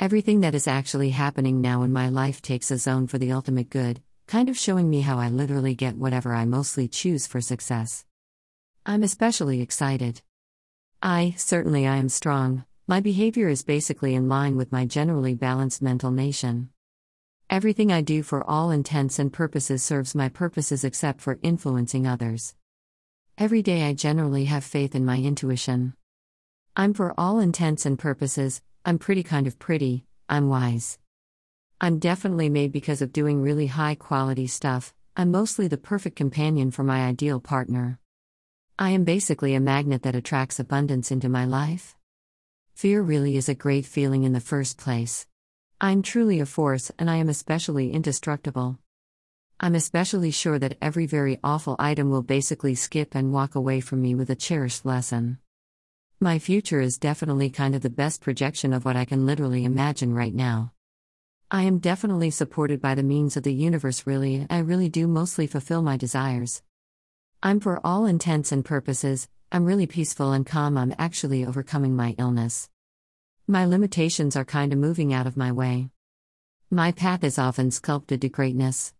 Everything 0.00 0.40
that 0.40 0.56
is 0.56 0.66
actually 0.66 1.10
happening 1.10 1.60
now 1.60 1.82
in 1.82 1.92
my 1.92 2.08
life 2.08 2.42
takes 2.42 2.72
a 2.72 2.78
zone 2.78 3.06
for 3.06 3.18
the 3.18 3.30
ultimate 3.30 3.70
good, 3.70 4.02
kind 4.26 4.48
of 4.48 4.58
showing 4.58 4.90
me 4.90 5.02
how 5.02 5.18
I 5.18 5.28
literally 5.28 5.76
get 5.76 5.96
whatever 5.96 6.34
I 6.34 6.44
mostly 6.44 6.88
choose 6.88 7.28
for 7.28 7.40
success. 7.40 8.04
I'm 8.84 9.04
especially 9.04 9.60
excited. 9.60 10.20
I, 11.00 11.34
certainly, 11.36 11.86
I 11.86 11.96
am 11.96 12.08
strong, 12.08 12.64
my 12.88 12.98
behavior 12.98 13.48
is 13.48 13.62
basically 13.62 14.16
in 14.16 14.28
line 14.28 14.56
with 14.56 14.72
my 14.72 14.84
generally 14.84 15.34
balanced 15.34 15.80
mental 15.80 16.10
nation. 16.10 16.70
Everything 17.48 17.92
I 17.92 18.00
do 18.00 18.24
for 18.24 18.42
all 18.42 18.72
intents 18.72 19.20
and 19.20 19.32
purposes 19.32 19.84
serves 19.84 20.16
my 20.16 20.28
purposes 20.28 20.82
except 20.82 21.20
for 21.20 21.38
influencing 21.42 22.04
others. 22.04 22.56
Every 23.38 23.62
day 23.62 23.84
I 23.84 23.94
generally 23.94 24.46
have 24.46 24.64
faith 24.64 24.96
in 24.96 25.04
my 25.04 25.18
intuition. 25.18 25.94
I'm 26.74 26.94
for 26.94 27.12
all 27.18 27.38
intents 27.38 27.84
and 27.84 27.98
purposes, 27.98 28.62
I'm 28.82 28.98
pretty 28.98 29.22
kind 29.22 29.46
of 29.46 29.58
pretty, 29.58 30.06
I'm 30.26 30.48
wise. 30.48 30.98
I'm 31.82 31.98
definitely 31.98 32.48
made 32.48 32.72
because 32.72 33.02
of 33.02 33.12
doing 33.12 33.42
really 33.42 33.66
high 33.66 33.94
quality 33.94 34.46
stuff, 34.46 34.94
I'm 35.14 35.30
mostly 35.30 35.68
the 35.68 35.76
perfect 35.76 36.16
companion 36.16 36.70
for 36.70 36.82
my 36.82 37.04
ideal 37.04 37.40
partner. 37.40 37.98
I 38.78 38.88
am 38.88 39.04
basically 39.04 39.54
a 39.54 39.60
magnet 39.60 40.02
that 40.04 40.14
attracts 40.14 40.58
abundance 40.58 41.10
into 41.10 41.28
my 41.28 41.44
life. 41.44 41.94
Fear 42.72 43.02
really 43.02 43.36
is 43.36 43.50
a 43.50 43.54
great 43.54 43.84
feeling 43.84 44.24
in 44.24 44.32
the 44.32 44.40
first 44.40 44.78
place. 44.78 45.26
I'm 45.78 46.00
truly 46.00 46.40
a 46.40 46.46
force 46.46 46.90
and 46.98 47.10
I 47.10 47.16
am 47.16 47.28
especially 47.28 47.92
indestructible. 47.92 48.78
I'm 49.60 49.74
especially 49.74 50.30
sure 50.30 50.58
that 50.58 50.78
every 50.80 51.04
very 51.04 51.38
awful 51.44 51.76
item 51.78 52.08
will 52.08 52.22
basically 52.22 52.76
skip 52.76 53.14
and 53.14 53.30
walk 53.30 53.54
away 53.54 53.80
from 53.80 54.00
me 54.00 54.14
with 54.14 54.30
a 54.30 54.34
cherished 54.34 54.86
lesson. 54.86 55.36
My 56.22 56.38
future 56.38 56.80
is 56.80 56.98
definitely 56.98 57.50
kind 57.50 57.74
of 57.74 57.82
the 57.82 57.90
best 57.90 58.20
projection 58.20 58.72
of 58.72 58.84
what 58.84 58.94
I 58.94 59.04
can 59.04 59.26
literally 59.26 59.64
imagine 59.64 60.14
right 60.14 60.32
now. 60.32 60.72
I 61.50 61.62
am 61.62 61.80
definitely 61.80 62.30
supported 62.30 62.80
by 62.80 62.94
the 62.94 63.02
means 63.02 63.36
of 63.36 63.42
the 63.42 63.52
universe, 63.52 64.06
really, 64.06 64.46
I 64.48 64.58
really 64.58 64.88
do 64.88 65.08
mostly 65.08 65.48
fulfill 65.48 65.82
my 65.82 65.96
desires. 65.96 66.62
I'm 67.42 67.58
for 67.58 67.84
all 67.84 68.06
intents 68.06 68.52
and 68.52 68.64
purposes, 68.64 69.26
I'm 69.50 69.64
really 69.64 69.88
peaceful 69.88 70.30
and 70.30 70.46
calm, 70.46 70.78
I'm 70.78 70.94
actually 70.96 71.44
overcoming 71.44 71.96
my 71.96 72.14
illness. 72.18 72.70
My 73.48 73.64
limitations 73.64 74.36
are 74.36 74.44
kinda 74.44 74.76
moving 74.76 75.12
out 75.12 75.26
of 75.26 75.36
my 75.36 75.50
way. 75.50 75.90
My 76.70 76.92
path 76.92 77.24
is 77.24 77.36
often 77.36 77.72
sculpted 77.72 78.20
to 78.20 78.28
greatness. 78.28 78.94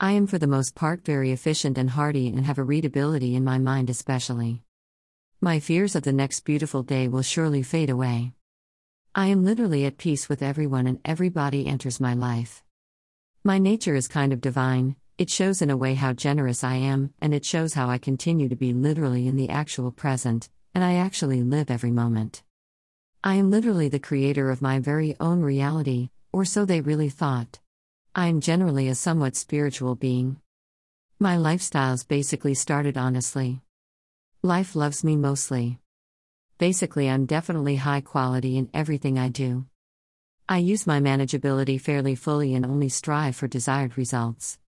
I 0.00 0.12
am 0.12 0.26
for 0.26 0.38
the 0.38 0.46
most 0.46 0.74
part 0.74 1.04
very 1.04 1.30
efficient 1.30 1.76
and 1.76 1.90
hearty 1.90 2.28
and 2.28 2.46
have 2.46 2.56
a 2.56 2.64
readability 2.64 3.34
in 3.34 3.44
my 3.44 3.58
mind, 3.58 3.90
especially. 3.90 4.62
My 5.40 5.60
fears 5.60 5.94
of 5.94 6.02
the 6.02 6.12
next 6.12 6.40
beautiful 6.40 6.82
day 6.82 7.06
will 7.06 7.22
surely 7.22 7.62
fade 7.62 7.90
away. 7.90 8.32
I 9.14 9.28
am 9.28 9.44
literally 9.44 9.84
at 9.84 9.96
peace 9.96 10.28
with 10.28 10.42
everyone 10.42 10.88
and 10.88 10.98
everybody 11.04 11.64
enters 11.64 12.00
my 12.00 12.14
life. 12.14 12.64
My 13.44 13.58
nature 13.58 13.94
is 13.94 14.08
kind 14.08 14.32
of 14.32 14.40
divine, 14.40 14.96
it 15.16 15.30
shows 15.30 15.62
in 15.62 15.70
a 15.70 15.76
way 15.76 15.94
how 15.94 16.12
generous 16.12 16.64
I 16.64 16.74
am, 16.74 17.14
and 17.20 17.32
it 17.32 17.44
shows 17.44 17.74
how 17.74 17.88
I 17.88 17.98
continue 17.98 18.48
to 18.48 18.56
be 18.56 18.72
literally 18.72 19.28
in 19.28 19.36
the 19.36 19.48
actual 19.48 19.92
present, 19.92 20.48
and 20.74 20.82
I 20.82 20.94
actually 20.94 21.44
live 21.44 21.70
every 21.70 21.92
moment. 21.92 22.42
I 23.22 23.36
am 23.36 23.48
literally 23.48 23.88
the 23.88 24.00
creator 24.00 24.50
of 24.50 24.60
my 24.60 24.80
very 24.80 25.14
own 25.20 25.42
reality, 25.42 26.10
or 26.32 26.44
so 26.44 26.64
they 26.64 26.80
really 26.80 27.10
thought. 27.10 27.60
I 28.12 28.26
am 28.26 28.40
generally 28.40 28.88
a 28.88 28.96
somewhat 28.96 29.36
spiritual 29.36 29.94
being. 29.94 30.40
My 31.20 31.36
lifestyles 31.36 32.06
basically 32.06 32.54
started 32.54 32.98
honestly. 32.98 33.60
Life 34.44 34.76
loves 34.76 35.02
me 35.02 35.16
mostly. 35.16 35.80
Basically, 36.58 37.10
I'm 37.10 37.26
definitely 37.26 37.74
high 37.74 38.00
quality 38.00 38.56
in 38.56 38.70
everything 38.72 39.18
I 39.18 39.30
do. 39.30 39.66
I 40.48 40.58
use 40.58 40.86
my 40.86 41.00
manageability 41.00 41.80
fairly 41.80 42.14
fully 42.14 42.54
and 42.54 42.64
only 42.64 42.88
strive 42.88 43.34
for 43.34 43.48
desired 43.48 43.98
results. 43.98 44.60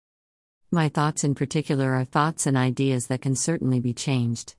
My 0.71 0.89
thoughts 0.89 1.23
in 1.23 1.35
particular 1.35 1.93
are 1.93 2.03
thoughts 2.03 2.47
and 2.47 2.57
ideas 2.57 3.05
that 3.07 3.21
can 3.21 3.35
certainly 3.35 3.79
be 3.79 3.93
changed. 3.93 4.55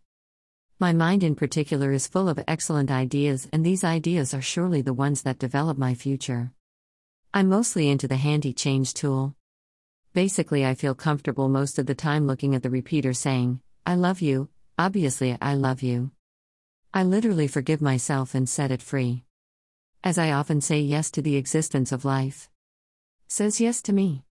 My 0.78 0.93
mind 0.93 1.24
in 1.24 1.35
particular 1.35 1.91
is 1.91 2.07
full 2.07 2.28
of 2.28 2.39
excellent 2.47 2.93
ideas, 2.93 3.49
and 3.53 3.66
these 3.66 3.82
ideas 3.82 4.32
are 4.32 4.41
surely 4.41 4.81
the 4.81 4.95
ones 4.95 5.23
that 5.23 5.41
develop 5.41 5.77
my 5.77 5.95
future. 5.95 6.53
I'm 7.35 7.49
mostly 7.49 7.89
into 7.89 8.07
the 8.07 8.15
handy 8.15 8.53
change 8.53 8.95
tool. 8.95 9.35
Basically, 10.15 10.65
I 10.65 10.77
feel 10.77 10.95
comfortable 10.95 11.49
most 11.49 11.81
of 11.81 11.87
the 11.87 11.97
time 11.97 12.28
looking 12.28 12.55
at 12.55 12.62
the 12.62 12.70
repeater 12.70 13.12
saying, 13.12 13.61
I 13.85 13.97
love 13.97 14.20
you, 14.20 14.49
obviously, 14.81 15.36
I 15.43 15.52
love 15.57 15.82
you. 15.82 16.11
I 16.94 17.02
literally 17.02 17.48
forgive 17.48 17.82
myself 17.82 18.35
and 18.35 18.48
set 18.48 18.70
it 18.70 18.81
free. 18.81 19.24
As 20.02 20.16
I 20.16 20.32
often 20.32 20.62
say 20.62 20.81
yes 20.81 21.11
to 21.11 21.20
the 21.20 21.36
existence 21.36 21.93
of 21.93 22.07
life. 22.07 22.48
Says 23.28 23.61
yes 23.61 23.82
to 23.82 23.93
me. 23.93 24.24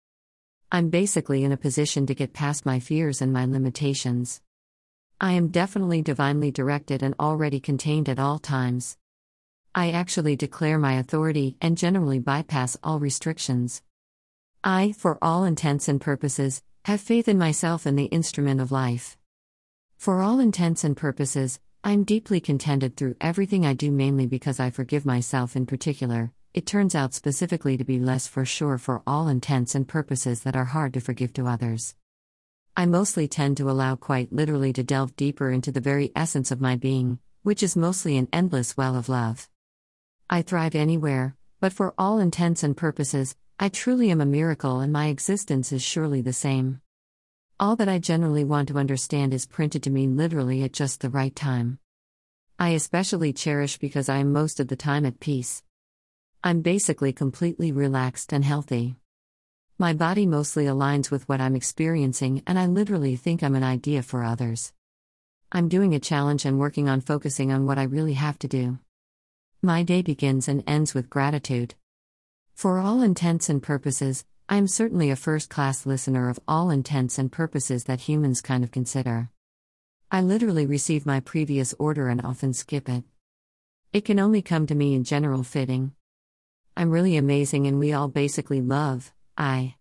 I'm 0.72 0.88
basically 0.88 1.44
in 1.44 1.52
a 1.52 1.58
position 1.58 2.06
to 2.06 2.14
get 2.14 2.32
past 2.32 2.64
my 2.64 2.80
fears 2.80 3.20
and 3.20 3.30
my 3.30 3.44
limitations. 3.44 4.40
I 5.20 5.32
am 5.32 5.48
definitely 5.48 6.00
divinely 6.00 6.50
directed 6.50 7.02
and 7.02 7.14
already 7.20 7.60
contained 7.60 8.08
at 8.08 8.18
all 8.18 8.38
times. 8.38 8.96
I 9.74 9.90
actually 9.90 10.34
declare 10.34 10.78
my 10.78 10.94
authority 10.94 11.58
and 11.60 11.76
generally 11.76 12.20
bypass 12.20 12.74
all 12.82 13.00
restrictions. 13.00 13.82
I, 14.64 14.92
for 14.96 15.18
all 15.20 15.44
intents 15.44 15.88
and 15.88 16.00
purposes, 16.00 16.62
have 16.86 17.02
faith 17.02 17.28
in 17.28 17.36
myself 17.36 17.84
and 17.84 17.98
the 17.98 18.06
instrument 18.06 18.62
of 18.62 18.72
life. 18.72 19.17
For 19.98 20.22
all 20.22 20.38
intents 20.38 20.84
and 20.84 20.96
purposes, 20.96 21.58
I'm 21.82 22.04
deeply 22.04 22.40
contented 22.40 22.96
through 22.96 23.16
everything 23.20 23.66
I 23.66 23.72
do, 23.72 23.90
mainly 23.90 24.26
because 24.26 24.60
I 24.60 24.70
forgive 24.70 25.04
myself 25.04 25.56
in 25.56 25.66
particular. 25.66 26.30
It 26.54 26.66
turns 26.66 26.94
out 26.94 27.14
specifically 27.14 27.76
to 27.76 27.84
be 27.84 27.98
less 27.98 28.28
for 28.28 28.44
sure 28.44 28.78
for 28.78 29.02
all 29.08 29.26
intents 29.26 29.74
and 29.74 29.88
purposes 29.88 30.44
that 30.44 30.54
are 30.54 30.66
hard 30.66 30.94
to 30.94 31.00
forgive 31.00 31.32
to 31.32 31.48
others. 31.48 31.96
I 32.76 32.86
mostly 32.86 33.26
tend 33.26 33.56
to 33.56 33.68
allow 33.68 33.96
quite 33.96 34.32
literally 34.32 34.72
to 34.74 34.84
delve 34.84 35.16
deeper 35.16 35.50
into 35.50 35.72
the 35.72 35.80
very 35.80 36.12
essence 36.14 36.52
of 36.52 36.60
my 36.60 36.76
being, 36.76 37.18
which 37.42 37.60
is 37.60 37.74
mostly 37.74 38.16
an 38.16 38.28
endless 38.32 38.76
well 38.76 38.94
of 38.94 39.08
love. 39.08 39.48
I 40.30 40.42
thrive 40.42 40.76
anywhere, 40.76 41.34
but 41.58 41.72
for 41.72 41.92
all 41.98 42.20
intents 42.20 42.62
and 42.62 42.76
purposes, 42.76 43.34
I 43.58 43.68
truly 43.68 44.12
am 44.12 44.20
a 44.20 44.26
miracle 44.26 44.78
and 44.78 44.92
my 44.92 45.08
existence 45.08 45.72
is 45.72 45.82
surely 45.82 46.20
the 46.20 46.32
same. 46.32 46.82
All 47.60 47.74
that 47.74 47.88
I 47.88 47.98
generally 47.98 48.44
want 48.44 48.68
to 48.68 48.78
understand 48.78 49.34
is 49.34 49.44
printed 49.44 49.82
to 49.82 49.90
me 49.90 50.06
literally 50.06 50.62
at 50.62 50.72
just 50.72 51.00
the 51.00 51.10
right 51.10 51.34
time. 51.34 51.80
I 52.56 52.68
especially 52.68 53.32
cherish 53.32 53.78
because 53.78 54.08
I 54.08 54.18
am 54.18 54.32
most 54.32 54.60
of 54.60 54.68
the 54.68 54.76
time 54.76 55.04
at 55.04 55.18
peace. 55.18 55.64
I'm 56.44 56.60
basically 56.60 57.12
completely 57.12 57.72
relaxed 57.72 58.32
and 58.32 58.44
healthy. 58.44 58.94
My 59.76 59.92
body 59.92 60.24
mostly 60.24 60.66
aligns 60.66 61.10
with 61.10 61.28
what 61.28 61.40
I'm 61.40 61.56
experiencing, 61.56 62.44
and 62.46 62.60
I 62.60 62.66
literally 62.66 63.16
think 63.16 63.42
I'm 63.42 63.56
an 63.56 63.64
idea 63.64 64.04
for 64.04 64.22
others. 64.22 64.72
I'm 65.50 65.68
doing 65.68 65.96
a 65.96 66.00
challenge 66.00 66.44
and 66.44 66.60
working 66.60 66.88
on 66.88 67.00
focusing 67.00 67.50
on 67.50 67.66
what 67.66 67.78
I 67.78 67.84
really 67.84 68.14
have 68.14 68.38
to 68.40 68.46
do. 68.46 68.78
My 69.62 69.82
day 69.82 70.02
begins 70.02 70.46
and 70.46 70.62
ends 70.68 70.94
with 70.94 71.10
gratitude. 71.10 71.74
For 72.54 72.78
all 72.78 73.02
intents 73.02 73.48
and 73.48 73.60
purposes, 73.60 74.24
I 74.50 74.56
am 74.56 74.66
certainly 74.66 75.10
a 75.10 75.16
first 75.16 75.50
class 75.50 75.84
listener 75.84 76.30
of 76.30 76.40
all 76.48 76.70
intents 76.70 77.18
and 77.18 77.30
purposes 77.30 77.84
that 77.84 78.00
humans 78.00 78.40
kind 78.40 78.64
of 78.64 78.70
consider. 78.70 79.28
I 80.10 80.22
literally 80.22 80.64
receive 80.64 81.04
my 81.04 81.20
previous 81.20 81.74
order 81.78 82.08
and 82.08 82.24
often 82.24 82.54
skip 82.54 82.88
it. 82.88 83.04
It 83.92 84.06
can 84.06 84.18
only 84.18 84.40
come 84.40 84.66
to 84.66 84.74
me 84.74 84.94
in 84.94 85.04
general 85.04 85.42
fitting. 85.42 85.92
I'm 86.78 86.90
really 86.90 87.18
amazing 87.18 87.66
and 87.66 87.78
we 87.78 87.92
all 87.92 88.08
basically 88.08 88.62
love, 88.62 89.12
I. 89.36 89.74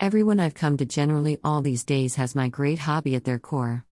Everyone 0.00 0.40
I've 0.40 0.54
come 0.54 0.78
to 0.78 0.86
generally 0.86 1.36
all 1.44 1.60
these 1.60 1.84
days 1.84 2.14
has 2.14 2.34
my 2.34 2.48
great 2.48 2.78
hobby 2.78 3.14
at 3.14 3.24
their 3.24 3.38
core. 3.38 3.84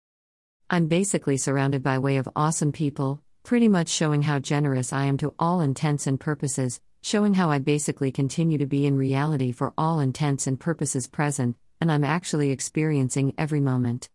I'm 0.71 0.87
basically 0.87 1.39
surrounded 1.39 1.83
by 1.83 1.99
way 1.99 2.19
of 2.19 2.29
awesome 2.37 2.71
people, 2.71 3.21
pretty 3.43 3.67
much 3.67 3.89
showing 3.89 4.23
how 4.23 4.39
generous 4.39 4.93
I 4.93 5.07
am 5.07 5.17
to 5.19 5.35
all 5.41 5.61
intents 5.61 6.07
and 6.07 6.21
purposes, 6.21 6.81
showing 7.01 7.35
how 7.35 7.51
I 7.51 7.59
basically 7.59 8.11
continue 8.13 8.59
to 8.59 8.67
be 8.67 8.87
in 8.87 8.97
reality 8.97 9.53
for 9.53 9.73
all 9.79 10.01
intents 10.01 10.47
and 10.47 10.59
purposes 10.59 11.07
present, 11.07 11.57
and 11.81 11.91
I'm 11.91 12.05
actually 12.05 12.51
experiencing 12.51 13.35
every 13.39 13.61
moment. 13.61 14.09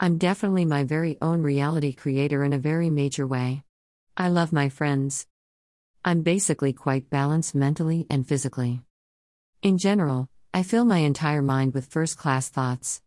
I'm 0.00 0.18
definitely 0.18 0.64
my 0.64 0.84
very 0.84 1.18
own 1.20 1.42
reality 1.42 1.92
creator 1.92 2.44
in 2.44 2.52
a 2.52 2.58
very 2.58 2.88
major 2.90 3.26
way. 3.26 3.64
I 4.16 4.28
love 4.28 4.52
my 4.52 4.68
friends. 4.68 5.26
I'm 6.04 6.22
basically 6.22 6.72
quite 6.72 7.10
balanced 7.10 7.54
mentally 7.54 8.06
and 8.08 8.26
physically. 8.26 8.82
In 9.62 9.76
general, 9.76 10.28
I 10.54 10.62
fill 10.62 10.84
my 10.84 10.98
entire 10.98 11.42
mind 11.42 11.74
with 11.74 11.86
first 11.86 12.16
class 12.16 12.48
thoughts. 12.48 13.02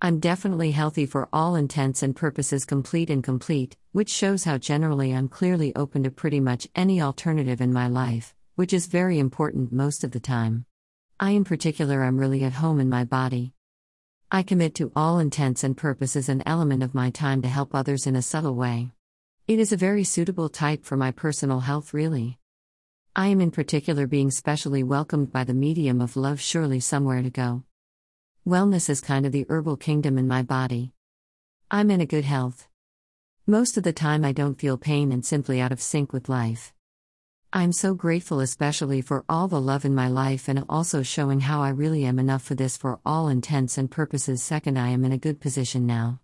I'm 0.00 0.20
definitely 0.20 0.70
healthy 0.70 1.06
for 1.06 1.28
all 1.32 1.56
intents 1.56 2.04
and 2.04 2.14
purposes, 2.14 2.64
complete 2.64 3.10
and 3.10 3.22
complete, 3.22 3.76
which 3.90 4.08
shows 4.08 4.44
how 4.44 4.56
generally 4.56 5.12
I'm 5.12 5.26
clearly 5.26 5.74
open 5.74 6.04
to 6.04 6.10
pretty 6.12 6.38
much 6.38 6.68
any 6.76 7.02
alternative 7.02 7.60
in 7.60 7.72
my 7.72 7.88
life, 7.88 8.32
which 8.54 8.72
is 8.72 8.86
very 8.86 9.18
important 9.18 9.72
most 9.72 10.04
of 10.04 10.12
the 10.12 10.20
time. 10.20 10.66
I, 11.18 11.30
in 11.30 11.42
particular, 11.42 12.04
am 12.04 12.16
really 12.16 12.44
at 12.44 12.52
home 12.52 12.78
in 12.78 12.88
my 12.88 13.02
body. 13.02 13.54
I 14.30 14.44
commit 14.44 14.76
to 14.76 14.92
all 14.94 15.18
intents 15.18 15.64
and 15.64 15.76
purposes 15.76 16.28
an 16.28 16.44
element 16.46 16.84
of 16.84 16.94
my 16.94 17.10
time 17.10 17.42
to 17.42 17.48
help 17.48 17.74
others 17.74 18.06
in 18.06 18.14
a 18.14 18.22
subtle 18.22 18.54
way. 18.54 18.92
It 19.48 19.58
is 19.58 19.72
a 19.72 19.76
very 19.76 20.04
suitable 20.04 20.48
type 20.48 20.84
for 20.84 20.96
my 20.96 21.10
personal 21.10 21.58
health, 21.58 21.92
really. 21.92 22.38
I 23.16 23.26
am 23.28 23.40
in 23.40 23.50
particular 23.50 24.06
being 24.06 24.30
specially 24.30 24.84
welcomed 24.84 25.32
by 25.32 25.42
the 25.42 25.54
medium 25.54 26.00
of 26.00 26.16
love, 26.16 26.40
surely 26.40 26.78
somewhere 26.78 27.20
to 27.20 27.30
go. 27.30 27.64
Wellness 28.48 28.88
is 28.88 29.02
kind 29.02 29.26
of 29.26 29.32
the 29.32 29.44
herbal 29.50 29.76
kingdom 29.76 30.16
in 30.16 30.26
my 30.26 30.42
body. 30.42 30.94
I'm 31.70 31.90
in 31.90 32.00
a 32.00 32.06
good 32.06 32.24
health. 32.24 32.66
Most 33.46 33.76
of 33.76 33.82
the 33.82 33.92
time, 33.92 34.24
I 34.24 34.32
don't 34.32 34.58
feel 34.58 34.78
pain 34.78 35.12
and 35.12 35.22
simply 35.22 35.60
out 35.60 35.70
of 35.70 35.82
sync 35.82 36.14
with 36.14 36.30
life. 36.30 36.72
I'm 37.52 37.72
so 37.72 37.92
grateful, 37.92 38.40
especially 38.40 39.02
for 39.02 39.22
all 39.28 39.48
the 39.48 39.60
love 39.60 39.84
in 39.84 39.94
my 39.94 40.08
life 40.08 40.48
and 40.48 40.64
also 40.66 41.02
showing 41.02 41.40
how 41.40 41.60
I 41.60 41.68
really 41.68 42.06
am 42.06 42.18
enough 42.18 42.42
for 42.42 42.54
this 42.54 42.74
for 42.74 43.00
all 43.04 43.28
intents 43.28 43.76
and 43.76 43.90
purposes. 43.90 44.42
Second, 44.42 44.78
I 44.78 44.88
am 44.88 45.04
in 45.04 45.12
a 45.12 45.18
good 45.18 45.42
position 45.42 45.86
now. 45.86 46.20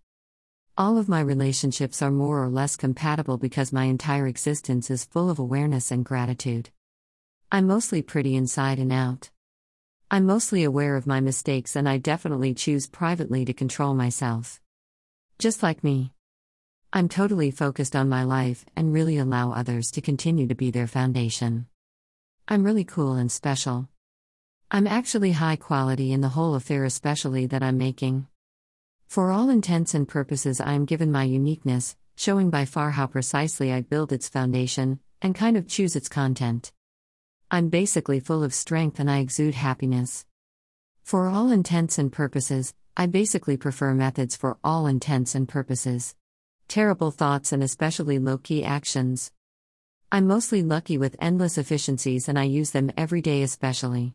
All 0.78 0.96
of 0.96 1.10
my 1.10 1.20
relationships 1.20 2.00
are 2.00 2.10
more 2.10 2.42
or 2.42 2.48
less 2.48 2.74
compatible 2.74 3.36
because 3.36 3.70
my 3.70 3.84
entire 3.84 4.26
existence 4.26 4.90
is 4.90 5.04
full 5.04 5.28
of 5.28 5.38
awareness 5.38 5.90
and 5.90 6.02
gratitude. 6.02 6.70
I'm 7.52 7.66
mostly 7.66 8.00
pretty 8.00 8.34
inside 8.34 8.78
and 8.78 8.94
out. 8.94 9.28
I'm 10.14 10.26
mostly 10.26 10.62
aware 10.62 10.94
of 10.94 11.08
my 11.08 11.18
mistakes 11.18 11.74
and 11.74 11.88
I 11.88 11.98
definitely 11.98 12.54
choose 12.54 12.86
privately 12.86 13.44
to 13.46 13.52
control 13.52 13.94
myself. 13.94 14.60
Just 15.40 15.60
like 15.60 15.82
me. 15.82 16.12
I'm 16.92 17.08
totally 17.08 17.50
focused 17.50 17.96
on 17.96 18.08
my 18.08 18.22
life 18.22 18.64
and 18.76 18.92
really 18.92 19.18
allow 19.18 19.50
others 19.50 19.90
to 19.90 20.00
continue 20.00 20.46
to 20.46 20.54
be 20.54 20.70
their 20.70 20.86
foundation. 20.86 21.66
I'm 22.46 22.62
really 22.62 22.84
cool 22.84 23.14
and 23.14 23.32
special. 23.32 23.88
I'm 24.70 24.86
actually 24.86 25.32
high 25.32 25.56
quality 25.56 26.12
in 26.12 26.20
the 26.20 26.28
whole 26.28 26.54
affair, 26.54 26.84
especially 26.84 27.46
that 27.46 27.64
I'm 27.64 27.76
making. 27.76 28.28
For 29.08 29.32
all 29.32 29.50
intents 29.50 29.94
and 29.94 30.06
purposes, 30.06 30.60
I 30.60 30.74
am 30.74 30.84
given 30.84 31.10
my 31.10 31.24
uniqueness, 31.24 31.96
showing 32.14 32.50
by 32.50 32.66
far 32.66 32.92
how 32.92 33.08
precisely 33.08 33.72
I 33.72 33.80
build 33.80 34.12
its 34.12 34.28
foundation, 34.28 35.00
and 35.20 35.34
kind 35.34 35.56
of 35.56 35.66
choose 35.66 35.96
its 35.96 36.08
content. 36.08 36.70
I'm 37.50 37.68
basically 37.68 38.20
full 38.20 38.42
of 38.42 38.54
strength 38.54 39.00
and 39.00 39.10
I 39.10 39.18
exude 39.18 39.54
happiness. 39.54 40.26
For 41.02 41.28
all 41.28 41.50
intents 41.50 41.98
and 41.98 42.12
purposes, 42.12 42.74
I 42.96 43.06
basically 43.06 43.56
prefer 43.56 43.94
methods 43.94 44.36
for 44.36 44.58
all 44.64 44.86
intents 44.86 45.34
and 45.34 45.48
purposes 45.48 46.14
terrible 46.68 47.10
thoughts, 47.10 47.52
and 47.52 47.62
especially 47.62 48.18
low 48.18 48.38
key 48.38 48.64
actions. 48.64 49.30
I'm 50.10 50.26
mostly 50.26 50.62
lucky 50.62 50.96
with 50.98 51.16
endless 51.20 51.58
efficiencies 51.58 52.28
and 52.28 52.38
I 52.38 52.44
use 52.44 52.70
them 52.70 52.90
every 52.96 53.20
day, 53.20 53.42
especially. 53.42 54.14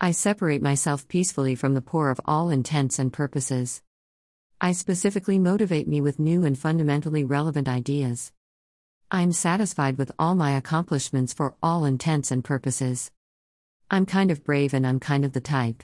I 0.00 0.12
separate 0.12 0.62
myself 0.62 1.06
peacefully 1.08 1.54
from 1.54 1.74
the 1.74 1.82
poor 1.82 2.08
of 2.10 2.20
all 2.24 2.50
intents 2.50 2.98
and 2.98 3.12
purposes. 3.12 3.82
I 4.60 4.72
specifically 4.72 5.38
motivate 5.38 5.88
me 5.88 6.00
with 6.00 6.18
new 6.18 6.44
and 6.44 6.58
fundamentally 6.58 7.24
relevant 7.24 7.68
ideas. 7.68 8.32
I'm 9.12 9.32
satisfied 9.32 9.98
with 9.98 10.12
all 10.20 10.36
my 10.36 10.52
accomplishments 10.52 11.32
for 11.32 11.56
all 11.60 11.84
intents 11.84 12.30
and 12.30 12.44
purposes. 12.44 13.10
I'm 13.90 14.06
kind 14.06 14.30
of 14.30 14.44
brave 14.44 14.72
and 14.72 14.86
I'm 14.86 15.00
kind 15.00 15.24
of 15.24 15.32
the 15.32 15.40
type. 15.40 15.82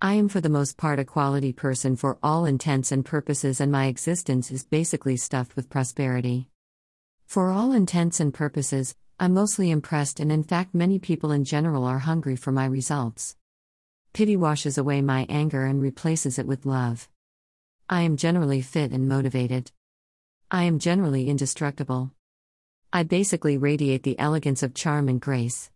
I 0.00 0.14
am 0.14 0.28
for 0.28 0.40
the 0.40 0.48
most 0.48 0.76
part 0.76 0.98
a 0.98 1.04
quality 1.04 1.52
person 1.52 1.94
for 1.94 2.18
all 2.20 2.44
intents 2.44 2.90
and 2.90 3.04
purposes, 3.04 3.60
and 3.60 3.70
my 3.70 3.86
existence 3.86 4.50
is 4.50 4.64
basically 4.64 5.16
stuffed 5.16 5.54
with 5.54 5.70
prosperity. 5.70 6.48
For 7.26 7.52
all 7.52 7.70
intents 7.70 8.18
and 8.18 8.34
purposes, 8.34 8.96
I'm 9.20 9.34
mostly 9.34 9.70
impressed, 9.70 10.18
and 10.18 10.32
in 10.32 10.42
fact, 10.42 10.74
many 10.74 10.98
people 10.98 11.30
in 11.30 11.44
general 11.44 11.84
are 11.84 12.00
hungry 12.00 12.34
for 12.34 12.50
my 12.50 12.64
results. 12.64 13.36
Pity 14.14 14.36
washes 14.36 14.76
away 14.76 15.00
my 15.00 15.26
anger 15.28 15.64
and 15.64 15.80
replaces 15.80 16.40
it 16.40 16.48
with 16.48 16.66
love. 16.66 17.08
I 17.88 18.00
am 18.00 18.16
generally 18.16 18.62
fit 18.62 18.90
and 18.90 19.06
motivated. 19.06 19.70
I 20.50 20.64
am 20.64 20.80
generally 20.80 21.28
indestructible. 21.28 22.10
I 22.94 23.04
basically 23.04 23.56
radiate 23.56 24.02
the 24.02 24.18
elegance 24.18 24.62
of 24.62 24.74
charm 24.74 25.08
and 25.08 25.18
grace. 25.18 25.70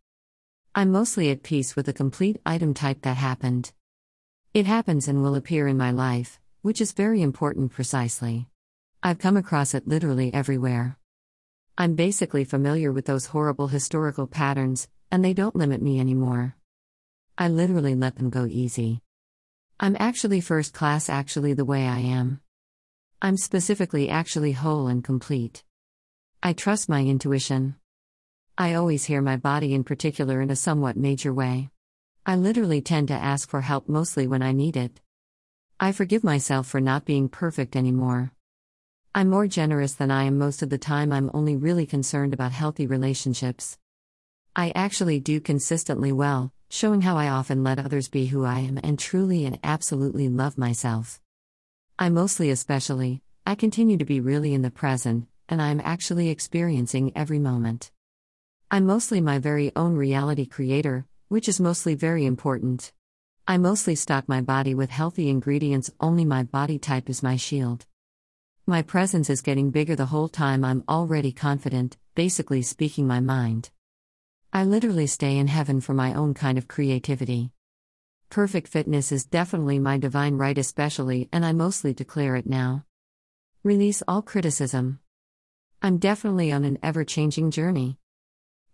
I'm 0.74 0.92
mostly 0.92 1.30
at 1.30 1.42
peace 1.42 1.74
with 1.74 1.86
the 1.86 1.94
complete 1.94 2.36
item 2.44 2.74
type 2.74 3.00
that 3.02 3.16
happened. 3.16 3.72
It 4.52 4.66
happens 4.66 5.08
and 5.08 5.22
will 5.22 5.34
appear 5.34 5.66
in 5.66 5.78
my 5.78 5.92
life, 5.92 6.38
which 6.60 6.78
is 6.78 6.92
very 6.92 7.22
important 7.22 7.72
precisely. 7.72 8.48
I've 9.02 9.18
come 9.18 9.38
across 9.38 9.72
it 9.72 9.88
literally 9.88 10.34
everywhere. 10.34 10.98
I'm 11.78 11.94
basically 11.94 12.44
familiar 12.44 12.92
with 12.92 13.06
those 13.06 13.26
horrible 13.26 13.68
historical 13.68 14.26
patterns, 14.26 14.86
and 15.10 15.24
they 15.24 15.32
don't 15.32 15.56
limit 15.56 15.80
me 15.80 15.98
anymore. 15.98 16.54
I 17.38 17.48
literally 17.48 17.94
let 17.94 18.16
them 18.16 18.28
go 18.28 18.44
easy. 18.44 19.00
I'm 19.80 19.96
actually 19.98 20.42
first 20.42 20.74
class, 20.74 21.08
actually, 21.08 21.54
the 21.54 21.64
way 21.64 21.86
I 21.86 22.00
am. 22.00 22.42
I'm 23.22 23.38
specifically 23.38 24.10
actually 24.10 24.52
whole 24.52 24.86
and 24.86 25.02
complete. 25.02 25.64
I 26.46 26.52
trust 26.52 26.88
my 26.88 27.02
intuition. 27.02 27.74
I 28.56 28.74
always 28.74 29.06
hear 29.06 29.20
my 29.20 29.36
body 29.36 29.74
in 29.74 29.82
particular 29.82 30.40
in 30.40 30.48
a 30.48 30.54
somewhat 30.54 30.96
major 30.96 31.34
way. 31.34 31.70
I 32.24 32.36
literally 32.36 32.80
tend 32.80 33.08
to 33.08 33.14
ask 33.14 33.50
for 33.50 33.62
help 33.62 33.88
mostly 33.88 34.28
when 34.28 34.42
I 34.42 34.52
need 34.52 34.76
it. 34.76 35.00
I 35.80 35.90
forgive 35.90 36.22
myself 36.22 36.68
for 36.68 36.80
not 36.80 37.04
being 37.04 37.28
perfect 37.28 37.74
anymore. 37.74 38.30
I'm 39.12 39.28
more 39.28 39.48
generous 39.48 39.94
than 39.94 40.12
I 40.12 40.22
am 40.22 40.38
most 40.38 40.62
of 40.62 40.70
the 40.70 40.78
time, 40.78 41.10
I'm 41.10 41.32
only 41.34 41.56
really 41.56 41.84
concerned 41.84 42.32
about 42.32 42.52
healthy 42.52 42.86
relationships. 42.86 43.76
I 44.54 44.70
actually 44.76 45.18
do 45.18 45.40
consistently 45.40 46.12
well, 46.12 46.52
showing 46.70 47.00
how 47.00 47.16
I 47.16 47.26
often 47.26 47.64
let 47.64 47.80
others 47.80 48.06
be 48.06 48.26
who 48.26 48.44
I 48.44 48.60
am 48.60 48.78
and 48.84 49.00
truly 49.00 49.46
and 49.46 49.58
absolutely 49.64 50.28
love 50.28 50.56
myself. 50.56 51.20
I 51.98 52.08
mostly, 52.08 52.50
especially, 52.50 53.20
I 53.44 53.56
continue 53.56 53.96
to 53.96 54.04
be 54.04 54.20
really 54.20 54.54
in 54.54 54.62
the 54.62 54.70
present, 54.70 55.26
and 55.48 55.62
I 55.62 55.68
am 55.68 55.80
actually 55.84 56.28
experiencing 56.28 57.12
every 57.16 57.38
moment. 57.38 57.90
I'm 58.70 58.86
mostly 58.86 59.20
my 59.20 59.38
very 59.38 59.70
own 59.76 59.96
reality 59.96 60.46
creator, 60.46 61.06
which 61.28 61.48
is 61.48 61.60
mostly 61.60 61.94
very 61.94 62.24
important. 62.24 62.92
I 63.46 63.58
mostly 63.58 63.94
stock 63.94 64.28
my 64.28 64.40
body 64.40 64.74
with 64.74 64.90
healthy 64.90 65.28
ingredients, 65.28 65.90
only 66.00 66.24
my 66.24 66.42
body 66.42 66.78
type 66.78 67.08
is 67.08 67.22
my 67.22 67.36
shield. 67.36 67.86
My 68.66 68.82
presence 68.82 69.30
is 69.30 69.40
getting 69.40 69.70
bigger 69.70 69.94
the 69.94 70.06
whole 70.06 70.28
time 70.28 70.64
I'm 70.64 70.82
already 70.88 71.30
confident, 71.30 71.96
basically 72.16 72.62
speaking 72.62 73.06
my 73.06 73.20
mind. 73.20 73.70
I 74.52 74.64
literally 74.64 75.06
stay 75.06 75.38
in 75.38 75.46
heaven 75.46 75.80
for 75.80 75.94
my 75.94 76.12
own 76.14 76.34
kind 76.34 76.58
of 76.58 76.66
creativity. 76.66 77.52
Perfect 78.30 78.66
fitness 78.66 79.12
is 79.12 79.24
definitely 79.24 79.78
my 79.78 79.98
divine 79.98 80.34
right, 80.34 80.58
especially, 80.58 81.28
and 81.32 81.46
I 81.46 81.52
mostly 81.52 81.94
declare 81.94 82.34
it 82.34 82.46
now. 82.46 82.84
Release 83.62 84.02
all 84.08 84.22
criticism. 84.22 84.98
I'm 85.82 85.98
definitely 85.98 86.50
on 86.50 86.64
an 86.64 86.78
ever 86.82 87.04
changing 87.04 87.50
journey. 87.50 87.98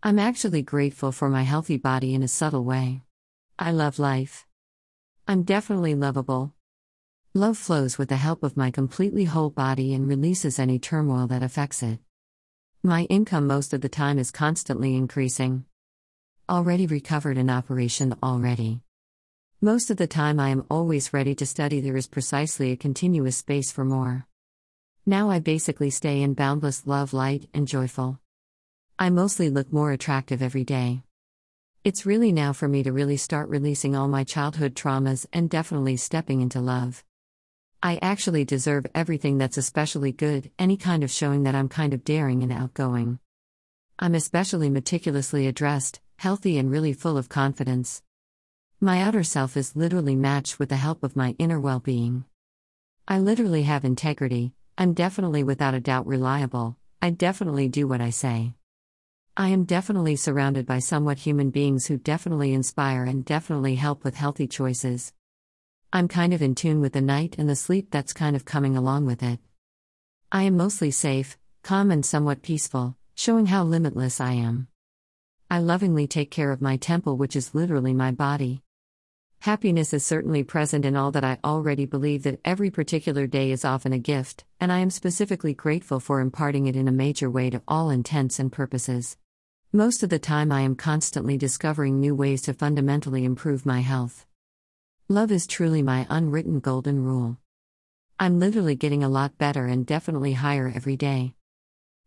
I'm 0.03 0.19
actually 0.19 0.63
grateful 0.63 1.13
for 1.13 1.29
my 1.29 1.43
healthy 1.43 1.77
body 1.77 2.15
in 2.15 2.23
a 2.23 2.29
subtle 2.29 2.65
way. 2.65 3.03
I 3.59 3.73
love 3.73 3.99
life. 3.99 4.47
I'm 5.27 5.43
definitely 5.43 5.95
lovable. 5.95 6.55
Love 7.35 7.59
flows 7.59 7.99
with 7.99 8.09
the 8.09 8.17
help 8.17 8.43
of 8.43 8.57
my 8.57 8.71
completely 8.71 9.25
whole 9.25 9.51
body 9.51 9.95
and 9.95 10.09
releases 10.09 10.59
any 10.59 10.79
turmoil 10.79 11.27
that 11.27 11.43
affects 11.43 11.83
it. 11.83 11.99
My 12.83 13.03
income 13.05 13.47
most 13.47 13.73
of 13.73 13.81
the 13.81 13.89
time 13.89 14.19
is 14.19 14.31
constantly 14.31 14.95
increasing. 14.95 15.65
Already 16.49 16.87
recovered 16.87 17.39
in 17.39 17.51
operation 17.51 18.15
already. 18.23 18.81
Most 19.61 19.91
of 19.91 19.97
the 19.97 20.09
time, 20.09 20.41
I 20.41 20.49
am 20.49 20.67
always 20.69 21.13
ready 21.13 21.35
to 21.37 21.47
study. 21.47 21.81
There 21.81 21.97
is 21.97 22.09
precisely 22.09 22.73
a 22.73 22.77
continuous 22.77 23.37
space 23.37 23.71
for 23.71 23.85
more. 23.85 24.27
Now 25.05 25.31
I 25.31 25.41
basically 25.41 25.91
stay 25.91 26.23
in 26.23 26.35
boundless 26.35 26.87
love, 26.87 27.13
light, 27.13 27.49
and 27.53 27.67
joyful. 27.67 28.21
I 29.01 29.11
mostly 29.11 29.51
look 29.51 29.73
more 29.73 29.91
attractive 29.91 30.41
every 30.41 30.63
day. 30.63 31.03
It's 31.83 32.07
really 32.07 32.31
now 32.31 32.53
for 32.53 32.69
me 32.69 32.85
to 32.85 32.93
really 32.93 33.17
start 33.17 33.49
releasing 33.49 33.97
all 33.97 34.07
my 34.07 34.23
childhood 34.23 34.77
traumas 34.77 35.27
and 35.33 35.51
definitely 35.51 35.97
stepping 35.97 36.41
into 36.41 36.61
love. 36.61 37.03
I 37.83 37.99
actually 38.01 38.45
deserve 38.45 38.87
everything 38.95 39.39
that's 39.39 39.57
especially 39.57 40.13
good, 40.13 40.53
any 40.57 40.77
kind 40.77 41.03
of 41.03 41.11
showing 41.11 41.43
that 41.43 41.57
I'm 41.57 41.69
kind 41.69 41.95
of 41.95 42.05
daring 42.05 42.45
and 42.45 42.53
outgoing. 42.53 43.19
I'm 43.99 44.15
especially 44.15 44.71
meticulously 44.71 45.49
addressed, 45.49 46.01
healthy, 46.19 46.59
and 46.59 46.71
really 46.71 46.93
full 46.93 47.19
of 47.19 47.29
confidence. 47.29 48.05
My 48.81 49.01
outer 49.01 49.25
self 49.25 49.57
is 49.57 49.75
literally 49.75 50.15
matched 50.15 50.61
with 50.61 50.69
the 50.69 50.77
help 50.77 51.03
of 51.03 51.17
my 51.17 51.35
inner 51.41 51.59
well 51.59 51.81
being. 51.81 52.25
I 53.09 53.19
literally 53.19 53.65
have 53.65 53.85
integrity, 53.85 54.55
I'm 54.79 54.95
definitely 54.95 55.45
without 55.45 55.75
a 55.75 55.81
doubt 55.81 56.07
reliable, 56.07 56.77
I 57.03 57.11
definitely 57.11 57.69
do 57.69 57.87
what 57.87 58.01
I 58.01 58.11
say. 58.11 58.55
I 59.37 59.49
am 59.49 59.65
definitely 59.65 60.17
surrounded 60.17 60.67
by 60.67 60.79
somewhat 60.79 61.19
human 61.19 61.51
beings 61.51 61.87
who 61.87 61.99
definitely 61.99 62.53
inspire 62.53 63.05
and 63.05 63.25
definitely 63.25 63.75
help 63.75 64.03
with 64.03 64.15
healthy 64.15 64.47
choices. 64.47 65.13
I'm 65.93 66.09
kind 66.09 66.33
of 66.33 66.41
in 66.41 66.55
tune 66.55 66.81
with 66.81 66.95
the 66.95 67.03
night 67.03 67.37
and 67.39 67.49
the 67.49 67.57
sleep 67.57 67.91
that's 67.91 68.15
kind 68.15 68.35
of 68.35 68.47
coming 68.47 68.77
along 68.77 69.05
with 69.05 69.23
it. 69.23 69.41
I 70.31 70.45
am 70.45 70.57
mostly 70.57 70.91
safe, 70.91 71.37
calm, 71.63 71.91
and 71.91 72.05
somewhat 72.05 72.43
peaceful, 72.43 72.97
showing 73.15 73.47
how 73.47 73.65
limitless 73.65 74.21
I 74.21 74.33
am. 74.33 74.69
I 75.51 75.59
lovingly 75.59 76.07
take 76.07 76.31
care 76.31 76.51
of 76.51 76.63
my 76.63 76.79
temple, 76.79 77.19
which 77.19 77.37
is 77.37 77.55
literally 77.55 77.93
my 77.93 78.11
body. 78.11 78.63
Happiness 79.43 79.93
is 79.93 80.07
certainly 80.07 80.45
present 80.45 80.85
in 80.85 80.95
all 80.95 81.11
that 81.11 81.25
I 81.25 81.37
already 81.43 81.85
believe 81.85 82.23
that 82.23 82.39
every 82.45 82.71
particular 82.71 83.27
day 83.27 83.51
is 83.51 83.65
often 83.65 83.93
a 83.93 83.99
gift, 83.99 84.45
and 84.61 84.71
I 84.71 84.79
am 84.79 84.89
specifically 84.89 85.53
grateful 85.53 85.99
for 85.99 86.21
imparting 86.21 86.69
it 86.69 86.77
in 86.77 86.87
a 86.87 86.93
major 86.93 87.29
way 87.29 87.51
to 87.51 87.61
all 87.67 87.91
intents 87.91 88.39
and 88.39 88.53
purposes. 88.53 89.17
Most 89.73 90.05
of 90.05 90.11
the 90.11 90.21
time, 90.21 90.53
I 90.53 90.61
am 90.61 90.77
constantly 90.77 91.37
discovering 91.37 91.99
new 91.99 92.15
ways 92.15 92.43
to 92.43 92.55
fundamentally 92.55 93.25
improve 93.25 93.67
my 93.67 93.81
health. 93.81 94.27
Love 95.09 95.33
is 95.33 95.49
truly 95.49 95.83
my 95.83 96.07
unwritten 96.09 96.61
golden 96.61 97.03
rule. 97.03 97.37
I'm 98.21 98.39
literally 98.39 98.77
getting 98.77 99.03
a 99.03 99.09
lot 99.09 99.39
better 99.39 99.67
and 99.67 99.85
definitely 99.85 100.35
higher 100.35 100.73
every 100.73 100.97
day. 100.97 101.35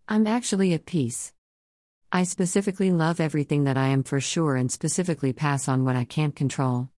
I'm 0.07 0.25
actually 0.25 0.73
at 0.73 0.85
peace. 0.85 1.33
I 2.13 2.23
specifically 2.23 2.91
love 2.91 3.19
everything 3.19 3.65
that 3.65 3.75
I 3.75 3.87
am 3.87 4.03
for 4.03 4.21
sure 4.21 4.55
and 4.55 4.71
specifically 4.71 5.33
pass 5.33 5.67
on 5.67 5.83
what 5.83 5.97
I 5.97 6.05
can't 6.05 6.33
control. 6.33 6.91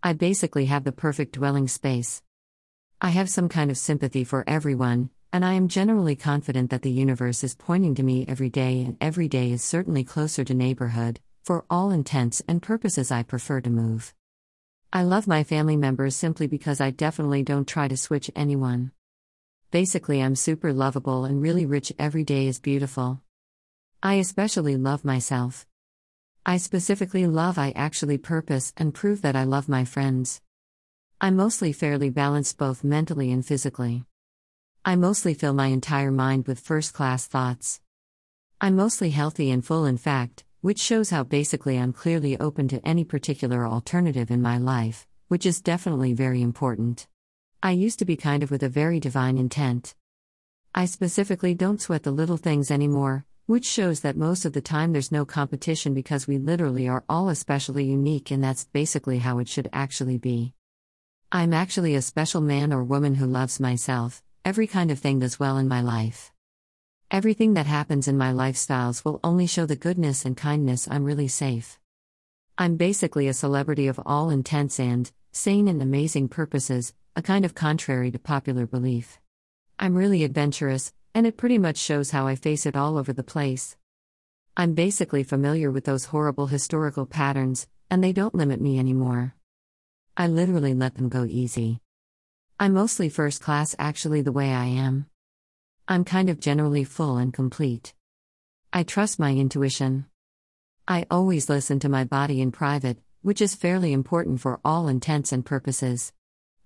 I 0.00 0.12
basically 0.12 0.66
have 0.66 0.84
the 0.84 0.92
perfect 0.92 1.32
dwelling 1.32 1.66
space. 1.66 2.22
I 3.00 3.08
have 3.10 3.28
some 3.28 3.48
kind 3.48 3.68
of 3.68 3.76
sympathy 3.76 4.22
for 4.22 4.44
everyone, 4.46 5.10
and 5.32 5.44
I 5.44 5.54
am 5.54 5.66
generally 5.66 6.14
confident 6.14 6.70
that 6.70 6.82
the 6.82 6.90
universe 6.90 7.42
is 7.42 7.56
pointing 7.56 7.96
to 7.96 8.04
me 8.04 8.24
every 8.28 8.48
day, 8.48 8.82
and 8.82 8.96
every 9.00 9.26
day 9.26 9.50
is 9.50 9.62
certainly 9.62 10.04
closer 10.04 10.44
to 10.44 10.54
neighborhood. 10.54 11.18
For 11.42 11.64
all 11.68 11.90
intents 11.90 12.40
and 12.46 12.62
purposes, 12.62 13.10
I 13.10 13.24
prefer 13.24 13.60
to 13.60 13.70
move. 13.70 14.14
I 14.92 15.02
love 15.02 15.26
my 15.26 15.42
family 15.44 15.76
members 15.76 16.14
simply 16.14 16.46
because 16.46 16.80
I 16.80 16.90
definitely 16.90 17.42
don't 17.42 17.66
try 17.66 17.88
to 17.88 17.96
switch 17.96 18.30
anyone. 18.36 18.92
Basically, 19.70 20.22
I'm 20.22 20.36
super 20.36 20.72
lovable 20.72 21.24
and 21.24 21.42
really 21.42 21.66
rich 21.66 21.92
every 21.98 22.24
day 22.24 22.46
is 22.46 22.60
beautiful. 22.60 23.20
I 24.02 24.14
especially 24.14 24.76
love 24.76 25.04
myself. 25.04 25.67
I 26.46 26.56
specifically 26.56 27.26
love 27.26 27.58
I 27.58 27.72
actually 27.76 28.18
purpose 28.18 28.72
and 28.76 28.94
prove 28.94 29.22
that 29.22 29.36
I 29.36 29.44
love 29.44 29.68
my 29.68 29.84
friends. 29.84 30.40
I'm 31.20 31.36
mostly 31.36 31.72
fairly 31.72 32.10
balanced 32.10 32.58
both 32.58 32.84
mentally 32.84 33.30
and 33.32 33.44
physically. 33.44 34.04
I 34.84 34.96
mostly 34.96 35.34
fill 35.34 35.52
my 35.52 35.66
entire 35.66 36.10
mind 36.10 36.46
with 36.46 36.60
first 36.60 36.94
class 36.94 37.26
thoughts. 37.26 37.80
I'm 38.60 38.76
mostly 38.76 39.10
healthy 39.10 39.50
and 39.50 39.64
full, 39.64 39.84
in 39.84 39.98
fact, 39.98 40.44
which 40.60 40.78
shows 40.78 41.10
how 41.10 41.24
basically 41.24 41.78
I'm 41.78 41.92
clearly 41.92 42.38
open 42.40 42.68
to 42.68 42.86
any 42.86 43.04
particular 43.04 43.66
alternative 43.66 44.30
in 44.30 44.40
my 44.40 44.58
life, 44.58 45.06
which 45.28 45.44
is 45.44 45.60
definitely 45.60 46.12
very 46.14 46.40
important. 46.40 47.06
I 47.62 47.72
used 47.72 47.98
to 47.98 48.04
be 48.04 48.16
kind 48.16 48.42
of 48.42 48.50
with 48.50 48.62
a 48.62 48.68
very 48.68 48.98
divine 49.00 49.36
intent. 49.36 49.94
I 50.74 50.86
specifically 50.86 51.54
don't 51.54 51.80
sweat 51.80 52.04
the 52.04 52.10
little 52.10 52.36
things 52.36 52.70
anymore, 52.70 53.24
which 53.48 53.64
shows 53.64 54.00
that 54.00 54.14
most 54.14 54.44
of 54.44 54.52
the 54.52 54.60
time 54.60 54.92
there's 54.92 55.10
no 55.10 55.24
competition 55.24 55.94
because 55.94 56.26
we 56.26 56.36
literally 56.36 56.86
are 56.86 57.02
all 57.08 57.30
especially 57.30 57.82
unique, 57.82 58.30
and 58.30 58.44
that's 58.44 58.66
basically 58.66 59.20
how 59.20 59.38
it 59.38 59.48
should 59.48 59.66
actually 59.72 60.18
be. 60.18 60.52
I'm 61.32 61.54
actually 61.54 61.94
a 61.94 62.02
special 62.02 62.42
man 62.42 62.74
or 62.74 62.84
woman 62.84 63.14
who 63.14 63.24
loves 63.24 63.58
myself, 63.58 64.22
every 64.44 64.66
kind 64.66 64.90
of 64.90 64.98
thing 64.98 65.20
does 65.20 65.40
well 65.40 65.56
in 65.56 65.66
my 65.66 65.80
life. 65.80 66.30
Everything 67.10 67.54
that 67.54 67.64
happens 67.64 68.06
in 68.06 68.18
my 68.18 68.32
lifestyles 68.32 69.02
will 69.02 69.18
only 69.24 69.46
show 69.46 69.64
the 69.64 69.76
goodness 69.76 70.26
and 70.26 70.36
kindness 70.36 70.86
I'm 70.90 71.04
really 71.04 71.28
safe. 71.28 71.78
I'm 72.58 72.76
basically 72.76 73.28
a 73.28 73.32
celebrity 73.32 73.86
of 73.86 73.98
all 74.04 74.28
intents 74.28 74.78
and, 74.78 75.10
sane 75.32 75.68
and 75.68 75.80
amazing 75.80 76.28
purposes, 76.28 76.92
a 77.16 77.22
kind 77.22 77.46
of 77.46 77.54
contrary 77.54 78.10
to 78.10 78.18
popular 78.18 78.66
belief. 78.66 79.18
I'm 79.78 79.94
really 79.94 80.22
adventurous, 80.22 80.92
and 81.14 81.26
it 81.26 81.36
pretty 81.36 81.58
much 81.58 81.76
shows 81.76 82.10
how 82.10 82.26
I 82.26 82.34
face 82.34 82.66
it 82.66 82.76
all 82.76 82.98
over 82.98 83.12
the 83.12 83.22
place. 83.22 83.76
I'm 84.56 84.74
basically 84.74 85.22
familiar 85.22 85.70
with 85.70 85.84
those 85.84 86.06
horrible 86.06 86.48
historical 86.48 87.06
patterns, 87.06 87.66
and 87.90 88.02
they 88.02 88.12
don't 88.12 88.34
limit 88.34 88.60
me 88.60 88.78
anymore. 88.78 89.34
I 90.16 90.26
literally 90.26 90.74
let 90.74 90.96
them 90.96 91.08
go 91.08 91.24
easy. 91.24 91.80
I'm 92.58 92.74
mostly 92.74 93.08
first 93.08 93.40
class, 93.40 93.76
actually, 93.78 94.20
the 94.20 94.32
way 94.32 94.52
I 94.52 94.64
am. 94.64 95.06
I'm 95.86 96.04
kind 96.04 96.28
of 96.28 96.40
generally 96.40 96.84
full 96.84 97.16
and 97.16 97.32
complete. 97.32 97.94
I 98.72 98.82
trust 98.82 99.18
my 99.18 99.32
intuition. 99.32 100.06
I 100.88 101.06
always 101.10 101.48
listen 101.48 101.78
to 101.80 101.88
my 101.88 102.04
body 102.04 102.40
in 102.40 102.50
private, 102.50 102.98
which 103.22 103.40
is 103.40 103.54
fairly 103.54 103.92
important 103.92 104.40
for 104.40 104.60
all 104.64 104.88
intents 104.88 105.32
and 105.32 105.46
purposes. 105.46 106.12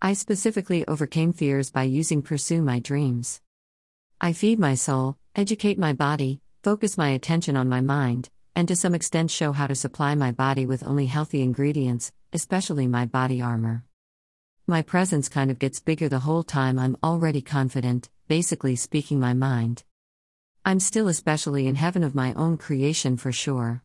I 0.00 0.14
specifically 0.14 0.86
overcame 0.88 1.32
fears 1.32 1.70
by 1.70 1.82
using 1.82 2.22
Pursue 2.22 2.62
My 2.62 2.78
Dreams. 2.78 3.40
I 4.24 4.32
feed 4.32 4.60
my 4.60 4.76
soul, 4.76 5.16
educate 5.34 5.80
my 5.80 5.94
body, 5.94 6.40
focus 6.62 6.96
my 6.96 7.08
attention 7.08 7.56
on 7.56 7.68
my 7.68 7.80
mind, 7.80 8.30
and 8.54 8.68
to 8.68 8.76
some 8.76 8.94
extent 8.94 9.32
show 9.32 9.50
how 9.50 9.66
to 9.66 9.74
supply 9.74 10.14
my 10.14 10.30
body 10.30 10.64
with 10.64 10.86
only 10.86 11.06
healthy 11.06 11.42
ingredients, 11.42 12.12
especially 12.32 12.86
my 12.86 13.04
body 13.04 13.42
armor. 13.42 13.82
My 14.68 14.80
presence 14.80 15.28
kind 15.28 15.50
of 15.50 15.58
gets 15.58 15.80
bigger 15.80 16.08
the 16.08 16.20
whole 16.20 16.44
time 16.44 16.78
I'm 16.78 16.96
already 17.02 17.42
confident, 17.42 18.10
basically 18.28 18.76
speaking 18.76 19.18
my 19.18 19.34
mind. 19.34 19.82
I'm 20.64 20.78
still 20.78 21.08
especially 21.08 21.66
in 21.66 21.74
heaven 21.74 22.04
of 22.04 22.14
my 22.14 22.32
own 22.34 22.58
creation 22.58 23.16
for 23.16 23.32
sure. 23.32 23.82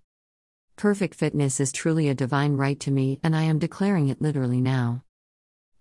Perfect 0.76 1.15
fitness 1.15 1.59
is 1.59 1.72
truly 1.72 2.09
a 2.09 2.14
divine 2.14 2.57
right 2.57 2.80
to 2.81 2.91
me, 2.91 3.19
and 3.23 3.35
I 3.35 3.41
am 3.41 3.57
declaring 3.57 4.09
it 4.09 4.22
literally 4.22 4.61
now. 4.61 5.03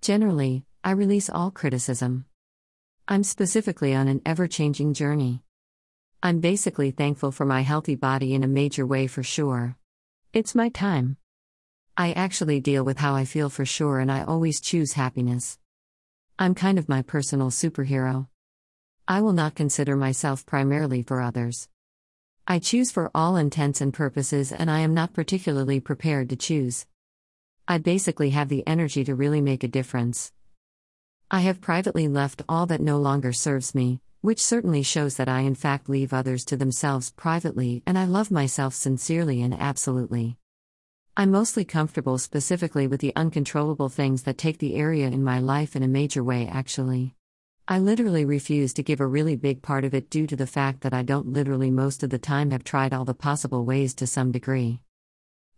Generally, 0.01 0.65
I 0.83 0.93
release 0.93 1.29
all 1.29 1.51
criticism. 1.51 2.25
I'm 3.09 3.23
specifically 3.23 3.95
on 3.95 4.09
an 4.09 4.21
ever 4.27 4.49
changing 4.49 4.93
journey. 4.93 5.41
I'm 6.25 6.41
basically 6.41 6.91
thankful 6.91 7.31
for 7.31 7.45
my 7.45 7.61
healthy 7.61 7.95
body 7.95 8.35
in 8.35 8.43
a 8.43 8.49
major 8.49 8.85
way 8.85 9.07
for 9.07 9.23
sure. 9.23 9.77
It's 10.33 10.57
my 10.57 10.71
time. 10.71 11.17
I 11.97 12.11
actually 12.11 12.59
deal 12.59 12.85
with 12.85 12.99
how 12.99 13.15
I 13.15 13.25
feel 13.25 13.49
for 13.49 13.65
sure, 13.65 14.01
and 14.01 14.11
I 14.11 14.25
always 14.25 14.61
choose 14.61 14.95
happiness. 14.95 15.57
I'm 16.37 16.53
kind 16.57 16.81
of 16.81 16.89
my 16.89 17.01
personal 17.01 17.51
superhero. 17.51 18.27
I 19.07 19.21
will 19.21 19.33
not 19.33 19.55
consider 19.55 19.95
myself 19.95 20.45
primarily 20.45 21.05
for 21.05 21.21
others. 21.21 21.69
I 22.49 22.59
choose 22.59 22.91
for 22.91 23.13
all 23.15 23.37
intents 23.37 23.81
and 23.81 23.95
purposes, 23.95 24.51
and 24.51 24.69
I 24.69 24.81
am 24.81 24.95
not 24.95 25.13
particularly 25.13 25.79
prepared 25.79 26.29
to 26.31 26.37
choose. 26.37 26.87
I 27.69 27.79
basically 27.79 28.31
have 28.31 28.49
the 28.49 28.67
energy 28.67 29.05
to 29.05 29.15
really 29.15 29.41
make 29.41 29.63
a 29.63 29.69
difference. 29.69 30.33
I 31.29 31.41
have 31.41 31.61
privately 31.61 32.07
left 32.07 32.43
all 32.49 32.67
that 32.67 32.81
no 32.81 32.99
longer 32.99 33.33
serves 33.33 33.75
me, 33.75 34.01
which 34.21 34.41
certainly 34.41 34.85
shows 34.85 35.17
that 35.17 35.29
I 35.29 35.41
in 35.41 35.57
fact 35.57 35.89
leave 35.89 36.13
others 36.13 36.45
to 36.47 36.57
themselves 36.57 37.11
privately 37.11 37.83
and 37.85 37.99
I 37.99 38.05
love 38.05 38.31
myself 38.31 38.75
sincerely 38.75 39.43
and 39.43 39.53
absolutely. 39.53 40.39
I'm 41.17 41.33
mostly 41.33 41.65
comfortable 41.65 42.19
specifically 42.19 42.87
with 42.87 43.01
the 43.01 43.13
uncontrollable 43.17 43.89
things 43.89 44.23
that 44.23 44.39
take 44.39 44.59
the 44.59 44.77
area 44.77 45.09
in 45.09 45.25
my 45.25 45.41
life 45.41 45.75
in 45.75 45.83
a 45.83 45.89
major 45.89 46.23
way, 46.23 46.47
actually. 46.47 47.17
I 47.67 47.81
literally 47.81 48.25
refuse 48.25 48.73
to 48.75 48.85
give 48.85 49.01
a 49.01 49.07
really 49.07 49.35
big 49.35 49.63
part 49.63 49.85
of 49.85 49.95
it 49.95 50.09
due 50.09 50.29
to 50.29 50.37
the 50.37 50.47
fact 50.47 50.83
that 50.83 50.95
I 50.95 51.03
don't 51.03 51.33
literally 51.33 51.73
most 51.73 52.05
of 52.05 52.11
the 52.11 52.21
time 52.21 52.53
have 52.53 52.63
tried 52.63 52.95
all 52.95 53.05
the 53.05 53.15
possible 53.15 53.65
ways 53.65 53.95
to 53.95 54.07
some 54.07 54.31
degree. 54.31 54.81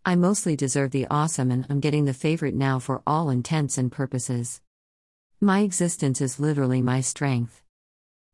I 0.03 0.15
mostly 0.15 0.55
deserve 0.55 0.89
the 0.89 1.05
awesome 1.11 1.51
and 1.51 1.67
I'm 1.69 1.79
getting 1.79 2.05
the 2.05 2.13
favorite 2.15 2.55
now 2.55 2.79
for 2.79 3.03
all 3.05 3.29
intents 3.29 3.77
and 3.77 3.91
purposes. 3.91 4.61
My 5.41 5.61
existence 5.61 6.19
is 6.19 6.37
literally 6.37 6.81
my 6.81 6.99
strength. 6.99 7.61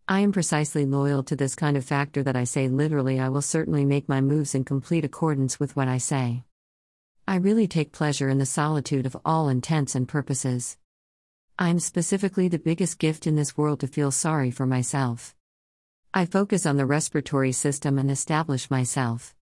I 0.07 0.22
am 0.22 0.32
precisely 0.32 0.88
loyal 0.88 1.22
to 1.26 1.36
this 1.36 1.53
kind 1.53 1.77
of 1.77 1.86
factor 1.86 2.23
that 2.23 2.36
I 2.36 2.45
say 2.45 2.68
literally 2.68 3.19
I 3.19 3.30
will 3.30 3.44
certainly 3.44 3.86
make 3.86 4.10
my 4.10 4.22
moves 4.22 4.56
in 4.56 4.64
complete 4.64 5.06
accordance 5.06 5.60
with 5.60 5.76
what 5.76 5.88
I 5.88 5.99
say. 5.99 6.45
I 7.27 7.36
really 7.36 7.68
take 7.68 7.91
pleasure 7.91 8.27
in 8.27 8.40
the 8.40 8.45
solitude 8.48 9.06
of 9.06 9.15
all 9.23 9.49
intents 9.49 9.94
and 9.94 10.07
purposes. 10.07 10.80
I'm 11.60 11.80
specifically 11.80 12.48
the 12.48 12.57
biggest 12.57 12.98
gift 12.98 13.27
in 13.27 13.36
this 13.36 13.56
world 13.56 13.82
to 13.82 13.88
feel 13.88 14.10
sorry 14.10 14.49
for 14.49 14.65
myself. 14.65 15.36
I 16.11 16.26
focus 16.26 16.65
on 16.65 16.77
the 16.77 16.88
respiratory 16.88 17.52
system 17.52 17.99
and 17.99 18.10
establish 18.10 18.72
myself. 18.72 19.36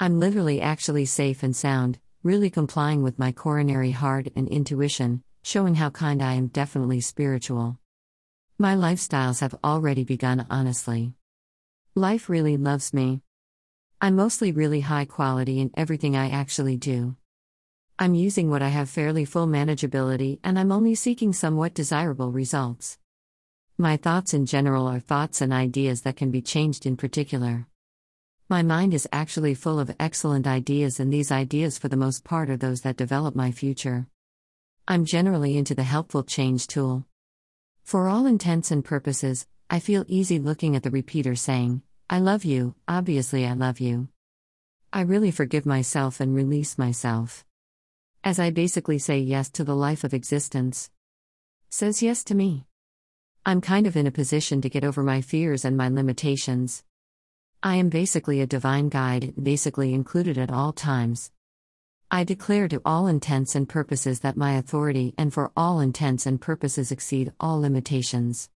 I'm 0.00 0.18
literally 0.18 0.60
actually 0.60 1.06
safe 1.06 1.44
and 1.44 1.54
sound, 1.54 2.00
really 2.24 2.50
complying 2.50 3.04
with 3.04 3.16
my 3.16 3.30
coronary 3.30 3.92
heart 3.92 4.26
and 4.34 4.48
intuition, 4.48 5.22
showing 5.42 5.74
how 5.74 5.90
kind 5.90 6.22
I 6.22 6.34
am 6.34 6.48
definitely 6.48 7.00
spiritual. 7.00 7.78
My 8.58 8.74
lifestyles 8.74 9.40
have 9.40 9.54
already 9.64 10.04
begun 10.04 10.46
honestly. 10.50 11.14
Life 11.94 12.28
really 12.28 12.56
loves 12.56 12.92
me. 12.92 13.22
I'm 14.00 14.16
mostly 14.16 14.52
really 14.52 14.80
high 14.80 15.04
quality 15.04 15.60
in 15.60 15.70
everything 15.74 16.16
I 16.16 16.30
actually 16.30 16.76
do. 16.76 17.16
I'm 17.98 18.14
using 18.14 18.48
what 18.48 18.62
I 18.62 18.68
have 18.68 18.88
fairly 18.88 19.24
full 19.24 19.46
manageability 19.46 20.38
and 20.42 20.58
I'm 20.58 20.72
only 20.72 20.94
seeking 20.94 21.32
somewhat 21.32 21.74
desirable 21.74 22.32
results. 22.32 22.98
My 23.76 23.96
thoughts 23.96 24.34
in 24.34 24.46
general 24.46 24.86
are 24.86 25.00
thoughts 25.00 25.40
and 25.40 25.52
ideas 25.52 26.02
that 26.02 26.16
can 26.16 26.30
be 26.30 26.42
changed 26.42 26.84
in 26.84 26.96
particular. 26.96 27.66
My 28.50 28.62
mind 28.62 28.94
is 28.94 29.08
actually 29.12 29.54
full 29.54 29.78
of 29.78 29.94
excellent 30.00 30.46
ideas, 30.46 30.98
and 30.98 31.12
these 31.12 31.30
ideas, 31.30 31.78
for 31.78 31.88
the 31.88 31.96
most 31.96 32.24
part, 32.24 32.50
are 32.50 32.56
those 32.56 32.80
that 32.80 32.96
develop 32.96 33.36
my 33.36 33.52
future. 33.52 34.06
I'm 34.90 35.04
generally 35.04 35.56
into 35.56 35.76
the 35.76 35.84
helpful 35.84 36.24
change 36.24 36.66
tool. 36.66 37.06
For 37.84 38.08
all 38.08 38.26
intents 38.26 38.72
and 38.72 38.84
purposes, 38.84 39.46
I 39.70 39.78
feel 39.78 40.04
easy 40.08 40.40
looking 40.40 40.74
at 40.74 40.82
the 40.82 40.90
repeater 40.90 41.36
saying, 41.36 41.82
I 42.10 42.18
love 42.18 42.44
you, 42.44 42.74
obviously, 42.88 43.46
I 43.46 43.52
love 43.52 43.78
you. 43.78 44.08
I 44.92 45.02
really 45.02 45.30
forgive 45.30 45.64
myself 45.64 46.18
and 46.18 46.34
release 46.34 46.76
myself. 46.76 47.44
As 48.24 48.40
I 48.40 48.50
basically 48.50 48.98
say 48.98 49.20
yes 49.20 49.48
to 49.50 49.62
the 49.62 49.76
life 49.76 50.02
of 50.02 50.12
existence. 50.12 50.90
Says 51.68 52.02
yes 52.02 52.24
to 52.24 52.34
me. 52.34 52.66
I'm 53.46 53.60
kind 53.60 53.86
of 53.86 53.96
in 53.96 54.08
a 54.08 54.10
position 54.10 54.60
to 54.62 54.68
get 54.68 54.82
over 54.82 55.04
my 55.04 55.20
fears 55.20 55.64
and 55.64 55.76
my 55.76 55.88
limitations. 55.88 56.82
I 57.62 57.76
am 57.76 57.90
basically 57.90 58.40
a 58.40 58.46
divine 58.48 58.88
guide, 58.88 59.34
basically 59.40 59.94
included 59.94 60.36
at 60.36 60.50
all 60.50 60.72
times. 60.72 61.30
I 62.12 62.24
declare 62.24 62.66
to 62.66 62.82
all 62.84 63.06
intents 63.06 63.54
and 63.54 63.68
purposes 63.68 64.18
that 64.20 64.36
my 64.36 64.54
authority 64.54 65.14
and 65.16 65.32
for 65.32 65.52
all 65.56 65.78
intents 65.78 66.26
and 66.26 66.40
purposes 66.40 66.90
exceed 66.90 67.32
all 67.38 67.60
limitations. 67.60 68.50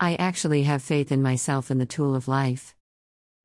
I 0.00 0.16
actually 0.16 0.64
have 0.64 0.82
faith 0.82 1.12
in 1.12 1.22
myself 1.22 1.70
and 1.70 1.80
the 1.80 1.86
tool 1.86 2.16
of 2.16 2.26
life. 2.26 2.74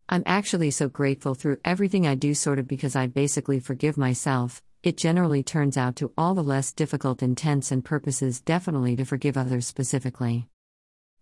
I'm 0.10 0.24
actually 0.26 0.72
so 0.72 0.90
grateful 0.90 1.36
through 1.36 1.60
everything 1.64 2.08
I 2.08 2.16
do, 2.16 2.34
sort 2.34 2.58
of 2.58 2.68
because 2.68 2.96
I 2.96 3.06
basically 3.06 3.60
forgive 3.60 3.96
myself. 3.96 4.64
It 4.82 4.98
generally 4.98 5.44
turns 5.44 5.78
out 5.78 5.96
to 5.98 6.12
all 6.18 6.34
the 6.34 6.42
less 6.42 6.74
difficult 6.74 7.22
intents 7.22 7.72
and 7.72 7.86
purposes, 7.86 8.42
definitely 8.42 8.96
to 8.96 9.06
forgive 9.06 9.38
others 9.38 9.68
specifically. 9.68 10.48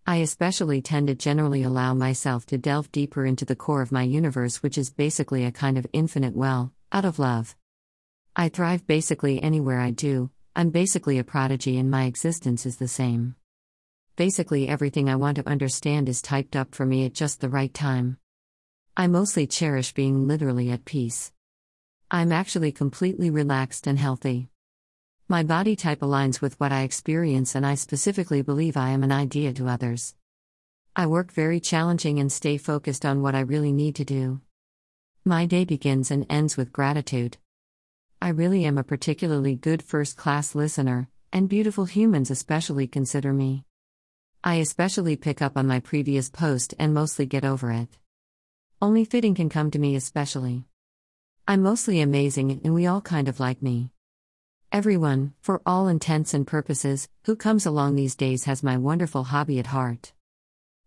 I 0.08 0.18
especially 0.18 0.82
tend 0.82 1.08
to 1.08 1.16
generally 1.16 1.64
allow 1.64 1.94
myself 1.94 2.46
to 2.46 2.58
delve 2.58 2.94
deeper 2.94 3.26
into 3.26 3.44
the 3.44 3.58
core 3.58 3.82
of 3.82 3.92
my 3.92 4.04
universe, 4.04 4.64
which 4.64 4.78
is 4.78 4.90
basically 4.90 5.44
a 5.44 5.52
kind 5.52 5.78
of 5.78 5.86
infinite 5.92 6.34
well, 6.34 6.72
out 6.94 7.04
of 7.04 7.20
love. 7.20 7.58
I 8.38 8.50
thrive 8.50 8.86
basically 8.86 9.42
anywhere 9.42 9.80
I 9.80 9.92
do, 9.92 10.30
I'm 10.58 10.70
basically 10.70 11.18
a 11.20 11.24
prodigy, 11.24 11.78
and 11.78 11.90
my 11.90 12.04
existence 12.04 12.66
is 12.66 12.76
the 12.76 12.88
same. 12.90 13.36
Basically, 14.18 14.68
everything 14.68 15.08
I 15.08 15.16
want 15.16 15.38
to 15.38 15.48
understand 15.48 16.10
is 16.10 16.22
typed 16.22 16.54
up 16.54 16.76
for 16.76 16.86
me 16.86 17.06
at 17.06 17.14
just 17.14 17.40
the 17.40 17.48
right 17.48 17.74
time. 17.74 18.18
I 18.98 19.08
mostly 19.08 19.48
cherish 19.48 19.94
being 19.94 20.28
literally 20.28 20.70
at 20.70 20.84
peace. 20.84 21.32
I'm 22.12 22.34
actually 22.34 22.74
completely 22.74 23.30
relaxed 23.30 23.88
and 23.88 23.98
healthy. 23.98 24.50
My 25.30 25.44
body 25.44 25.78
type 25.78 26.02
aligns 26.02 26.42
with 26.42 26.60
what 26.60 26.74
I 26.74 26.82
experience, 26.82 27.56
and 27.56 27.66
I 27.66 27.76
specifically 27.76 28.42
believe 28.42 28.76
I 28.76 28.90
am 28.90 29.04
an 29.04 29.14
idea 29.14 29.54
to 29.54 29.70
others. 29.70 30.14
I 30.94 31.08
work 31.08 31.32
very 31.32 31.62
challenging 31.62 32.20
and 32.20 32.30
stay 32.30 32.58
focused 32.58 33.06
on 33.06 33.22
what 33.22 33.34
I 33.34 33.40
really 33.40 33.72
need 33.72 33.96
to 33.96 34.04
do. 34.04 34.42
My 35.24 35.46
day 35.46 35.64
begins 35.64 36.12
and 36.12 36.26
ends 36.30 36.58
with 36.58 36.74
gratitude. 36.74 37.38
I 38.22 38.30
really 38.30 38.66
am 38.66 38.78
a 38.78 38.84
particularly 38.84 39.56
good 39.56 39.84
first 39.84 40.18
class 40.18 40.56
listener, 40.56 41.10
and 41.32 41.50
beautiful 41.50 41.86
humans 41.86 42.32
especially 42.32 42.88
consider 42.88 43.34
me. 43.34 43.66
I 44.44 44.56
especially 44.56 45.16
pick 45.16 45.42
up 45.42 45.58
on 45.58 45.68
my 45.68 45.80
previous 45.80 46.30
post 46.30 46.74
and 46.80 46.94
mostly 46.94 47.26
get 47.26 47.44
over 47.44 47.72
it. 47.72 47.90
Only 48.82 49.06
fitting 49.06 49.36
can 49.36 49.50
come 49.50 49.72
to 49.72 49.80
me, 49.80 49.96
especially. 49.96 50.66
I'm 51.48 51.62
mostly 51.62 52.02
amazing, 52.02 52.62
and 52.64 52.74
we 52.74 52.88
all 52.88 53.02
kind 53.02 53.28
of 53.28 53.40
like 53.40 53.62
me. 53.62 53.92
Everyone, 54.72 55.34
for 55.42 55.62
all 55.66 55.88
intents 55.88 56.34
and 56.34 56.46
purposes, 56.46 57.08
who 57.26 57.36
comes 57.36 57.66
along 57.66 57.96
these 57.96 58.16
days 58.16 58.46
has 58.46 58.64
my 58.64 58.78
wonderful 58.78 59.26
hobby 59.26 59.60
at 59.60 59.68
heart. 59.68 60.14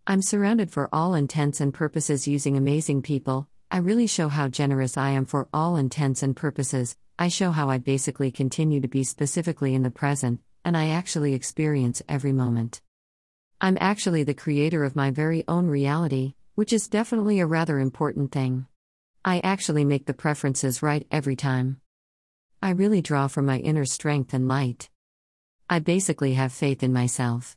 I'm 0.06 0.22
surrounded 0.22 0.70
for 0.70 0.88
all 0.92 1.14
intents 1.14 1.60
and 1.60 1.72
purposes 1.72 2.26
using 2.26 2.56
amazing 2.56 3.02
people. 3.02 3.48
I 3.70 3.78
really 3.78 4.06
show 4.06 4.28
how 4.28 4.48
generous 4.48 4.96
I 4.96 5.10
am 5.10 5.26
for 5.26 5.46
all 5.52 5.76
intents 5.76 6.22
and 6.22 6.34
purposes. 6.34 6.96
I 7.18 7.28
show 7.28 7.50
how 7.50 7.68
I 7.68 7.76
basically 7.76 8.30
continue 8.30 8.80
to 8.80 8.88
be 8.88 9.04
specifically 9.04 9.74
in 9.74 9.82
the 9.82 9.90
present, 9.90 10.40
and 10.64 10.74
I 10.74 10.88
actually 10.88 11.34
experience 11.34 12.02
every 12.08 12.32
moment. 12.32 12.80
I'm 13.60 13.76
actually 13.78 14.22
the 14.22 14.32
creator 14.32 14.84
of 14.84 14.96
my 14.96 15.10
very 15.10 15.44
own 15.46 15.66
reality, 15.66 16.34
which 16.54 16.72
is 16.72 16.88
definitely 16.88 17.40
a 17.40 17.46
rather 17.46 17.78
important 17.78 18.32
thing. 18.32 18.66
I 19.22 19.40
actually 19.40 19.84
make 19.84 20.06
the 20.06 20.14
preferences 20.14 20.82
right 20.82 21.06
every 21.10 21.36
time. 21.36 21.82
I 22.62 22.70
really 22.70 23.02
draw 23.02 23.28
from 23.28 23.44
my 23.44 23.58
inner 23.58 23.84
strength 23.84 24.32
and 24.32 24.48
light. 24.48 24.88
I 25.68 25.80
basically 25.80 26.34
have 26.34 26.52
faith 26.54 26.82
in 26.82 26.94
myself. 26.94 27.54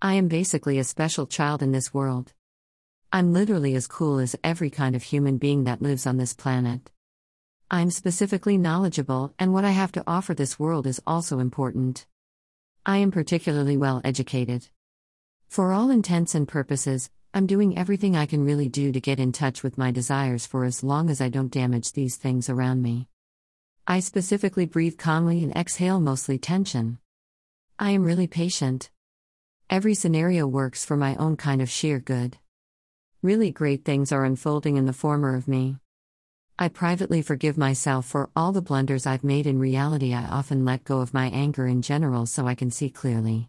I 0.00 0.14
am 0.14 0.28
basically 0.28 0.78
a 0.78 0.84
special 0.84 1.26
child 1.26 1.60
in 1.60 1.72
this 1.72 1.92
world. 1.92 2.32
I'm 3.14 3.32
literally 3.32 3.76
as 3.76 3.86
cool 3.86 4.18
as 4.18 4.34
every 4.42 4.70
kind 4.70 4.96
of 4.96 5.04
human 5.04 5.38
being 5.38 5.62
that 5.64 5.80
lives 5.80 6.04
on 6.04 6.16
this 6.16 6.34
planet. 6.34 6.90
I'm 7.70 7.92
specifically 7.92 8.58
knowledgeable, 8.58 9.32
and 9.38 9.52
what 9.52 9.64
I 9.64 9.70
have 9.70 9.92
to 9.92 10.02
offer 10.04 10.34
this 10.34 10.58
world 10.58 10.84
is 10.84 11.00
also 11.06 11.38
important. 11.38 12.06
I 12.84 12.96
am 12.96 13.12
particularly 13.12 13.76
well 13.76 14.00
educated. 14.02 14.66
For 15.46 15.72
all 15.72 15.90
intents 15.90 16.34
and 16.34 16.48
purposes, 16.48 17.08
I'm 17.32 17.46
doing 17.46 17.78
everything 17.78 18.16
I 18.16 18.26
can 18.26 18.44
really 18.44 18.68
do 18.68 18.90
to 18.90 19.00
get 19.00 19.20
in 19.20 19.30
touch 19.30 19.62
with 19.62 19.78
my 19.78 19.92
desires 19.92 20.44
for 20.44 20.64
as 20.64 20.82
long 20.82 21.08
as 21.08 21.20
I 21.20 21.28
don't 21.28 21.52
damage 21.52 21.92
these 21.92 22.16
things 22.16 22.50
around 22.50 22.82
me. 22.82 23.06
I 23.86 24.00
specifically 24.00 24.66
breathe 24.66 24.98
calmly 24.98 25.44
and 25.44 25.54
exhale 25.54 26.00
mostly 26.00 26.36
tension. 26.36 26.98
I 27.78 27.92
am 27.92 28.02
really 28.02 28.26
patient. 28.26 28.90
Every 29.70 29.94
scenario 29.94 30.48
works 30.48 30.84
for 30.84 30.96
my 30.96 31.14
own 31.14 31.36
kind 31.36 31.62
of 31.62 31.70
sheer 31.70 32.00
good. 32.00 32.38
Really 33.24 33.50
great 33.50 33.86
things 33.86 34.12
are 34.12 34.26
unfolding 34.26 34.76
in 34.76 34.84
the 34.84 34.92
former 34.92 35.34
of 35.34 35.48
me. 35.48 35.78
I 36.58 36.68
privately 36.68 37.22
forgive 37.22 37.56
myself 37.56 38.04
for 38.04 38.28
all 38.36 38.52
the 38.52 38.60
blunders 38.60 39.06
I've 39.06 39.24
made. 39.24 39.46
In 39.46 39.58
reality, 39.58 40.12
I 40.12 40.26
often 40.26 40.66
let 40.66 40.84
go 40.84 41.00
of 41.00 41.14
my 41.14 41.28
anger 41.30 41.66
in 41.66 41.80
general 41.80 42.26
so 42.26 42.46
I 42.46 42.54
can 42.54 42.70
see 42.70 42.90
clearly. 42.90 43.48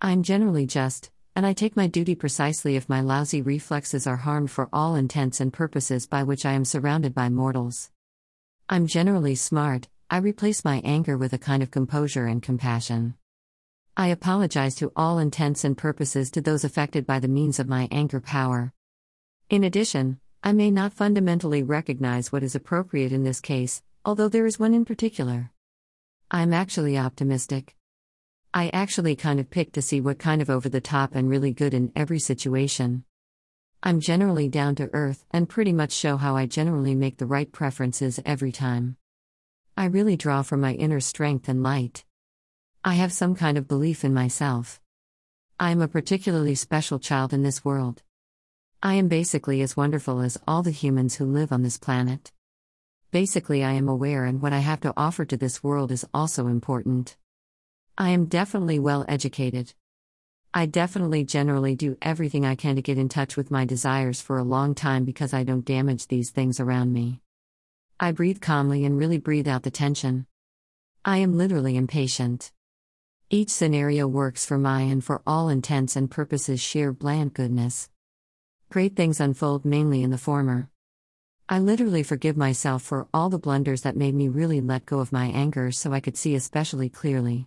I'm 0.00 0.22
generally 0.22 0.64
just, 0.64 1.10
and 1.34 1.44
I 1.44 1.52
take 1.52 1.76
my 1.76 1.88
duty 1.88 2.14
precisely 2.14 2.74
if 2.74 2.88
my 2.88 3.02
lousy 3.02 3.42
reflexes 3.42 4.06
are 4.06 4.16
harmed 4.16 4.50
for 4.50 4.70
all 4.72 4.94
intents 4.94 5.42
and 5.42 5.52
purposes 5.52 6.06
by 6.06 6.22
which 6.22 6.46
I 6.46 6.52
am 6.52 6.64
surrounded 6.64 7.14
by 7.14 7.28
mortals. 7.28 7.90
I'm 8.70 8.86
generally 8.86 9.34
smart, 9.34 9.88
I 10.08 10.16
replace 10.16 10.64
my 10.64 10.80
anger 10.86 11.18
with 11.18 11.34
a 11.34 11.38
kind 11.38 11.62
of 11.62 11.70
composure 11.70 12.24
and 12.24 12.42
compassion. 12.42 13.16
I 13.94 14.06
apologize 14.06 14.74
to 14.76 14.90
all 14.96 15.18
intents 15.18 15.64
and 15.64 15.76
purposes 15.76 16.30
to 16.30 16.40
those 16.40 16.64
affected 16.64 17.06
by 17.06 17.18
the 17.18 17.28
means 17.28 17.58
of 17.58 17.68
my 17.68 17.88
anger 17.90 18.20
power. 18.20 18.72
In 19.48 19.62
addition, 19.62 20.18
I 20.42 20.52
may 20.52 20.72
not 20.72 20.92
fundamentally 20.92 21.62
recognize 21.62 22.32
what 22.32 22.42
is 22.42 22.56
appropriate 22.56 23.12
in 23.12 23.22
this 23.22 23.40
case, 23.40 23.80
although 24.04 24.28
there 24.28 24.44
is 24.44 24.58
one 24.58 24.74
in 24.74 24.84
particular. 24.84 25.52
I'm 26.32 26.52
actually 26.52 26.98
optimistic. 26.98 27.76
I 28.52 28.70
actually 28.70 29.14
kind 29.14 29.38
of 29.38 29.48
pick 29.48 29.70
to 29.72 29.82
see 29.82 30.00
what 30.00 30.18
kind 30.18 30.42
of 30.42 30.50
over 30.50 30.68
the 30.68 30.80
top 30.80 31.14
and 31.14 31.30
really 31.30 31.52
good 31.52 31.74
in 31.74 31.92
every 31.94 32.18
situation. 32.18 33.04
I'm 33.84 34.00
generally 34.00 34.48
down 34.48 34.74
to 34.76 34.90
earth 34.92 35.24
and 35.30 35.48
pretty 35.48 35.72
much 35.72 35.92
show 35.92 36.16
how 36.16 36.34
I 36.34 36.46
generally 36.46 36.96
make 36.96 37.18
the 37.18 37.26
right 37.26 37.52
preferences 37.52 38.18
every 38.26 38.50
time. 38.50 38.96
I 39.76 39.84
really 39.84 40.16
draw 40.16 40.42
from 40.42 40.60
my 40.60 40.72
inner 40.72 40.98
strength 40.98 41.48
and 41.48 41.62
light. 41.62 42.04
I 42.82 42.94
have 42.94 43.12
some 43.12 43.36
kind 43.36 43.56
of 43.56 43.68
belief 43.68 44.04
in 44.04 44.12
myself. 44.12 44.80
I 45.60 45.70
am 45.70 45.82
a 45.82 45.86
particularly 45.86 46.56
special 46.56 46.98
child 46.98 47.32
in 47.32 47.44
this 47.44 47.64
world. 47.64 48.02
I 48.82 48.94
am 48.94 49.08
basically 49.08 49.62
as 49.62 49.76
wonderful 49.76 50.20
as 50.20 50.36
all 50.46 50.62
the 50.62 50.70
humans 50.70 51.16
who 51.16 51.24
live 51.24 51.50
on 51.50 51.62
this 51.62 51.78
planet. 51.78 52.30
Basically, 53.10 53.64
I 53.64 53.72
am 53.72 53.88
aware, 53.88 54.26
and 54.26 54.42
what 54.42 54.52
I 54.52 54.58
have 54.58 54.80
to 54.82 54.92
offer 54.96 55.24
to 55.24 55.36
this 55.36 55.64
world 55.64 55.90
is 55.90 56.06
also 56.12 56.46
important. 56.46 57.16
I 57.96 58.10
am 58.10 58.26
definitely 58.26 58.78
well 58.78 59.06
educated. 59.08 59.72
I 60.52 60.66
definitely 60.66 61.24
generally 61.24 61.74
do 61.74 61.96
everything 62.02 62.44
I 62.44 62.54
can 62.54 62.76
to 62.76 62.82
get 62.82 62.98
in 62.98 63.08
touch 63.08 63.36
with 63.36 63.50
my 63.50 63.64
desires 63.64 64.20
for 64.20 64.36
a 64.36 64.44
long 64.44 64.74
time 64.74 65.06
because 65.06 65.32
I 65.32 65.42
don't 65.42 65.64
damage 65.64 66.08
these 66.08 66.30
things 66.30 66.60
around 66.60 66.92
me. 66.92 67.22
I 67.98 68.12
breathe 68.12 68.42
calmly 68.42 68.84
and 68.84 68.98
really 68.98 69.18
breathe 69.18 69.48
out 69.48 69.62
the 69.62 69.70
tension. 69.70 70.26
I 71.02 71.18
am 71.18 71.38
literally 71.38 71.76
impatient. 71.76 72.52
Each 73.30 73.50
scenario 73.50 74.06
works 74.06 74.44
for 74.44 74.58
my 74.58 74.82
and 74.82 75.02
for 75.02 75.22
all 75.26 75.48
intents 75.48 75.96
and 75.96 76.10
purposes 76.10 76.60
sheer 76.60 76.92
bland 76.92 77.32
goodness. 77.32 77.88
Great 78.68 78.96
things 78.96 79.20
unfold 79.20 79.64
mainly 79.64 80.02
in 80.02 80.10
the 80.10 80.18
former. 80.18 80.68
I 81.48 81.60
literally 81.60 82.02
forgive 82.02 82.36
myself 82.36 82.82
for 82.82 83.06
all 83.14 83.28
the 83.28 83.38
blunders 83.38 83.82
that 83.82 83.96
made 83.96 84.14
me 84.14 84.28
really 84.28 84.60
let 84.60 84.84
go 84.84 84.98
of 84.98 85.12
my 85.12 85.26
anger 85.26 85.70
so 85.70 85.92
I 85.92 86.00
could 86.00 86.16
see 86.16 86.34
especially 86.34 86.88
clearly. 86.88 87.46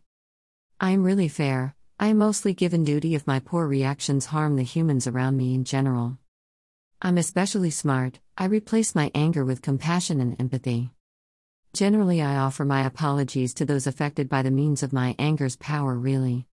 I 0.80 0.92
am 0.92 1.04
really 1.04 1.28
fair, 1.28 1.76
I 2.00 2.08
am 2.08 2.20
mostly 2.20 2.54
given 2.54 2.86
duty 2.86 3.14
if 3.14 3.28
my 3.28 3.40
poor 3.40 3.68
reactions 3.68 4.28
harm 4.28 4.56
the 4.56 4.64
humans 4.64 5.06
around 5.06 5.36
me 5.36 5.54
in 5.54 5.66
general. 5.66 6.18
I'm 7.02 7.18
especially 7.18 7.72
smart, 7.72 8.20
I 8.38 8.46
replace 8.46 8.96
my 8.96 9.12
anger 9.14 9.44
with 9.44 9.62
compassion 9.62 10.22
and 10.22 10.40
empathy. 10.40 10.92
Generally, 11.74 12.22
I 12.22 12.38
offer 12.38 12.64
my 12.64 12.86
apologies 12.86 13.54
to 13.56 13.66
those 13.66 13.86
affected 13.86 14.30
by 14.30 14.42
the 14.42 14.52
means 14.52 14.82
of 14.84 14.94
my 14.94 15.16
anger's 15.20 15.58
power, 15.58 15.96
really. 15.96 16.48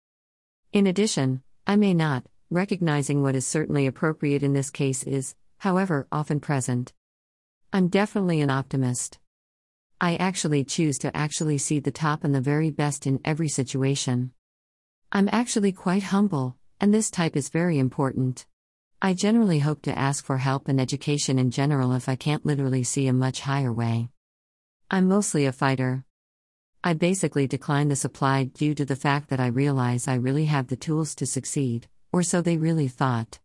In 0.73 0.85
addition, 0.85 1.41
I 1.65 1.77
may 1.77 1.93
not, 1.93 2.25
recognizing 2.49 3.21
what 3.21 3.35
is 3.35 3.45
certainly 3.45 3.87
appropriate 3.87 4.43
in 4.43 4.53
this 4.53 4.69
case 4.69 5.03
is, 5.03 5.35
however, 5.57 6.07
often 6.11 6.39
present. 6.39 6.93
I'm 7.73 7.87
definitely 7.87 8.41
an 8.41 8.49
optimist. 8.49 9.19
I 9.99 10.15
actually 10.15 10.63
choose 10.63 10.97
to 10.99 11.15
actually 11.15 11.57
see 11.57 11.79
the 11.79 11.91
top 11.91 12.23
and 12.23 12.33
the 12.33 12.41
very 12.41 12.69
best 12.69 13.07
in 13.07 13.19
every 13.25 13.49
situation. 13.49 14.31
I'm 15.11 15.29
actually 15.31 15.71
quite 15.71 16.03
humble, 16.03 16.55
and 16.79 16.93
this 16.93 17.09
type 17.09 17.35
is 17.35 17.49
very 17.49 17.79
important. 17.79 18.45
I 19.01 19.13
generally 19.13 19.59
hope 19.59 19.81
to 19.83 19.97
ask 19.97 20.23
for 20.23 20.37
help 20.37 20.67
and 20.67 20.79
education 20.79 21.37
in 21.37 21.51
general 21.51 21.93
if 21.93 22.07
I 22.07 22.15
can't 22.15 22.45
literally 22.45 22.83
see 22.83 23.07
a 23.07 23.13
much 23.13 23.41
higher 23.41 23.73
way. 23.73 24.09
I'm 24.89 25.07
mostly 25.07 25.45
a 25.45 25.51
fighter. 25.51 26.03
I 26.83 26.93
basically 26.93 27.47
decline 27.47 27.89
the 27.89 27.95
supply 27.95 28.45
due 28.45 28.73
to 28.75 28.85
the 28.85 28.95
fact 28.95 29.29
that 29.29 29.39
I 29.39 29.47
realize 29.47 30.07
I 30.07 30.15
really 30.15 30.45
have 30.45 30.67
the 30.67 30.75
tools 30.75 31.13
to 31.15 31.25
succeed, 31.25 31.87
or 32.11 32.23
so 32.23 32.41
they 32.41 32.57
really 32.57 32.87
thought. 32.87 33.35